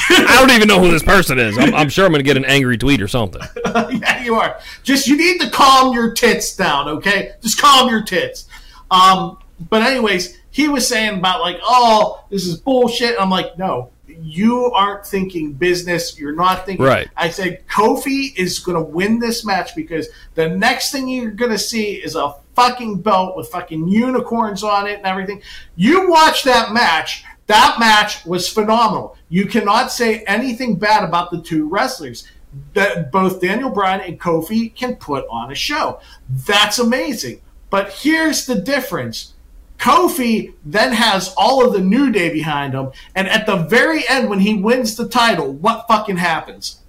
I 0.09 0.35
don't 0.39 0.51
even 0.51 0.67
know 0.67 0.79
who 0.81 0.91
this 0.91 1.01
person 1.01 1.39
is. 1.39 1.57
I'm, 1.57 1.73
I'm 1.73 1.89
sure 1.89 2.05
I'm 2.05 2.11
going 2.11 2.19
to 2.19 2.25
get 2.25 2.35
an 2.35 2.43
angry 2.45 2.77
tweet 2.77 3.01
or 3.01 3.07
something. 3.07 3.41
yeah, 3.65 4.21
you 4.21 4.35
are. 4.35 4.59
Just 4.83 5.07
you 5.07 5.15
need 5.17 5.39
to 5.39 5.49
calm 5.49 5.93
your 5.93 6.13
tits 6.13 6.55
down, 6.57 6.89
okay? 6.89 7.31
Just 7.41 7.59
calm 7.59 7.89
your 7.89 8.03
tits. 8.03 8.47
Um, 8.91 9.37
but 9.69 9.81
anyways, 9.83 10.37
he 10.51 10.67
was 10.67 10.85
saying 10.85 11.19
about 11.19 11.39
like, 11.39 11.57
oh, 11.63 12.25
this 12.29 12.45
is 12.45 12.57
bullshit. 12.59 13.15
I'm 13.19 13.29
like, 13.29 13.57
no, 13.57 13.89
you 14.07 14.71
aren't 14.71 15.05
thinking 15.05 15.53
business. 15.53 16.17
You're 16.19 16.35
not 16.35 16.65
thinking. 16.65 16.85
Right. 16.85 17.09
I 17.15 17.29
said 17.29 17.67
Kofi 17.67 18.35
is 18.37 18.59
going 18.59 18.77
to 18.77 18.83
win 18.83 19.19
this 19.19 19.45
match 19.45 19.75
because 19.75 20.07
the 20.35 20.49
next 20.49 20.91
thing 20.91 21.07
you're 21.07 21.31
going 21.31 21.51
to 21.51 21.59
see 21.59 21.95
is 21.95 22.15
a 22.15 22.35
fucking 22.55 23.01
belt 23.01 23.35
with 23.37 23.49
fucking 23.49 23.87
unicorns 23.87 24.63
on 24.63 24.87
it 24.87 24.97
and 24.97 25.05
everything. 25.05 25.41
You 25.75 26.09
watch 26.09 26.43
that 26.43 26.73
match. 26.73 27.23
That 27.47 27.77
match 27.79 28.25
was 28.25 28.49
phenomenal. 28.49 29.17
You 29.29 29.45
cannot 29.45 29.91
say 29.91 30.23
anything 30.23 30.75
bad 30.75 31.03
about 31.03 31.31
the 31.31 31.41
two 31.41 31.69
wrestlers. 31.69 32.27
That 32.73 33.11
both 33.11 33.41
Daniel 33.41 33.69
Bryan 33.69 34.01
and 34.01 34.19
Kofi 34.19 34.73
can 34.73 34.95
put 34.95 35.25
on 35.29 35.51
a 35.51 35.55
show. 35.55 35.99
That's 36.29 36.79
amazing. 36.79 37.41
But 37.69 37.91
here's 37.91 38.45
the 38.45 38.55
difference. 38.55 39.33
Kofi 39.77 40.53
then 40.65 40.91
has 40.93 41.33
all 41.37 41.65
of 41.65 41.73
the 41.73 41.79
New 41.81 42.11
Day 42.11 42.31
behind 42.33 42.73
him, 42.73 42.91
and 43.15 43.27
at 43.27 43.45
the 43.45 43.57
very 43.57 44.07
end, 44.09 44.29
when 44.29 44.39
he 44.39 44.55
wins 44.55 44.95
the 44.95 45.07
title, 45.07 45.53
what 45.53 45.85
fucking 45.87 46.17
happens? 46.17 46.79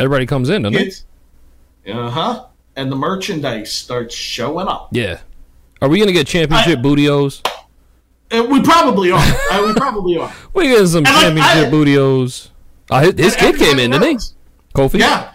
Everybody 0.00 0.26
comes 0.26 0.48
in, 0.48 0.62
doesn't 0.62 0.80
it? 0.80 1.04
Uh 1.92 2.10
huh, 2.10 2.44
and 2.76 2.90
the 2.92 2.96
merchandise 2.96 3.72
starts 3.72 4.14
showing 4.14 4.68
up. 4.68 4.88
Yeah. 4.92 5.20
Are 5.80 5.88
we 5.88 5.98
going 5.98 6.08
to 6.08 6.12
get 6.12 6.26
championship 6.26 6.78
I- 6.78 6.82
Booty 6.82 7.08
O's? 7.08 7.42
Uh, 8.30 8.44
we 8.50 8.60
probably 8.62 9.10
are. 9.10 9.18
Uh, 9.50 9.64
we 9.66 9.72
probably 9.74 10.18
are. 10.18 10.30
We 10.54 10.64
get 10.68 10.86
some 10.88 10.98
And, 10.98 11.14
like, 11.14 11.22
championship 11.22 11.66
I- 11.68 11.70
Booty 11.70 11.96
O's. 11.98 12.50
Uh, 12.90 13.00
his 13.00 13.14
his 13.14 13.36
kid 13.36 13.56
came 13.56 13.78
in, 13.78 13.90
didn't 13.90 14.08
he? 14.20 14.26
Kofi? 14.74 14.98
Yeah, 14.98 15.32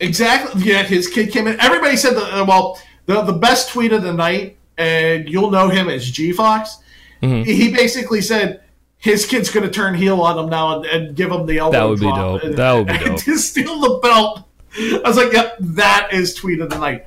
exactly. 0.00 0.62
Yeah, 0.62 0.82
his 0.82 1.08
kid 1.08 1.30
came 1.30 1.46
in. 1.46 1.58
Everybody 1.60 1.96
said 1.96 2.14
that. 2.14 2.32
Uh, 2.32 2.44
well, 2.46 2.80
the 3.06 3.22
the 3.22 3.32
best 3.32 3.70
tweet 3.70 3.92
of 3.92 4.02
the 4.02 4.12
night, 4.12 4.56
and 4.78 5.28
you'll 5.28 5.50
know 5.50 5.68
him 5.68 5.88
as 5.88 6.10
G 6.10 6.32
Fox. 6.32 6.78
Mm-hmm. 7.22 7.44
He 7.44 7.72
basically 7.72 8.20
said 8.20 8.62
his 8.98 9.26
kid's 9.26 9.50
going 9.50 9.64
to 9.66 9.72
turn 9.72 9.94
heel 9.94 10.20
on 10.20 10.38
him 10.38 10.48
now 10.50 10.76
and, 10.76 10.86
and 10.86 11.16
give 11.16 11.30
him 11.30 11.46
the 11.46 11.58
elbow. 11.58 11.72
That 11.78 11.84
would 11.88 12.00
be 12.00 12.06
dope. 12.06 12.42
and- 12.42 12.56
That 12.56 12.72
would 12.74 12.86
be 12.88 12.98
dope. 13.04 13.18
to 13.20 13.38
steal 13.38 13.80
the 13.80 13.98
belt. 14.02 14.42
I 14.78 15.00
was 15.04 15.16
like, 15.16 15.32
yep, 15.32 15.56
that 15.60 16.08
is 16.12 16.34
tweet 16.34 16.60
of 16.60 16.68
the 16.70 16.78
night. 16.78 17.06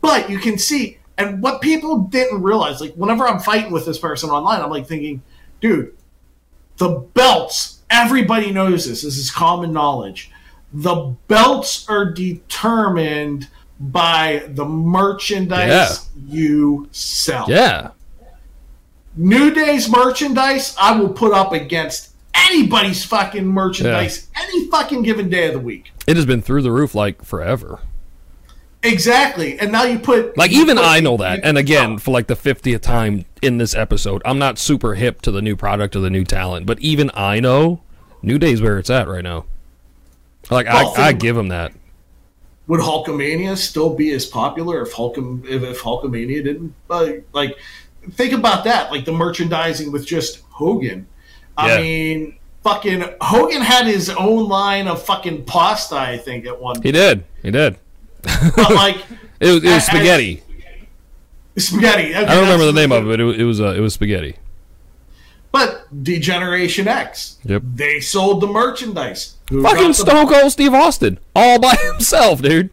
But 0.00 0.30
you 0.30 0.38
can 0.38 0.58
see, 0.58 0.98
and 1.16 1.42
what 1.42 1.60
people 1.60 1.98
didn't 2.00 2.42
realize, 2.42 2.80
like 2.80 2.94
whenever 2.94 3.26
I'm 3.26 3.40
fighting 3.40 3.72
with 3.72 3.86
this 3.86 3.98
person 3.98 4.30
online, 4.30 4.60
I'm 4.60 4.70
like 4.70 4.86
thinking, 4.86 5.22
dude, 5.60 5.96
the 6.76 6.90
belts, 7.14 7.80
everybody 7.90 8.52
knows 8.52 8.86
this. 8.86 9.02
This 9.02 9.16
is 9.16 9.30
common 9.30 9.72
knowledge. 9.72 10.30
The 10.72 11.16
belts 11.26 11.88
are 11.88 12.12
determined 12.12 13.48
by 13.80 14.44
the 14.48 14.64
merchandise 14.64 16.08
you 16.26 16.88
sell. 16.92 17.46
Yeah. 17.48 17.90
New 19.16 19.52
Day's 19.52 19.88
merchandise, 19.88 20.76
I 20.80 20.98
will 20.98 21.08
put 21.08 21.32
up 21.32 21.52
against 21.52 22.12
anybody's 22.34 23.04
fucking 23.04 23.46
merchandise 23.46 24.28
any 24.40 24.68
fucking 24.68 25.02
given 25.02 25.28
day 25.28 25.48
of 25.48 25.54
the 25.54 25.60
week. 25.60 25.92
It 26.06 26.16
has 26.16 26.26
been 26.26 26.42
through 26.42 26.62
the 26.62 26.72
roof 26.72 26.94
like 26.94 27.24
forever. 27.24 27.80
Exactly. 28.82 29.58
And 29.58 29.72
now 29.72 29.82
you 29.84 29.98
put 29.98 30.36
Like 30.36 30.52
you 30.52 30.60
even 30.60 30.76
put- 30.76 30.86
I 30.86 31.00
know 31.00 31.16
that. 31.16 31.40
And 31.42 31.58
again, 31.58 31.98
for 31.98 32.12
like 32.12 32.28
the 32.28 32.36
50th 32.36 32.80
time 32.80 33.24
in 33.42 33.58
this 33.58 33.74
episode, 33.74 34.22
I'm 34.24 34.38
not 34.38 34.58
super 34.58 34.94
hip 34.94 35.20
to 35.22 35.30
the 35.32 35.42
new 35.42 35.56
product 35.56 35.96
or 35.96 36.00
the 36.00 36.10
new 36.10 36.24
talent, 36.24 36.66
but 36.66 36.78
even 36.80 37.10
I 37.14 37.40
know 37.40 37.82
New 38.22 38.38
Day's 38.38 38.62
where 38.62 38.78
it's 38.78 38.90
at 38.90 39.08
right 39.08 39.24
now. 39.24 39.46
Like 40.50 40.66
Well, 40.66 40.94
I, 40.96 41.08
I 41.08 41.12
give 41.12 41.34
them 41.34 41.48
that. 41.48 41.72
Would 42.68 42.80
Hulkamania 42.80 43.56
still 43.56 43.94
be 43.94 44.12
as 44.12 44.24
popular 44.26 44.82
if 44.82 44.92
Hulkam 44.92 45.44
if, 45.46 45.62
if 45.62 45.80
Hulkamania 45.82 46.44
didn't 46.44 46.74
uh, 46.88 47.08
like 47.32 47.56
think 48.12 48.32
about 48.32 48.64
that 48.64 48.90
like 48.92 49.04
the 49.04 49.12
merchandising 49.12 49.90
with 49.90 50.06
just 50.06 50.42
Hogan. 50.50 51.06
I 51.56 51.74
Yeah. 51.74 51.80
mean, 51.80 52.38
fucking 52.62 53.04
Hogan 53.20 53.62
had 53.62 53.86
his 53.86 54.08
own 54.10 54.48
line 54.48 54.86
of 54.86 55.02
fucking 55.02 55.44
pasta. 55.46 55.96
I 55.96 56.18
think 56.18 56.46
at 56.46 56.60
one 56.60 56.80
He 56.82 56.92
did. 56.92 57.24
He 57.42 57.50
did. 57.50 57.76
but 58.22 58.74
like 58.74 58.96
It 59.40 59.46
was, 59.52 59.64
it 59.64 59.68
was 59.68 59.72
I- 59.72 59.78
spaghetti. 59.78 60.42
spaghetti. 61.56 62.14
I 62.14 62.24
don't 62.24 62.42
remember 62.42 62.66
the 62.66 62.72
name 62.72 62.92
of 62.92 63.04
it, 63.04 63.08
but 63.08 63.20
it, 63.20 63.24
was- 63.24 63.36
it 63.38 63.44
was 63.44 63.60
uh, 63.60 63.74
it 63.76 63.80
was 63.80 63.94
spaghetti. 63.94 64.36
But 65.50 65.86
Degeneration 66.04 66.86
X, 66.88 67.38
Yep. 67.44 67.62
they 67.74 68.00
sold 68.00 68.42
the 68.42 68.46
merchandise. 68.46 69.36
Fucking 69.48 69.88
the- 69.88 69.94
Stone 69.94 70.28
Cold 70.28 70.52
Steve 70.52 70.74
Austin, 70.74 71.18
all 71.34 71.58
by 71.58 71.74
himself, 71.92 72.42
dude. 72.42 72.70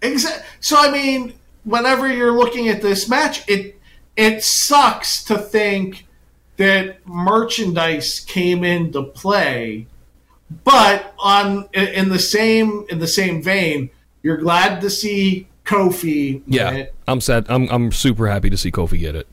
Exa- 0.00 0.42
So 0.60 0.76
I 0.78 0.90
mean, 0.90 1.34
whenever 1.64 2.10
you're 2.12 2.32
looking 2.32 2.68
at 2.68 2.82
this 2.82 3.08
match, 3.08 3.48
it 3.48 3.78
it 4.16 4.42
sucks 4.42 5.22
to 5.24 5.36
think 5.38 6.06
that 6.56 7.06
merchandise 7.06 8.20
came 8.20 8.64
into 8.64 9.02
play, 9.02 9.86
but 10.64 11.14
on 11.18 11.68
in 11.74 12.08
the 12.08 12.18
same 12.18 12.86
in 12.88 12.98
the 12.98 13.06
same 13.06 13.42
vein, 13.42 13.90
you're 14.22 14.38
glad 14.38 14.80
to 14.80 14.88
see 14.90 15.48
Kofi. 15.66 16.42
Yeah, 16.46 16.70
it. 16.70 16.94
I'm 17.06 17.20
sad. 17.20 17.44
I'm 17.50 17.68
I'm 17.70 17.92
super 17.92 18.28
happy 18.28 18.48
to 18.50 18.56
see 18.56 18.70
Kofi 18.70 18.98
get 19.00 19.14
it. 19.16 19.26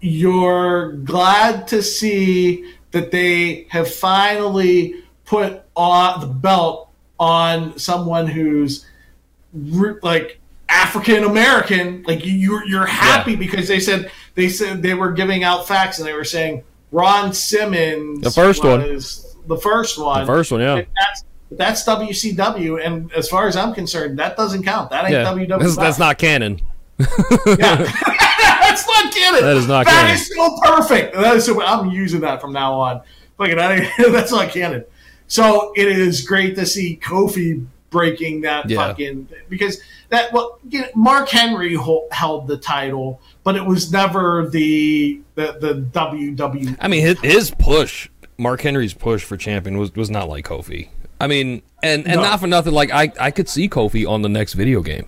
You're 0.00 0.92
glad 0.92 1.68
to 1.68 1.82
see 1.82 2.74
that 2.90 3.12
they 3.12 3.66
have 3.70 3.88
finally 3.92 4.96
put 5.32 5.62
on 5.74 6.20
the 6.20 6.26
belt 6.26 6.90
on 7.18 7.78
someone 7.78 8.26
who's 8.26 8.84
like 10.02 10.38
African 10.68 11.24
American, 11.24 12.02
like 12.06 12.24
you, 12.26 12.32
you're 12.34 12.66
you're 12.66 12.84
happy 12.86 13.34
because 13.34 13.66
they 13.66 13.80
said 13.80 14.12
they 14.34 14.50
said 14.50 14.82
they 14.82 14.92
were 14.92 15.10
giving 15.12 15.42
out 15.42 15.66
facts 15.66 15.98
and 15.98 16.06
they 16.06 16.12
were 16.12 16.24
saying 16.24 16.64
Ron 16.90 17.32
Simmons, 17.32 18.20
The 18.20 18.30
first 18.30 18.62
one. 18.62 18.80
the 18.80 19.56
first 19.56 19.98
one, 19.98 20.20
The 20.20 20.26
first 20.26 20.52
one, 20.52 20.60
yeah. 20.60 20.82
That's 20.98 21.24
that's 21.50 21.84
WCW, 21.84 22.84
and 22.84 23.10
as 23.12 23.28
far 23.28 23.48
as 23.48 23.56
I'm 23.56 23.72
concerned, 23.72 24.18
that 24.18 24.36
doesn't 24.36 24.64
count. 24.64 24.90
That 24.90 25.04
ain't 25.04 25.12
Yeah, 25.14 25.24
WWF. 25.24 25.60
that's, 25.60 25.76
that's 25.76 25.98
not 25.98 26.18
canon. 26.18 26.60
Yeah. 26.98 27.06
that's 27.46 28.86
not 28.86 29.12
canon. 29.14 29.40
That 29.42 29.56
is 29.56 29.66
not 29.66 29.86
That 29.86 29.92
canon. 30.02 30.14
is 30.14 30.28
so 30.28 30.58
perfect. 30.62 31.14
That 31.14 31.36
is 31.36 31.44
so, 31.46 31.62
I'm 31.62 31.90
using 31.90 32.20
that 32.20 32.40
from 32.40 32.52
now 32.52 32.74
on. 32.74 33.00
Fucking, 33.38 33.56
that's 34.12 34.30
not 34.30 34.50
canon. 34.50 34.84
So 35.32 35.72
it 35.76 35.88
is 35.88 36.20
great 36.20 36.56
to 36.56 36.66
see 36.66 37.00
Kofi 37.02 37.64
breaking 37.88 38.42
that 38.42 38.68
Yeah. 38.68 38.88
fucking 38.88 39.28
because 39.48 39.80
that 40.10 40.30
well, 40.30 40.58
you 40.68 40.82
know, 40.82 40.88
Mark 40.94 41.30
Henry 41.30 41.72
hol- 41.74 42.06
held 42.10 42.46
the 42.48 42.58
title, 42.58 43.18
but 43.42 43.56
it 43.56 43.64
was 43.64 43.90
never 43.90 44.46
the 44.50 45.22
the 45.34 45.56
the 45.58 45.74
WWE. 45.90 46.76
I 46.78 46.88
mean, 46.88 47.00
his, 47.00 47.18
his 47.20 47.50
push, 47.50 48.10
Mark 48.36 48.60
Henry's 48.60 48.92
push 48.92 49.24
for 49.24 49.38
champion 49.38 49.78
was, 49.78 49.94
was 49.94 50.10
not 50.10 50.28
like 50.28 50.44
Kofi. 50.44 50.88
I 51.18 51.28
mean, 51.28 51.62
and, 51.82 52.06
and 52.06 52.16
No. 52.16 52.22
not 52.24 52.38
for 52.38 52.46
nothing, 52.46 52.74
like 52.74 52.90
I, 52.90 53.10
I 53.18 53.30
could 53.30 53.48
see 53.48 53.70
Kofi 53.70 54.06
on 54.06 54.20
the 54.20 54.28
next 54.28 54.52
video 54.52 54.82
game. 54.82 55.06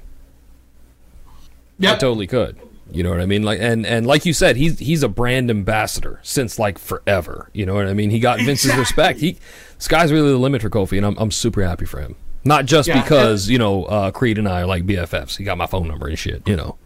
Yeah 1.78 1.92
I 1.92 1.96
totally 1.96 2.26
could. 2.26 2.56
You 2.90 3.02
know 3.02 3.10
what 3.10 3.20
I 3.20 3.26
mean? 3.26 3.42
Like 3.42 3.58
and 3.60 3.84
and 3.86 4.06
like 4.06 4.24
you 4.26 4.32
said, 4.32 4.56
he's 4.56 4.78
he's 4.78 5.02
a 5.02 5.08
brand 5.08 5.50
ambassador 5.50 6.20
since 6.22 6.58
like 6.58 6.78
forever. 6.78 7.50
You 7.52 7.66
know 7.66 7.74
what 7.74 7.86
I 7.86 7.94
mean? 7.94 8.10
He 8.10 8.20
got 8.20 8.38
Vince's 8.40 8.66
Exactly. 8.70 8.80
respect. 8.80 9.20
He 9.20 9.38
sky's 9.78 10.12
really 10.12 10.30
the 10.30 10.38
limit 10.38 10.62
for 10.62 10.70
Kofi, 10.70 10.96
and 10.98 11.06
I'm 11.06 11.16
I'm 11.18 11.30
super 11.30 11.64
happy 11.64 11.86
for 11.86 12.00
him. 12.00 12.14
Not 12.44 12.66
just 12.66 12.88
Yeah. 12.88 13.02
because 13.02 13.48
you 13.48 13.58
know 13.58 13.84
uh, 13.84 14.10
Creed 14.10 14.38
and 14.38 14.48
I 14.48 14.60
are 14.62 14.66
like 14.66 14.84
BFFs. 14.86 15.36
He 15.38 15.44
got 15.44 15.56
my 15.58 15.66
phone 15.66 15.88
number 15.88 16.06
and 16.08 16.18
shit. 16.18 16.46
You 16.46 16.56
know. 16.56 16.76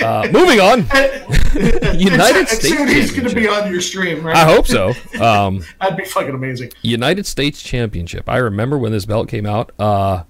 uh, 0.00 0.28
moving 0.32 0.60
on. 0.60 0.80
United 1.98 2.48
Soon 2.48 2.86
States. 2.88 2.90
he's 2.92 3.10
going 3.12 3.28
to 3.28 3.34
be 3.34 3.46
on 3.48 3.70
your 3.70 3.80
stream, 3.80 4.24
right? 4.24 4.36
I 4.36 4.44
hope 4.44 4.66
so. 4.66 4.92
Um, 5.20 5.64
That'd 5.80 5.96
be 5.96 6.04
fucking 6.04 6.34
amazing. 6.34 6.72
United 6.82 7.26
States 7.26 7.62
Championship. 7.62 8.28
I 8.28 8.38
remember 8.38 8.78
when 8.78 8.92
this 8.92 9.04
belt 9.06 9.28
came 9.28 9.46
out. 9.46 9.70
Uh, 9.78 10.24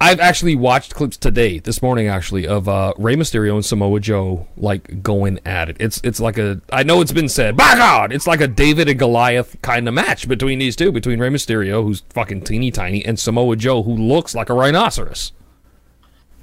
I've 0.00 0.20
actually 0.20 0.54
watched 0.54 0.94
clips 0.94 1.16
today, 1.16 1.58
this 1.58 1.82
morning 1.82 2.06
actually, 2.06 2.46
of 2.46 2.68
uh, 2.68 2.92
Rey 2.98 3.16
Mysterio 3.16 3.54
and 3.54 3.64
Samoa 3.64 3.98
Joe 3.98 4.46
like 4.56 5.02
going 5.02 5.40
at 5.44 5.68
it. 5.68 5.76
It's 5.80 6.00
it's 6.04 6.20
like 6.20 6.38
a 6.38 6.60
I 6.72 6.84
know 6.84 7.00
it's 7.00 7.12
been 7.12 7.28
said, 7.28 7.56
by 7.56 7.74
God, 7.74 8.12
it's 8.12 8.26
like 8.26 8.40
a 8.40 8.46
David 8.46 8.88
and 8.88 8.98
Goliath 8.98 9.60
kind 9.60 9.88
of 9.88 9.94
match 9.94 10.28
between 10.28 10.60
these 10.60 10.76
two, 10.76 10.92
between 10.92 11.18
Rey 11.18 11.30
Mysterio, 11.30 11.82
who's 11.82 12.02
fucking 12.10 12.42
teeny 12.42 12.70
tiny, 12.70 13.04
and 13.04 13.18
Samoa 13.18 13.56
Joe, 13.56 13.82
who 13.82 13.94
looks 13.94 14.36
like 14.36 14.50
a 14.50 14.54
rhinoceros. 14.54 15.32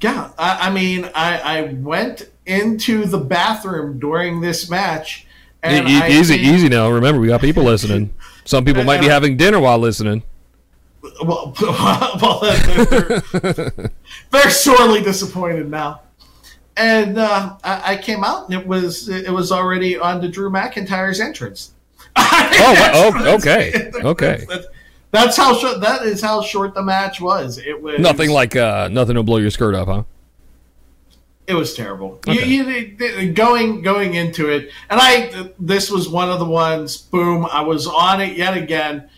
Yeah, 0.02 0.32
I, 0.38 0.68
I 0.68 0.70
mean, 0.72 1.10
I, 1.16 1.38
I 1.40 1.62
went 1.74 2.30
into 2.46 3.06
the 3.06 3.18
bathroom 3.18 4.00
during 4.00 4.42
this 4.42 4.70
match. 4.70 5.26
And 5.64 5.88
E- 5.88 6.20
easy, 6.20 6.36
easy 6.36 6.70
now. 6.70 6.92
Remember, 6.92 7.20
we 7.22 7.28
got 7.28 7.42
people 7.42 7.64
listening. 7.64 8.14
Some 8.44 8.66
people 8.66 8.84
might 8.86 9.00
be 9.00 9.08
having 9.08 9.38
dinner 9.38 9.60
while 9.60 9.80
listening. 9.80 10.24
Well, 11.24 11.54
well 11.62 12.40
they're, 12.42 13.92
they're 14.32 14.50
sorely 14.50 15.02
disappointed 15.02 15.70
now. 15.70 16.02
And 16.78 17.18
uh, 17.18 17.56
I, 17.64 17.94
I 17.94 17.98
came 17.98 18.24
out, 18.24 18.50
and 18.50 18.60
it 18.60 18.68
was 18.68 19.08
it 19.08 19.32
was 19.32 19.52
already 19.52 19.98
on 19.98 20.22
to 20.22 20.28
Drew 20.28 20.50
McIntyre's 20.50 21.22
entrance. 21.22 21.72
Oh, 22.18 23.14
oh, 23.16 23.36
okay, 23.36 23.92
okay. 23.96 24.46
That's, 24.48 24.68
that's 25.12 25.38
how 25.38 25.56
short. 25.56 25.80
That 25.80 26.02
is 26.04 26.22
how 26.22 26.42
short 26.42 26.74
the 26.74 26.84
match 26.84 27.22
was. 27.22 27.58
It 27.58 27.82
was 27.82 28.00
Nothing 28.00 28.30
like 28.30 28.58
uh, 28.58 28.90
nothing 28.92 29.16
to 29.16 29.24
blow 29.24 29.38
your 29.38 29.52
skirt 29.52 29.74
up, 29.74 29.88
huh? 29.88 30.04
It 31.48 31.54
was 31.54 31.76
terrible. 31.76 32.20
Okay. 32.28 32.46
You, 32.46 32.64
you, 32.66 33.32
going 33.32 33.82
going 33.82 34.16
into 34.16 34.50
it, 34.50 34.72
and 34.90 35.00
I 35.02 35.52
this 35.60 35.92
was 35.92 36.10
one 36.10 36.30
of 36.30 36.40
the 36.40 36.46
ones. 36.46 36.98
Boom! 36.98 37.48
I 37.52 37.62
was 37.62 37.88
on 37.88 38.20
it 38.20 38.36
yet 38.36 38.58
again. 38.58 39.10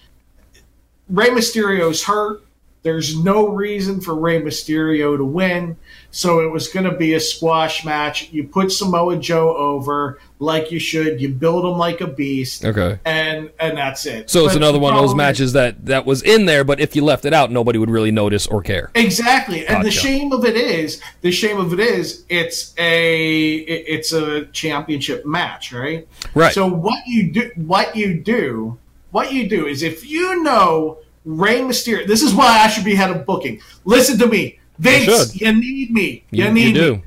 Rey 1.09 1.29
Mysterio's 1.29 2.03
hurt. 2.03 2.41
There's 2.83 3.21
no 3.21 3.49
reason 3.49 3.99
for 3.99 4.15
Rey 4.15 4.39
Mysterio 4.41 5.17
to 5.17 5.25
win, 5.25 5.75
so 6.11 6.39
it 6.39 6.49
was 6.49 6.69
going 6.69 6.85
to 6.89 6.95
be 6.95 7.15
a 7.15 7.19
squash 7.19 7.83
match. 7.83 8.29
You 8.31 8.45
put 8.45 8.71
Samoa 8.71 9.17
Joe 9.17 9.57
over 9.57 10.19
like 10.39 10.71
you 10.71 10.79
should. 10.79 11.19
You 11.19 11.29
build 11.29 11.65
him 11.65 11.77
like 11.77 11.99
a 11.99 12.07
beast, 12.07 12.63
Okay. 12.63 12.97
and 13.03 13.49
and 13.59 13.77
that's 13.77 14.05
it. 14.05 14.29
So 14.29 14.45
it's 14.45 14.55
another 14.55 14.79
one 14.79 14.93
of 14.95 15.01
those 15.01 15.15
matches 15.15 15.51
that 15.53 15.85
that 15.87 16.05
was 16.05 16.21
in 16.21 16.45
there, 16.45 16.63
but 16.63 16.79
if 16.79 16.95
you 16.95 17.03
left 17.03 17.25
it 17.25 17.33
out, 17.33 17.51
nobody 17.51 17.77
would 17.77 17.89
really 17.89 18.11
notice 18.11 18.47
or 18.47 18.61
care. 18.61 18.89
Exactly, 18.95 19.67
and 19.67 19.83
the 19.83 19.91
shame 19.91 20.31
of 20.31 20.45
it 20.45 20.55
is, 20.55 21.01
the 21.21 21.31
shame 21.31 21.57
of 21.59 21.73
it 21.73 21.79
is, 21.81 22.23
it's 22.29 22.73
a 22.77 23.55
it- 23.55 23.85
it's 23.87 24.13
a 24.13 24.45
championship 24.53 25.25
match, 25.25 25.73
right? 25.73 26.07
Right. 26.33 26.53
So 26.53 26.67
what 26.67 27.05
you 27.05 27.31
do, 27.31 27.51
what 27.55 27.97
you 27.97 28.13
do, 28.21 28.77
what 29.11 29.33
you 29.33 29.49
do 29.49 29.67
is 29.67 29.83
if 29.83 30.07
you 30.07 30.43
know 30.43 30.99
Rey 31.25 31.59
Mysterio, 31.59 32.07
this 32.07 32.21
is 32.21 32.33
why 32.33 32.59
I 32.59 32.67
should 32.67 32.85
be 32.85 32.95
head 32.95 33.11
of 33.11 33.25
booking. 33.25 33.61
Listen 33.85 34.17
to 34.19 34.27
me, 34.27 34.59
Vince. 34.79 35.05
should. 35.05 35.41
You 35.41 35.53
need 35.53 35.91
me. 35.91 36.23
You, 36.31 36.45
You, 36.45 36.51
need 36.51 36.75
you 36.75 36.95
me. 36.95 37.03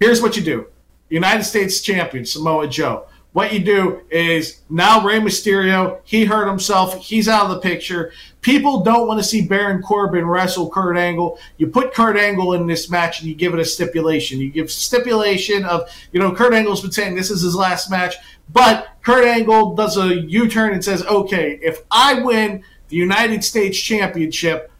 Here's 0.00 0.20
what 0.20 0.36
you 0.36 0.42
do: 0.42 0.66
United 1.08 1.44
States 1.44 1.80
champion 1.80 2.24
Samoa 2.24 2.68
Joe. 2.68 3.06
What 3.34 3.52
you 3.52 3.58
do 3.58 4.02
is 4.10 4.60
now 4.70 5.04
Rey 5.04 5.18
Mysterio, 5.18 5.98
he 6.04 6.24
hurt 6.24 6.46
himself. 6.46 7.04
He's 7.04 7.26
out 7.26 7.46
of 7.46 7.50
the 7.50 7.58
picture. 7.58 8.12
People 8.44 8.80
don't 8.82 9.08
want 9.08 9.18
to 9.18 9.24
see 9.24 9.40
Baron 9.46 9.80
Corbin 9.80 10.26
wrestle 10.26 10.68
Kurt 10.68 10.98
Angle. 10.98 11.38
You 11.56 11.66
put 11.66 11.94
Kurt 11.94 12.18
Angle 12.18 12.52
in 12.52 12.66
this 12.66 12.90
match 12.90 13.20
and 13.20 13.28
you 13.28 13.34
give 13.34 13.54
it 13.54 13.58
a 13.58 13.64
stipulation. 13.64 14.38
You 14.38 14.50
give 14.50 14.70
stipulation 14.70 15.64
of, 15.64 15.88
you 16.12 16.20
know, 16.20 16.30
Kurt 16.30 16.52
Angle's 16.52 16.82
been 16.82 16.92
saying 16.92 17.14
this 17.14 17.30
is 17.30 17.40
his 17.40 17.54
last 17.56 17.90
match, 17.90 18.16
but 18.52 18.88
Kurt 19.00 19.24
Angle 19.24 19.74
does 19.74 19.96
a 19.96 20.20
U 20.20 20.46
turn 20.46 20.74
and 20.74 20.84
says, 20.84 21.02
okay, 21.06 21.58
if 21.62 21.84
I 21.90 22.20
win 22.20 22.62
the 22.88 22.96
United 22.96 23.42
States 23.42 23.78
Championship, 23.78 24.70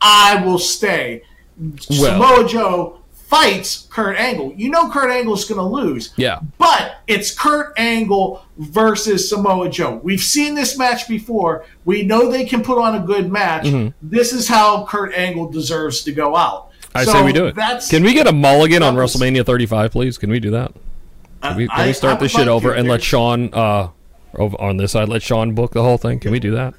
I 0.00 0.44
will 0.44 0.58
stay. 0.58 1.22
Well- 1.56 1.78
Samoa 1.78 2.48
Joe 2.48 3.01
fights 3.32 3.86
Kurt 3.88 4.18
Angle. 4.18 4.52
You 4.56 4.68
know 4.68 4.90
Kurt 4.90 5.10
Angle's 5.10 5.46
going 5.46 5.58
to 5.58 5.64
lose. 5.64 6.12
Yeah. 6.16 6.40
But 6.58 6.96
it's 7.06 7.34
Kurt 7.36 7.72
Angle 7.78 8.44
versus 8.58 9.28
Samoa 9.30 9.70
Joe. 9.70 10.00
We've 10.02 10.20
seen 10.20 10.54
this 10.54 10.76
match 10.76 11.08
before. 11.08 11.64
We 11.86 12.02
know 12.02 12.30
they 12.30 12.44
can 12.44 12.62
put 12.62 12.78
on 12.78 12.94
a 12.94 13.00
good 13.00 13.32
match. 13.32 13.66
This 14.02 14.34
is 14.34 14.48
how 14.48 14.84
Kurt 14.84 15.14
Angle 15.14 15.48
deserves 15.50 16.02
to 16.04 16.12
go 16.12 16.36
out. 16.36 16.70
Mm-hmm. 16.70 16.98
I 16.98 17.04
So 17.04 17.12
say 17.12 17.24
we 17.24 17.32
do 17.32 17.46
it. 17.46 17.54
That's 17.54 17.88
Can 17.88 18.02
we 18.04 18.12
get 18.12 18.26
a 18.26 18.32
mulligan 18.32 18.82
on 18.82 18.94
was- 18.94 19.16
WrestleMania 19.16 19.46
35, 19.46 19.92
please? 19.92 20.18
Can 20.18 20.30
we 20.30 20.38
do 20.38 20.50
that? 20.50 20.72
Can 21.42 21.56
we, 21.56 21.68
can 21.68 21.80
I- 21.80 21.84
we 21.84 21.88
I 21.88 21.92
start 21.92 22.20
would 22.20 22.26
this 22.26 22.32
shit 22.32 22.48
over 22.48 22.74
and 22.74 22.86
let 22.86 23.02
Sean 23.02 23.52
uh 23.54 23.88
on 24.38 24.76
this 24.76 24.92
side 24.92 25.08
let 25.08 25.22
Sean 25.22 25.54
book 25.54 25.72
the 25.72 25.82
whole 25.82 25.96
thing? 25.96 26.18
Can 26.20 26.32
we 26.32 26.38
do 26.38 26.50
that? 26.50 26.74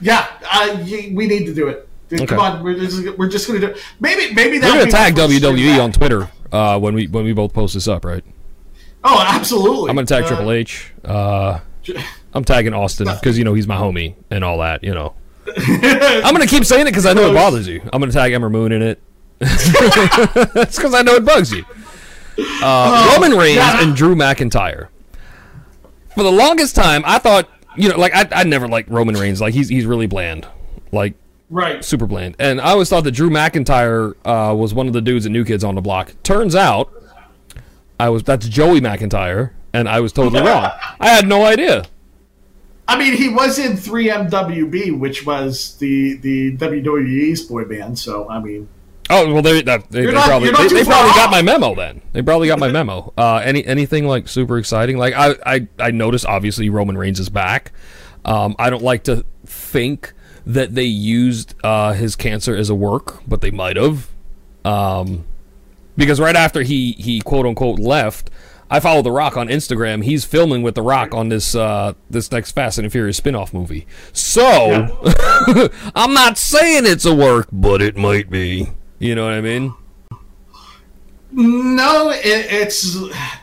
Yeah, 0.00 0.26
uh, 0.50 0.76
we 0.88 1.26
need 1.28 1.46
to 1.46 1.54
do 1.54 1.68
it. 1.68 1.88
Okay. 2.12 2.26
Come 2.26 2.38
on, 2.38 2.62
we're 2.62 2.74
just, 2.74 3.18
we're 3.18 3.28
just 3.28 3.46
going 3.48 3.60
to 3.60 3.66
do 3.66 3.72
it. 3.72 3.82
Maybe 3.98 4.34
maybe 4.34 4.58
that 4.58 4.72
We're 4.72 4.80
gonna 4.80 4.90
tag 4.90 5.14
WWE 5.14 5.82
on 5.82 5.90
Twitter 5.90 6.30
uh, 6.52 6.78
when 6.78 6.94
we 6.94 7.06
when 7.06 7.24
we 7.24 7.32
both 7.32 7.52
post 7.52 7.74
this 7.74 7.88
up, 7.88 8.04
right? 8.04 8.24
Oh, 9.02 9.22
absolutely. 9.26 9.90
I'm 9.90 9.96
gonna 9.96 10.06
tag 10.06 10.24
Uh, 10.24 10.28
Triple 10.28 10.52
H. 10.52 10.92
Uh, 11.04 11.60
I'm 12.32 12.44
tagging 12.44 12.74
Austin 12.74 13.06
because 13.06 13.38
you 13.38 13.44
know 13.44 13.54
he's 13.54 13.66
my 13.66 13.76
homie 13.76 14.14
and 14.30 14.44
all 14.44 14.58
that. 14.58 14.84
You 14.84 14.94
know, 14.94 15.14
I'm 15.56 16.32
gonna 16.32 16.46
keep 16.46 16.64
saying 16.64 16.86
it 16.86 16.90
because 16.90 17.06
I 17.06 17.12
know 17.12 17.30
it 17.30 17.34
bothers 17.34 17.66
you. 17.66 17.80
I'm 17.92 18.00
gonna 18.00 18.12
tag 18.12 18.32
Ember 18.32 18.50
Moon 18.50 18.72
in 18.72 18.82
it. 18.82 19.00
That's 19.38 20.76
because 20.76 20.94
I 20.94 21.02
know 21.02 21.14
it 21.14 21.24
bugs 21.24 21.52
you. 21.52 21.64
Uh, 22.62 23.12
Roman 23.14 23.36
Reigns 23.38 23.56
yeah. 23.56 23.82
and 23.82 23.94
Drew 23.94 24.14
McIntyre. 24.14 24.88
For 26.14 26.22
the 26.22 26.32
longest 26.32 26.74
time, 26.74 27.02
I 27.04 27.18
thought 27.18 27.48
you 27.76 27.88
know, 27.88 27.98
like 27.98 28.14
I, 28.14 28.28
I 28.40 28.44
never 28.44 28.68
liked 28.68 28.88
Roman 28.88 29.16
Reigns. 29.16 29.40
Like 29.40 29.54
he's 29.54 29.68
he's 29.68 29.86
really 29.86 30.06
bland, 30.06 30.46
like 30.92 31.14
Right. 31.50 31.84
super 31.84 32.06
bland. 32.06 32.36
And 32.38 32.60
I 32.60 32.70
always 32.70 32.88
thought 32.88 33.04
that 33.04 33.12
Drew 33.12 33.30
McIntyre 33.30 34.14
uh, 34.24 34.54
was 34.54 34.74
one 34.74 34.86
of 34.86 34.92
the 34.92 35.00
dudes 35.02 35.26
at 35.26 35.32
New 35.32 35.44
Kids 35.44 35.62
on 35.62 35.74
the 35.74 35.80
Block. 35.80 36.14
Turns 36.22 36.54
out, 36.56 36.92
I 38.00 38.08
was 38.08 38.22
that's 38.24 38.48
Joey 38.48 38.80
McIntyre, 38.80 39.50
and 39.72 39.88
I 39.88 40.00
was 40.00 40.12
totally 40.12 40.40
wrong. 40.40 40.70
I 41.00 41.08
had 41.08 41.28
no 41.28 41.44
idea. 41.44 41.84
I 42.88 42.98
mean, 42.98 43.14
he 43.16 43.28
was 43.28 43.58
in 43.58 43.72
3MB, 43.72 44.98
which 44.98 45.24
was 45.24 45.76
the 45.78 46.14
the 46.16 46.56
WWE's 46.56 47.42
boy 47.42 47.64
band. 47.64 47.98
So, 47.98 48.28
I 48.28 48.40
mean, 48.40 48.68
Oh 49.10 49.32
well, 49.34 49.42
they 49.42 49.60
that, 49.62 49.90
they, 49.90 50.06
they 50.06 50.12
not- 50.12 50.26
probably 50.26 50.50
they, 50.50 50.68
they 50.68 50.84
probably 50.84 51.12
got 51.12 51.30
my 51.30 51.42
memo 51.42 51.74
then. 51.74 52.00
They 52.12 52.22
probably 52.22 52.48
got 52.48 52.58
my 52.58 52.72
memo. 52.72 53.12
Uh, 53.18 53.36
any 53.44 53.64
anything 53.64 54.06
like 54.06 54.28
super 54.28 54.58
exciting? 54.58 54.96
Like 54.96 55.14
I 55.14 55.34
I 55.44 55.68
I 55.78 55.90
noticed 55.90 56.24
obviously 56.26 56.68
Roman 56.70 56.96
Reigns 56.98 57.20
is 57.20 57.28
back. 57.28 57.72
Um, 58.24 58.56
I 58.58 58.70
don't 58.70 58.82
like 58.82 59.04
to 59.04 59.24
think 59.44 60.13
that 60.46 60.74
they 60.74 60.84
used 60.84 61.54
uh, 61.64 61.92
his 61.94 62.16
cancer 62.16 62.54
as 62.54 62.68
a 62.70 62.74
work, 62.74 63.22
but 63.26 63.40
they 63.40 63.50
might 63.50 63.76
have. 63.76 64.08
Um, 64.64 65.24
because 65.96 66.18
right 66.20 66.36
after 66.36 66.62
he 66.62 66.92
he 66.92 67.20
quote 67.20 67.46
unquote 67.46 67.78
left, 67.78 68.30
I 68.70 68.80
follow 68.80 69.02
The 69.02 69.12
Rock 69.12 69.36
on 69.36 69.48
Instagram. 69.48 70.04
He's 70.04 70.24
filming 70.24 70.62
with 70.62 70.74
The 70.74 70.82
Rock 70.82 71.14
on 71.14 71.28
this 71.28 71.54
uh, 71.54 71.94
this 72.10 72.30
next 72.32 72.52
Fast 72.52 72.78
and 72.78 72.90
Furious 72.90 73.16
spin-off 73.18 73.52
movie. 73.54 73.86
So 74.12 74.98
I'm 75.94 76.12
not 76.14 76.36
saying 76.38 76.84
it's 76.86 77.04
a 77.04 77.14
work, 77.14 77.48
but 77.52 77.80
it 77.82 77.96
might 77.96 78.30
be. 78.30 78.68
You 78.98 79.14
know 79.14 79.24
what 79.24 79.34
I 79.34 79.40
mean? 79.40 79.74
No, 81.36 82.10
it, 82.10 82.20
it's 82.24 82.96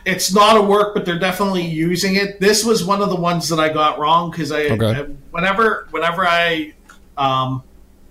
it's 0.06 0.34
not 0.34 0.56
a 0.56 0.62
work, 0.62 0.94
but 0.94 1.04
they're 1.04 1.18
definitely 1.18 1.66
using 1.66 2.16
it. 2.16 2.40
This 2.40 2.64
was 2.64 2.84
one 2.84 3.02
of 3.02 3.10
the 3.10 3.16
ones 3.16 3.48
that 3.50 3.60
I 3.60 3.68
got 3.70 3.98
wrong 3.98 4.30
because 4.30 4.50
I, 4.50 4.62
Okay. 4.62 4.86
I- 5.00 5.02
whenever 5.30 5.88
whenever 5.90 6.26
I 6.26 6.72
um, 7.16 7.62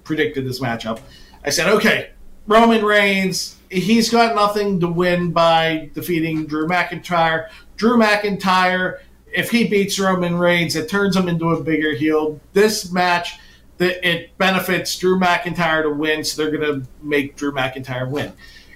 predicted 0.03 0.45
this 0.45 0.59
matchup, 0.59 0.99
I 1.43 1.49
said, 1.49 1.67
okay, 1.67 2.11
Roman 2.47 2.83
Reigns, 2.83 3.57
he's 3.69 4.09
got 4.09 4.35
nothing 4.35 4.79
to 4.81 4.87
win 4.87 5.31
by 5.31 5.89
defeating 5.93 6.45
Drew 6.45 6.67
McIntyre. 6.67 7.49
Drew 7.77 7.97
McIntyre, 7.97 8.99
if 9.33 9.51
he 9.51 9.67
beats 9.67 9.99
Roman 9.99 10.35
Reigns, 10.35 10.75
it 10.75 10.89
turns 10.89 11.15
him 11.15 11.27
into 11.27 11.49
a 11.49 11.63
bigger 11.63 11.93
heel. 11.93 12.39
This 12.53 12.91
match, 12.91 13.39
it 13.79 14.37
benefits 14.37 14.97
Drew 14.97 15.19
McIntyre 15.19 15.83
to 15.83 15.89
win, 15.89 16.23
so 16.23 16.41
they're 16.41 16.55
going 16.55 16.81
to 16.81 16.87
make 17.01 17.35
Drew 17.35 17.51
McIntyre 17.51 18.09
win. 18.09 18.33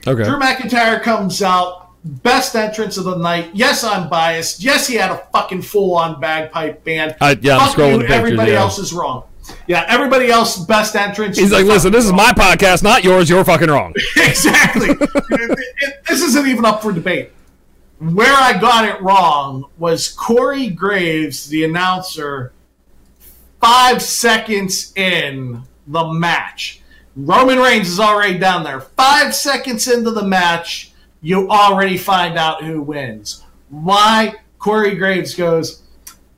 Okay. 0.07 0.23
Drew 0.23 0.39
McIntyre 0.39 1.01
comes 1.01 1.41
out, 1.41 1.89
best 2.03 2.55
entrance 2.55 2.97
of 2.97 3.05
the 3.05 3.17
night. 3.17 3.49
Yes, 3.53 3.83
I'm 3.83 4.09
biased. 4.09 4.63
Yes, 4.63 4.87
he 4.87 4.95
had 4.95 5.11
a 5.11 5.17
fucking 5.33 5.63
full 5.63 5.95
on 5.97 6.19
bagpipe 6.19 6.83
band. 6.83 7.15
I- 7.19 7.37
yeah, 7.41 7.57
I'm 7.57 7.69
scrolling 7.69 7.91
you, 7.91 7.97
the 7.97 7.99
pictures, 8.03 8.17
Everybody 8.17 8.51
yeah. 8.51 8.59
else 8.59 8.79
is 8.79 8.93
wrong. 8.93 9.23
Yeah, 9.67 9.85
everybody 9.87 10.29
else 10.29 10.57
best 10.65 10.95
entrance. 10.95 11.37
He's 11.37 11.51
like, 11.51 11.65
listen, 11.65 11.91
this 11.91 12.05
is 12.05 12.11
my 12.13 12.31
podcast, 12.37 12.83
not 12.83 13.03
yours. 13.03 13.29
You're 13.29 13.43
fucking 13.43 13.69
wrong. 13.69 13.93
exactly. 14.17 14.89
It- 14.89 14.99
it- 15.79 16.05
this 16.07 16.21
isn't 16.21 16.47
even 16.47 16.65
up 16.65 16.81
for 16.81 16.91
debate. 16.91 17.31
Where 17.99 18.33
I 18.33 18.57
got 18.59 18.87
it 18.87 19.01
wrong 19.01 19.65
was 19.77 20.09
Corey 20.09 20.69
Graves, 20.69 21.47
the 21.47 21.63
announcer, 21.63 22.51
five 23.61 24.01
seconds 24.01 24.93
in 24.95 25.63
the 25.87 26.05
match. 26.13 26.81
Roman 27.15 27.59
Reigns 27.59 27.87
is 27.87 27.99
already 27.99 28.37
down 28.37 28.63
there. 28.63 28.81
Five 28.81 29.33
seconds 29.33 29.87
into 29.87 30.11
the 30.11 30.23
match, 30.23 30.91
you 31.21 31.49
already 31.49 31.97
find 31.97 32.37
out 32.37 32.63
who 32.63 32.81
wins. 32.81 33.43
Why? 33.69 34.33
Corey 34.59 34.95
Graves 34.95 35.33
goes, 35.33 35.81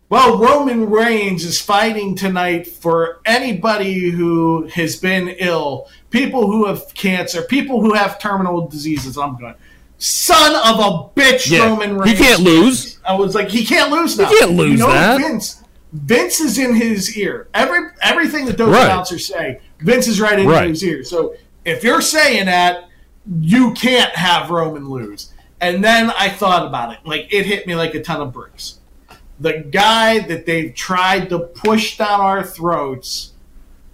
well, 0.09 0.37
Roman 0.37 0.89
Reigns 0.89 1.43
is 1.43 1.59
fighting 1.59 2.15
tonight 2.15 2.65
for 2.67 3.19
anybody 3.25 4.09
who 4.09 4.67
has 4.67 4.95
been 4.95 5.29
ill, 5.39 5.89
people 6.11 6.47
who 6.49 6.65
have 6.67 6.93
cancer, 6.93 7.41
people 7.41 7.81
who 7.81 7.93
have 7.93 8.17
terminal 8.19 8.67
diseases. 8.67 9.17
I'm 9.17 9.37
going, 9.37 9.55
son 9.97 10.55
of 10.55 10.79
a 10.79 11.19
bitch, 11.19 11.51
Yeah. 11.51 11.67
Roman 11.67 11.97
Reigns. 11.97 12.17
He 12.17 12.23
can't 12.23 12.41
lose. 12.41 12.99
I 13.05 13.15
was 13.15 13.35
like, 13.35 13.49
he 13.49 13.65
can't 13.65 13.91
lose 13.91 14.17
now. 14.17 14.29
He 14.29 14.39
can't 14.39 14.51
lose 14.51 14.71
you 14.71 14.77
know, 14.77 14.91
that. 14.93 15.19
Vince, 15.19 15.63
Vince 15.91 16.39
is 16.39 16.57
in 16.57 16.75
his 16.75 17.17
ear. 17.17 17.47
Every 17.53 17.89
everything 18.01 18.45
that 18.45 18.57
those 18.57 18.69
Right. 18.69 18.85
announcers 18.85 19.25
say, 19.25 19.59
Vince 19.79 20.07
is 20.07 20.21
right 20.21 20.39
in 20.39 20.47
Right. 20.47 20.69
his 20.69 20.83
ear. 20.83 21.03
So 21.03 21.35
if 21.65 21.83
you're 21.83 22.01
saying 22.01 22.45
that, 22.45 22.85
you 23.41 23.73
can't 23.73 24.11
have 24.15 24.49
Roman 24.49 24.89
lose. 24.89 25.33
And 25.59 25.83
then 25.83 26.11
I 26.17 26.29
thought 26.29 26.65
about 26.65 26.93
it. 26.93 26.99
Like 27.03 27.27
it 27.33 27.45
hit 27.45 27.67
me 27.67 27.75
like 27.75 27.93
a 27.93 28.01
ton 28.01 28.21
of 28.21 28.31
bricks. 28.31 28.76
The 29.39 29.59
guy 29.59 30.19
that 30.19 30.45
they've 30.45 30.73
tried 30.73 31.29
to 31.29 31.39
push 31.39 31.97
down 31.97 32.21
our 32.21 32.43
throats 32.43 33.33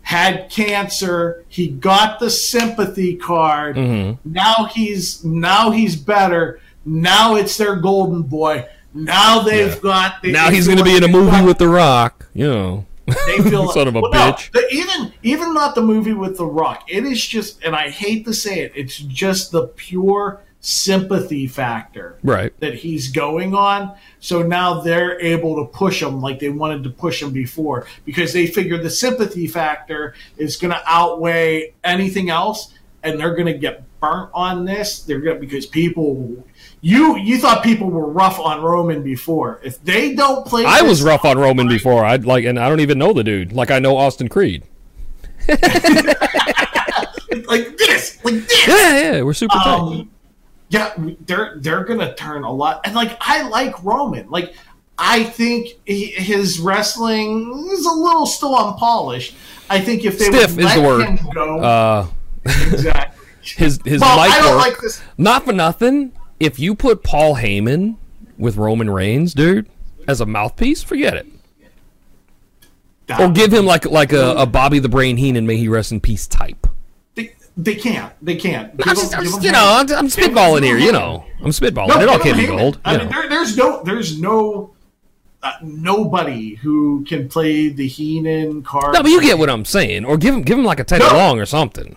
had 0.04 0.50
cancer. 0.50 1.44
He 1.48 1.68
got 1.70 2.20
the 2.20 2.30
sympathy 2.30 3.16
card. 3.16 3.76
Mm-hmm. 3.76 4.32
Now 4.32 4.66
he's 4.74 5.24
now 5.24 5.72
he's 5.72 5.96
better. 5.96 6.60
Now 6.86 7.36
it's 7.36 7.58
their 7.58 7.76
golden 7.78 8.24
boy. 8.24 8.66
Now 8.94 9.40
they've 9.40 9.74
Yeah. 9.76 9.80
got. 9.82 10.22
They, 10.22 10.32
Now 10.32 10.50
they 10.50 10.56
he's 10.56 10.66
going 10.68 10.78
to 10.80 10.84
be 10.84 10.96
in 10.96 11.04
a 11.04 11.08
movie 11.08 11.32
got- 11.32 11.46
with 11.46 11.58
The 11.58 11.68
Rock. 11.68 12.28
You 12.34 12.48
know. 12.52 12.86
they 13.06 13.38
feel 13.50 13.68
Son 13.74 13.88
of 13.88 13.96
a 13.96 14.02
no, 14.02 14.10
bitch. 14.12 14.52
the- 14.52 14.68
even 14.72 15.14
even 15.24 15.54
not 15.54 15.76
the 15.76 15.82
movie 15.82 16.14
with 16.14 16.38
the 16.38 16.46
Rock. 16.46 16.86
It 16.90 17.04
is 17.06 17.26
just, 17.26 17.64
and 17.64 17.76
I 17.76 17.90
hate 17.90 18.24
to 18.26 18.34
say 18.34 18.62
it, 18.62 18.72
it's 18.76 18.98
just 18.98 19.52
the 19.52 19.68
pure 19.68 20.42
sympathy 20.66 21.46
factor 21.46 22.16
Right. 22.24 22.58
that 22.62 22.74
he's 22.74 23.12
going 23.12 23.54
on. 23.54 23.92
So 24.22 24.42
now 24.44 24.80
they're 24.80 25.20
able 25.20 25.58
to 25.58 25.66
push 25.66 26.02
him 26.02 26.22
like 26.22 26.40
they 26.40 26.48
wanted 26.50 26.84
to 26.86 26.90
push 26.90 27.22
him 27.22 27.32
before 27.32 27.86
because 28.06 28.32
they 28.32 28.48
figure 28.48 28.78
the 28.82 28.90
sympathy 28.90 29.46
factor 29.46 30.16
is 30.38 30.56
going 30.56 30.72
to 30.72 30.82
outweigh 30.88 31.74
anything 31.84 32.30
else, 32.30 32.74
and 33.04 33.20
they're 33.20 33.36
going 33.36 33.48
to 33.48 33.58
get 33.58 33.84
burnt 34.00 34.30
on 34.34 34.64
this. 34.64 35.02
They're 35.02 35.20
going 35.20 35.36
to 35.36 35.42
because 35.46 35.66
people. 35.66 36.46
You 36.80 37.18
you 37.18 37.40
thought 37.40 37.64
people 37.64 37.90
were 37.90 38.08
rough 38.08 38.40
on 38.40 38.62
Roman 38.62 39.04
before. 39.04 39.60
If 39.64 39.84
they 39.84 40.16
don't 40.16 40.46
play, 40.46 40.64
I 40.66 40.82
was 40.82 41.02
rough 41.04 41.26
on 41.26 41.38
Roman 41.38 41.68
before. 41.68 42.04
I'd 42.06 42.26
like, 42.26 42.46
and 42.46 42.58
I 42.58 42.70
don't 42.70 42.80
even 42.82 42.98
know 42.98 43.12
the 43.14 43.24
dude. 43.24 43.52
Like 43.54 43.70
I 43.72 43.80
know 43.80 43.98
Austin 43.98 44.30
Creed. 44.30 44.64
like 45.48 45.60
this, 47.78 48.24
like 48.24 48.34
this. 48.48 48.68
Yeah, 48.68 49.00
yeah, 49.14 49.22
we're 49.22 49.34
super 49.34 49.58
um, 49.58 49.62
tight. 49.64 50.08
Yeah, 50.74 50.92
they're 51.28 51.54
they're 51.58 51.84
gonna 51.84 52.16
turn 52.16 52.44
a 52.44 52.52
lot, 52.52 52.82
and 52.86 52.96
like 52.96 53.16
I 53.22 53.48
like 53.48 53.84
Roman. 53.84 54.28
Like 54.32 54.56
I 54.98 55.24
think 55.24 55.68
he, 55.86 56.06
his 56.08 56.60
wrestling 56.60 57.70
is 57.72 57.86
a 57.86 57.92
little 57.92 58.26
still 58.26 58.56
unpolished. 58.56 59.36
I 59.70 59.80
think 59.80 60.04
if 60.04 60.18
they 60.18 60.26
Stiff 60.26 60.56
would 60.56 60.60
is 60.60 60.66
let 60.66 60.76
the 60.76 60.82
word. 60.82 61.20
go, 61.34 61.60
Uh, 61.60 62.08
exactly. 62.46 63.26
his 63.44 63.80
his 63.86 64.02
Well, 64.02 64.18
mic 64.20 64.34
I 64.34 64.42
don't 64.42 64.56
work. 64.56 64.66
like 64.68 64.82
this. 64.82 65.02
Not 65.18 65.46
for 65.46 65.54
nothing. 65.54 66.12
If 66.40 66.58
you 66.60 66.74
put 66.74 67.04
Paul 67.04 67.36
Heyman 67.36 67.98
with 68.40 68.58
Roman 68.58 68.90
Reigns, 68.90 69.34
dude, 69.36 69.70
as 70.08 70.22
a 70.22 70.26
mouthpiece, 70.26 70.82
forget 70.82 71.14
it. 71.16 71.28
Or 73.20 73.30
give 73.30 73.54
him 73.54 73.66
like 73.68 73.86
like 73.86 74.12
a, 74.12 74.32
a 74.38 74.46
Bobby 74.48 74.80
the 74.80 74.90
Brain 74.90 75.18
Heenan, 75.18 75.46
may 75.46 75.58
he 75.58 75.68
rest 75.68 75.92
in 75.92 76.00
peace 76.00 76.26
type. 76.26 76.66
They, 77.56 77.76
can't. 77.76 78.14
They 78.22 78.36
can't. 78.36 78.76
Give 78.78 78.88
I'm 78.88 78.96
just, 78.96 79.16
I'm 79.18 79.24
just- 79.24 79.44
you 79.44 79.52
know, 79.52 79.78
I'm, 79.80 79.92
I'm 79.94 80.08
spitballing 80.08 80.64
here. 80.64 80.78
You 80.78 80.92
know, 80.92 81.26
I'm 81.42 81.52
spitballing. 81.52 81.90
No, 81.90 82.00
it 82.02 82.10
all 82.10 82.20
can't 82.20 82.38
be 82.38 82.48
gold. 82.48 82.80
I 82.84 82.98
mean, 82.98 83.10
there, 83.10 83.30
there's 83.30 83.56
no, 83.56 83.84
there's 83.84 84.20
no, 84.20 84.74
uh, 85.44 85.54
nobody 85.62 86.56
who 86.56 87.04
can 87.06 87.30
play 87.30 87.70
the 87.70 87.88
Heenan 87.88 88.64
card. 88.64 88.94
No, 88.94 89.04
but 89.04 89.12
you 89.12 89.22
get 89.22 89.38
what 89.38 89.50
I'm 89.50 89.66
saying. 89.66 90.06
Or 90.06 90.18
give 90.18 90.34
him 90.34 90.42
give 90.42 90.58
him 90.58 90.66
like 90.66 90.80
a 90.80 90.84
Teddy 90.84 91.04
No. 91.06 91.14
Long 91.14 91.40
or 91.40 91.46
something. 91.46 91.96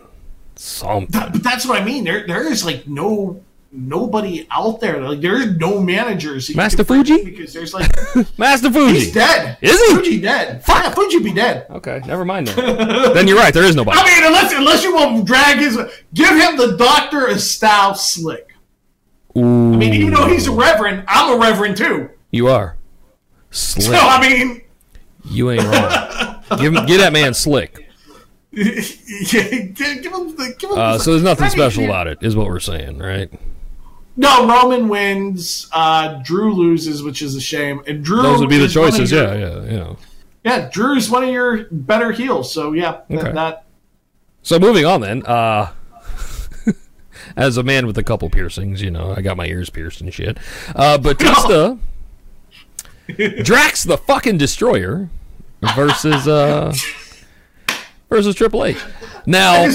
Something. 0.57 1.09
That- 1.19 1.33
but 1.33 1.43
that's 1.43 1.65
what 1.65 1.81
I 1.81 1.85
mean. 1.85 2.05
There, 2.05 2.27
there 2.27 2.47
is 2.51 2.65
like 2.65 2.87
no 2.87 3.41
nobody 3.73 4.47
out 4.51 4.81
there. 4.81 5.01
Like 5.01 5.21
there's 5.21 5.57
no 5.57 5.81
managers. 5.81 6.55
Master 6.55 6.85
Fuji? 6.85 7.25
Because 7.25 7.53
there's 7.53 7.75
like 7.75 7.91
Master 8.39 8.71
Fuji. 8.71 8.95
he's 9.01 9.13
dead. 9.13 9.59
Is 9.61 9.79
he? 9.89 9.95
Fuji 9.95 10.21
dead? 10.21 10.63
Yeah, 10.69 10.91
Fuji 10.91 11.21
be 11.23 11.33
dead. 11.33 11.67
Okay, 11.71 12.01
never 12.07 12.25
mind 12.25 12.49
then. 12.49 12.77
then 13.15 13.29
you're 13.29 13.37
right. 13.39 13.53
There 13.55 13.65
is 13.65 13.77
nobody. 13.77 13.99
I 14.01 14.05
mean, 14.05 14.25
unless 14.27 14.53
unless 14.53 14.83
you 14.85 14.95
want 14.95 15.19
to 15.19 15.25
drag 15.25 15.59
his, 15.59 15.77
give 16.15 16.31
him 16.31 16.57
the 16.57 16.77
Doctor 16.77 17.27
of 17.27 17.41
Style 17.41 17.95
slick. 17.95 18.55
Ooh, 19.37 19.75
I 19.75 19.77
mean, 19.77 19.93
even 19.95 20.15
though 20.15 20.27
he's 20.27 20.47
a 20.47 20.53
reverend, 20.53 21.05
I'm 21.09 21.35
a 21.35 21.39
reverend 21.43 21.77
too. 21.77 22.09
you 22.31 22.49
are 22.49 22.77
slick. 23.51 23.87
So 23.87 23.95
I 23.95 24.21
mean, 24.21 24.63
You 25.27 25.51
ain't 25.51 25.63
wrong. 25.65 26.43
give 26.59 26.75
him, 26.75 26.87
get 26.87 26.99
that 26.99 27.13
man 27.13 27.35
slick. 27.35 27.83
yeah, 28.53 28.65
give 28.73 29.77
give 29.77 30.13
him 30.13 30.35
the. 30.37 30.55
Give 30.59 30.71
him 30.71 30.79
Uh, 30.79 30.97
the- 30.97 30.99
so 31.05 31.11
there's 31.11 31.23
nothing 31.23 31.51
special 31.51 31.85
about 31.85 32.07
it, 32.07 32.19
is 32.23 32.35
what 32.35 32.47
we're 32.47 32.61
saying, 32.61 32.99
right? 32.99 33.31
No, 34.17 34.49
Roman 34.49 34.89
wins. 34.89 35.69
Uh, 35.73 36.21
Drew 36.25 36.55
loses, 36.55 37.03
which 37.03 37.21
is 37.23 37.35
a 37.37 37.41
shame. 37.41 37.83
And 37.87 38.03
Drew 38.05 38.23
Those 38.23 38.41
would 38.41 38.49
be 38.49 38.57
the 38.59 38.65
is 38.65 38.77
one 38.77 38.89
of 38.89 38.95
choices. 38.95 39.13
your- 39.13 39.35
Yeah, 39.37 39.63
yeah, 39.65 39.71
yeah. 39.73 39.95
Yeah, 40.45 40.69
Drew's 40.73 41.11
one 41.11 41.25
of 41.25 41.31
your 41.31 41.67
better 41.71 42.13
heels. 42.13 42.53
So 42.53 42.73
yeah, 42.73 43.01
Okay. 43.11 43.33
that 43.33 43.65
So 44.43 44.59
moving 44.59 44.85
on 44.87 45.01
then. 45.01 45.25
Uh, 45.27 45.73
as 47.37 47.57
a 47.57 47.63
man 47.63 47.87
with 47.87 47.99
a 47.99 48.05
couple 48.05 48.31
piercings, 48.31 48.81
you 48.81 48.91
know, 48.91 49.13
I 49.17 49.21
got 49.23 49.37
my 49.37 49.47
ears 49.47 49.71
pierced 49.71 50.01
and 50.01 50.15
shit. 50.15 50.39
Uh, 50.75 50.99
Batista, 50.99 51.77
Drax 53.43 53.83
the 53.85 53.99
fucking 53.99 54.39
Destroyer 54.39 55.09
versus 55.75 56.27
uh 56.29 56.73
versus 58.09 58.35
Triple 58.37 58.65
H. 58.65 58.79
Now. 59.27 59.69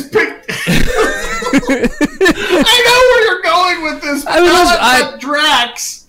I 1.53 2.83
know 2.85 2.99
where 3.09 3.25
you're 3.25 3.41
going 3.41 3.83
with 3.83 4.01
this. 4.01 4.25
I 4.25 4.41
was 4.41 4.51
just- 4.51 4.79
I- 4.81 5.17
Drax 5.17 6.07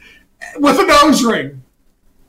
with 0.58 0.78
a 0.78 0.84
nose 0.86 1.24
ring. 1.24 1.58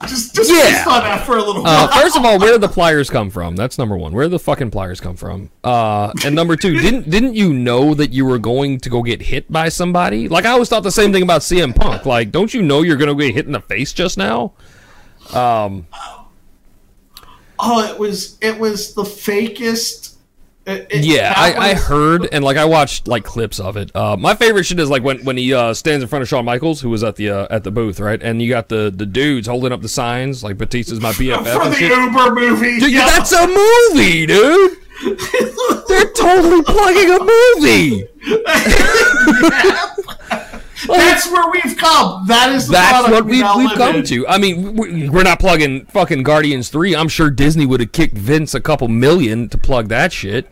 Just, 0.07 0.35
just 0.35 0.51
Yeah. 0.51 0.83
on 0.85 1.01
that 1.03 1.25
for 1.25 1.37
a 1.37 1.41
little 1.43 1.65
Uh, 1.65 1.87
first 2.01 2.17
of 2.17 2.25
all, 2.25 2.37
where 2.37 2.51
did 2.51 2.59
the 2.59 2.67
pliers 2.67 3.09
come 3.09 3.29
from? 3.29 3.55
That's 3.55 3.77
number 3.77 3.95
one. 3.95 4.11
Where 4.11 4.25
did 4.25 4.31
the 4.33 4.39
fucking 4.39 4.69
pliers 4.71 4.99
come 4.99 5.15
from? 5.15 5.49
Uh, 5.63 6.11
and 6.25 6.35
number 6.35 6.57
two, 6.57 6.77
didn't 6.77 7.09
didn't 7.09 7.35
you 7.35 7.53
know 7.53 7.93
that 7.93 8.11
you 8.11 8.25
were 8.25 8.37
going 8.37 8.79
to 8.81 8.89
go 8.89 9.01
get 9.01 9.21
hit 9.21 9.49
by 9.49 9.69
somebody? 9.69 10.27
Like 10.27 10.43
I 10.45 10.49
always 10.49 10.67
thought 10.67 10.83
the 10.83 10.91
same 10.91 11.13
thing 11.13 11.23
about 11.23 11.41
CM 11.41 11.73
Punk. 11.73 12.05
Like, 12.05 12.31
don't 12.31 12.53
you 12.53 12.61
know 12.61 12.81
you're 12.81 12.97
going 12.97 13.15
to 13.17 13.23
get 13.23 13.33
hit 13.33 13.45
in 13.45 13.53
the 13.53 13.61
face 13.61 13.93
just 13.93 14.17
now? 14.17 14.51
Um, 15.33 15.87
oh, 17.59 17.89
it 17.89 17.97
was 17.97 18.37
it 18.41 18.59
was 18.59 18.93
the 18.95 19.03
fakest. 19.03 20.12
It- 20.65 20.87
it- 20.89 21.05
yeah, 21.05 21.33
I, 21.35 21.53
I 21.53 21.73
heard 21.73 22.27
and 22.31 22.43
like 22.43 22.57
I 22.57 22.65
watched 22.65 23.07
like 23.07 23.23
clips 23.23 23.59
of 23.59 23.77
it. 23.77 23.91
Uh, 23.95 24.15
my 24.17 24.35
favorite 24.35 24.63
shit 24.65 24.79
is 24.79 24.89
like 24.89 25.03
when 25.03 25.23
when 25.25 25.37
he 25.37 25.53
uh, 25.53 25.73
stands 25.73 26.01
in 26.03 26.09
front 26.09 26.21
of 26.23 26.29
Shawn 26.29 26.45
Michaels, 26.45 26.81
who 26.81 26.89
was 26.89 27.03
at 27.03 27.15
the 27.17 27.29
uh, 27.29 27.47
at 27.49 27.63
the 27.63 27.71
booth, 27.71 27.99
right? 27.99 28.21
And 28.21 28.41
you 28.41 28.49
got 28.49 28.69
the 28.69 28.91
the 28.95 29.05
dudes 29.05 29.47
holding 29.47 29.71
up 29.71 29.81
the 29.81 29.89
signs 29.89 30.43
like 30.43 30.57
Batista's 30.57 30.99
my 31.01 31.11
BFF 31.11 31.43
for 31.55 31.61
and 31.63 31.73
the 31.73 31.77
shit. 31.77 31.91
Uber 31.91 32.33
movie. 32.35 32.79
Dude, 32.79 32.91
yeah. 32.93 33.05
that's 33.07 33.31
a 33.33 33.47
movie, 33.47 34.25
dude. 34.25 34.77
They're 35.87 36.11
totally 36.13 36.63
plugging 36.63 37.11
a 37.11 37.19
movie. 37.19 38.07
That's 40.87 41.31
where 41.31 41.49
we've 41.51 41.77
come. 41.77 42.25
That 42.27 42.51
is 42.53 42.67
the 42.67 42.73
That's 42.73 43.09
what 43.09 43.25
we 43.25 43.41
we've, 43.43 43.55
we've 43.57 43.77
come 43.77 43.97
in. 43.97 44.03
to. 44.05 44.27
I 44.27 44.37
mean, 44.37 44.75
we- 44.75 45.09
we're 45.09 45.23
not 45.23 45.39
plugging 45.39 45.85
fucking 45.85 46.23
Guardians 46.23 46.69
3. 46.69 46.95
I'm 46.95 47.07
sure 47.09 47.29
Disney 47.29 47.65
would 47.65 47.79
have 47.79 47.91
kicked 47.91 48.17
Vince 48.17 48.53
a 48.53 48.59
couple 48.61 48.87
million 48.87 49.49
to 49.49 49.57
plug 49.57 49.87
that 49.89 50.11
shit. 50.13 50.49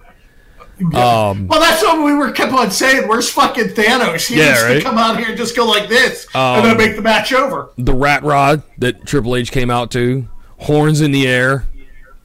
Um, 0.80 1.48
Well, 1.48 1.60
that's 1.60 1.84
what 1.84 2.04
we 2.04 2.14
were 2.16 2.32
kept 2.32 2.52
on 2.54 2.72
saying. 2.72 3.08
Where's 3.08 3.30
fucking 3.30 3.70
Thanos? 3.70 4.28
He 4.28 4.38
Yeah, 4.40 4.50
needs 4.52 4.64
right? 4.64 4.74
to 4.76 4.82
come 4.82 4.98
out 4.98 5.18
here 5.18 5.28
and 5.30 5.38
just 5.38 5.56
go 5.56 5.66
like 5.66 5.88
this, 5.90 6.26
and 6.34 6.64
Um, 6.64 6.70
then 6.70 6.78
make 6.78 6.96
the 6.96 7.04
match 7.04 7.32
over. 7.34 7.70
the 7.78 7.94
rat 7.94 8.24
rod 8.24 8.64
that 8.80 9.06
Triple 9.06 9.36
H 9.36 9.52
came 9.52 9.70
out 9.70 9.92
to, 9.92 10.28
horns 10.58 11.02
in 11.02 11.12
the 11.12 11.28
air. 11.28 11.66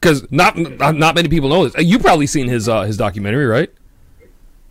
Because 0.00 0.26
not, 0.30 0.56
not 0.56 0.94
not 0.94 1.14
many 1.14 1.28
people 1.28 1.48
know 1.48 1.66
this. 1.68 1.84
You 1.84 1.98
probably 1.98 2.26
seen 2.26 2.48
his 2.48 2.68
uh, 2.68 2.82
his 2.82 2.96
documentary, 2.96 3.46
right? 3.46 3.70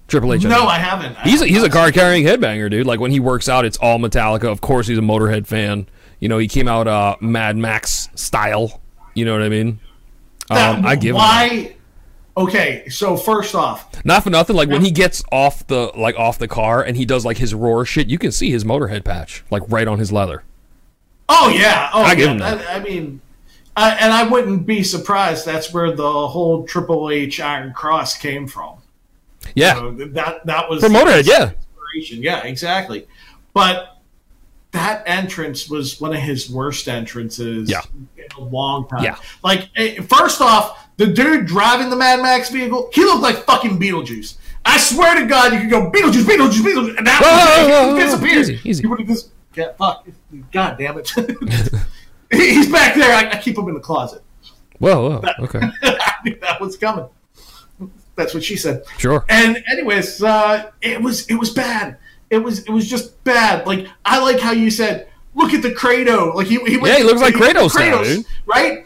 Triple 0.07 0.33
H. 0.33 0.45
I 0.45 0.49
No, 0.49 0.59
mean. 0.61 0.67
I 0.69 0.77
haven't. 0.77 1.17
He's 1.19 1.41
a, 1.41 1.47
he's 1.47 1.63
a 1.63 1.69
card 1.69 1.93
carrying 1.93 2.25
headbanger, 2.25 2.69
dude. 2.69 2.85
Like 2.85 2.99
when 2.99 3.11
he 3.11 3.19
works 3.19 3.49
out, 3.49 3.65
it's 3.65 3.77
all 3.77 3.97
Metallica. 3.97 4.51
Of 4.51 4.61
course, 4.61 4.87
he's 4.87 4.97
a 4.97 5.01
Motorhead 5.01 5.47
fan. 5.47 5.87
You 6.19 6.29
know, 6.29 6.37
he 6.37 6.47
came 6.47 6.67
out 6.67 6.87
uh, 6.87 7.15
Mad 7.21 7.57
Max 7.57 8.09
style. 8.15 8.81
You 9.15 9.25
know 9.25 9.33
what 9.33 9.41
I 9.41 9.49
mean? 9.49 9.79
That- 10.49 10.77
Um, 10.79 10.85
I 10.85 10.95
give 10.95 11.11
him 11.11 11.15
why. 11.15 11.75
Okay, 12.37 12.89
so 12.89 13.15
first 13.15 13.55
off, 13.55 14.03
not 14.03 14.21
for 14.23 14.29
nothing. 14.29 14.57
Like 14.57 14.67
when 14.67 14.81
he 14.83 14.91
gets 14.91 15.23
off 15.31 15.65
the 15.67 15.89
like 15.95 16.15
off 16.17 16.37
the 16.37 16.49
car 16.49 16.83
and 16.83 16.97
he 16.97 17.05
does 17.05 17.23
like 17.23 17.37
his 17.37 17.55
roar 17.55 17.85
shit, 17.85 18.07
you 18.09 18.17
can 18.19 18.33
see 18.33 18.51
his 18.51 18.65
Motorhead 18.65 19.05
patch 19.05 19.45
like 19.49 19.63
right 19.69 19.87
on 19.87 19.99
his 19.99 20.11
leather. 20.11 20.43
oh 21.29 21.47
yeah, 21.49 21.89
oh 21.93 22.01
I 22.03 22.13
give 22.13 22.25
yeah, 22.25 22.31
him 22.33 22.37
that. 22.39 22.69
I 22.69 22.79
mean, 22.83 23.21
I, 23.77 23.91
and 23.91 24.11
I 24.11 24.27
wouldn't 24.27 24.65
be 24.65 24.83
surprised. 24.83 25.45
That's 25.45 25.73
where 25.73 25.93
the 25.93 26.27
whole 26.27 26.65
Triple 26.67 27.09
H 27.09 27.39
Iron 27.39 27.71
Cross 27.71 28.17
came 28.17 28.47
from. 28.47 28.79
Yeah, 29.53 29.75
So 29.75 29.91
that 29.91 30.45
that 30.45 30.69
was 30.69 30.81
From 30.83 30.93
Motorhead, 30.93 31.25
yeah. 31.27 31.51
inspiration. 31.51 32.23
Yeah, 32.23 32.43
exactly. 32.43 33.07
But 33.53 33.91
that 34.71 35.03
entrance 35.05 35.69
was 35.69 36.01
one 36.01 36.13
of 36.13 36.19
his 36.21 36.49
worst 36.49 36.87
entrances 36.89 37.69
Yeah. 37.69 37.81
in 38.17 38.25
a 38.37 38.41
long 38.41 38.87
time. 38.89 39.03
Yeah. 39.03 39.17
Like 39.43 39.69
eh, 39.77 40.01
first 40.01 40.41
off, 40.41 40.87
the 40.97 41.07
dude 41.07 41.45
driving 41.45 41.89
the 41.89 41.95
Mad 41.95 42.21
Max 42.21 42.49
vehicle, 42.49 42.89
he 42.93 43.03
looked 43.05 43.21
like 43.21 43.37
fucking 43.45 43.79
Beetlejuice. 43.79 44.35
I 44.65 44.77
swear 44.77 45.15
to 45.19 45.25
God, 45.27 45.53
you 45.53 45.59
could 45.61 45.69
go 45.69 45.89
Beetlejuice, 45.91 46.23
Beetlejuice, 46.23 46.61
Beetlejuice, 46.61 46.97
and 46.97 47.07
that 47.07 47.21
Whoa, 47.21 47.29
was 47.31 47.67
whoa, 47.69 47.83
whoa, 47.83 47.95
he 47.95 48.01
whoa, 48.01 48.05
disappeared. 48.05 48.37
easy, 48.49 48.69
easy. 48.69 48.81
He 48.83 48.87
would 48.87 48.99
have 48.99 49.07
just 49.07 49.29
yeah, 49.53 49.71
fuck. 49.77 50.05
God 50.51 50.77
damn 50.77 50.97
it. 50.97 51.09
He's 52.31 52.69
back 52.71 52.95
there. 52.95 53.15
I, 53.15 53.29
I 53.37 53.41
keep 53.41 53.57
him 53.57 53.67
in 53.69 53.73
the 53.75 53.79
closet. 53.79 54.21
whoa, 54.79 55.09
whoa, 55.21 55.29
okay, 55.45 55.59
I 55.83 56.13
knew 56.25 56.35
that 56.41 56.59
was 56.59 56.75
coming. 56.75 57.05
That's 58.15 58.33
what 58.33 58.43
she 58.43 58.55
said. 58.55 58.83
sure. 58.97 59.25
And 59.29 59.63
anyways, 59.71 60.23
uh, 60.23 60.71
it 60.81 61.01
was 61.01 61.27
it 61.27 61.35
was 61.35 61.49
bad. 61.51 61.97
It 62.29 62.39
was 62.39 62.59
it 62.63 62.69
was 62.71 62.89
just 62.89 63.23
bad. 63.23 63.67
Like 63.67 63.87
I 64.05 64.19
like 64.19 64.39
how 64.39 64.51
you 64.51 64.71
said, 64.71 65.07
look 65.33 65.53
at 65.53 65.61
the 65.61 65.71
Kratos. 65.71 66.33
Like 66.33 66.47
he, 66.47 66.57
he 66.65 66.75
Yeah, 66.75 66.97
he 66.97 67.03
looks 67.03 67.21
like 67.21 67.33
Kratos 67.35 67.75
now, 67.75 68.03
dude. 68.03 68.25
right? 68.45 68.85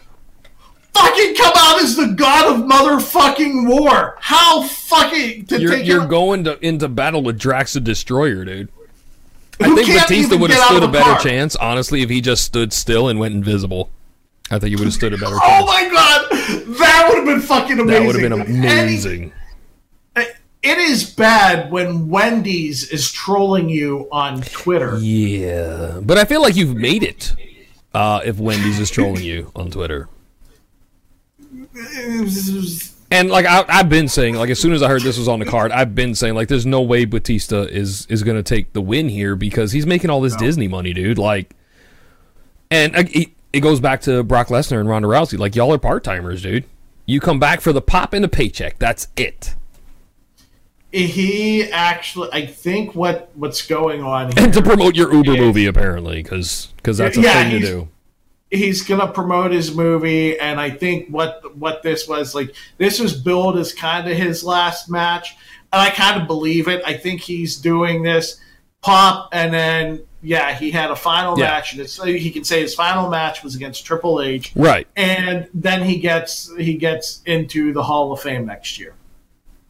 Fucking 0.94 1.36
come 1.36 1.54
out 1.56 1.82
as 1.82 1.96
the 1.96 2.08
god 2.08 2.54
of 2.54 2.66
motherfucking 2.66 3.70
war. 3.70 4.18
How 4.20 4.64
fucking 4.64 5.46
to 5.46 5.62
You're 5.62 5.78
you're 5.78 6.08
going 6.08 6.44
to, 6.46 6.64
into 6.66 6.88
battle 6.90 7.22
with 7.22 7.40
Drax 7.40 7.74
the 7.74 7.80
Destroyer, 7.80 8.44
dude. 8.44 8.70
I 9.62 9.76
think 9.76 9.88
Batista 9.88 10.38
would 10.38 10.52
have 10.52 10.64
stood 10.64 10.84
a 10.84 10.88
better 10.88 11.12
car. 11.12 11.20
chance, 11.20 11.56
honestly, 11.56 12.02
if 12.02 12.10
he 12.10 12.22
just 12.22 12.44
stood 12.44 12.74
still 12.74 13.08
and 13.10 13.20
went 13.20 13.36
invisible. 13.36 13.92
I 14.52 14.60
think 14.60 14.72
you 14.72 14.78
would 14.78 14.86
have 14.86 14.94
stood 14.94 15.14
a 15.14 15.18
better 15.18 15.36
chance. 15.40 15.44
Oh 15.44 15.66
my 15.66 15.90
god, 15.90 16.78
that 16.78 17.06
would 17.08 17.18
have 17.18 17.26
been 17.26 17.42
fucking 17.42 17.80
amazing. 17.80 17.88
that 17.88 18.06
would 18.06 18.16
have 18.22 18.48
been 18.48 18.56
amazing. 18.58 19.34
it 20.16 20.78
is 20.78 21.10
bad 21.14 21.72
when 21.72 22.10
Wendy's 22.10 22.90
is 22.90 23.12
trolling 23.12 23.70
you 23.70 24.08
on 24.12 24.42
Twitter. 24.42 24.98
Yeah, 24.98 26.00
but 26.02 26.18
I 26.18 26.26
feel 26.26 26.42
like 26.42 26.56
you've 26.56 26.76
made 26.76 27.04
it. 27.04 27.34
Uh, 27.94 28.22
if 28.24 28.40
Wendy's 28.40 28.80
is 28.80 28.90
trolling 28.92 29.24
you 29.24 29.52
on 29.56 29.72
Twitter, 29.72 30.10
and 33.12 33.30
like 33.30 33.46
I, 33.46 33.66
I've 33.68 33.90
been 33.90 34.08
saying, 34.08 34.36
like 34.36 34.50
as 34.50 34.60
soon 34.60 34.74
as 34.74 34.84
I 34.84 34.88
heard 34.88 35.02
this 35.02 35.18
was 35.18 35.28
on 35.28 35.40
the 35.40 35.46
card, 35.46 35.72
I've 35.72 35.96
been 35.96 36.14
saying 36.14 36.36
like 36.36 36.48
there's 36.48 36.66
no 36.66 36.82
way 36.82 37.06
Batista 37.06 37.62
is 37.62 38.06
is 38.08 38.24
gonna 38.24 38.44
take 38.44 38.74
the 38.74 38.82
win 38.82 39.10
here 39.10 39.36
because 39.36 39.72
he's 39.72 39.86
making 39.86 40.10
all 40.10 40.22
this 40.22 40.36
Disney 40.36 40.68
money, 40.68 40.94
dude. 40.94 41.18
Like, 41.18 41.56
and 42.70 42.96
uh, 42.96 43.04
it, 43.08 43.30
it 43.54 43.62
goes 43.62 43.80
back 43.80 44.02
to 44.02 44.24
Brock 44.24 44.48
Lesnar 44.48 44.80
and 44.80 44.88
Ronda 44.90 45.08
Rousey. 45.08 45.38
Like 45.38 45.56
y'all 45.56 45.74
are 45.74 45.78
part 45.80 46.04
timers, 46.04 46.42
dude. 46.44 46.66
You 47.06 47.20
come 47.20 47.40
back 47.40 47.62
for 47.62 47.74
the 47.74 47.82
pop 47.82 48.14
and 48.14 48.24
the 48.24 48.28
paycheck. 48.30 48.78
That's 48.80 49.08
it. 49.18 49.56
he 50.92 51.64
actually 51.72 52.30
i 52.34 52.44
think 52.46 52.96
what 52.96 53.30
what's 53.36 53.66
going 53.68 54.02
on 54.02 54.32
here 54.32 54.34
And 54.44 54.54
to 54.54 54.62
promote 54.64 54.96
your 54.96 55.14
Uber 55.14 55.34
Yeah. 55.34 55.40
movie, 55.42 55.66
apparently, 55.68 56.22
because 56.24 56.74
because 56.78 56.98
that's 56.98 57.18
a 57.18 57.22
Yeah, 57.22 57.44
thing 57.44 57.52
to 57.52 57.60
do. 57.60 57.88
he's 58.50 58.82
gonna 58.84 59.12
promote 59.12 59.52
his 59.52 59.76
movie 59.76 60.40
and 60.40 60.60
i 60.60 60.70
think 60.72 61.08
what 61.10 61.56
what 61.56 61.84
this 61.84 62.08
was 62.08 62.34
like 62.34 62.56
this 62.80 63.00
was 63.00 63.14
billed 63.14 63.58
as 63.58 63.72
kind 63.74 64.10
of 64.10 64.18
his 64.18 64.44
last 64.44 64.90
match 64.90 65.36
and 65.72 65.80
i 65.82 65.90
kind 65.92 66.20
of 66.20 66.26
believe 66.28 66.68
it 66.68 66.82
i 66.88 66.94
think 66.94 67.22
he's 67.22 67.56
doing 67.58 68.02
this 68.02 68.40
pop 68.82 69.30
and 69.32 69.54
then 69.54 70.02
yeah 70.22 70.54
he 70.54 70.70
had 70.72 70.92
a 70.92 70.96
final 70.96 71.38
Yeah. 71.40 71.46
match 71.46 71.72
and 71.74 71.82
it's, 71.82 72.02
he 72.04 72.30
can 72.32 72.44
say 72.44 72.62
his 72.62 72.76
final 72.76 73.10
match 73.10 73.44
was 73.44 73.56
against 73.56 73.86
triple 73.86 74.22
h 74.22 74.52
Right. 74.56 74.88
and 74.98 75.48
then 75.54 75.82
he 75.84 75.98
gets 76.00 76.52
he 76.58 76.74
gets 76.76 77.22
into 77.26 77.72
the 77.74 77.84
hall 77.84 78.12
of 78.12 78.20
fame 78.22 78.46
next 78.46 78.78
year 78.80 78.94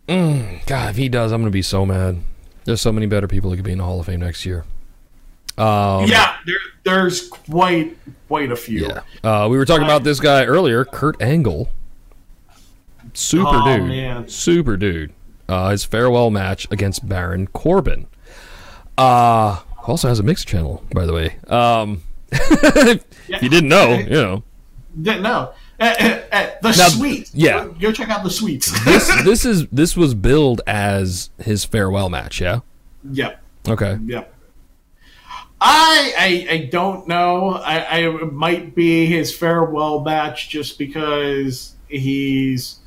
God, 0.08 0.90
if 0.90 0.96
he 0.96 1.08
does, 1.08 1.32
I'm 1.32 1.42
gonna 1.42 1.52
be 1.52 1.62
so 1.62 1.86
mad. 1.86 2.18
There's 2.66 2.82
so 2.82 2.92
many 2.92 3.06
better 3.06 3.28
people 3.28 3.52
who 3.52 3.56
could 3.58 3.66
be 3.66 3.72
in 3.74 3.78
the 3.78 3.84
Hall 3.84 4.00
of 4.00 4.08
Fame 4.08 4.22
next 4.22 4.44
year. 4.44 4.66
Um, 5.56 6.06
yeah 6.06 6.38
there, 6.48 6.56
there's 6.84 7.28
quite 7.30 7.96
quite 8.28 8.52
a 8.52 8.56
few 8.56 8.88
yeah. 8.88 9.02
Uh, 9.24 9.48
we 9.48 9.56
were 9.58 9.66
talking 9.66 9.84
about 9.84 10.04
this 10.04 10.20
guy 10.20 10.46
earlier, 10.46 10.84
Kurt 10.84 11.22
Angle. 11.22 11.70
Super 13.14 13.50
Oh, 13.54 13.78
dude. 13.78 13.88
man. 13.88 14.28
Super 14.28 14.78
dude. 14.78 15.14
Uh, 15.48 15.70
his 15.72 15.84
farewell 15.84 16.30
match 16.32 16.68
against 16.72 17.08
Baron 17.08 17.46
Corbin. 17.48 18.08
Uh, 18.98 19.60
also 19.90 20.08
has 20.08 20.20
a 20.20 20.24
mixed 20.24 20.48
channel, 20.48 20.84
by 20.94 21.06
the 21.06 21.14
way. 21.14 21.36
Um, 21.48 22.04
if 22.32 23.42
you 23.42 23.50
didn't 23.50 23.70
know, 23.70 23.94
you 23.94 24.10
know. 24.10 24.44
Didn't 25.02 25.24
know. 25.24 25.54
Uh, 25.80 25.96
uh, 26.00 26.22
uh, 26.32 26.50
the 26.62 26.70
Now, 26.70 26.88
suite. 26.90 27.30
yeah. 27.34 27.64
Go, 27.66 27.72
go 27.72 27.92
check 27.92 28.10
out 28.10 28.24
the 28.24 28.30
suites. 28.30 28.70
This 28.86 29.24
this 29.24 29.46
is 29.46 29.68
this 29.68 29.96
was 29.96 30.14
billed 30.14 30.62
as 30.68 31.30
his 31.38 31.64
farewell 31.66 32.10
match, 32.10 32.42
yeah? 32.42 32.60
yep. 33.12 33.42
Okay. 33.68 33.98
Yep. 34.06 34.34
I, 35.62 36.14
I 36.18 36.54
I 36.54 36.58
don't 36.72 37.08
know. 37.08 37.52
I, 37.52 37.80
I 37.80 37.98
it 38.10 38.34
might 38.34 38.76
be 38.76 39.06
his 39.06 39.36
farewell 39.36 40.02
match 40.02 40.50
just 40.50 40.78
because 40.78 41.76
he's 41.88 42.79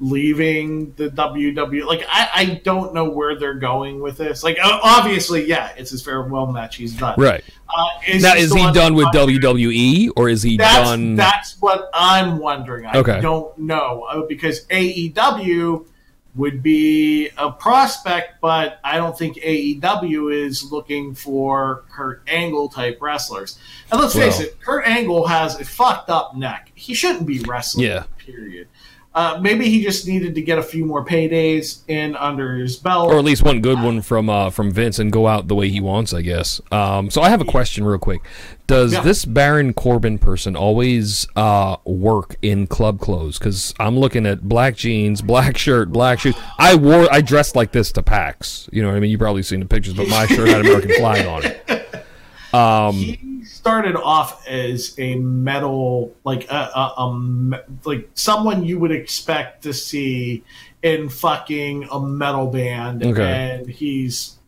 leaving 0.00 0.92
the 0.94 1.08
WWE. 1.10 1.84
Like 1.84 2.04
I, 2.08 2.28
I 2.34 2.44
don't 2.64 2.94
know 2.94 3.08
where 3.10 3.38
they're 3.38 3.54
going 3.54 4.00
with 4.00 4.16
this. 4.16 4.42
Like 4.42 4.58
obviously, 4.62 5.44
yeah, 5.46 5.72
it's 5.76 5.90
his 5.90 6.02
farewell 6.02 6.46
match. 6.46 6.76
He's 6.76 6.94
done. 6.94 7.14
Right. 7.18 7.42
Uh, 7.68 7.84
is 8.06 8.22
Now 8.22 8.34
this 8.34 8.44
is 8.44 8.54
he 8.54 8.72
done 8.72 8.94
with 8.94 9.06
WWE 9.08 10.10
or 10.16 10.28
is 10.28 10.42
he 10.42 10.56
That's 10.56 10.88
done 10.88 11.16
that's 11.16 11.60
what 11.60 11.90
I'm 11.92 12.38
wondering. 12.38 12.86
I 12.86 12.98
Okay. 12.98 13.20
don't 13.20 13.56
know 13.58 14.02
uh, 14.10 14.22
because 14.26 14.64
AEW 14.66 15.86
would 16.34 16.62
be 16.62 17.28
a 17.36 17.50
prospect, 17.50 18.40
but 18.40 18.78
I 18.84 18.96
don't 18.96 19.16
think 19.18 19.36
AEW 19.38 20.32
is 20.32 20.70
looking 20.70 21.14
for 21.14 21.84
Kurt 21.90 22.22
Angle 22.28 22.68
type 22.68 22.98
wrestlers. 23.00 23.58
And 23.90 24.00
let's 24.00 24.14
face 24.14 24.38
Well. 24.38 24.46
it, 24.46 24.60
Kurt 24.60 24.86
Angle 24.86 25.26
has 25.26 25.58
a 25.60 25.64
fucked 25.64 26.10
up 26.10 26.36
neck. 26.36 26.70
He 26.76 26.94
shouldn't 26.94 27.26
be 27.26 27.40
wrestling. 27.40 27.86
Yeah. 27.86 28.04
Period. 28.18 28.68
Uh, 29.14 29.36
maybe 29.40 29.68
he 29.68 29.82
just 29.82 30.06
needed 30.06 30.34
to 30.36 30.40
get 30.42 30.58
a 30.58 30.62
few 30.62 30.84
more 30.84 31.04
paydays 31.04 31.80
in 31.88 32.14
under 32.14 32.54
his 32.56 32.76
belt. 32.76 33.10
or 33.10 33.18
at 33.18 33.24
least 33.24 33.42
one 33.42 33.60
good 33.60 33.82
one 33.82 34.00
from 34.00 34.30
uh, 34.30 34.50
from 34.50 34.70
Vince 34.70 34.98
and 35.00 35.10
go 35.10 35.26
out 35.26 35.48
the 35.48 35.56
way 35.56 35.68
he 35.70 35.80
wants, 35.80 36.14
I 36.14 36.22
guess. 36.22 36.60
Um, 36.70 37.10
so 37.10 37.22
I 37.22 37.28
have 37.30 37.40
a 37.40 37.44
question, 37.44 37.84
real 37.84 37.98
quick. 37.98 38.20
Does 38.68 38.92
Yeah. 38.92 39.00
this 39.00 39.24
Baron 39.24 39.72
Corbin 39.72 40.18
person 40.18 40.54
always 40.54 41.26
uh, 41.34 41.78
work 41.84 42.36
in 42.42 42.66
club 42.68 43.00
clothes? 43.00 43.38
Because 43.38 43.74
I'm 43.80 43.98
looking 43.98 44.24
at 44.26 44.42
black 44.42 44.76
jeans, 44.76 45.20
black 45.22 45.56
shirt, 45.58 45.90
black 45.90 46.20
shoes. 46.20 46.36
I 46.58 46.76
wore, 46.76 47.12
I 47.12 47.20
dressed 47.22 47.56
like 47.56 47.72
this 47.72 47.90
to 47.92 48.02
PAX. 48.02 48.68
You 48.72 48.82
know 48.82 48.88
what 48.88 48.96
I 48.96 49.00
mean? 49.00 49.10
You've 49.10 49.20
probably 49.20 49.42
seen 49.42 49.58
the 49.60 49.66
pictures, 49.66 49.94
but 49.94 50.06
my 50.08 50.26
shirt 50.26 50.48
had 50.48 50.60
American 50.60 50.92
flag 50.94 51.26
on 51.26 51.44
it. 51.44 51.84
Um, 52.50 53.37
started 53.68 53.96
off 53.96 54.46
as 54.48 54.94
a 54.98 55.14
metal 55.16 56.14
like 56.24 56.50
a, 56.50 56.54
a, 56.74 56.94
a 56.96 57.62
like 57.84 58.08
someone 58.14 58.64
you 58.64 58.78
would 58.78 58.90
expect 58.90 59.62
to 59.62 59.74
see 59.74 60.42
in 60.82 61.08
fucking 61.08 61.84
a 61.92 62.00
metal 62.00 62.46
band 62.46 63.04
Okay. 63.04 63.22
and 63.22 63.68
he's 63.68 64.38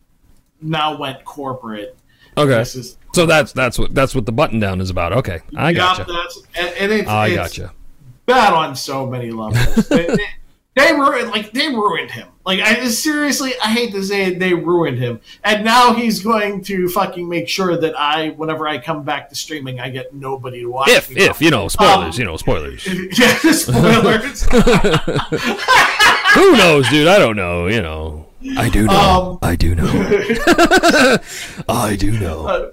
now 0.63 0.97
went 0.97 1.23
corporate 1.27 1.97
okay, 2.39 2.61
is 2.63 2.97
so 3.13 3.27
that's 3.27 3.53
that's 3.53 3.79
what 3.79 3.95
that's 3.95 4.15
what 4.15 4.25
the 4.25 4.33
button 4.33 4.59
down 4.61 4.81
is 4.81 4.89
about. 4.89 5.13
Okay, 5.13 5.41
I 5.57 5.71
Yup, 5.71 6.07
gotcha. 6.07 6.31
and 6.55 6.69
and 6.79 6.93
it's, 6.93 7.09
I 7.09 7.27
it's 7.29 7.37
gotcha. 7.37 7.73
bad 8.25 8.53
on 8.55 8.75
so 8.77 9.07
many 9.07 9.31
levels 9.31 9.89
They- 9.89 10.07
they- 10.17 10.27
they 10.87 10.93
ruined 10.93 11.31
like 11.31 11.53
they 11.53 11.69
ruined 11.69 12.11
him. 12.11 12.29
Like 12.45 12.61
I 12.61 12.87
seriously, 12.89 13.53
I 13.63 13.69
hate 13.73 13.93
to 13.93 14.03
say 14.03 14.25
it, 14.27 14.39
they 14.39 14.55
ruined 14.55 14.99
him. 14.99 15.21
And 15.45 15.65
now 15.65 15.93
he's 15.93 16.23
going 16.23 16.63
to 16.65 16.89
fucking 16.89 17.29
make 17.29 17.49
sure 17.49 17.77
that 17.77 17.95
I, 17.99 18.31
whenever 18.31 18.67
I 18.67 18.79
come 18.79 19.05
back 19.05 19.29
to 19.29 19.35
streaming, 19.35 19.79
I 19.79 19.91
get 19.91 20.15
nobody 20.15 20.61
to 20.63 20.67
watch. 20.67 20.89
If 20.89 21.11
me. 21.11 21.21
if 21.23 21.41
you 21.43 21.51
know 21.51 21.69
spoilers, 21.69 22.17
Um, 22.17 22.21
you 22.21 22.25
know 22.27 22.37
spoilers. 22.37 22.87
yeah, 23.19 23.37
spoilers. 23.53 24.43
Who 26.35 26.53
knows, 26.57 26.89
dude? 26.89 27.09
I 27.09 27.19
don't 27.19 27.37
know. 27.37 27.67
You 27.67 27.83
know. 27.83 28.27
I 28.57 28.71
do 28.71 28.87
know. 28.87 28.93
Um, 28.95 29.39
I 29.43 29.55
do 29.55 29.75
know. 29.75 29.87
I 31.69 31.95
do 31.97 32.19
know. 32.19 32.73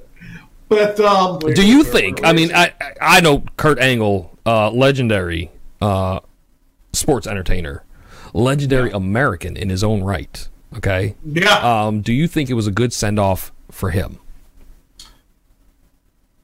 but 0.69 0.99
um, 1.01 1.39
Do 1.39 1.67
you 1.67 1.84
think? 1.84 2.21
I 2.23 2.31
mean, 2.34 2.53
I 2.53 2.73
I- 2.79 2.93
I 3.01 3.19
know 3.19 3.43
Kurt 3.57 3.79
Angle, 3.79 4.38
uh, 4.45 4.71
legendary 4.71 5.51
uh, 5.81 6.19
sports 6.93 7.27
entertainer, 7.27 7.84
legendary 8.38 8.91
American 8.91 9.57
in 9.57 9.69
his 9.69 9.84
own 9.84 10.03
right. 10.03 10.47
Okay. 10.76 11.15
yeah, 11.26 11.85
Um, 11.85 12.01
do 12.01 12.14
you 12.14 12.27
think 12.27 12.49
it 12.49 12.53
was 12.53 12.68
a 12.68 12.72
good 12.72 12.93
send 12.93 13.19
off 13.19 13.51
for 13.72 13.89
him? 13.91 14.19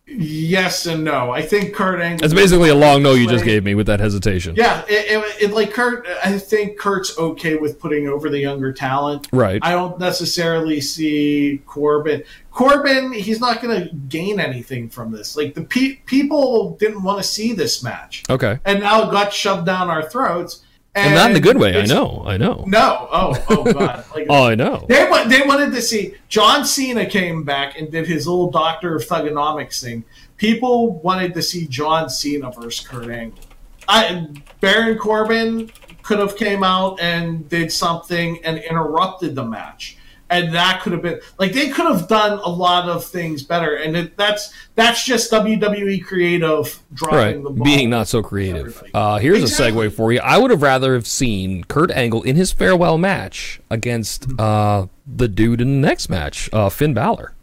yes 0.05 0.85
and 0.85 1.03
no. 1.03 1.31
I 1.31 1.41
think 1.41 1.73
Kurt 1.73 1.99
Angle. 2.01 2.19
That's 2.19 2.33
basically 2.33 2.69
a 2.69 2.75
long 2.75 3.01
no 3.01 3.13
you 3.13 3.27
just 3.27 3.45
gave 3.45 3.63
me 3.63 3.73
with 3.73 3.87
that 3.87 3.99
hesitation. 3.99 4.53
Yeah, 4.55 4.83
it, 4.87 4.91
it, 5.39 5.43
it 5.43 5.51
like 5.53 5.71
Kurt. 5.71 6.05
I 6.23 6.37
think 6.37 6.77
Kurt's 6.77 7.17
okay 7.17 7.55
with 7.55 7.79
putting 7.79 8.07
over 8.07 8.29
the 8.29 8.37
younger 8.39 8.73
talent. 8.73 9.27
Right. 9.31 9.59
I 9.63 9.71
don't 9.71 9.97
necessarily 9.99 10.81
see 10.81 11.61
Corbin. 11.65 12.23
Corbin, 12.51 13.13
he's 13.13 13.39
not 13.39 13.61
going 13.61 13.81
to 13.89 13.95
gain 14.09 14.39
anything 14.39 14.89
from 14.89 15.11
this. 15.11 15.35
Like 15.37 15.55
the 15.55 15.63
pe- 15.63 15.95
people 16.05 16.75
didn't 16.77 17.01
want 17.01 17.19
to 17.21 17.27
see 17.27 17.53
this 17.53 17.81
match, 17.81 18.23
Okay. 18.29 18.59
and 18.65 18.81
now 18.81 19.07
it 19.07 19.11
got 19.11 19.33
shoved 19.33 19.65
down 19.65 19.89
our 19.89 20.07
throats. 20.07 20.63
And, 20.95 21.07
And 21.07 21.15
not 21.15 21.27
in 21.31 21.33
the 21.33 21.39
good 21.39 21.57
way. 21.57 21.75
I 21.79 21.85
know. 21.85 22.23
I 22.25 22.37
know. 22.37 22.63
No. 22.67 23.07
Oh. 23.11 23.45
Oh 23.49 23.73
God. 23.73 24.05
Like, 24.15 24.27
Oh, 24.29 24.45
I 24.45 24.55
know. 24.55 24.85
They 24.87 25.09
they 25.27 25.41
wanted 25.41 25.71
to 25.73 25.81
see 25.81 26.13
John 26.29 26.65
Cena 26.65 27.05
came 27.05 27.43
back 27.43 27.79
and 27.79 27.91
did 27.91 28.07
his 28.07 28.27
little 28.27 28.51
Doctor 28.51 28.95
of 28.95 29.03
Thugonomics 29.03 29.81
thing. 29.81 30.03
People 30.37 30.99
wanted 30.99 31.33
to 31.33 31.41
see 31.41 31.65
John 31.67 32.09
Cena 32.09 32.51
versus 32.51 32.85
Kurt 32.87 33.09
Angle. 33.09 33.39
I, 33.87 34.27
Baron 34.61 34.97
Corbin 34.97 35.71
could 36.03 36.19
have 36.19 36.35
came 36.35 36.63
out 36.63 36.99
and 36.99 37.47
did 37.49 37.71
something 37.71 38.43
and 38.45 38.59
interrupted 38.59 39.35
the 39.35 39.43
match, 39.43 39.97
and 40.33 40.53
that 40.55 40.81
could 40.81 40.91
have 40.93 41.01
been 41.01 41.19
like 41.39 41.53
they 41.53 41.69
could 41.69 41.85
have 41.85 42.07
done 42.07 42.39
a 42.39 42.49
lot 42.49 42.89
of 42.89 43.05
things 43.05 43.43
better. 43.43 43.75
And 43.75 43.95
it, 43.95 44.17
that's 44.17 44.51
that's 44.75 45.05
just 45.05 45.31
WWE 45.31 46.03
creative 46.03 46.79
dropping 46.93 47.17
Right. 47.17 47.43
the 47.43 47.49
ball. 47.51 47.63
Being 47.63 47.89
not 47.89 48.07
so 48.07 48.21
creative. 48.23 48.83
Uh, 48.93 49.19
here's 49.19 49.41
Exactly. 49.41 49.85
a 49.85 49.89
segue 49.89 49.93
for 49.93 50.11
you. 50.11 50.19
I 50.21 50.37
would 50.37 50.51
have 50.51 50.61
rather 50.61 50.93
have 50.95 51.07
seen 51.07 51.63
Kurt 51.65 51.91
Angle 51.91 52.23
in 52.23 52.35
his 52.35 52.51
farewell 52.51 52.97
match 52.97 53.61
against 53.69 54.27
uh, 54.39 54.87
the 55.05 55.27
dude 55.27 55.61
in 55.61 55.81
the 55.81 55.87
next 55.87 56.09
match, 56.09 56.49
uh, 56.51 56.69
Finn 56.69 56.93
Balor. 56.93 57.33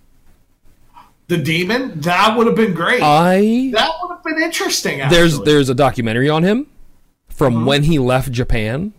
the 1.29 1.39
Demon 1.39 2.01
that 2.01 2.37
would 2.37 2.47
have 2.49 2.57
been 2.57 2.75
great. 2.75 3.01
I 3.03 3.71
that 3.73 3.91
would 4.03 4.11
have 4.15 4.25
been 4.25 4.43
interesting. 4.43 5.01
Actually. 5.01 5.17
there's 5.17 5.41
there's 5.43 5.69
a 5.69 5.75
documentary 5.75 6.29
on 6.29 6.43
him 6.43 6.67
from 7.29 7.65
when 7.67 7.85
he 7.85 7.99
left 7.99 8.33
Japan. 8.33 8.93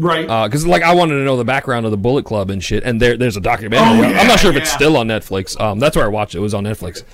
Right. 0.00 0.46
Because 0.46 0.66
like 0.66 0.82
I 0.82 0.94
wanted 0.94 1.14
to 1.14 1.24
know 1.24 1.36
the 1.36 1.44
background 1.44 1.84
of 1.86 1.92
the 1.92 1.98
Bullet 1.98 2.24
Club 2.24 2.50
and 2.50 2.62
shit, 2.62 2.82
and 2.84 3.00
there 3.00 3.16
there's 3.16 3.36
a 3.36 3.40
documentary. 3.40 4.06
Oh, 4.06 4.18
I'm 4.18 4.26
not 4.26 4.40
sure 4.40 4.50
if 4.50 4.56
it's 4.56 4.72
still 4.72 4.96
on 4.96 5.08
Netflix. 5.08 5.58
Um, 5.60 5.78
that's 5.78 5.96
where 5.96 6.04
I 6.04 6.08
watched 6.08 6.34
it. 6.34 6.38
It 6.38 6.42
was 6.42 6.54
on 6.54 6.64
Netflix. 6.64 7.04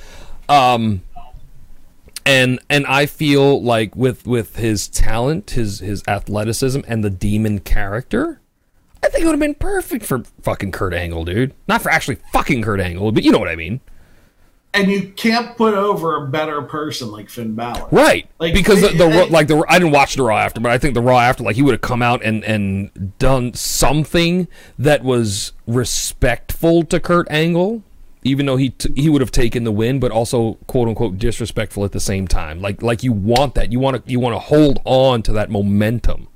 Um, 0.49 1.03
and 2.25 2.59
and 2.69 2.87
I 2.87 3.07
feel 3.07 3.63
like 3.63 3.95
with 3.95 4.27
with 4.27 4.57
his 4.57 4.89
talent, 4.89 5.51
his 5.51 5.81
his 5.81 6.03
athleticism, 6.09 6.81
and 6.87 7.05
the 7.05 7.11
demon 7.11 7.61
character, 7.61 8.41
I 9.03 9.09
think 9.09 9.23
it 9.23 9.27
would 9.27 9.33
have 9.33 9.41
been 9.41 9.55
perfect 9.55 10.05
for 10.05 10.25
fucking 10.43 10.73
Kurt 10.73 10.93
Angle, 10.93 11.25
dude. 11.25 11.55
Not 11.69 11.83
for 11.83 11.91
actually 11.91 12.17
fucking 12.33 12.63
Kurt 12.63 12.81
Angle, 12.81 13.13
but 13.13 13.23
you 13.23 13.31
know 13.31 13.39
what 13.39 13.49
I 13.49 13.57
mean, 13.57 13.81
and 14.77 14.91
you 14.91 15.09
can't 15.17 15.57
put 15.57 15.75
over 15.75 16.17
a 16.17 16.29
better 16.29 16.63
person 16.63 17.11
like 17.11 17.29
Finn 17.31 17.55
Balor. 17.55 17.89
right? 17.91 18.29
Like, 18.39 18.55
because 18.55 18.81
the, 18.83 18.89
the 18.89 19.27
like 19.31 19.49
the 19.49 19.65
I 19.69 19.79
didn't 19.79 19.93
watch 19.93 20.15
the 20.15 20.23
Raw 20.23 20.37
after, 20.39 20.61
but 20.61 20.71
I 20.71 20.79
think 20.79 20.95
the 20.95 21.03
Raw 21.03 21.19
after, 21.19 21.43
like 21.43 21.57
he 21.57 21.63
would 21.63 21.73
have 21.73 21.81
come 21.81 22.03
out 22.03 22.23
and 22.23 22.45
and 22.45 23.19
done 23.19 23.55
something 23.55 24.49
that 24.79 25.03
was 25.03 25.53
respectful 25.67 26.85
to 26.85 27.01
Kurt 27.01 27.27
Angle. 27.31 27.83
Even 28.23 28.47
though 28.47 28.57
he 28.57 28.71
t- 28.71 28.93
he 28.97 29.09
would 29.09 29.21
have 29.21 29.31
taken 29.31 29.63
the 29.63 29.71
win, 29.71 30.01
but 30.01 30.11
also 30.11 30.55
quote 30.67 30.89
unquote 30.89 31.17
disrespectful 31.17 31.85
at 31.85 31.93
the 31.93 32.01
same 32.01 32.27
time. 32.27 32.61
Like 32.61 32.83
like 32.83 33.03
you 33.05 33.13
want 33.13 33.55
that, 33.55 33.71
you 33.71 33.79
want 33.79 34.05
to 34.05 34.11
you 34.11 34.19
want 34.19 34.35
to 34.35 34.41
hold 34.41 34.81
on 34.85 35.23
to 35.23 35.33
that 35.35 35.49
momentum. 35.49 36.27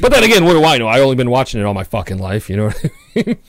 But 0.00 0.12
then 0.12 0.22
again, 0.22 0.44
what 0.44 0.52
do 0.52 0.64
I 0.64 0.78
know? 0.78 0.86
I've 0.86 1.02
only 1.02 1.16
been 1.16 1.30
watching 1.30 1.60
it 1.60 1.64
all 1.64 1.74
my 1.74 1.82
fucking 1.82 2.18
life. 2.18 2.48
You 2.48 2.56
know 2.56 2.66
what 2.66 2.84
I 2.84 2.90
mean? 3.14 3.38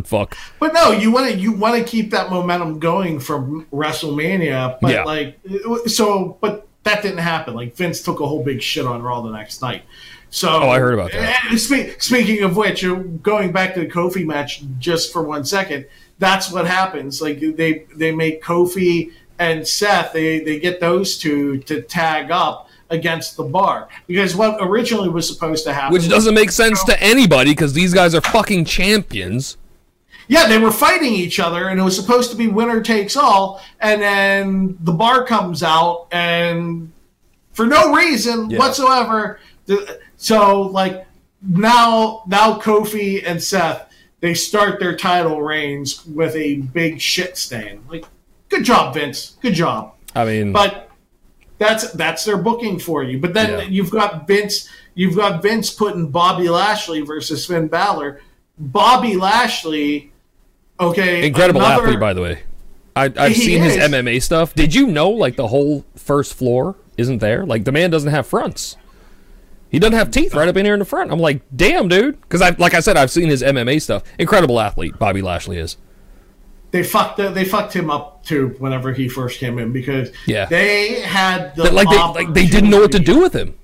Fuck. 0.04 0.36
But 0.58 0.72
no, 0.74 0.90
you 0.92 1.10
want 1.10 1.30
to 1.32 1.38
you 1.38 1.52
want 1.52 1.76
to 1.76 1.84
keep 1.84 2.10
that 2.12 2.30
momentum 2.30 2.78
going 2.78 3.20
from 3.20 3.66
WrestleMania. 3.72 4.78
But 4.80 4.90
Yeah. 4.92 5.04
like 5.04 5.38
so, 5.86 6.36
but 6.40 6.66
that 6.84 7.02
didn't 7.02 7.18
happen. 7.18 7.54
Like 7.54 7.74
Vince 7.76 8.02
took 8.02 8.20
a 8.20 8.26
whole 8.26 8.42
big 8.44 8.60
shit 8.62 8.84
on 8.86 9.02
Raw 9.02 9.20
the 9.22 9.30
next 9.30 9.62
night. 9.62 9.82
So 10.30 10.48
Oh, 10.48 10.68
I 10.70 10.78
heard 10.78 10.94
about 10.94 11.12
that. 11.12 11.58
spe- 11.58 12.00
speaking 12.00 12.42
of 12.42 12.56
which, 12.56 12.84
uh, 12.84 12.94
going 13.22 13.52
back 13.52 13.74
to 13.74 13.80
the 13.80 13.86
Kofi 13.86 14.24
match 14.24 14.62
just 14.78 15.12
for 15.12 15.22
one 15.22 15.44
second, 15.44 15.84
that's 16.18 16.50
what 16.50 16.66
happens. 16.66 17.20
Like 17.20 17.38
they 17.40 17.84
they 17.94 18.12
make 18.12 18.42
Kofi 18.42 19.12
and 19.38 19.66
Seth, 19.66 20.12
they 20.12 20.40
they 20.40 20.58
get 20.58 20.80
those 20.80 21.18
two 21.18 21.58
to 21.58 21.82
tag 21.82 22.30
up 22.30 22.68
against 22.90 23.36
the 23.38 23.42
bar 23.42 23.88
because 24.06 24.36
what 24.36 24.58
originally 24.60 25.08
was 25.08 25.26
supposed 25.26 25.64
to 25.64 25.72
happen 25.72 25.94
Which 25.94 26.10
doesn't 26.10 26.34
make 26.34 26.50
sense 26.50 26.84
to 26.84 27.02
anybody 27.02 27.52
because 27.52 27.72
these 27.72 27.94
guys 27.94 28.14
are 28.14 28.20
fucking 28.20 28.66
champions. 28.66 29.56
Yeah, 30.32 30.46
they 30.48 30.56
were 30.58 30.72
fighting 30.72 31.12
each 31.12 31.38
other, 31.38 31.68
and 31.68 31.78
it 31.78 31.82
was 31.82 31.94
supposed 31.94 32.30
to 32.30 32.36
be 32.36 32.46
winner 32.48 32.80
takes 32.80 33.16
all. 33.16 33.60
And 33.80 34.00
then 34.00 34.78
the 34.80 34.92
bar 34.92 35.24
comes 35.26 35.62
out, 35.62 36.06
and 36.10 36.90
for 37.52 37.66
no 37.66 37.92
reason 37.94 38.48
Yeah. 38.48 38.58
whatsoever, 38.58 39.40
the, 39.66 40.00
so 40.16 40.62
like 40.62 41.06
now, 41.46 42.22
now 42.26 42.58
Kofi 42.58 43.22
and 43.26 43.42
Seth 43.42 43.88
they 44.20 44.32
start 44.34 44.78
their 44.78 44.96
title 44.96 45.42
reigns 45.42 46.06
with 46.06 46.34
a 46.36 46.54
big 46.72 47.00
shit 47.00 47.36
stain. 47.36 47.80
Like, 47.90 48.04
good 48.48 48.62
job, 48.64 48.94
Vince. 48.94 49.36
Good 49.42 49.54
job. 49.54 49.94
I 50.14 50.24
mean, 50.24 50.52
But 50.52 50.88
that's 51.58 51.90
that's 51.92 52.24
their 52.24 52.36
booking 52.38 52.78
for 52.78 53.02
you. 53.02 53.18
But 53.18 53.34
then 53.34 53.50
Yeah. 53.50 53.62
you've 53.64 53.90
got 53.90 54.26
Vince. 54.28 54.68
You've 54.94 55.16
got 55.16 55.42
Vince 55.42 55.70
putting 55.70 56.08
Bobby 56.08 56.48
Lashley 56.48 57.00
versus 57.02 57.44
Finn 57.46 57.66
Balor. 57.66 58.20
Bobby 58.58 59.16
Lashley, 59.16 60.11
okay, 60.90 61.26
incredible 61.26 61.60
another- 61.62 61.84
athlete, 61.84 62.00
by 62.00 62.12
the 62.12 62.20
way. 62.22 62.42
I, 62.94 63.04
I've 63.16 63.32
He 63.32 63.42
seen 63.42 63.62
his. 63.62 63.76
MMA 63.76 64.20
stuff. 64.22 64.54
Did 64.54 64.74
you 64.74 64.86
know, 64.86 65.08
like, 65.10 65.36
the 65.36 65.48
whole 65.48 65.84
first 65.96 66.34
floor 66.34 66.76
isn't 66.98 67.18
there? 67.18 67.46
Like, 67.46 67.64
the 67.64 67.72
man 67.72 67.88
doesn't 67.90 68.10
have 68.10 68.26
fronts. 68.26 68.76
He 69.70 69.78
doesn't 69.78 69.94
have 69.96 70.10
teeth 70.10 70.34
right 70.34 70.46
up 70.46 70.56
in 70.58 70.66
here 70.66 70.74
in 70.74 70.78
the 70.78 70.84
front. 70.84 71.10
I'm 71.10 71.18
like, 71.18 71.40
damn, 71.56 71.88
dude. 71.88 72.20
Because 72.20 72.42
I, 72.42 72.50
like 72.50 72.74
I 72.74 72.80
said, 72.80 72.98
I've 72.98 73.10
seen 73.10 73.28
his 73.30 73.42
MMA 73.42 73.80
stuff. 73.80 74.02
Incredible 74.18 74.60
athlete, 74.60 74.98
Bobby 74.98 75.22
Lashley 75.22 75.56
is. 75.56 75.78
They 76.70 76.82
fucked 76.82 77.18
uh, 77.20 77.30
they 77.30 77.44
fucked 77.46 77.72
him 77.74 77.90
up 77.90 78.24
too 78.24 78.54
whenever 78.58 78.92
he 78.92 79.08
first 79.08 79.38
came 79.38 79.58
in 79.58 79.72
because 79.72 80.10
Yeah. 80.26 80.44
they 80.46 81.00
had 81.00 81.54
the 81.56 81.70
like, 81.72 81.88
they, 81.88 81.96
like 82.24 82.34
they 82.34 82.46
didn't 82.46 82.68
know 82.70 82.80
what 82.80 82.92
to 82.92 82.98
do 82.98 83.20
with 83.20 83.34
him. 83.34 83.54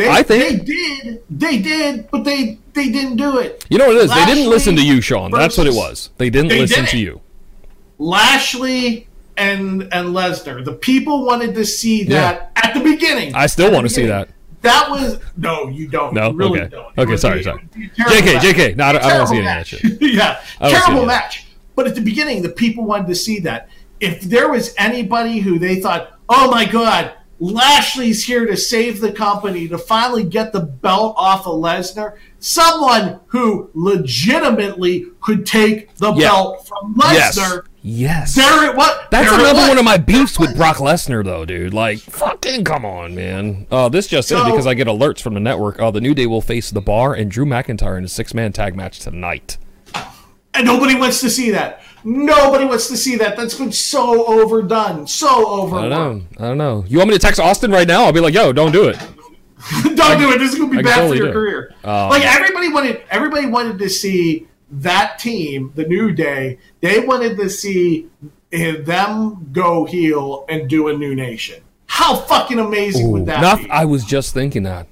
They, 0.00 0.08
I 0.10 0.22
think- 0.22 0.60
they 0.60 0.64
did, 0.64 1.22
they 1.30 1.58
did, 1.58 2.10
but 2.10 2.24
they 2.24 2.58
they 2.72 2.88
didn't 2.90 3.16
do 3.16 3.38
it. 3.38 3.64
You 3.68 3.78
know 3.78 3.86
what 3.88 3.96
it 3.96 4.04
is? 4.04 4.10
they 4.14 4.24
didn't 4.26 4.48
listen 4.48 4.76
to 4.76 4.82
you, 4.84 5.00
Sean. 5.00 5.30
That's 5.30 5.58
what 5.58 5.66
it 5.66 5.74
was. 5.74 6.10
They 6.18 6.30
didn't 6.30 6.48
They 6.48 6.60
listen 6.60 6.84
didn't. 6.84 6.90
to 6.90 6.98
you. 6.98 7.20
Lashley 7.98 9.08
and 9.36 9.82
and 9.92 10.08
Lesnar, 10.08 10.64
the 10.64 10.72
people 10.72 11.24
wanted 11.24 11.54
to 11.54 11.64
see 11.64 12.04
that 12.04 12.52
at 12.56 12.74
the 12.74 12.80
beginning. 12.80 13.34
I 13.34 13.46
still 13.46 13.70
want 13.72 13.86
to 13.88 13.92
see 13.94 14.06
that. 14.06 14.30
That 14.62 14.90
was 14.90 15.18
no, 15.36 15.68
you 15.68 15.88
don't. 15.88 16.12
No? 16.14 16.30
you 16.30 16.36
really 16.36 16.60
Okay. 16.60 16.68
don't. 16.70 16.98
Okay, 16.98 17.16
sorry, 17.16 17.38
be- 17.38 17.44
sorry. 17.44 17.62
it 17.62 17.76
would 17.76 17.80
be 17.80 17.86
a 17.86 17.88
terrible 18.04 18.14
JK, 18.16 18.34
match. 18.34 18.42
JK. 18.44 18.76
No, 18.76 18.84
I 18.84 18.92
don't- 18.92 19.04
I 19.04 19.08
don't 19.08 19.18
wanna 19.18 19.26
see 19.26 19.34
Terrible 19.36 19.48
any 19.48 19.60
of 19.60 19.70
that 19.70 20.00
match. 20.00 20.00
yeah, 20.62 20.68
terrible 20.70 20.90
any 20.90 21.00
of 21.00 21.06
that. 21.08 21.22
match. 21.24 21.46
But 21.76 21.86
at 21.86 21.94
the 21.94 22.00
beginning, 22.02 22.42
the 22.42 22.48
people 22.50 22.84
wanted 22.84 23.06
to 23.08 23.14
see 23.14 23.38
that. 23.40 23.68
If 24.00 24.22
there 24.22 24.50
was 24.50 24.74
anybody 24.78 25.38
who 25.40 25.58
they 25.58 25.80
thought, 25.80 26.18
oh 26.28 26.50
my 26.50 26.64
god, 26.66 27.12
Lashley's 27.40 28.24
here 28.24 28.44
to 28.46 28.56
save 28.56 29.00
the 29.00 29.10
company 29.12 29.66
to 29.68 29.78
finally 29.78 30.24
get 30.24 30.52
the 30.52 30.60
belt 30.60 31.14
off 31.16 31.46
of 31.46 31.54
Lesnar, 31.54 32.16
someone 32.38 33.18
who 33.28 33.70
legitimately 33.74 35.06
could 35.22 35.46
take 35.46 35.94
the 35.96 36.12
Yeah. 36.12 36.28
belt 36.28 36.68
from 36.68 36.94
Yes. 37.12 37.38
Lesnar. 37.38 37.62
Yes. 37.82 38.34
There 38.34 38.64
it 38.70 38.76
was. 38.76 38.90
That's 39.10 39.30
there 39.30 39.40
another 39.40 39.66
one 39.68 39.78
of 39.78 39.84
my 39.84 39.96
beefs 39.96 40.38
with 40.38 40.54
Brock 40.54 40.76
Lesnar, 40.76 41.24
though, 41.24 41.46
dude. 41.46 41.72
Like, 41.72 41.98
fucking 42.00 42.64
come 42.64 42.84
on, 42.84 43.14
man. 43.14 43.66
Uh, 43.70 43.88
this 43.88 44.06
just 44.06 44.30
in 44.30 44.44
because 44.44 44.66
I 44.66 44.74
get 44.74 44.86
alerts 44.86 45.20
from 45.22 45.32
the 45.32 45.40
network. 45.40 45.80
Uh, 45.80 45.90
the 45.90 46.00
New 46.02 46.12
Day 46.14 46.26
will 46.26 46.42
face 46.42 46.70
the 46.70 46.82
Bar 46.82 47.14
and 47.14 47.30
Drew 47.30 47.46
McIntyre 47.46 47.96
in 47.96 48.04
a 48.04 48.08
six-man 48.08 48.52
tag 48.52 48.76
match 48.76 48.98
tonight. 48.98 49.56
And 50.52 50.66
nobody 50.66 50.94
wants 50.94 51.20
to 51.20 51.30
see 51.30 51.50
that. 51.52 51.80
Nobody 52.04 52.64
wants 52.64 52.88
to 52.88 52.96
see 52.96 53.16
that. 53.16 53.36
That's 53.36 53.54
been 53.54 53.72
so 53.72 54.26
overdone, 54.26 55.06
so 55.06 55.46
overdone. 55.48 55.92
I 55.92 55.96
don't 55.96 56.18
know. 56.18 56.44
I 56.44 56.48
don't 56.48 56.58
know. 56.58 56.84
You 56.88 56.98
want 56.98 57.10
me 57.10 57.14
to 57.16 57.20
text 57.20 57.38
Austin 57.40 57.70
right 57.70 57.86
now? 57.86 58.04
I'll 58.04 58.12
be 58.12 58.20
like, 58.20 58.34
yo, 58.34 58.52
don't 58.52 58.72
do 58.72 58.88
it. 58.88 58.96
Don't 59.94 60.18
do 60.18 60.30
it. 60.32 60.38
This 60.38 60.54
is 60.54 60.58
gonna 60.58 60.70
be 60.70 60.78
I 60.78 60.82
bad 60.82 60.94
totally 60.96 61.18
for 61.18 61.24
your 61.24 61.26
do. 61.26 61.32
career. 61.34 61.74
Um, 61.84 62.08
like 62.08 62.24
everybody 62.24 62.72
wanted, 62.72 63.02
everybody 63.10 63.44
wanted 63.46 63.78
to 63.80 63.90
see 63.90 64.48
that 64.70 65.18
team, 65.18 65.72
the 65.74 65.84
New 65.84 66.12
Day. 66.12 66.58
They 66.80 67.00
wanted 67.00 67.36
to 67.36 67.50
see 67.50 68.08
eh, 68.52 68.80
them 68.80 69.50
go 69.52 69.84
heel 69.84 70.46
and 70.48 70.66
do 70.66 70.88
a 70.88 70.96
new 70.96 71.14
nation. 71.14 71.62
How 71.86 72.16
fucking 72.16 72.58
amazing 72.58 73.10
would 73.12 73.26
that 73.26 73.42
Not- 73.42 73.58
be? 73.58 73.70
I 73.70 73.84
was 73.84 74.02
just 74.06 74.32
thinking 74.32 74.62
that 74.62 74.86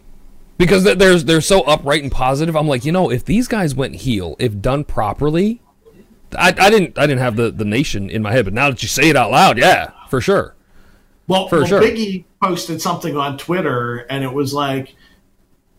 because 0.59 0.85
th- 0.85 0.98
there's 0.98 1.24
they're 1.24 1.40
so 1.40 1.62
upright 1.62 2.02
and 2.02 2.12
positive. 2.12 2.55
I'm 2.55 2.68
like, 2.68 2.85
you 2.85 2.93
know, 2.93 3.10
if 3.10 3.24
these 3.24 3.48
guys 3.48 3.74
went 3.74 3.94
heel, 3.94 4.36
if 4.39 4.60
done 4.60 4.85
properly, 4.85 5.62
I, 6.36 6.48
I 6.59 6.70
didn't 6.70 6.98
I 6.98 7.06
didn't 7.06 7.20
have 7.20 7.36
the 7.36 7.50
the 7.50 7.64
nation 7.64 8.10
in 8.10 8.22
my 8.22 8.32
head, 8.32 8.44
but 8.44 8.55
now 8.55 8.70
that 8.70 8.82
you 8.82 8.88
say 8.88 9.09
it 9.09 9.16
out 9.16 9.30
loud, 9.30 9.59
yeah, 9.59 9.90
for 10.10 10.20
sure. 10.20 10.55
Well, 11.26 11.48
For 11.48 11.59
well 11.59 11.66
sure. 11.66 11.80
Biggie 11.82 12.24
posted 12.42 12.80
something 12.80 13.16
on 13.16 13.36
Twitter, 13.38 13.98
and 14.10 14.24
it 14.24 14.32
was 14.32 14.52
like 14.55 14.94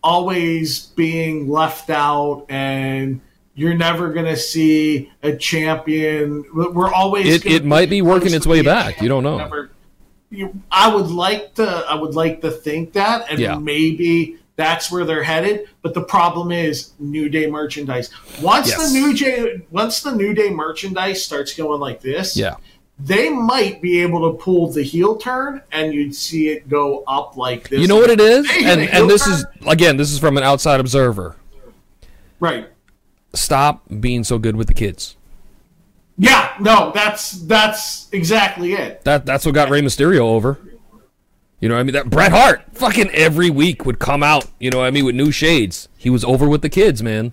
always 0.02 0.86
being 0.96 1.48
left 1.48 1.90
out, 1.90 2.46
and 2.48 3.20
you're 3.54 3.74
never 3.74 4.12
going 4.12 4.26
to 4.26 4.36
see 4.36 5.10
a 5.22 5.34
champion. 5.36 6.44
We're 6.54 6.92
always. 6.92 7.26
It- 7.26 7.46
it 7.46 7.64
might 7.64 7.90
be 7.90 8.02
working 8.02 8.32
its 8.32 8.46
way 8.46 8.62
back. 8.62 9.00
You 9.02 9.08
don't 9.08 9.22
know. 9.22 9.38
Never- 9.38 9.70
you- 10.30 10.54
I 10.70 10.94
would 10.94 11.10
like 11.10 11.54
to. 11.54 11.66
I 11.66 11.94
would 11.94 12.14
like 12.14 12.40
to 12.42 12.50
think 12.50 12.92
that, 12.94 13.26
and 13.30 13.38
Yeah. 13.40 13.58
maybe. 13.58 14.36
That's 14.60 14.92
where 14.92 15.06
they're 15.06 15.22
headed, 15.22 15.68
but 15.80 15.94
the 15.94 16.02
problem 16.02 16.52
is 16.52 16.90
New 16.98 17.30
Day 17.30 17.46
merchandise. 17.46 18.10
Once 18.42 18.68
Yes. 18.68 18.92
the 18.92 18.98
New 19.00 19.14
Day, 19.16 19.62
once 19.70 20.02
the 20.02 20.14
New 20.14 20.34
Day 20.34 20.50
merchandise 20.50 21.24
starts 21.24 21.54
going 21.54 21.80
like 21.80 22.02
this, 22.02 22.36
Yeah, 22.36 22.56
they 22.98 23.30
might 23.30 23.80
be 23.80 24.02
able 24.02 24.30
to 24.30 24.36
pull 24.36 24.70
the 24.70 24.82
heel 24.82 25.16
turn 25.16 25.62
and 25.72 25.94
you'd 25.94 26.14
see 26.14 26.50
it 26.50 26.68
go 26.68 27.02
up 27.08 27.38
like 27.38 27.70
this. 27.70 27.80
you 27.80 27.86
know 27.88 27.96
what 27.96 28.10
it 28.10 28.20
is, 28.20 28.46
and 28.62 28.82
and 28.82 29.08
this 29.08 29.24
turn. 29.24 29.32
is 29.32 29.46
again, 29.66 29.96
this 29.96 30.12
is 30.12 30.18
from 30.18 30.36
an 30.36 30.42
outside 30.42 30.78
observer. 30.78 31.36
right. 32.38 32.68
Stop 33.32 33.82
being 34.00 34.24
so 34.24 34.38
good 34.38 34.56
with 34.56 34.66
the 34.66 34.74
kids. 34.74 35.16
Yeah, 36.18 36.52
no, 36.60 36.90
that's 36.94 37.30
that's 37.46 38.08
exactly 38.12 38.74
it. 38.74 39.02
That 39.04 39.24
that's 39.24 39.46
what 39.46 39.54
got 39.54 39.70
Rey 39.70 39.80
Mysterio 39.80 40.20
over. 40.20 40.58
You 41.60 41.68
know 41.68 41.74
what 41.74 41.80
I 41.80 41.84
mean? 41.84 41.92
That 41.92 42.08
Bret 42.08 42.32
Hart 42.32 42.62
fucking 42.72 43.10
every 43.10 43.50
week 43.50 43.84
would 43.84 43.98
come 43.98 44.22
out, 44.22 44.46
you 44.58 44.70
know 44.70 44.78
what 44.78 44.86
I 44.86 44.90
mean, 44.90 45.04
with 45.04 45.14
new 45.14 45.30
shades. 45.30 45.88
He 45.98 46.08
was 46.08 46.24
over 46.24 46.48
with 46.48 46.62
the 46.62 46.70
kids, 46.70 47.02
man. 47.02 47.32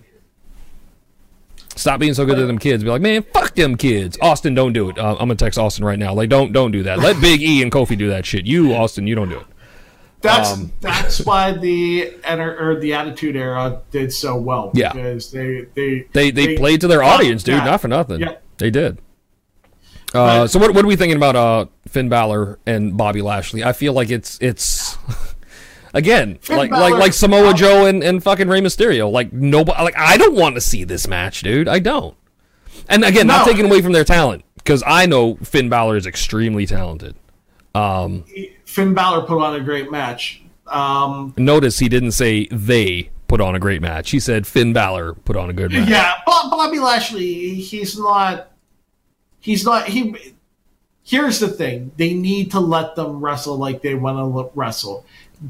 Stop 1.74 2.00
being 2.00 2.12
so 2.12 2.26
good 2.26 2.36
to 2.36 2.44
them 2.46 2.58
kids. 2.58 2.82
Be 2.82 2.90
like, 2.90 3.00
man, 3.00 3.22
fuck 3.32 3.54
them 3.54 3.76
kids. 3.76 4.18
Austin, 4.20 4.52
don't 4.54 4.72
do 4.72 4.90
it. 4.90 4.98
Uh, 4.98 5.12
I'm 5.12 5.18
gonna 5.18 5.36
text 5.36 5.58
Austin 5.58 5.84
right 5.84 5.98
now. 5.98 6.12
Like, 6.12 6.28
don't 6.28 6.52
don't 6.52 6.72
do 6.72 6.82
that. 6.82 6.98
Let 6.98 7.20
Big 7.20 7.40
E 7.40 7.62
and 7.62 7.70
Kofi 7.70 7.96
do 7.96 8.08
that 8.08 8.26
shit. 8.26 8.46
You, 8.46 8.74
Austin, 8.74 9.06
you 9.06 9.14
don't 9.14 9.28
do 9.28 9.38
it. 9.38 9.46
That's 10.20 10.52
Um, 10.52 10.72
that's 10.80 11.20
why 11.24 11.52
the 11.52 12.12
or 12.28 12.78
the 12.80 12.94
Attitude 12.94 13.36
Era 13.36 13.80
did 13.92 14.12
so 14.12 14.36
well. 14.36 14.72
Yeah. 14.74 14.92
because 14.92 15.30
they 15.30 15.66
they 15.74 16.06
They 16.12 16.30
they, 16.32 16.56
played 16.56 16.80
to 16.80 16.88
their 16.88 17.04
audience, 17.04 17.44
dude. 17.44 17.54
yeah. 17.58 17.64
Not 17.64 17.80
for 17.80 17.88
nothing. 17.88 18.20
Yeah. 18.20 18.34
They 18.58 18.70
did. 18.70 18.98
Uh, 20.14 20.46
so 20.46 20.58
what 20.58 20.74
what 20.74 20.84
are 20.84 20.88
we 20.88 20.96
thinking 20.96 21.16
about 21.16 21.36
uh, 21.36 21.66
Finn 21.86 22.08
Balor 22.08 22.58
and 22.66 22.96
Bobby 22.96 23.22
Lashley? 23.22 23.62
I 23.62 23.72
feel 23.72 23.92
like 23.92 24.10
it's 24.10 24.38
it's 24.40 24.96
again 25.94 26.38
Finn 26.40 26.56
like 26.56 26.70
like 26.70 26.80
Balor- 26.92 26.98
like 26.98 27.12
Samoa 27.12 27.54
Joe 27.54 27.86
and, 27.86 28.02
and 28.02 28.22
fucking 28.22 28.48
Rey 28.48 28.60
Mysterio. 28.60 29.10
Like 29.10 29.32
nobody 29.32 29.82
like 29.82 29.96
I 29.98 30.16
don't 30.16 30.34
want 30.34 30.54
to 30.54 30.60
see 30.60 30.84
this 30.84 31.06
match, 31.06 31.42
dude. 31.42 31.68
I 31.68 31.78
don't. 31.78 32.16
And 32.88 33.04
again, 33.04 33.26
not 33.26 33.46
taking 33.46 33.66
away 33.66 33.82
from 33.82 33.92
their 33.92 34.04
talent 34.04 34.44
because 34.56 34.82
I 34.86 35.06
know 35.06 35.36
Finn 35.36 35.68
Balor 35.68 35.96
is 35.96 36.06
extremely 36.06 36.64
talented. 36.64 37.14
Finn 38.64 38.94
Balor 38.94 39.26
put 39.26 39.42
on 39.42 39.54
a 39.54 39.60
great 39.60 39.90
match. 39.90 40.42
Um, 40.66 41.34
Notice 41.36 41.78
he 41.78 41.88
didn't 41.88 42.12
say 42.12 42.46
they 42.50 43.10
put 43.26 43.40
on 43.40 43.54
a 43.54 43.58
great 43.58 43.82
match. 43.82 44.10
He 44.10 44.20
said 44.20 44.46
Finn 44.46 44.72
Balor 44.72 45.14
put 45.14 45.36
on 45.36 45.50
a 45.50 45.52
good 45.52 45.70
match. 45.72 45.88
Yeah, 45.88 46.14
Bob, 46.26 46.50
Bobby 46.50 46.78
Lashley, 46.78 47.54
he's 47.54 47.98
not. 47.98 48.50
He's 49.40 49.64
not. 49.64 49.88
He. 49.88 50.14
Here's 51.04 51.38
the 51.40 51.48
thing: 51.48 51.92
they 51.96 52.12
need 52.14 52.50
to 52.52 52.60
let 52.60 52.94
them 52.96 53.20
wrestle 53.20 53.56
like 53.56 53.82
they 53.82 53.94
want 53.94 54.18
to 54.18 54.50
wrestle. 54.58 55.06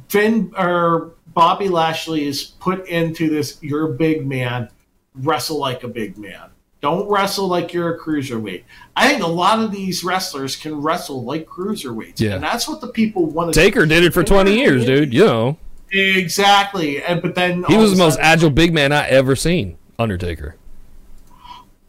Finn 0.09 0.53
or 0.57 1.13
Bobby 1.35 1.69
Lashley 1.69 2.27
is 2.27 2.43
put 2.61 2.87
into 2.89 3.29
this. 3.31 3.59
You're 3.63 3.91
a 3.93 3.95
big 3.95 4.27
man. 4.27 4.69
Wrestle 5.15 5.59
like 5.59 5.83
a 5.83 5.89
big 5.89 6.17
man. 6.19 6.51
Don't 6.81 7.09
wrestle 7.09 7.49
like 7.49 7.73
you're 7.73 7.93
a 7.95 7.99
cruiserweight. 7.99 8.63
I 8.95 9.09
think 9.09 9.23
a 9.25 9.27
lot 9.27 9.59
of 9.59 9.73
these 9.73 10.05
wrestlers 10.05 10.55
can 10.55 10.81
wrestle 10.81 11.25
like 11.25 11.45
cruiserweights, 11.47 12.21
Yeah. 12.21 12.35
and 12.35 12.45
that's 12.45 12.69
what 12.69 12.81
the 12.81 12.87
people 12.87 13.27
want 13.27 13.53
to. 13.53 13.61
Taker 13.61 13.85
did 13.85 14.05
it 14.05 14.15
for 14.15 14.23
20 14.23 14.57
years, 14.57 14.85
dude. 14.85 15.13
You 15.13 15.25
know. 15.25 15.59
exactly, 15.91 17.03
and 17.03 17.21
but 17.21 17.35
then 17.35 17.65
He 17.65 17.77
was 17.77 17.91
the 17.91 17.97
most 17.97 18.15
sudden- 18.15 18.27
agile 18.27 18.51
big 18.51 18.73
man 18.73 18.93
I 18.93 19.09
ever 19.09 19.35
seen. 19.35 19.77
Undertaker. 19.99 20.55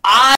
I 0.03 0.35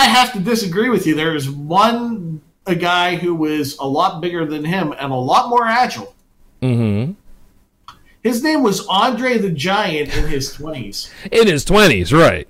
I 0.00 0.04
have 0.04 0.32
to 0.32 0.40
disagree 0.40 0.88
with 0.88 1.06
you. 1.06 1.14
There 1.14 1.36
is 1.36 1.50
one 1.50 2.40
a 2.64 2.74
guy 2.74 3.16
who 3.16 3.34
was 3.34 3.76
a 3.78 3.86
lot 3.86 4.22
bigger 4.22 4.46
than 4.46 4.64
him 4.64 4.92
and 4.92 5.12
a 5.12 5.16
lot 5.16 5.50
more 5.50 5.66
agile. 5.66 6.14
Mm-hmm. 6.62 7.12
His 8.22 8.42
name 8.42 8.62
was 8.62 8.86
Andre 8.86 9.36
the 9.36 9.50
Giant 9.50 10.16
in 10.16 10.26
his 10.26 10.54
twenties. 10.54 11.10
In 11.30 11.46
his 11.46 11.66
20s, 11.66 12.18
right. 12.18 12.48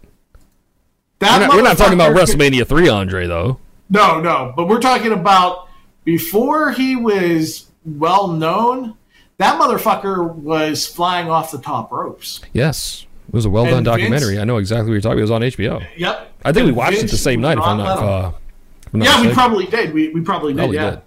That 1.18 1.40
We're 1.40 1.47
not, 1.47 1.56
we're 1.56 1.62
not 1.62 1.77
talking 1.77 1.94
about 1.94 2.16
WrestleMania 2.16 2.68
3 2.68 2.89
Andre, 2.89 3.27
though. 3.27 3.59
No, 3.89 4.20
no, 4.20 4.52
but 4.56 4.68
we're 4.68 4.81
talking 4.81 5.12
about 5.12 5.68
before 6.05 6.70
he 6.70 6.94
was 6.94 7.66
well 7.85 8.28
known. 8.28 8.97
That 9.39 9.60
motherfucker 9.60 10.35
was 10.35 10.86
flying 10.86 11.28
off 11.28 11.51
the 11.51 11.59
top 11.59 11.90
ropes. 11.90 12.40
Yes. 12.52 13.06
It 13.31 13.35
was 13.35 13.44
a 13.44 13.51
well 13.51 13.65
done 13.65 13.74
And 13.74 13.86
Vince- 13.86 13.97
documentary. 13.97 14.40
I 14.40 14.44
know 14.44 14.57
exactly 14.57 14.90
what 14.90 14.94
you're 14.94 15.01
talking 15.02 15.20
about. 15.23 15.40
It 15.40 15.43
was 15.44 15.59
on 15.61 15.81
HBO. 15.81 15.86
Yep. 15.97 16.32
I 16.44 16.52
think 16.52 16.65
we 16.65 16.70
And 16.70 16.77
watched 16.77 16.98
it 16.98 17.11
the 17.12 17.16
same 17.16 17.40
night, 17.40 17.59
if 17.59 17.65
I'm 17.65 17.77
not. 17.78 17.98
Uh, 17.98 18.32
if 18.86 18.94
I'm 18.94 19.01
not 19.01 19.09
yeah, 19.09 19.28
we 19.28 19.32
probably 19.32 19.66
did. 19.66 19.94
We, 19.94 20.09
we 20.09 20.20
probably 20.20 20.52
did. 20.52 20.59
Probably 20.59 20.77
yeah. 20.77 20.90
did. 20.90 21.02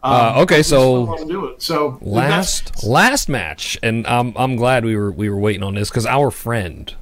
Uh, 0.00 0.34
okay, 0.42 0.62
so 0.62 1.24
do 1.26 1.46
it. 1.46 1.60
So 1.60 1.98
last 2.00 2.84
last 2.84 3.28
match, 3.28 3.76
and 3.82 4.06
I'm 4.06 4.32
I'm 4.36 4.54
glad 4.54 4.84
we 4.84 4.96
were 4.96 5.10
we 5.10 5.28
were 5.28 5.38
waiting 5.38 5.64
on 5.64 5.74
this 5.74 5.90
because 5.90 6.06
our 6.06 6.30
friend, 6.30 6.94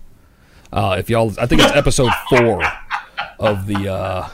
uh, 0.72 0.96
if 0.98 1.10
y'all, 1.10 1.34
I 1.38 1.44
think 1.44 1.60
it's 1.60 1.72
episode 1.76 2.10
four 2.30 2.62
of 3.38 3.66
the 3.66 3.92
uh, 3.92 4.28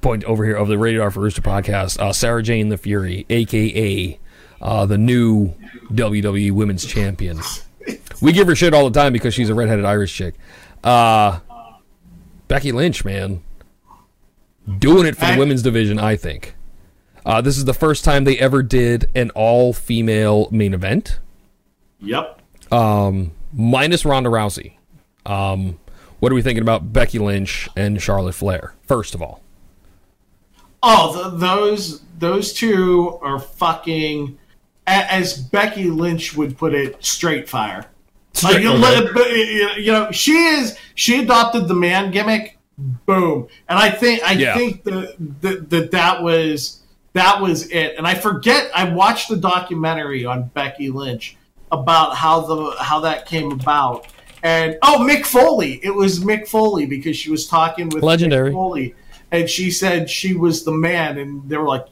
point 0.00 0.24
over 0.24 0.44
here 0.44 0.56
of 0.56 0.66
the 0.66 0.78
Rated 0.78 1.00
R 1.00 1.12
for 1.12 1.20
Rooster 1.20 1.42
podcast. 1.42 2.00
Uh, 2.00 2.12
Sarah 2.12 2.42
Jane 2.42 2.70
the 2.70 2.76
Fury, 2.76 3.24
aka 3.30 4.18
uh, 4.60 4.84
the 4.84 4.98
new 4.98 5.54
WWE 5.92 6.50
Women's 6.50 6.84
Champion. 6.84 7.38
We 8.20 8.32
give 8.32 8.46
her 8.48 8.54
shit 8.56 8.74
all 8.74 8.88
the 8.88 8.98
time 8.98 9.12
because 9.12 9.32
she's 9.34 9.48
a 9.50 9.54
redheaded 9.54 9.84
Irish 9.84 10.14
chick. 10.14 10.34
Uh, 10.82 11.38
Becky 12.48 12.72
Lynch, 12.72 13.04
man, 13.04 13.42
doing 14.78 15.06
it 15.06 15.16
for 15.16 15.26
the 15.26 15.36
women's 15.38 15.62
division. 15.62 15.98
I 15.98 16.16
think. 16.16 16.54
Uh, 17.26 17.40
this 17.40 17.58
is 17.58 17.64
the 17.66 17.74
first 17.74 18.04
time 18.04 18.24
they 18.24 18.38
ever 18.38 18.62
did 18.62 19.10
an 19.14 19.30
all-female 19.30 20.48
main 20.50 20.72
event, 20.72 21.18
Yep. 22.00 22.40
minus 23.52 24.04
Ronda 24.04 24.30
Rousey. 24.30 24.72
Um, 25.26 25.78
what 26.20 26.32
are 26.32 26.34
we 26.34 26.40
thinking 26.42 26.62
about 26.62 26.92
Becky 26.92 27.18
Lynch 27.18 27.68
and 27.76 28.00
Charlotte 28.00 28.34
Flair? 28.34 28.72
First 28.86 29.14
of 29.14 29.20
all, 29.22 29.42
Oh, 30.82 31.30
th 31.30 31.40
those 31.40 32.00
those 32.18 32.52
two 32.52 33.18
are 33.20 33.38
fucking, 33.38 34.38
as 34.88 35.36
Becky 35.38 35.84
Lynch 35.90 36.36
would 36.36 36.56
put 36.58 36.74
it, 36.74 36.96
straight 37.04 37.48
fire. 37.48 37.86
Like, 38.42 38.62
you, 38.62 38.70
Okay. 38.70 38.78
let 38.78 39.04
it- 39.16 39.78
you 39.78 39.92
know, 39.92 40.10
she 40.12 40.32
is 40.36 40.76
she 40.94 41.20
adopted 41.22 41.66
the 41.68 41.74
man 41.74 42.10
gimmick. 42.10 42.56
Boom, 43.06 43.48
and 43.68 43.76
I 43.78 43.90
think 43.90 44.22
I 44.22 44.32
Yeah. 44.32 44.56
think 44.56 44.84
that 44.84 45.14
that 45.42 45.70
that 45.70 45.90
that 45.90 46.22
was 46.22 46.80
that 47.14 47.40
was 47.40 47.68
it. 47.70 47.94
And 47.98 48.06
I 48.06 48.14
forget 48.14 48.70
I 48.74 48.84
watched 48.84 49.28
the 49.28 49.36
documentary 49.36 50.24
on 50.24 50.50
Becky 50.54 50.88
Lynch 50.90 51.36
about 51.72 52.14
how 52.16 52.40
the 52.42 52.76
how 52.78 53.00
that 53.00 53.26
came 53.26 53.50
about. 53.50 54.06
And 54.44 54.78
oh, 54.82 54.98
Mick 55.00 55.26
Foley! 55.26 55.80
It 55.82 55.92
was 55.92 56.20
Mick 56.20 56.46
Foley 56.46 56.86
because 56.86 57.16
she 57.16 57.28
was 57.30 57.48
talking 57.48 57.88
with 57.88 58.04
Legendary. 58.04 58.50
Mick 58.50 58.54
Foley, 58.54 58.94
and 59.32 59.50
she 59.50 59.72
said 59.72 60.08
she 60.08 60.34
was 60.34 60.62
the 60.62 60.70
man, 60.70 61.18
and 61.18 61.42
they 61.48 61.56
were 61.56 61.66
like, 61.66 61.86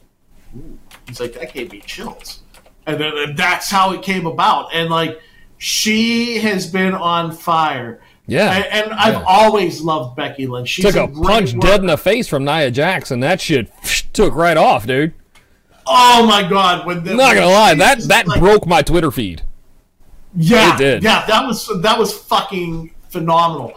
Ooh. 0.55 0.79
he's 1.09 1.19
like 1.19 1.33
that 1.33 1.53
gave 1.53 1.73
me 1.73 1.81
chills, 1.85 2.39
and 2.87 3.37
that's 3.37 3.69
how 3.69 3.93
it 3.93 4.01
came 4.01 4.25
about. 4.25 4.73
And 4.73 4.89
like 4.89 5.19
she 5.57 6.37
has 6.39 6.67
been 6.71 6.93
on 6.93 7.31
fire. 7.31 8.01
Yeah. 8.29 8.51
and, 8.53 8.65
and 8.65 8.93
I've 8.93 9.13
Yeah. 9.15 9.23
always 9.25 9.81
loved 9.81 10.15
Becky 10.17 10.47
Lynch. 10.47 10.67
She's 10.69 10.85
took 10.85 10.95
a 10.95 11.07
great 11.07 11.25
punch 11.27 11.53
worker. 11.53 11.67
dead 11.67 11.79
in 11.81 11.87
the 11.87 11.97
face 11.97 12.27
from 12.27 12.43
Nia 12.43 12.71
Jax, 12.71 13.09
and 13.11 13.23
that 13.23 13.39
shit 13.39 13.71
took 14.13 14.35
right 14.35 14.57
off, 14.57 14.85
dude. 14.85 15.13
Oh 15.85 16.25
my 16.27 16.47
god! 16.47 16.85
When 16.85 17.03
the, 17.05 17.13
Not 17.15 17.35
gonna 17.35 17.47
lie, 17.47 17.73
that 17.75 17.99
that 18.09 18.27
like- 18.27 18.39
broke 18.41 18.67
my 18.67 18.81
Twitter 18.81 19.11
feed. 19.11 19.43
Yeah, 20.35 20.75
It 20.75 20.77
did. 20.77 21.03
Yeah, 21.03 21.25
that 21.25 21.47
was 21.47 21.71
that 21.81 21.97
was 21.97 22.13
fucking 22.13 22.93
phenomenal. 23.09 23.73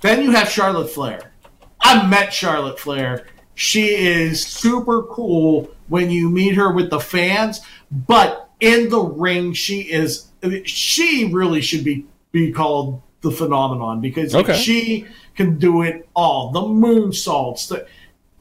Then 0.00 0.22
you 0.22 0.30
have 0.30 0.48
Charlotte 0.48 0.88
Flair. 0.88 1.32
I 1.80 2.06
met 2.06 2.32
Charlotte 2.32 2.78
Flair, 2.78 3.26
She 3.56 3.86
is 3.86 4.46
super 4.46 5.02
cool 5.02 5.70
when 5.88 6.10
you 6.10 6.28
meet 6.28 6.54
her 6.56 6.70
with 6.72 6.90
the 6.90 7.00
fans, 7.00 7.62
but 7.90 8.50
in 8.60 8.90
the 8.90 9.00
ring, 9.00 9.54
she 9.54 9.80
is. 9.80 10.28
She 10.64 11.30
really 11.32 11.62
should 11.62 11.82
be 11.82 12.04
be 12.32 12.52
called 12.52 13.00
the 13.22 13.30
phenomenon 13.30 14.00
because 14.02 14.34
Okay. 14.34 14.54
she 14.56 15.06
can 15.34 15.58
do 15.58 15.80
it 15.82 16.06
all. 16.14 16.50
The 16.52 16.60
moonsaults, 16.60 17.68
the 17.68 17.86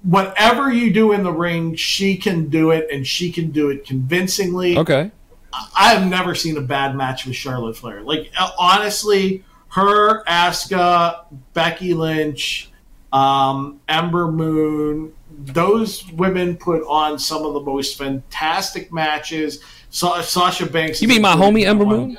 whatever 0.03 0.71
you 0.71 0.91
do 0.91 1.13
in 1.13 1.23
the 1.23 1.31
ring, 1.31 1.75
she 1.75 2.17
can 2.17 2.49
do 2.49 2.71
it, 2.71 2.87
and 2.91 3.07
she 3.07 3.31
can 3.31 3.51
do 3.51 3.69
it 3.69 3.85
convincingly. 3.85 4.77
Okay. 4.77 5.11
I 5.77 5.93
have 5.93 6.05
never 6.09 6.35
seen 6.35 6.57
a 6.57 6.61
bad 6.61 6.93
match 6.97 7.25
with 7.25 7.37
Charlotte 7.37 7.77
Flair. 7.77 8.01
Like 8.01 8.31
honestly, 8.59 9.45
her, 9.69 10.25
Asuka, 10.25 11.25
Becky 11.53 11.93
Lynch, 11.93 12.69
um, 13.14 13.80
Ember 13.88 14.32
Moon, 14.32 15.14
those 15.30 16.10
women 16.14 16.56
put 16.57 16.84
on 16.88 17.18
some 17.19 17.44
of 17.45 17.53
the 17.53 17.60
most 17.61 17.98
fantastic 17.98 18.91
matches. 18.91 19.61
Sa- 19.90 20.22
Sasha 20.22 20.65
Banks. 20.65 21.02
You 21.02 21.07
mean 21.07 21.22
my 21.22 21.36
homie 21.36 21.65
Ember 21.65 21.86
one. 21.86 21.98
Moon? 21.98 22.18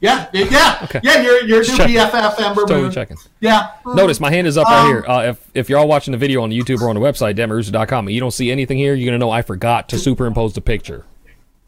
Yeah, 0.00 0.28
yeah, 0.34 0.44
yeah. 0.50 0.78
Okay. 0.84 1.00
Yeah, 1.02 1.22
your 1.22 1.44
your 1.44 1.60
new. 1.62 1.68
BFF 1.76 2.38
Ember 2.40 2.62
Totally 2.62 2.82
Moon. 2.82 2.92
checking. 2.92 3.16
Yeah. 3.40 3.68
Notice 3.86 4.20
my 4.20 4.30
hand 4.30 4.46
is 4.46 4.58
up 4.58 4.66
right 4.66 4.80
Um, 4.82 4.86
here. 4.88 5.04
Uh, 5.06 5.22
if 5.30 5.50
if 5.54 5.68
you're 5.70 5.78
all 5.78 5.88
watching 5.88 6.12
the 6.12 6.18
video 6.18 6.42
on 6.42 6.50
YouTube 6.50 6.80
or 6.82 6.88
on 6.90 6.94
the 6.94 7.00
website, 7.00 7.36
dammitrooster.com, 7.36 8.06
and 8.08 8.14
you 8.14 8.20
don't 8.20 8.30
see 8.32 8.50
anything 8.50 8.76
here, 8.78 8.94
you're 8.94 9.06
gonna 9.06 9.18
know 9.18 9.30
I 9.30 9.40
forgot 9.42 9.88
to 9.90 9.98
superimpose 9.98 10.52
the 10.54 10.60
picture 10.60 11.04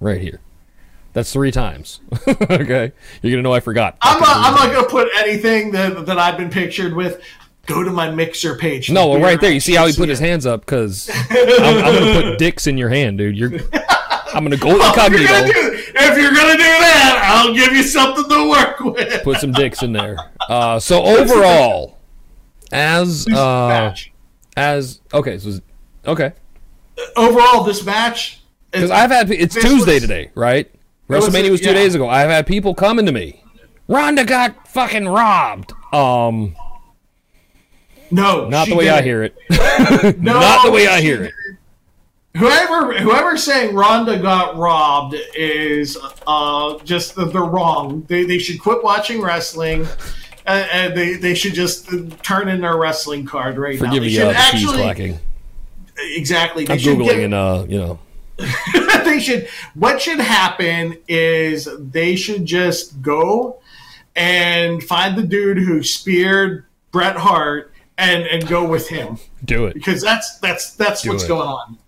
right 0.01 0.21
here. 0.21 0.41
That's 1.15 1.33
three 1.33 1.51
times. 1.51 2.01
okay, 2.29 2.93
you're 3.23 3.33
gonna 3.33 3.43
know 3.43 3.55
I 3.55 3.61
forgot. 3.61 3.97
I'm 4.03 4.21
not. 4.21 4.37
I'm 4.37 4.55
not 4.55 4.75
gonna 4.75 4.89
put 4.89 5.09
anything 5.17 5.71
that 5.73 6.05
that 6.05 6.19
I've 6.19 6.37
been 6.37 6.51
pictured 6.51 6.93
with. 6.95 7.23
Go 7.67 7.83
to 7.83 7.91
my 7.91 8.11
mixer 8.11 8.57
page. 8.57 8.91
No, 8.91 9.09
well, 9.09 9.21
right 9.21 9.41
there. 9.41 9.53
You 9.53 9.61
see 9.61 9.75
how 9.75 9.87
he 9.87 9.93
put 9.93 10.09
his 10.09 10.21
hands 10.21 10.47
up? 10.47 10.61
Because 10.61 11.11
I'm, 11.31 11.85
I'm 11.85 11.95
gonna 11.95 12.23
put 12.23 12.39
dicks 12.39 12.67
in 12.67 12.79
your 12.79 12.89
hand, 12.89 13.19
dude. 13.19 13.37
You're. 13.37 13.53
I'm 14.33 14.43
gonna 14.45 14.57
go 14.57 14.69
If 14.71 14.77
you're, 14.77 14.93
gonna 14.95 15.17
incognito. 15.17 15.53
do, 15.53 15.83
if 15.95 16.19
you're 16.19 16.33
gonna 16.35 16.57
do 16.57 16.63
that, 16.63 17.23
I'll 17.25 17.55
give 17.55 17.73
you 17.73 17.83
something 17.83 18.29
to 18.29 18.51
work 18.51 18.81
with. 18.81 19.23
Put 19.23 19.39
some 19.39 19.53
dicks 19.53 19.83
in 19.83 19.93
there. 19.93 20.17
Uh, 20.49 20.79
so 20.79 21.03
overall, 21.03 21.99
as 22.71 23.27
uh, 23.27 23.93
as 24.57 25.01
okay, 25.13 25.39
so 25.39 25.59
okay. 26.07 26.33
Overall, 27.17 27.65
this 27.65 27.85
match. 27.85 28.43
Because 28.71 28.93
I've 28.93 29.11
had 29.11 29.29
it's 29.33 29.57
Tuesday 29.57 29.95
was- 29.95 30.03
today, 30.03 30.31
right? 30.37 30.71
WrestleMania 31.09 31.51
was 31.51 31.61
two 31.61 31.69
yeah. 31.69 31.75
days 31.75 31.97
ago. 31.97 32.09
I've 32.09 32.31
had 32.31 32.47
people 32.47 32.77
coming 32.77 33.07
to 33.07 33.13
me. 33.13 33.43
Ronda 33.89 34.25
got 34.25 34.69
fucking 34.69 35.09
robbed. 35.09 35.73
Um, 35.93 36.55
no, 38.11 38.49
not 38.49 38.69
the 38.69 38.75
way 38.77 38.89
I 38.89 39.01
didn't. 39.01 39.05
hear 39.05 39.23
it. 39.25 39.37
No, 40.21 40.35
not 40.41 40.65
the 40.65 40.71
way 40.71 40.87
I 40.87 41.01
hear 41.01 41.25
it. 41.25 41.35
Whoever 42.37 42.93
whoever's 42.99 43.43
saying 43.43 43.75
Ronda 43.75 44.19
got 44.19 44.57
robbed 44.57 45.17
is 45.35 45.97
uh, 46.27 46.79
just 46.81 47.17
they're 47.17 47.27
wrong. 47.27 48.05
They, 48.09 48.25
they 48.25 48.39
should 48.39 48.61
quit 48.61 48.85
watching 48.85 49.23
wrestling. 49.23 49.87
And, 50.49 50.69
and 50.71 50.97
they, 50.97 51.15
they 51.15 51.35
should 51.35 51.55
just 51.55 51.89
turn 52.23 52.49
in 52.49 52.61
their 52.61 52.77
wrestling 52.77 53.25
card 53.27 53.59
right 53.59 53.77
Forgive 53.79 53.95
now. 53.95 54.01
They 54.01 54.07
me 54.07 54.21
uh, 54.21 54.33
should 54.35 54.61
keys 54.61 54.71
clacking. 54.71 55.19
exactly. 55.97 56.67
They 56.67 56.75
I'm 56.75 56.79
googling 56.79 57.05
get- 57.07 57.25
and 57.25 57.35
uh, 57.35 57.65
you 57.69 57.79
know, 57.79 57.99
they 59.05 59.19
should 59.19 59.49
what 59.75 60.01
should 60.01 60.21
happen 60.21 60.99
is 61.09 61.69
they 61.79 62.15
should 62.17 62.45
just 62.45 63.01
go 63.03 63.61
and 64.15 64.83
find 64.85 65.17
the 65.17 65.23
dude 65.23 65.59
who 65.59 65.83
speared 65.83 66.65
Bret 66.93 67.17
Hart 67.17 67.73
and 67.99 68.25
and 68.27 68.47
go 68.47 68.67
with 68.69 68.89
him 68.89 69.19
do 69.45 69.67
it. 69.67 69.75
because 69.75 70.03
that's 70.03 70.39
that's 70.39 70.73
that's 70.75 71.03
Do 71.03 71.11
what's 71.11 71.25
it. 71.25 71.29
going 71.29 71.49
on. 71.49 71.79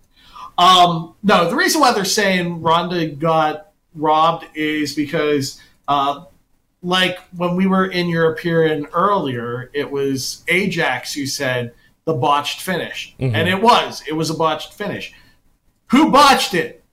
Um, 0.57 1.15
no, 1.23 1.49
the 1.49 1.55
reason 1.55 1.79
why 1.81 1.93
they're 1.93 2.03
saying 2.05 2.61
Ronda 2.61 3.07
got 3.07 3.71
robbed 3.95 4.45
is 4.55 4.93
because, 4.93 5.61
uh, 5.87 6.25
like 6.81 7.19
when 7.37 7.55
we 7.55 7.65
were 7.67 7.85
in 7.85 8.09
European 8.09 8.85
earlier, 8.87 9.69
it 9.73 9.89
was 9.89 10.43
Ajax 10.49 11.13
who 11.13 11.25
said 11.25 11.73
the 12.05 12.13
botched 12.13 12.61
finish, 12.61 13.15
Mm-hmm. 13.19 13.35
and 13.35 13.47
it 13.47 13.61
was 13.61 14.03
it 14.07 14.13
was 14.13 14.29
a 14.29 14.33
botched 14.33 14.73
finish. 14.73 15.13
Who 15.91 16.11
botched 16.11 16.53
it? 16.53 16.83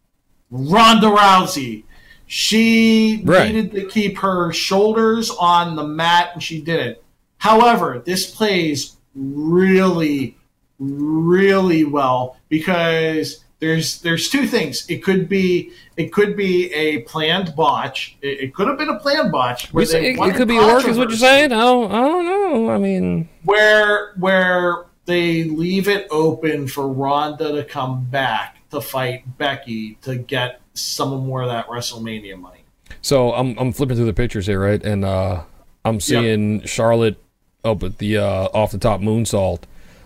Ronda 0.51 1.09
Rousey. 1.09 1.84
She 2.26 3.22
Right. 3.24 3.52
needed 3.52 3.72
to 3.72 3.86
keep 3.88 4.18
her 4.18 4.52
shoulders 4.52 5.30
on 5.30 5.74
the 5.76 5.84
mat, 5.86 6.30
and 6.34 6.43
she 6.43 6.60
did 6.60 6.80
it. 6.80 7.05
However, 7.38 8.02
this 8.05 8.30
plays 8.30 8.95
really, 9.16 10.36
really 10.78 11.84
well 11.84 12.36
because 12.48 13.44
there's 13.59 14.01
there's 14.02 14.28
two 14.28 14.47
things. 14.47 14.84
It 14.88 15.02
could 15.02 15.28
be 15.28 15.72
it 15.97 16.12
could 16.12 16.36
be 16.36 16.72
a 16.72 17.02
planned 17.02 17.56
botch. 17.56 18.16
It, 18.20 18.40
it 18.40 18.55
could 18.55 18.68
have 18.68 18.78
been 18.78 18.90
a 18.90 18.98
planned 18.98 19.32
botch. 19.32 19.72
where 19.72 19.86
say 19.86 20.12
it, 20.12 20.18
it 20.18 20.34
could 20.34 20.48
be 20.48 20.59
a 20.59 20.60
work, 20.60 20.86
is 20.86 20.98
what 20.98 21.09
you're 21.09 21.18
saying? 21.18 21.52
I 21.52 21.60
don't, 21.60 21.90
I 21.90 22.01
don't 22.01 22.24
know. 22.24 22.70
I 22.70 22.78
mean, 22.78 23.28
where 23.44 24.12
where 24.18 24.86
they 25.06 25.44
leave 25.44 25.88
it 25.88 26.06
open 26.10 26.66
for 26.66 26.88
Ronda 26.88 27.52
to 27.52 27.64
come 27.64 28.05
back 28.05 28.59
to 28.70 28.80
fight 28.80 29.38
Becky 29.38 29.94
to 30.02 30.16
get 30.16 30.60
some 30.74 31.26
more 31.26 31.43
of 31.43 31.48
that 31.48 31.66
WrestleMania 31.68 32.38
money. 32.38 32.64
so 33.01 33.32
I'm 33.32 33.56
I'm 33.59 33.72
flipping 33.72 33.97
through 33.97 34.06
the 34.06 34.12
pictures 34.12 34.47
here, 34.47 34.60
right? 34.60 34.84
And 34.84 35.05
uh, 35.05 35.44
I'm 35.84 36.01
seeing 36.01 36.62
Charlotte 36.62 37.16
up 37.64 37.80
but 37.80 37.98
the 37.98 38.16
uh, 38.18 38.48
off 38.54 38.70
the 38.72 38.78
top 38.78 39.00
moonsault 39.00 39.62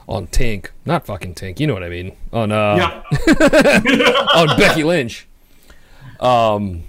on 0.08 0.26
Tink, 0.28 0.68
not 0.84 1.06
fucking 1.06 1.34
Tink. 1.34 1.60
You 1.60 1.66
know 1.66 1.74
what 1.74 1.82
I 1.84 1.88
mean? 1.88 2.16
On 2.32 2.50
uh, 2.52 2.76
yeah, 2.76 4.22
on 4.34 4.56
Becky 4.58 4.84
Lynch. 4.84 5.26
Um, 6.18 6.82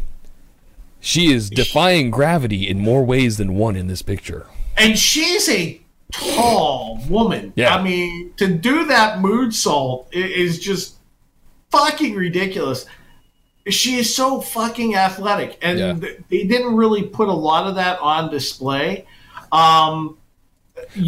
she 0.99 1.31
is 1.31 1.49
defying 1.49 2.11
gravity 2.11 2.67
in 2.67 2.79
more 2.79 3.03
ways 3.03 3.37
than 3.37 3.55
one 3.55 3.75
in 3.75 3.87
this 3.87 4.01
picture. 4.01 4.45
and 4.77 4.97
she's 4.97 5.49
a 5.49 5.79
tall 6.11 6.99
woman. 7.09 7.53
Yeah. 7.55 7.75
I 7.75 7.81
mean, 7.81 8.33
to 8.37 8.47
do 8.53 8.85
that 8.85 9.19
moonsault 9.19 10.07
i- 10.13 10.17
is 10.17 10.59
just 10.59 10.95
fucking 11.71 12.15
ridiculous. 12.15 12.85
She 13.69 13.95
is 13.97 14.13
so 14.13 14.41
fucking 14.41 14.95
athletic, 14.95 15.57
and 15.61 15.79
Yeah. 15.79 15.93
they 16.29 16.43
didn't 16.45 16.75
really 16.75 17.03
put 17.03 17.29
a 17.29 17.33
lot 17.33 17.67
of 17.67 17.75
that 17.75 17.99
on 17.99 18.29
display. 18.31 19.05
Um, 19.51 20.17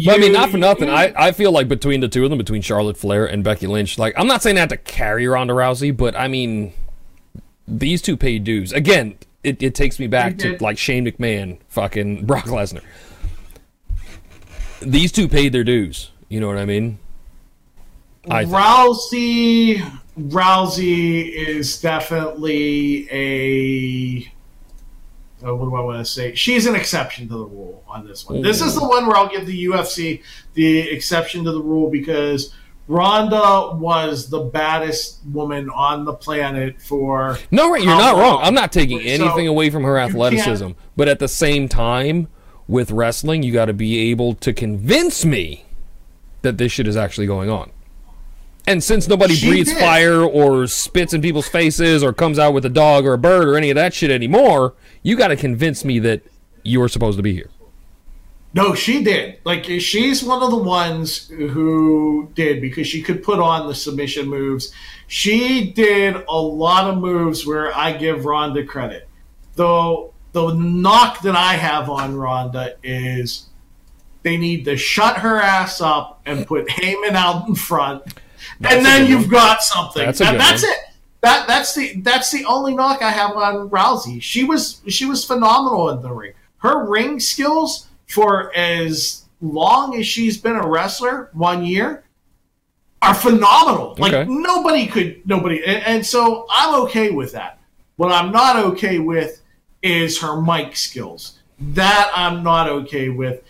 But 0.04 0.14
I 0.14 0.18
mean, 0.18 0.32
not 0.32 0.50
for 0.50 0.58
nothing. 0.58 0.88
I, 0.88 1.12
I 1.28 1.32
feel 1.32 1.52
like 1.52 1.68
between 1.68 2.00
the 2.00 2.08
two 2.08 2.24
of 2.24 2.30
them, 2.30 2.38
between 2.38 2.62
Charlotte 2.62 2.96
Flair 2.96 3.26
and 3.26 3.44
Becky 3.44 3.66
Lynch, 3.66 3.98
like 3.98 4.14
I'm 4.16 4.26
not 4.26 4.42
saying 4.42 4.56
that 4.56 4.68
to 4.70 4.76
carry 4.76 5.26
Ronda 5.26 5.54
Rousey, 5.54 5.96
but 5.96 6.16
I 6.16 6.28
mean, 6.28 6.72
these 7.66 8.02
two 8.02 8.16
paid 8.16 8.44
dues. 8.44 8.72
Again, 8.72 9.16
it, 9.42 9.62
it 9.62 9.74
takes 9.74 9.98
me 9.98 10.06
back 10.06 10.38
to 10.38 10.56
like 10.60 10.78
Shane 10.78 11.06
McMahon, 11.06 11.58
fucking 11.68 12.26
Brock 12.26 12.46
Lesnar. 12.46 12.82
These 14.80 15.12
two 15.12 15.28
paid 15.28 15.52
their 15.52 15.64
dues. 15.64 16.10
You 16.28 16.40
know 16.40 16.48
what 16.48 16.58
I 16.58 16.64
mean? 16.64 16.98
I. 18.28 18.44
Rousey 18.44 19.82
Rousey 20.18 21.32
is 21.32 21.80
definitely 21.80 23.08
a 23.10 24.32
uh, 25.46 25.54
what 25.54 25.66
do 25.68 25.74
I 25.74 25.80
want 25.80 25.98
to 25.98 26.04
say? 26.10 26.34
She's 26.34 26.66
an 26.66 26.74
exception 26.74 27.28
to 27.28 27.34
the 27.36 27.44
rule 27.44 27.84
on 27.86 28.06
this 28.06 28.26
one. 28.28 28.42
This 28.42 28.60
is 28.60 28.74
the 28.74 28.86
one 28.86 29.06
where 29.06 29.16
I'll 29.16 29.28
give 29.28 29.46
the 29.46 29.64
UFC 29.66 30.22
the 30.54 30.78
exception 30.80 31.44
to 31.44 31.52
the 31.52 31.60
rule 31.62 31.90
because 31.90 32.54
Ronda 32.88 33.76
was 33.76 34.28
the 34.28 34.40
baddest 34.40 35.20
woman 35.26 35.70
on 35.70 36.04
the 36.04 36.12
planet 36.12 36.80
for 36.82 37.38
No, 37.50 37.70
right, 37.70 37.82
you're 37.82 37.96
not 37.96 38.16
wrong. 38.16 38.40
I'm 38.42 38.54
not 38.54 38.72
taking 38.72 38.98
So, 39.00 39.04
anything 39.06 39.48
away 39.48 39.70
from 39.70 39.84
her 39.84 39.98
athleticism, 39.98 40.70
but 40.96 41.08
at 41.08 41.18
the 41.18 41.28
same 41.28 41.68
time, 41.68 42.28
with 42.68 42.90
wrestling, 42.90 43.42
you 43.42 43.52
got 43.52 43.66
to 43.66 43.72
be 43.74 44.10
able 44.10 44.34
to 44.36 44.52
convince 44.52 45.24
me 45.24 45.64
that 46.42 46.58
this 46.58 46.72
shit 46.72 46.86
is 46.86 46.96
actually 46.96 47.26
going 47.26 47.50
on. 47.50 47.70
And 48.66 48.82
since 48.82 49.06
nobody 49.08 49.34
She 49.34 49.48
breathes 49.48 49.70
did. 49.70 49.78
fire 49.78 50.22
or 50.22 50.66
spits 50.66 51.12
in 51.12 51.20
people's 51.20 51.48
faces 51.48 52.02
or 52.02 52.14
comes 52.14 52.38
out 52.38 52.54
with 52.54 52.64
a 52.64 52.70
dog 52.70 53.04
or 53.04 53.12
a 53.12 53.18
bird 53.18 53.46
or 53.48 53.56
any 53.56 53.68
of 53.70 53.74
that 53.74 53.92
shit 53.92 54.10
anymore, 54.10 54.72
you 55.04 55.16
got 55.16 55.28
to 55.28 55.36
convince 55.36 55.84
me 55.84 56.00
that 56.00 56.22
you 56.64 56.82
are 56.82 56.88
supposed 56.88 57.16
to 57.18 57.22
be 57.22 57.32
here. 57.32 57.50
No, 58.54 58.74
she 58.74 59.02
did. 59.04 59.38
Like 59.44 59.64
she's 59.64 60.22
one 60.24 60.42
of 60.42 60.50
the 60.50 60.56
ones 60.56 61.28
who 61.28 62.30
did 62.34 62.60
because 62.60 62.86
she 62.86 63.02
could 63.02 63.22
put 63.22 63.38
on 63.40 63.66
the 63.68 63.74
submission 63.74 64.28
moves. 64.28 64.72
She 65.08 65.72
did 65.72 66.16
a 66.28 66.36
lot 66.40 66.88
of 66.88 66.98
moves 66.98 67.44
where 67.46 67.76
I 67.76 67.92
give 67.92 68.24
Ronda 68.24 68.64
credit. 68.64 69.08
Though 69.56 70.14
the 70.32 70.52
knock 70.54 71.22
that 71.22 71.34
I 71.36 71.54
have 71.54 71.90
on 71.90 72.16
Ronda 72.16 72.76
is 72.82 73.46
they 74.22 74.36
need 74.36 74.64
to 74.66 74.76
shut 74.76 75.18
her 75.18 75.38
ass 75.40 75.80
up 75.80 76.20
and 76.24 76.46
put 76.46 76.66
Heyman 76.68 77.12
out 77.14 77.48
in 77.48 77.54
front, 77.56 78.02
That's 78.60 78.76
and 78.76 78.86
then 78.86 79.06
you've 79.10 79.28
got 79.30 79.62
something. 79.62 80.04
That's 80.06 80.20
a 80.20 80.24
That- 80.24 80.30
good 80.32 80.40
that's 80.40 80.62
one. 80.62 80.72
it. 80.72 80.78
That 81.24 81.46
that's 81.48 81.74
the 81.74 81.94
that's 82.02 82.30
the 82.30 82.44
only 82.44 82.74
knock 82.74 83.00
I 83.00 83.10
have 83.10 83.30
on 83.30 83.70
Rousey. 83.70 84.20
She 84.20 84.44
was 84.44 84.82
she 84.88 85.06
was 85.06 85.24
phenomenal 85.24 85.88
in 85.88 86.02
the 86.02 86.12
ring. 86.12 86.34
Her 86.58 86.86
ring 86.86 87.18
skills 87.18 87.86
for 88.06 88.54
as 88.54 89.24
long 89.40 89.96
as 89.98 90.06
she's 90.06 90.36
been 90.36 90.56
a 90.56 90.66
wrestler, 90.68 91.30
one 91.32 91.64
year, 91.64 92.04
are 93.00 93.14
phenomenal. 93.14 93.94
Like 93.96 94.12
Okay. 94.12 94.30
nobody 94.30 94.86
could 94.86 95.26
nobody, 95.26 95.64
and, 95.64 95.82
and 95.84 96.06
so 96.06 96.46
I'm 96.50 96.82
okay 96.82 97.10
with 97.10 97.32
that. 97.32 97.58
What 97.96 98.12
I'm 98.12 98.30
not 98.30 98.56
okay 98.56 98.98
with 98.98 99.40
is 99.82 100.20
her 100.20 100.42
mic 100.42 100.76
skills. 100.76 101.38
That 101.58 102.10
I'm 102.14 102.42
not 102.42 102.68
okay 102.68 103.08
with. 103.08 103.42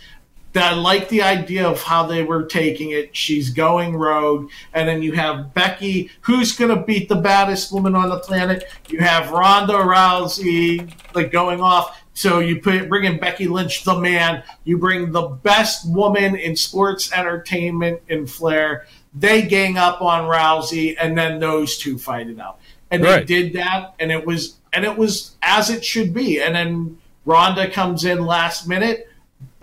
That 0.55 0.72
I 0.72 0.76
like 0.76 1.09
the 1.09 1.22
idea 1.22 1.66
of 1.68 1.82
how 1.82 2.06
they 2.06 2.22
were 2.22 2.44
taking 2.44 2.90
it. 2.93 3.14
She's 3.14 3.51
going 3.51 3.97
rogue, 3.97 4.51
and 4.72 4.89
then 4.89 5.02
you 5.02 5.12
have 5.12 5.52
Becky, 5.52 6.10
who's 6.20 6.52
going 6.52 6.74
to 6.74 6.81
beat 6.82 7.09
the 7.09 7.16
baddest 7.16 7.72
woman 7.72 7.97
on 7.97 8.09
the 8.09 8.20
planet. 8.20 8.64
You 8.89 9.01
have 9.01 9.32
Ronda 9.32 9.74
Rousey 9.74 10.93
like 11.12 11.32
going 11.32 11.60
off. 11.60 12.01
So 12.14 12.39
you 12.39 12.60
put 12.60 12.89
bring 12.89 13.05
in 13.05 13.18
Becky 13.18 13.48
Lynch, 13.48 13.82
the 13.82 13.98
man. 13.98 14.44
You 14.62 14.78
bring 14.78 15.10
the 15.10 15.22
best 15.22 15.89
woman 15.89 16.36
in 16.36 16.55
sports 16.55 17.12
entertainment 17.12 18.02
in 18.09 18.28
Flair. 18.28 18.86
They 19.12 19.43
gang 19.43 19.76
up 19.76 20.01
on 20.02 20.24
Rousey, 20.31 20.94
and 21.01 21.18
then 21.18 21.40
those 21.40 21.78
two 21.78 21.98
fight 21.98 22.28
it 22.28 22.39
out. 22.39 22.59
And 22.93 23.02
Right. 23.02 23.26
they 23.26 23.43
did 23.43 23.52
that, 23.55 23.94
and 23.98 24.12
it 24.12 24.24
was 24.24 24.55
and 24.72 24.85
it 24.85 24.97
was 24.97 25.32
as 25.43 25.68
it 25.68 25.85
should 25.85 26.14
be. 26.14 26.40
And 26.40 26.55
then 26.55 26.98
Ronda 27.24 27.68
comes 27.70 28.05
in 28.05 28.24
last 28.24 28.68
minute. 28.68 29.10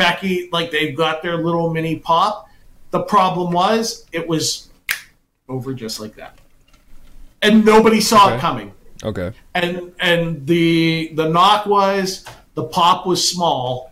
Becky, 0.02 0.50
like 0.52 0.72
they've 0.72 0.96
got 0.98 1.22
their 1.22 1.38
little 1.38 1.72
mini 1.72 1.98
pop. 1.98 2.48
The 2.90 3.02
problem 3.04 3.52
was 3.54 4.06
it 4.12 4.28
was 4.28 4.70
over 5.48 5.74
just 5.74 6.00
like 6.00 6.16
that, 6.16 6.38
and 7.42 7.64
nobody 7.64 8.02
saw 8.02 8.26
Okay. 8.28 8.36
it 8.36 8.40
coming. 8.42 8.74
Okay. 9.04 9.32
And 9.54 9.94
and 10.00 10.46
the 10.48 11.12
the 11.14 11.30
knock 11.30 11.66
was 11.66 12.26
the 12.56 12.64
pop 12.64 13.06
was 13.06 13.28
small, 13.28 13.92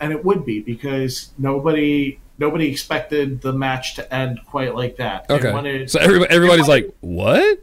and 0.00 0.12
it 0.12 0.24
would 0.24 0.44
be 0.46 0.60
because 0.60 1.30
nobody 1.38 2.18
nobody 2.38 2.70
expected 2.70 3.40
the 3.42 3.52
match 3.52 3.94
to 3.96 4.14
end 4.14 4.40
quite 4.46 4.74
like 4.74 4.96
that. 4.96 5.26
Okay. 5.30 5.48
it- 5.82 5.90
So 5.90 6.00
everybody, 6.00 6.34
everybody's 6.34 6.68
like, 6.68 6.90
"What?" 7.00 7.60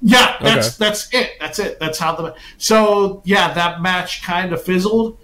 yeah, 0.00 0.36
that's 0.40 0.68
Okay. 0.68 0.76
that's 0.78 1.08
it. 1.12 1.30
That's 1.40 1.58
it. 1.58 1.80
That's 1.80 1.98
how 1.98 2.14
the 2.14 2.34
so 2.58 3.20
yeah 3.24 3.52
that 3.54 3.82
match 3.82 4.22
kind 4.22 4.52
of 4.52 4.62
fizzled, 4.62 5.18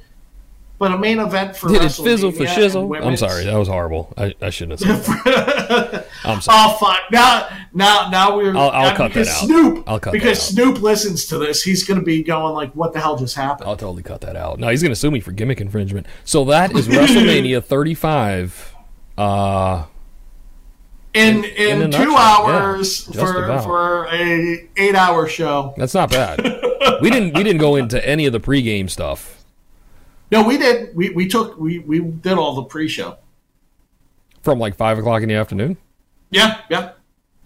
but 0.80 0.92
a 0.92 0.98
main 0.98 1.18
event 1.20 1.54
for 1.54 1.68
Did 1.68 1.82
it 1.82 1.92
fizzle 1.92 2.32
for 2.32 2.44
shizzle? 2.44 3.06
I'm 3.06 3.16
sorry, 3.18 3.44
that 3.44 3.54
was 3.54 3.68
horrible. 3.68 4.14
I, 4.16 4.34
I 4.40 4.48
shouldn't 4.48 4.80
have 4.80 5.04
said 5.04 5.24
that. 5.24 6.06
I'm 6.24 6.40
sorry. 6.40 6.58
oh 6.58 6.76
fuck! 6.80 6.98
Now 7.12 7.48
now 7.74 8.08
now 8.08 8.34
we're 8.36 8.56
I'll- 8.56 8.70
I'll 8.70 8.96
cut 8.96 9.12
that 9.12 9.28
out. 9.28 9.44
Snoop 9.44 9.84
I'll 9.86 10.00
cut 10.00 10.14
because. 10.14 10.40
Snoop 10.40 10.80
listens 10.80 11.26
to 11.26 11.36
this. 11.36 11.62
He's 11.62 11.84
gonna 11.84 12.00
be 12.00 12.22
going 12.22 12.54
like, 12.54 12.72
"What 12.72 12.94
the 12.94 13.00
hell 13.00 13.16
just 13.16 13.36
happened?" 13.36 13.68
I'll 13.68 13.76
totally 13.76 14.02
cut 14.02 14.22
that 14.22 14.36
out. 14.36 14.58
No, 14.58 14.68
he's 14.68 14.80
going 14.80 14.90
to 14.90 14.96
sue 14.96 15.10
me 15.10 15.20
for 15.20 15.32
gimmick 15.32 15.60
infringement. 15.60 16.06
So 16.24 16.46
that 16.46 16.74
is 16.74 16.88
WrestleMania 16.88 17.62
35. 17.64 18.74
Uh, 19.18 19.84
in 21.12 21.44
in 21.44 21.82
in, 21.82 21.90
two 21.90 22.16
hours 22.16 23.06
yeah, 23.12 23.20
for 23.20 23.62
for 23.62 24.06
a 24.06 24.66
eight 24.78 24.94
hour 24.94 25.28
show. 25.28 25.74
that's 25.76 25.92
not 25.92 26.10
bad. 26.10 26.40
we 27.02 27.10
didn't 27.10 27.36
we 27.36 27.42
didn't 27.42 27.60
go 27.60 27.76
into 27.76 28.02
any 28.08 28.24
of 28.24 28.32
the 28.32 28.40
pregame 28.40 28.88
stuff 28.88 29.39
No, 30.30 30.42
we 30.46 30.58
did. 30.58 30.94
We 30.94 31.10
we 31.10 31.26
took 31.28 31.58
we 31.58 31.78
we 31.80 32.00
did 32.00 32.34
all 32.34 32.54
the 32.54 32.62
pre 32.64 32.86
show. 32.88 33.16
from 34.42 34.58
like 34.58 34.76
five 34.76 34.98
o'clock 34.98 35.22
in 35.22 35.28
the 35.28 35.34
afternoon. 35.34 35.76
Yeah, 36.30 36.60
yeah. 36.70 36.92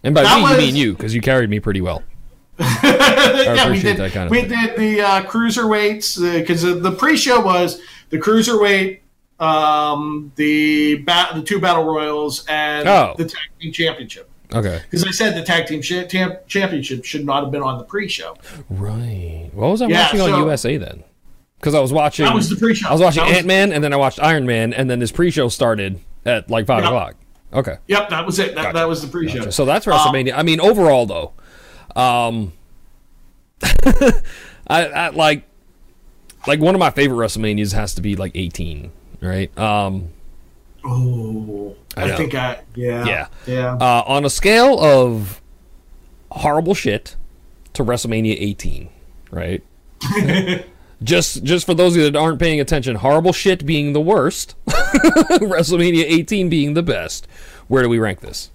And 0.03 0.15
by 0.15 0.23
That 0.25 0.43
me, 0.43 0.51
you 0.51 0.57
mean 0.59 0.77
you, 0.77 0.93
because 0.93 1.15
you 1.15 1.21
carried 1.23 1.49
me 1.49 1.61
pretty 1.61 1.81
well. 1.81 2.03
yeah, 2.61 2.77
we 2.83 3.59
appreciate 3.59 3.83
did. 3.83 3.97
that 3.97 4.13
kind 4.13 4.27
of 4.27 4.31
we 4.31 4.43
thing. 4.43 4.51
did 4.51 4.77
the 4.77 5.01
uh, 5.01 5.23
cruiserweights 5.25 6.39
because 6.39 6.63
the 6.63 6.93
pre-show 6.93 7.41
was 7.41 7.81
the 8.11 8.19
cruiserweight, 8.19 9.01
um, 9.41 10.31
the 10.37 10.97
ba- 10.97 11.31
the 11.35 11.43
two 11.43 11.59
battle 11.59 11.85
royals, 11.85 12.45
and 12.49 12.87
Oh. 12.89 13.15
the 13.17 13.25
tag 13.25 13.41
team 13.61 13.73
championship. 13.73 14.31
Okay. 14.53 14.81
Because 14.85 15.05
I 15.05 15.11
said 15.11 15.35
the 15.35 15.43
tag 15.43 15.67
team 15.67 15.81
sh- 15.83 16.05
tam- 16.09 16.37
championship 16.47 17.05
should 17.05 17.25
not 17.25 17.43
have 17.43 17.51
been 17.51 17.63
on 17.63 17.79
the 17.79 17.85
pre-show. 17.85 18.37
Right. 18.69 19.49
What 19.53 19.71
was 19.71 19.83
I 19.83 19.87
Yeah, 19.87 20.03
watching 20.03 20.21
on 20.21 20.39
USA 20.45 20.77
then? 20.77 21.03
Because 21.65 21.75
I 21.75 21.81
was 21.81 21.95
watching. 21.95 22.27
That 22.27 22.35
was 22.35 22.51
the 22.51 22.57
pre-show. 22.57 22.87
I 22.91 22.93
was 22.93 23.01
watching 23.01 23.23
Ant 23.23 23.47
Man, 23.47 23.73
and 23.73 23.83
then 23.83 23.95
I 23.95 23.97
watched 23.97 24.21
Iron 24.23 24.45
Man, 24.45 24.75
and 24.75 24.91
then 24.91 24.99
this 24.99 25.11
pre-show 25.11 25.49
started 25.49 25.99
at 26.27 26.51
like 26.51 26.67
five 26.67 26.83
Yeah. 26.83 26.89
o'clock. 26.89 27.15
Okay. 27.55 27.77
Yep, 27.87 28.11
that 28.11 28.27
was 28.27 28.39
it. 28.39 28.55
That, 28.55 28.75
that 28.75 28.87
was 28.87 29.01
the 29.01 29.09
pre-show. 29.09 29.49
So 29.49 29.65
that's 29.65 29.87
Um, 29.87 29.95
WrestleMania. 29.95 30.35
I 30.37 30.43
mean, 30.43 30.61
overall 30.61 31.07
though, 31.07 31.33
um, 31.97 32.53
I, 33.63 34.13
I 34.69 35.09
like 35.09 35.45
like 36.47 36.61
one 36.61 36.75
of 36.75 36.79
my 36.81 36.91
favorite 36.91 37.17
WrestleManias 37.27 37.73
has 37.73 37.95
to 37.95 38.03
be 38.03 38.15
like 38.15 38.33
18, 38.35 38.93
right? 39.23 39.57
Um, 39.59 40.09
Oh, 40.85 41.77
I 41.97 42.13
I, 42.13 42.17
think 42.17 42.35
I 42.35 42.61
yeah 42.75 43.07
Yeah. 43.07 43.27
yeah. 43.47 43.73
uh, 43.81 44.03
on 44.07 44.27
a 44.27 44.31
scale 44.31 44.79
of 44.79 45.41
horrible 46.31 46.75
shit 46.75 47.17
to 47.73 47.83
WrestleMania 47.83 48.37
18, 48.39 48.91
right? 49.31 49.63
just 51.05 51.45
just 51.45 51.67
for 51.67 51.75
those 51.75 51.95
of 51.95 52.03
you 52.03 52.11
that 52.11 52.19
aren't 52.19 52.41
paying 52.41 52.61
attention, 52.61 52.97
horrible 52.97 53.33
shit 53.33 53.65
being 53.65 53.93
the 53.93 54.01
worst, 54.01 54.57
WrestleMania 54.67 56.05
18 56.05 56.49
being 56.49 56.75
the 56.75 56.83
best. 56.83 57.29
Where 57.69 57.83
do 57.83 57.89
we 57.89 57.99
rank 57.99 58.21
this? 58.21 58.51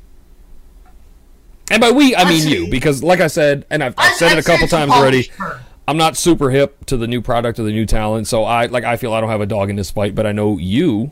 And 1.72 1.80
by 1.80 1.92
we, 1.92 2.16
I 2.16 2.28
mean 2.28 2.48
you, 2.48 2.70
because 2.70 3.04
like 3.04 3.20
I 3.20 3.28
said, 3.28 3.66
and 3.70 3.84
I've, 3.84 3.94
I've 3.98 4.16
said 4.16 4.32
it 4.32 4.40
a 4.40 4.44
couple 4.44 4.60
say 4.60 4.64
it's 4.66 4.74
a 4.74 4.78
times 4.78 4.92
already. 4.92 5.32
I'm 5.88 5.98
not 5.98 6.18
super 6.18 6.50
hip 6.50 6.86
to 6.86 6.98
the 6.98 7.08
new 7.08 7.22
product 7.22 7.60
or 7.60 7.64
the 7.64 7.72
new 7.72 7.86
talent, 7.86 8.28
so 8.28 8.44
I 8.44 8.66
like 8.66 8.84
I 8.84 8.98
feel 8.98 9.14
I 9.14 9.22
don't 9.22 9.30
have 9.30 9.42
a 9.42 9.46
dog 9.46 9.70
in 9.70 9.76
this 9.76 9.92
fight, 9.92 10.16
but 10.16 10.26
I 10.26 10.32
know 10.32 10.58
you 10.58 11.12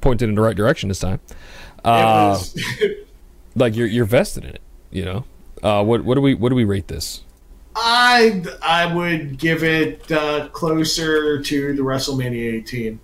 pointed 0.00 0.28
in 0.28 0.34
the 0.34 0.42
right 0.42 0.56
direction 0.56 0.88
this 0.88 1.00
time. 1.00 1.20
Uh, 1.84 2.42
like 3.54 3.74
you're 3.74 3.86
you're 3.86 4.04
vested 4.04 4.44
in 4.44 4.50
it, 4.50 4.62
you 4.90 5.04
know. 5.04 5.24
Uh, 5.62 5.84
what 5.84 6.04
what 6.04 6.14
do 6.14 6.20
we 6.20 6.34
what 6.34 6.50
do 6.50 6.54
we 6.54 6.64
rate 6.64 6.88
this? 6.88 7.22
I 7.76 8.42
I 8.62 8.92
would 8.94 9.38
give 9.38 9.62
it 9.62 10.10
uh, 10.10 10.48
closer 10.48 11.40
to 11.40 11.74
the 11.74 11.82
WrestleMania 11.82 12.54
18. 12.54 13.00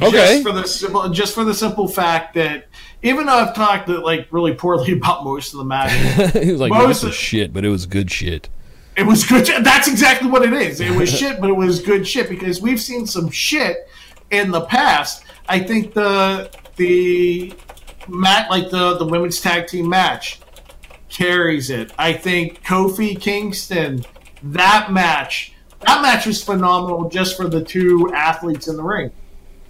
Okay. 0.00 0.10
Just 0.10 0.42
for 0.42 0.52
the 0.52 0.66
simple, 0.66 1.08
just 1.10 1.34
for 1.34 1.44
the 1.44 1.52
simple 1.54 1.88
fact 1.88 2.34
that 2.34 2.68
even 3.02 3.26
though 3.26 3.34
I've 3.34 3.54
talked 3.54 3.88
like 3.88 4.28
really 4.30 4.54
poorly 4.54 4.92
about 4.98 5.24
most 5.24 5.52
of 5.52 5.58
the 5.58 5.64
matches, 5.64 6.32
he 6.42 6.52
was 6.52 6.60
like, 6.60 6.72
Most 6.72 7.04
was 7.04 7.14
shit, 7.14 7.52
but 7.52 7.64
it 7.64 7.68
was 7.68 7.86
good 7.86 8.10
shit. 8.10 8.48
it 8.96 9.02
was 9.04 9.24
good. 9.24 9.46
That's 9.62 9.88
exactly 9.88 10.30
what 10.30 10.42
it 10.42 10.54
is. 10.54 10.80
It 10.80 10.96
was 10.96 11.10
shit, 11.18 11.40
but 11.40 11.50
it 11.50 11.56
was 11.56 11.80
good 11.80 12.08
shit 12.08 12.28
because 12.30 12.62
we've 12.62 12.80
seen 12.80 13.06
some 13.06 13.30
shit 13.30 13.88
in 14.30 14.50
the 14.50 14.62
past. 14.62 15.24
I 15.48 15.58
think 15.58 15.92
the 15.92 16.50
the 16.76 17.52
mat 18.08 18.50
like 18.50 18.70
the 18.70 18.96
the 18.96 19.04
women's 19.04 19.40
tag 19.40 19.66
team 19.66 19.88
match 19.88 20.40
carries 21.14 21.70
it. 21.70 21.92
I 21.98 22.12
think 22.12 22.62
Kofi 22.64 23.18
Kingston 23.18 24.04
that 24.42 24.92
match 24.92 25.52
that 25.80 26.02
match 26.02 26.26
was 26.26 26.42
phenomenal 26.42 27.08
just 27.08 27.36
for 27.36 27.48
the 27.48 27.62
two 27.62 28.10
athletes 28.14 28.68
in 28.68 28.76
the 28.76 28.82
ring. 28.82 29.10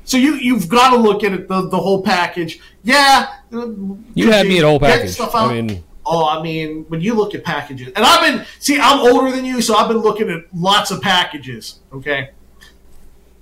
So 0.04 0.16
you 0.16 0.34
you've 0.34 0.68
got 0.68 0.90
to 0.90 0.96
look 0.96 1.22
at 1.22 1.32
it 1.32 1.48
the 1.48 1.68
the 1.68 1.78
whole 1.78 2.02
package. 2.02 2.60
Yeah, 2.82 3.32
You 3.50 4.30
had 4.30 4.46
me 4.46 4.58
at 4.58 4.64
whole 4.64 4.80
package. 4.80 5.18
I 5.20 5.52
mean, 5.52 5.84
Oh, 6.06 6.28
I 6.28 6.42
mean, 6.42 6.84
when 6.88 7.00
you 7.00 7.14
look 7.14 7.34
at 7.34 7.44
packages, 7.44 7.88
and 7.96 8.04
I've 8.04 8.20
been 8.20 8.46
see, 8.58 8.78
I'm 8.78 8.98
older 9.00 9.34
than 9.34 9.44
you, 9.46 9.62
so 9.62 9.74
I've 9.74 9.88
been 9.88 9.98
looking 10.02 10.28
at 10.28 10.42
lots 10.54 10.90
of 10.90 11.00
packages. 11.00 11.80
Okay, 11.92 12.30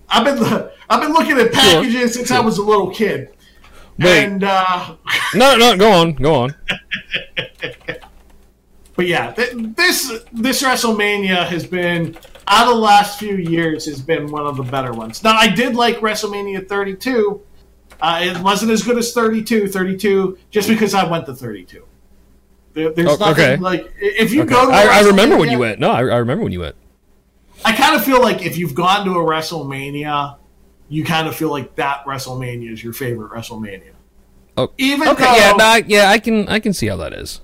I've 0.09 0.25
been 0.25 0.39
I've 0.91 1.01
been 1.01 1.13
looking 1.13 1.39
at 1.39 1.53
packages 1.53 2.15
since 2.15 2.31
I 2.31 2.39
was 2.41 2.59
a 2.59 2.63
little 2.63 2.91
kid, 2.91 3.31
Wait. 4.05 4.25
and 4.25 4.45
uh, 4.45 4.97
no, 5.35 5.57
no, 5.57 5.77
go 5.77 5.91
on, 5.91 6.13
go 6.15 6.35
on. 6.35 6.55
but 8.97 9.07
yeah, 9.07 9.33
th- 9.33 9.53
this 9.77 10.13
this 10.33 10.63
WrestleMania 10.63 11.47
has 11.47 11.67
been 11.67 12.17
out 12.49 12.69
of 12.69 12.75
the 12.75 12.81
last 12.81 13.19
few 13.19 13.37
years 13.37 13.87
has 13.87 14.01
been 14.01 14.31
one 14.31 14.47
of 14.47 14.57
the 14.57 14.63
better 14.65 14.93
ones. 14.93 15.23
Now, 15.23 15.37
I 15.37 15.49
did 15.49 15.75
like 15.75 15.99
WrestleMania 15.99 16.69
32. 16.69 17.41
Uh, 18.01 18.21
it 18.23 18.39
wasn't 18.43 18.73
as 18.73 18.83
good 18.83 18.99
as 18.99 19.13
32, 19.13 19.69
32, 19.69 20.37
just 20.51 20.69
because 20.69 20.93
I 20.93 21.05
went 21.09 21.25
to 21.27 21.35
32. 21.35 21.85
There, 22.75 22.91
there's 22.93 23.09
Oh, 23.11 23.17
nothing 23.17 23.45
okay. 23.45 23.57
like 23.59 23.93
if 24.01 24.33
you 24.33 24.43
Okay. 24.43 24.51
go 24.51 24.67
to. 24.67 24.73
I, 24.73 24.99
I 24.99 25.01
remember 25.03 25.37
when 25.37 25.51
you 25.51 25.59
went. 25.59 25.79
No, 25.79 25.91
I, 25.91 26.01
I 26.01 26.17
remember 26.17 26.43
when 26.43 26.53
you 26.53 26.61
went. 26.61 26.75
I 27.65 27.73
kind 27.77 27.95
of 27.95 28.05
feel 28.05 28.21
like 28.21 28.45
if 28.45 28.59
you've 28.59 28.75
gone 28.75 29.05
to 29.05 29.13
a 29.13 29.25
WrestleMania, 29.25 30.37
you 30.93 31.05
kind 31.05 31.27
of 31.27 31.35
feel 31.35 31.51
like 31.51 31.75
that 31.77 32.05
WrestleMania 32.05 32.71
is 32.73 32.85
your 32.85 32.93
favorite 32.93 33.31
WrestleMania. 33.33 33.93
Oh, 34.57 34.71
Even 34.77 35.09
okay, 35.09 35.25
though, 35.25 35.35
yeah, 35.37 35.53
no, 35.53 35.65
I- 35.65 35.85
yeah, 35.87 36.11
I 36.11 36.19
can 36.19 36.49
I 36.49 36.59
can 36.61 36.73
see 36.75 36.87
how 36.87 36.97
that 36.99 37.13
is. 37.15 37.41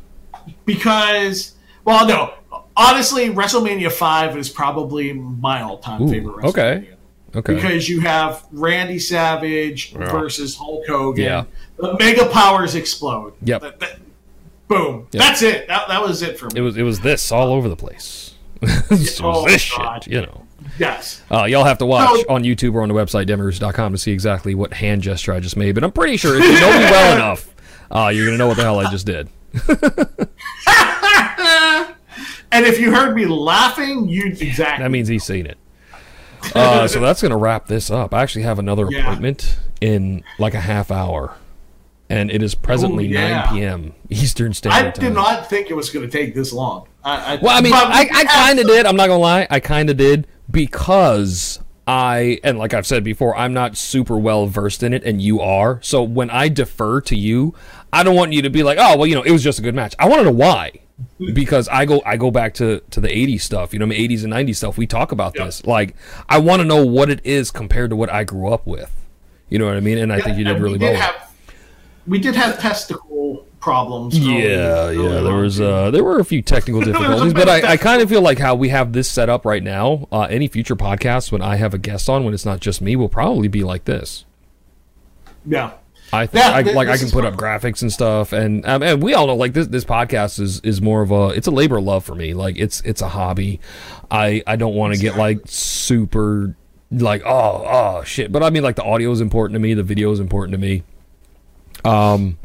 because, 0.64 1.54
well, 1.84 2.06
no, 2.06 2.34
honestly, 2.76 3.30
WrestleMania 3.30 3.90
5 3.90 4.36
is 4.36 4.48
probably 4.48 5.12
my 5.12 5.62
all 5.62 5.78
time 5.78 6.02
Ooh, 6.02 6.08
favorite 6.10 6.36
WrestleMania. 6.36 6.48
okay. 6.48 6.88
Okay. 7.36 7.54
Because 7.56 7.88
you 7.90 8.00
have 8.00 8.44
Randy 8.52 8.98
Savage 8.98 9.92
Yeah. 9.92 10.10
versus 10.10 10.56
Hulk 10.56 10.86
Hogan. 10.86 11.24
Yeah. 11.24 11.44
The 11.76 11.94
mega 11.98 12.24
powers 12.26 12.74
explode. 12.74 13.34
Yep. 13.42 13.60
That- 13.60 13.80
that- 13.80 13.98
boom. 14.66 15.06
Yep. 15.12 15.22
That's 15.22 15.42
it. 15.42 15.68
That, 15.68 15.88
that 15.88 16.02
was 16.02 16.22
it 16.22 16.38
for 16.38 16.46
me. 16.46 16.52
It 16.56 16.62
was 16.62 16.76
it 16.78 16.82
was 16.84 17.00
this 17.00 17.30
all 17.30 17.52
over 17.52 17.68
the 17.68 17.76
place. 17.76 18.34
it 18.62 18.90
was 18.90 19.20
Oh, 19.22 19.46
this 19.46 19.70
God. 19.76 20.04
shit, 20.04 20.12
you 20.12 20.22
know. 20.22 20.42
Yes. 20.78 21.22
Uh, 21.30 21.44
y'all 21.44 21.64
have 21.64 21.78
to 21.78 21.86
watch 21.86 22.08
So- 22.20 22.26
on 22.34 22.42
YouTube 22.44 22.74
or 22.74 22.82
on 22.82 22.88
the 22.88 22.94
website, 22.94 23.26
demers.com, 23.28 23.92
to 23.92 23.98
see 23.98 24.12
exactly 24.12 24.54
what 24.54 24.72
hand 24.74 25.02
gesture 25.02 25.32
I 25.32 25.40
just 25.40 25.56
made. 25.56 25.74
But 25.74 25.84
I'm 25.84 25.92
pretty 25.92 26.16
sure 26.16 26.36
if 26.36 26.42
you 26.44 26.52
know 26.60 26.72
me 26.72 26.84
well 26.84 27.14
enough, 27.16 27.54
uh, 27.90 28.08
you're 28.14 28.26
gonna 28.26 28.38
know 28.38 28.48
what 28.48 28.56
the 28.56 28.62
hell 28.64 28.78
I 28.78 28.90
just 28.90 29.06
did. 29.06 29.28
and 32.52 32.64
if 32.66 32.80
you 32.80 32.94
heard 32.94 33.14
me 33.14 33.26
laughing, 33.26 34.08
you 34.08 34.26
exactly. 34.26 34.82
That 34.84 34.90
means 34.90 35.08
he's 35.08 35.24
seen 35.24 35.46
it. 35.46 35.58
Uh, 36.54 36.86
so 36.86 37.00
that's 37.00 37.20
gonna 37.20 37.36
wrap 37.36 37.66
this 37.66 37.90
up. 37.90 38.14
I 38.14 38.22
actually 38.22 38.42
have 38.42 38.60
another 38.60 38.86
Yeah. 38.88 39.00
appointment 39.00 39.58
in 39.80 40.22
like 40.38 40.54
a 40.54 40.60
half 40.60 40.92
hour, 40.92 41.34
and 42.08 42.30
it 42.30 42.44
is 42.44 42.54
presently 42.54 43.06
Ooh, 43.06 43.14
yeah. 43.14 43.44
9 43.46 43.54
p.m. 43.54 43.92
Eastern 44.08 44.54
Standard 44.54 44.94
Time. 44.94 45.04
I 45.04 45.08
did 45.08 45.14
not 45.16 45.50
think 45.50 45.68
it 45.68 45.74
was 45.74 45.90
going 45.90 46.08
to 46.08 46.10
take 46.10 46.36
this 46.36 46.52
long. 46.52 46.86
I, 47.02 47.34
I, 47.34 47.36
Well, 47.42 47.58
I 47.58 47.60
mean, 47.60 47.72
I, 47.74 48.08
I 48.14 48.24
kind 48.24 48.60
of 48.60 48.68
did. 48.68 48.86
I'm 48.86 48.94
not 48.94 49.08
gonna 49.08 49.18
lie. 49.18 49.48
I 49.50 49.58
kind 49.58 49.90
of 49.90 49.96
did 49.96 50.28
because 50.50 51.60
I 51.86 52.38
and 52.44 52.58
like 52.58 52.74
I've 52.74 52.86
said 52.86 53.02
before, 53.04 53.36
I'm 53.36 53.52
not 53.54 53.76
super 53.76 54.18
well 54.18 54.46
versed 54.46 54.82
in 54.82 54.92
it, 54.92 55.04
and 55.04 55.22
you 55.22 55.40
are. 55.40 55.80
So 55.82 56.02
when 56.02 56.30
I 56.30 56.48
defer 56.48 57.00
to 57.02 57.16
you, 57.16 57.54
I 57.92 58.02
don't 58.02 58.16
want 58.16 58.32
you 58.32 58.42
to 58.42 58.50
be 58.50 58.62
like, 58.62 58.78
oh, 58.80 58.96
well, 58.98 59.06
you 59.06 59.14
know, 59.14 59.22
it 59.22 59.30
was 59.30 59.42
just 59.42 59.58
a 59.58 59.62
good 59.62 59.74
match. 59.74 59.94
I 59.98 60.08
want 60.08 60.20
to 60.20 60.24
know 60.24 60.32
why. 60.32 60.72
Because 61.32 61.68
I 61.68 61.84
go, 61.84 62.02
I 62.04 62.16
go 62.16 62.30
back 62.32 62.54
to 62.54 62.80
to 62.90 63.00
the 63.00 63.08
'80s 63.08 63.42
stuff, 63.42 63.72
you 63.72 63.78
know, 63.78 63.86
80s 63.86 64.24
and 64.24 64.32
'90s 64.32 64.56
stuff. 64.56 64.76
We 64.76 64.86
talk 64.86 65.12
about 65.12 65.36
Yep. 65.36 65.46
this. 65.46 65.64
Like, 65.64 65.94
I 66.28 66.38
want 66.38 66.60
to 66.60 66.66
know 66.66 66.84
what 66.84 67.08
it 67.08 67.20
is 67.24 67.52
compared 67.52 67.90
to 67.90 67.96
what 67.96 68.10
I 68.10 68.24
grew 68.24 68.52
up 68.52 68.66
with. 68.66 68.92
You 69.48 69.60
know 69.60 69.66
what 69.66 69.76
I 69.76 69.80
mean? 69.80 69.98
And 69.98 70.12
I 70.12 70.20
think 70.20 70.36
you 70.36 70.44
did 70.44 70.58
really 70.60 70.72
we 70.72 70.78
did 70.78 70.92
well. 70.94 71.00
Have, 71.00 71.32
we 72.08 72.18
did 72.18 72.34
have 72.34 72.58
testicle 72.58 73.07
problems. 73.68 74.18
Yeah, 74.18 74.34
early- 74.34 74.96
yeah. 74.96 75.02
early 75.10 75.22
There 75.24 75.34
was 75.34 75.60
uh, 75.60 75.90
there 75.90 76.02
were 76.04 76.18
a 76.18 76.24
few 76.24 76.42
technical 76.42 76.80
difficulties, 76.88 77.34
but 77.34 77.48
I, 77.48 77.72
I 77.72 77.76
kind 77.76 78.00
of 78.02 78.08
feel 78.08 78.22
like 78.22 78.38
how 78.38 78.54
we 78.54 78.68
have 78.70 78.92
this 78.92 79.10
set 79.10 79.28
up 79.28 79.44
right 79.44 79.62
now. 79.62 80.08
Uh, 80.10 80.22
any 80.22 80.48
future 80.48 80.76
podcasts 80.76 81.30
when 81.30 81.42
I 81.42 81.56
have 81.56 81.74
a 81.74 81.78
guest 81.78 82.08
on, 82.08 82.24
when 82.24 82.32
it's 82.34 82.44
not 82.46 82.60
just 82.60 82.80
me, 82.80 82.96
will 82.96 83.08
probably 83.08 83.48
be 83.48 83.62
like 83.62 83.84
this. 83.84 84.24
yeah. 85.46 85.72
I 86.10 86.24
think 86.24 86.42
Yeah, 86.42 86.56
I, 86.56 86.62
th- 86.62 86.74
like 86.74 86.88
I 86.88 86.96
can 86.96 87.10
put 87.10 87.26
up 87.26 87.34
graphics 87.34 87.82
and 87.82 87.92
stuff, 87.92 88.32
and 88.32 88.64
um, 88.66 88.82
and 88.82 89.02
we 89.02 89.12
all 89.12 89.26
know 89.26 89.34
like 89.36 89.52
this 89.52 89.66
this 89.66 89.84
podcast 89.84 90.40
is 90.40 90.58
is 90.60 90.80
more 90.80 91.02
of 91.02 91.10
a 91.10 91.28
it's 91.36 91.46
a 91.46 91.50
labor 91.50 91.76
of 91.76 91.84
love 91.84 92.02
for 92.02 92.14
me. 92.14 92.32
Like 92.32 92.56
it's 92.58 92.80
it's 92.80 93.02
a 93.02 93.08
hobby. 93.08 93.60
I 94.10 94.42
I 94.46 94.56
don't 94.56 94.74
want 94.74 94.94
to 94.94 94.98
get 94.98 95.18
like 95.18 95.40
super 95.44 96.56
like 96.90 97.20
oh 97.26 97.62
oh 97.66 98.04
shit, 98.04 98.32
but 98.32 98.42
I 98.42 98.48
mean 98.48 98.62
like 98.62 98.76
the 98.76 98.84
audio 98.84 99.10
is 99.10 99.20
important 99.20 99.56
to 99.56 99.58
me, 99.58 99.74
the 99.74 99.82
video 99.82 100.10
is 100.10 100.18
important 100.18 100.52
to 100.52 100.58
me. 100.58 100.82
Um, 101.84 102.38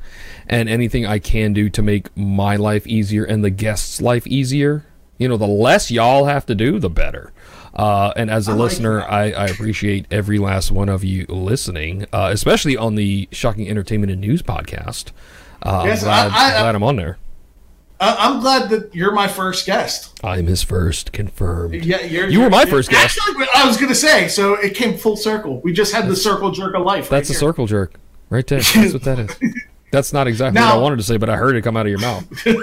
and 0.48 0.68
anything 0.70 1.06
I 1.06 1.20
can 1.20 1.54
do 1.54 1.70
to 1.70 1.82
make 1.82 2.16
my 2.18 2.56
life 2.56 2.86
easier 2.88 3.24
and 3.24 3.44
the 3.44 3.50
guests' 3.50 4.02
life 4.02 4.26
easier. 4.28 4.86
You 5.18 5.28
know, 5.30 5.38
the 5.38 5.48
less 5.48 5.92
y'all 5.92 6.26
have 6.26 6.46
to 6.48 6.56
do, 6.56 6.80
the 6.80 6.90
better. 6.90 7.32
Uh, 7.76 8.14
and 8.16 8.30
as 8.30 8.48
a 8.48 8.52
I 8.52 8.56
listener, 8.56 8.98
that. 9.00 9.12
I, 9.12 9.32
I 9.32 9.46
appreciate 9.48 10.06
every 10.12 10.38
last 10.38 10.72
one 10.72 10.90
of 10.90 11.04
you 11.04 11.26
listening, 11.28 12.06
uh, 12.14 12.30
especially 12.32 12.78
on 12.78 12.96
the 12.96 13.28
Shocking 13.32 13.68
Entertainment 13.70 14.12
and 14.12 14.22
News 14.22 14.42
podcast. 14.42 15.12
Uh, 15.62 15.84
Yes, 15.86 16.04
I'm, 16.04 16.30
glad, 16.30 16.32
I- 16.32 16.60
glad 16.62 16.76
I'm 16.76 16.84
on 16.84 16.96
there. 16.98 17.18
I'm 18.00 18.42
glad 18.42 18.70
that 18.72 18.94
you're 18.94 19.14
my 19.14 19.30
first 19.30 19.66
guest. 19.66 20.20
I'm 20.24 20.48
his 20.48 20.62
first, 20.62 21.14
confirmed. 21.14 21.86
Yeah, 21.86 22.02
you're, 22.02 22.28
You 22.28 22.42
were 22.42 22.50
my 22.50 22.66
first 22.66 22.90
guest. 22.90 23.18
Actually, 23.18 23.48
I 23.56 23.66
was 23.66 23.78
going 23.78 23.88
to 23.90 23.96
say, 23.96 24.28
so 24.28 24.56
it 24.56 24.76
came 24.76 24.98
full 24.98 25.16
circle. 25.16 25.62
We 25.62 25.72
just 25.72 25.94
had 25.94 26.10
the 26.10 26.16
circle 26.16 26.52
jerk 26.52 26.76
of 26.76 26.82
life. 26.84 27.08
That's 27.08 27.30
a 27.30 27.34
right 27.34 27.40
circle 27.40 27.66
jerk, 27.66 27.94
right 28.30 28.46
there. 28.46 28.60
That's 28.60 28.92
what 28.94 29.04
that 29.04 29.20
is. 29.20 29.38
That's 29.94 30.12
not 30.12 30.28
exactly 30.28 30.60
what 30.60 30.72
I 30.74 30.78
wanted 30.78 30.96
to 30.98 31.04
say, 31.04 31.18
but 31.18 31.30
I 31.30 31.38
heard 31.38 31.56
it 31.56 31.62
come 31.62 31.78
out 31.78 31.86
of 31.86 31.90
your 31.92 32.00
mouth. 32.00 32.26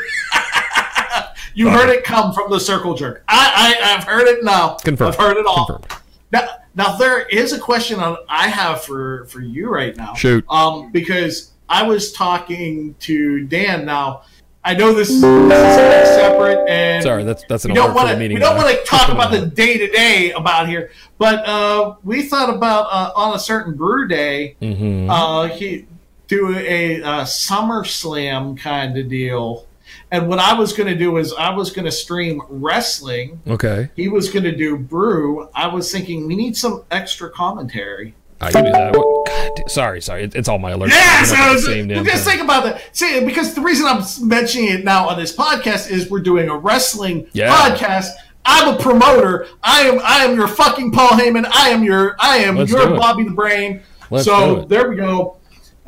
You 1.52 1.68
heard 1.68 1.88
it 1.90 2.04
come 2.04 2.32
from 2.32 2.48
the 2.50 2.60
circle 2.60 2.94
jerk. 2.94 3.24
I, 3.28 3.74
I 3.82 3.94
I've 3.96 4.04
heard 4.04 4.28
it 4.28 4.44
now. 4.44 4.76
Confirmed. 4.76 5.14
I've 5.14 5.20
heard 5.20 5.36
it 5.36 5.46
all. 5.46 5.66
Confirmed. 5.66 6.00
Now, 6.32 6.46
now 6.76 6.96
there 6.96 7.22
is 7.26 7.52
a 7.52 7.58
question 7.58 7.98
on, 7.98 8.16
I 8.28 8.46
have 8.46 8.82
for 8.84 9.24
for 9.26 9.40
you 9.40 9.68
right 9.68 9.94
now. 9.96 10.14
Shoot. 10.14 10.44
Um, 10.48 10.92
because 10.92 11.50
I 11.68 11.82
was 11.82 12.12
talking 12.12 12.94
to 13.00 13.44
Dan. 13.46 13.84
Now, 13.84 14.22
I 14.64 14.74
know 14.74 14.92
this, 14.94 15.08
this 15.08 15.16
is 15.24 16.08
separate, 16.14 16.68
and 16.68 17.02
Sorry, 17.02 17.24
that's 17.24 17.42
that's 17.48 17.64
an 17.64 17.72
we 17.72 17.74
don't 17.74 17.94
want 17.94 18.08
to 18.10 18.16
meeting. 18.16 18.36
we 18.36 18.40
don't 18.40 18.56
want 18.56 18.68
to 18.70 18.84
talk 18.84 19.08
about 19.08 19.32
the 19.32 19.44
day 19.46 19.76
to 19.76 19.88
day 19.88 20.30
about 20.30 20.68
here, 20.68 20.92
but 21.18 21.44
uh, 21.48 21.96
we 22.04 22.22
thought 22.22 22.54
about 22.54 22.86
uh, 22.92 23.10
on 23.16 23.34
a 23.34 23.38
certain 23.40 23.74
brew 23.74 24.06
day, 24.06 24.54
Mhm. 24.62 25.08
uh, 25.10 25.48
he 25.52 25.86
do 26.30 26.56
a, 26.56 27.02
uh 27.02 27.24
Summer 27.26 27.84
Slam 27.84 28.56
kind 28.56 28.96
of 28.96 29.08
deal. 29.08 29.66
And 30.12 30.28
what 30.28 30.38
I 30.38 30.54
was 30.54 30.72
going 30.72 30.88
to 30.88 30.96
do 30.98 31.18
is 31.18 31.32
I 31.34 31.50
was 31.50 31.70
going 31.72 31.84
to 31.84 31.90
stream 31.92 32.40
wrestling. 32.48 33.40
Okay, 33.46 33.90
He 33.96 34.08
was 34.08 34.30
going 34.30 34.44
to 34.44 34.54
do 34.56 34.76
brew. 34.76 35.48
I 35.54 35.66
was 35.68 35.90
thinking 35.92 36.26
we 36.26 36.36
need 36.36 36.56
some 36.56 36.84
extra 36.90 37.30
commentary. 37.30 38.14
I 38.40 38.50
can 38.52 38.64
do 38.64 38.72
that. 38.72 38.92
God, 38.94 39.70
sorry, 39.70 40.00
sorry. 40.00 40.24
It, 40.24 40.34
it's 40.34 40.48
all 40.48 40.58
my 40.58 40.72
alerts. 40.72 40.90
Yeah, 40.90 41.24
so 41.24 41.34
at 41.36 41.52
the 41.52 41.58
same 41.58 41.88
damn 41.88 42.04
just 42.04 42.24
time. 42.24 42.32
think 42.32 42.42
about 42.44 42.64
that. 42.64 42.96
See, 42.96 43.22
because 43.24 43.54
the 43.54 43.60
reason 43.60 43.86
I'm 43.86 44.02
mentioning 44.26 44.68
it 44.70 44.84
now 44.84 45.08
on 45.08 45.18
this 45.18 45.34
podcast 45.36 45.90
is 45.90 46.08
we're 46.10 46.20
doing 46.22 46.48
a 46.48 46.56
wrestling 46.56 47.26
Yeah. 47.32 47.54
podcast. 47.54 48.08
I'm 48.44 48.74
a 48.74 48.78
promoter. 48.78 49.46
I 49.62 49.82
am 49.82 50.00
I 50.02 50.24
am 50.24 50.34
your 50.36 50.48
fucking 50.48 50.92
Paul 50.92 51.10
Heyman. 51.10 51.46
I 51.52 51.68
am 51.70 51.84
your 51.84 52.16
I 52.18 52.38
am 52.38 52.56
Let's 52.56 52.70
your. 52.72 52.96
Bobby 52.96 53.24
the 53.24 53.32
Brain. 53.32 53.82
Let's 54.10 54.24
so 54.24 54.64
there 54.64 54.88
we 54.88 54.96
go. 54.96 55.36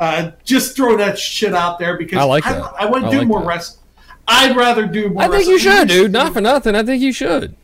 Uh, 0.03 0.33
just 0.43 0.75
throw 0.77 0.97
that 0.97 1.17
shit 1.17 1.55
out 1.55 1.79
there 1.79 1.97
because 1.97 2.19
I 2.19 2.25
like 2.25 2.45
I, 2.45 2.55
that. 2.55 2.75
I 2.77 2.87
want 2.87 3.05
to 3.05 3.11
do 3.11 3.19
like 3.19 3.29
more 3.29 3.41
that. 3.41 3.47
wrestling. 3.47 3.85
I'd 4.27 4.57
rather 4.57 4.85
do 4.87 5.11
more. 5.11 5.23
I 5.23 5.29
think 5.29 5.47
you 5.49 5.59
should, 5.61 5.87
dude. 5.89 6.11
Not 6.13 6.33
for 6.33 6.41
nothing. 6.41 6.75
I 6.75 6.83
think 6.83 7.01
you 7.03 7.13
should. 7.13 7.55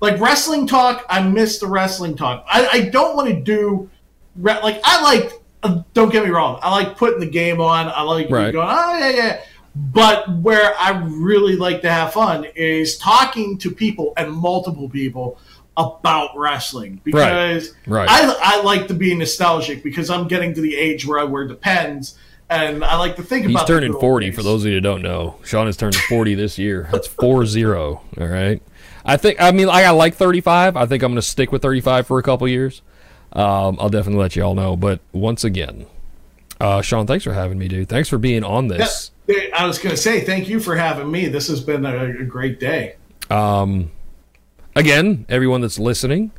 like 0.00 0.18
wrestling 0.18 0.66
talk. 0.66 1.04
I 1.10 1.20
miss 1.22 1.58
the 1.58 1.66
wrestling 1.66 2.16
talk. 2.16 2.46
I, 2.48 2.66
I 2.66 2.80
don't 2.88 3.14
want 3.14 3.28
to 3.28 3.40
do 3.40 3.90
re- 4.36 4.60
like 4.62 4.80
I 4.84 5.02
like. 5.02 5.32
Uh, 5.62 5.82
don't 5.92 6.10
get 6.10 6.24
me 6.24 6.30
wrong. 6.30 6.58
I 6.62 6.70
like 6.70 6.96
putting 6.96 7.20
the 7.20 7.28
game 7.28 7.60
on. 7.60 7.88
I 7.88 8.00
like 8.02 8.30
Right. 8.30 8.52
going. 8.52 8.66
Oh 8.70 8.98
yeah, 8.98 9.10
yeah. 9.10 9.40
But 9.76 10.28
where 10.40 10.72
I 10.80 10.98
really 11.06 11.56
like 11.56 11.82
to 11.82 11.90
have 11.90 12.14
fun 12.14 12.46
is 12.56 12.96
talking 12.96 13.58
to 13.58 13.70
people 13.70 14.14
and 14.16 14.32
multiple 14.32 14.88
people 14.88 15.38
about 15.80 16.36
wrestling 16.36 17.00
because 17.04 17.74
Right. 17.86 18.08
I, 18.08 18.36
I 18.58 18.62
like 18.62 18.88
to 18.88 18.94
be 18.94 19.14
nostalgic 19.14 19.82
because 19.82 20.10
I'm 20.10 20.28
getting 20.28 20.54
to 20.54 20.60
the 20.60 20.76
age 20.76 21.06
where 21.06 21.18
I 21.18 21.24
wear 21.24 21.46
the 21.48 21.54
Depends 21.54 22.18
and 22.48 22.84
I 22.84 22.96
like 22.98 23.16
to 23.16 23.22
think 23.22 23.46
He's 23.46 23.54
about 23.54 23.66
the 23.66 23.74
turning 23.74 23.92
good 23.92 24.00
40, 24.00 24.26
days. 24.26 24.34
for 24.36 24.42
those 24.42 24.64
of 24.64 24.68
you 24.68 24.74
who 24.74 24.80
don't 24.80 25.02
know. 25.02 25.36
Sean 25.44 25.66
has 25.66 25.76
turned 25.76 25.94
40 25.94 26.34
this 26.34 26.58
year. 26.58 26.88
That's 26.90 27.06
4 27.06 27.46
0. 27.46 28.00
All 28.20 28.26
right. 28.26 28.60
I 29.04 29.16
think, 29.16 29.40
I 29.40 29.50
mean, 29.52 29.68
I, 29.68 29.84
I 29.84 29.90
like 29.90 30.14
35. 30.14 30.76
I 30.76 30.84
think 30.86 31.02
I'm 31.02 31.12
going 31.12 31.16
to 31.16 31.22
stick 31.22 31.52
with 31.52 31.62
35 31.62 32.06
for 32.06 32.18
a 32.18 32.22
couple 32.22 32.46
years. 32.48 32.82
Um, 33.32 33.78
I'll 33.80 33.88
definitely 33.88 34.20
let 34.20 34.34
you 34.36 34.42
all 34.42 34.54
know. 34.54 34.74
But 34.76 35.00
once 35.12 35.44
again, 35.44 35.86
uh, 36.60 36.82
Sean, 36.82 37.06
thanks 37.06 37.24
for 37.24 37.32
having 37.32 37.56
me, 37.58 37.68
dude. 37.68 37.88
Thanks 37.88 38.08
for 38.08 38.18
being 38.18 38.42
on 38.44 38.66
this. 38.68 39.12
Yeah, 39.28 39.44
I 39.56 39.66
was 39.66 39.78
going 39.78 39.94
to 39.94 40.00
say 40.00 40.20
thank 40.22 40.48
you 40.48 40.58
for 40.58 40.74
having 40.74 41.08
me. 41.10 41.28
This 41.28 41.46
has 41.48 41.60
been 41.60 41.86
a, 41.86 42.04
a 42.06 42.24
great 42.24 42.58
day. 42.58 42.96
Um, 43.30 43.92
again, 44.80 45.26
everyone 45.28 45.60
that's 45.60 45.78
listening, 45.78 46.32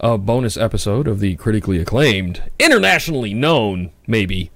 a 0.00 0.16
bonus 0.18 0.56
episode 0.56 1.06
of 1.06 1.20
the 1.20 1.36
critically 1.36 1.78
acclaimed, 1.78 2.42
internationally 2.58 3.34
known, 3.34 3.90
maybe, 4.06 4.50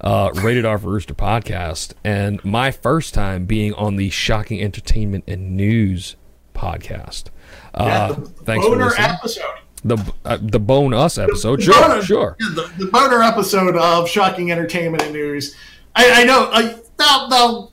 uh, 0.00 0.30
Rated 0.34 0.64
R 0.66 0.78
for 0.78 0.88
Rooster 0.90 1.14
podcast, 1.14 1.92
and 2.04 2.44
my 2.44 2.70
first 2.72 3.14
time 3.14 3.46
being 3.46 3.72
on 3.74 3.96
the 3.96 4.10
Shocking 4.10 4.60
Entertainment 4.60 5.24
and 5.28 5.56
News 5.56 6.16
podcast. 6.54 7.26
Uh, 7.72 7.84
Yeah, 7.84 8.08
the 8.08 8.26
thanks 8.44 8.66
for 8.66 8.76
listening. 8.76 9.08
episode. 9.10 9.44
The 9.84 10.12
uh, 10.24 10.38
the 10.40 10.60
bone 10.60 10.92
us 10.94 11.18
episode, 11.18 11.58
The 11.60 11.64
sure, 11.64 11.74
boner- 11.88 12.02
sure. 12.02 12.36
yeah, 12.40 12.48
The, 12.54 12.84
the 12.84 12.90
boner 12.90 13.22
episode 13.22 13.76
of 13.76 14.08
Shocking 14.08 14.50
Entertainment 14.52 15.02
and 15.04 15.12
News. 15.12 15.54
I, 15.94 16.22
I 16.22 16.24
know. 16.24 16.48
I, 16.52 16.76
now, 16.98 17.26
now, 17.28 17.68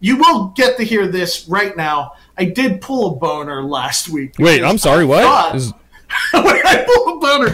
you 0.00 0.16
will 0.16 0.48
get 0.56 0.76
to 0.78 0.84
hear 0.84 1.06
this 1.08 1.48
right 1.48 1.76
now. 1.76 2.12
I 2.38 2.44
did 2.44 2.80
pull 2.80 3.14
a 3.14 3.16
boner 3.16 3.62
last 3.64 4.08
week. 4.08 4.34
Wait, 4.38 4.62
I'm 4.62 4.78
sorry. 4.78 5.02
I 5.04 5.06
What? 5.06 5.22
thought- 5.24 5.54
Is- 5.56 5.72
when 6.32 6.44
I 6.66 6.84
pull 6.86 7.16
a 7.16 7.20
boner, 7.20 7.50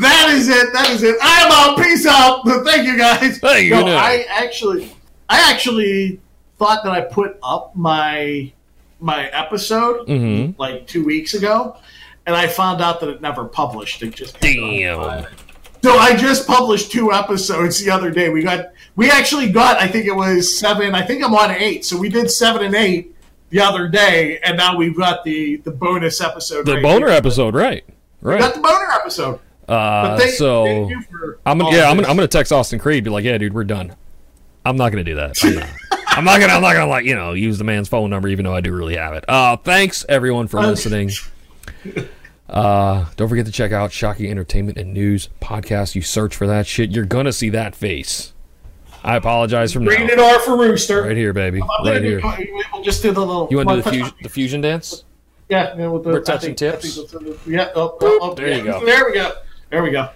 that 0.00 0.28
is 0.30 0.48
it. 0.48 0.72
That 0.72 0.90
is 0.90 1.02
it. 1.02 1.16
I'm 1.20 1.50
out. 1.50 1.78
Peace 1.78 2.06
out. 2.06 2.42
Thank 2.64 2.86
you, 2.86 2.96
guys. 2.96 3.42
No. 3.42 3.86
I 3.96 4.24
actually, 4.28 4.92
I 5.28 5.50
actually 5.50 6.20
thought 6.58 6.84
that 6.84 6.92
I 6.92 7.00
put 7.02 7.38
up 7.42 7.74
my 7.74 8.52
my 9.00 9.26
episode 9.28 10.06
Mhm. 10.08 10.54
like 10.58 10.86
two 10.86 11.04
weeks 11.04 11.34
ago, 11.34 11.76
and 12.26 12.34
I 12.36 12.46
found 12.48 12.80
out 12.80 13.00
that 13.00 13.08
it 13.08 13.20
never 13.22 13.44
published. 13.46 14.02
It 14.02 14.14
just 14.14 14.38
Damn. 14.40 15.26
so 15.82 15.96
I 15.98 16.16
just 16.16 16.46
published 16.46 16.90
two 16.92 17.12
episodes 17.12 17.80
the 17.84 17.90
other 17.90 18.10
day. 18.10 18.28
We 18.28 18.42
got 18.42 18.72
we 18.96 19.10
actually 19.10 19.50
got 19.50 19.78
I 19.78 19.88
think 19.88 20.06
it 20.06 20.14
was 20.14 20.56
seven. 20.58 20.94
I 20.94 21.02
think 21.02 21.24
I'm 21.24 21.34
on 21.34 21.50
eight. 21.52 21.84
So 21.84 21.96
we 21.96 22.08
did 22.08 22.30
seven 22.30 22.62
and 22.62 22.74
eight 22.76 23.14
the 23.50 23.60
other 23.60 23.88
day, 23.88 24.38
and 24.44 24.56
now 24.56 24.76
we've 24.76 24.96
got 24.96 25.24
the 25.24 25.56
the 25.56 25.70
bonus 25.70 26.20
episode. 26.20 26.66
The 26.66 26.74
right 26.74 26.82
boner 26.82 27.08
here. 27.08 27.16
episode, 27.16 27.54
right? 27.54 27.84
We 28.20 28.36
got 28.38 28.54
the 28.54 28.60
boner 28.60 28.88
episode. 28.92 29.40
Uh, 29.68 30.16
But 30.16 30.18
thank, 30.18 30.32
so. 30.32 30.64
thank 30.64 30.92
I'm 31.46 31.58
gonna, 31.58 31.76
yeah, 31.76 31.88
I'm 31.90 31.96
gonna. 31.96 32.08
I'm 32.08 32.16
gonna 32.16 32.26
text 32.28 32.52
Austin 32.52 32.78
Creed, 32.78 33.04
be 33.04 33.10
like, 33.10 33.24
yeah, 33.24 33.36
dude, 33.38 33.52
we're 33.54 33.64
done. 33.64 33.94
I'm 34.64 34.76
not 34.76 34.90
gonna 34.90 35.04
do 35.04 35.14
that. 35.16 35.36
I'm 35.42 35.54
not. 35.54 35.68
I'm 36.08 36.24
not 36.24 36.40
gonna, 36.40 36.54
I'm 36.54 36.62
not 36.62 36.72
gonna 36.72 36.86
like, 36.90 37.04
you 37.04 37.14
know, 37.14 37.32
use 37.32 37.58
the 37.58 37.64
man's 37.64 37.88
phone 37.88 38.10
number, 38.10 38.28
even 38.28 38.44
though 38.44 38.54
I 38.54 38.60
do 38.60 38.72
really 38.74 38.96
have 38.96 39.12
it. 39.14 39.24
Uh, 39.28 39.56
thanks 39.56 40.04
everyone 40.08 40.48
for 40.48 40.60
listening. 40.60 41.10
Uh, 42.48 43.04
don't 43.16 43.28
forget 43.28 43.46
to 43.46 43.52
check 43.52 43.72
out 43.72 43.92
Shocking 43.92 44.30
Entertainment 44.30 44.78
and 44.78 44.92
News 44.94 45.28
podcast. 45.40 45.94
You 45.94 46.02
search 46.02 46.34
for 46.34 46.46
that 46.46 46.66
shit, 46.66 46.90
you're 46.90 47.04
gonna 47.04 47.32
see 47.32 47.50
that 47.50 47.74
face. 47.76 48.32
I 49.04 49.16
apologize 49.16 49.72
from 49.72 49.84
now. 49.84 49.90
Rated 49.90 50.18
R 50.18 50.38
for 50.40 50.56
Rooster. 50.58 51.02
Right 51.02 51.16
here, 51.16 51.32
baby. 51.32 51.60
I'm 51.62 51.86
Right 51.86 52.02
here. 52.02 52.20
We'll 52.72 52.82
just 52.82 53.02
do 53.02 53.12
the 53.12 53.20
little. 53.20 53.48
You 53.50 53.58
want 53.58 53.68
to 53.68 53.74
do 53.76 53.80
the 53.80 53.82
touch- 53.84 53.94
fusion, 53.94 54.14
the 54.22 54.28
fusion 54.28 54.60
dance? 54.60 55.04
Yeah, 55.48 55.74
yeah 55.78 55.86
with 55.88 56.04
the 56.04 56.10
We're 56.10 56.20
touching 56.20 56.54
think- 56.54 56.58
tips? 56.58 56.96
think 56.96 57.10
that's- 57.10 57.46
Yeah. 57.46 57.68
Oh, 57.74 57.96
oh, 58.00 58.18
oh, 58.22 58.34
There 58.34 58.48
you 58.48 58.56
yeah. 58.56 58.62
go. 58.64 58.84
There 58.84 59.04
we 59.06 59.12
go. 59.14 59.32
There 59.70 59.82
we 59.82 59.90
go. 59.90 60.08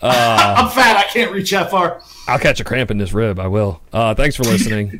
Uh, 0.00 0.54
I'm 0.58 0.68
fat. 0.70 0.96
I 0.96 1.04
can't 1.04 1.32
reach 1.32 1.50
that 1.50 1.70
far. 1.70 2.00
I'll 2.28 2.38
catch 2.38 2.60
a 2.60 2.64
cramp 2.64 2.90
in 2.92 2.98
this 2.98 3.12
rib. 3.12 3.40
I 3.40 3.48
will. 3.48 3.80
Uh, 3.92 4.14
thanks 4.14 4.36
for 4.36 4.44
listening. 4.44 4.88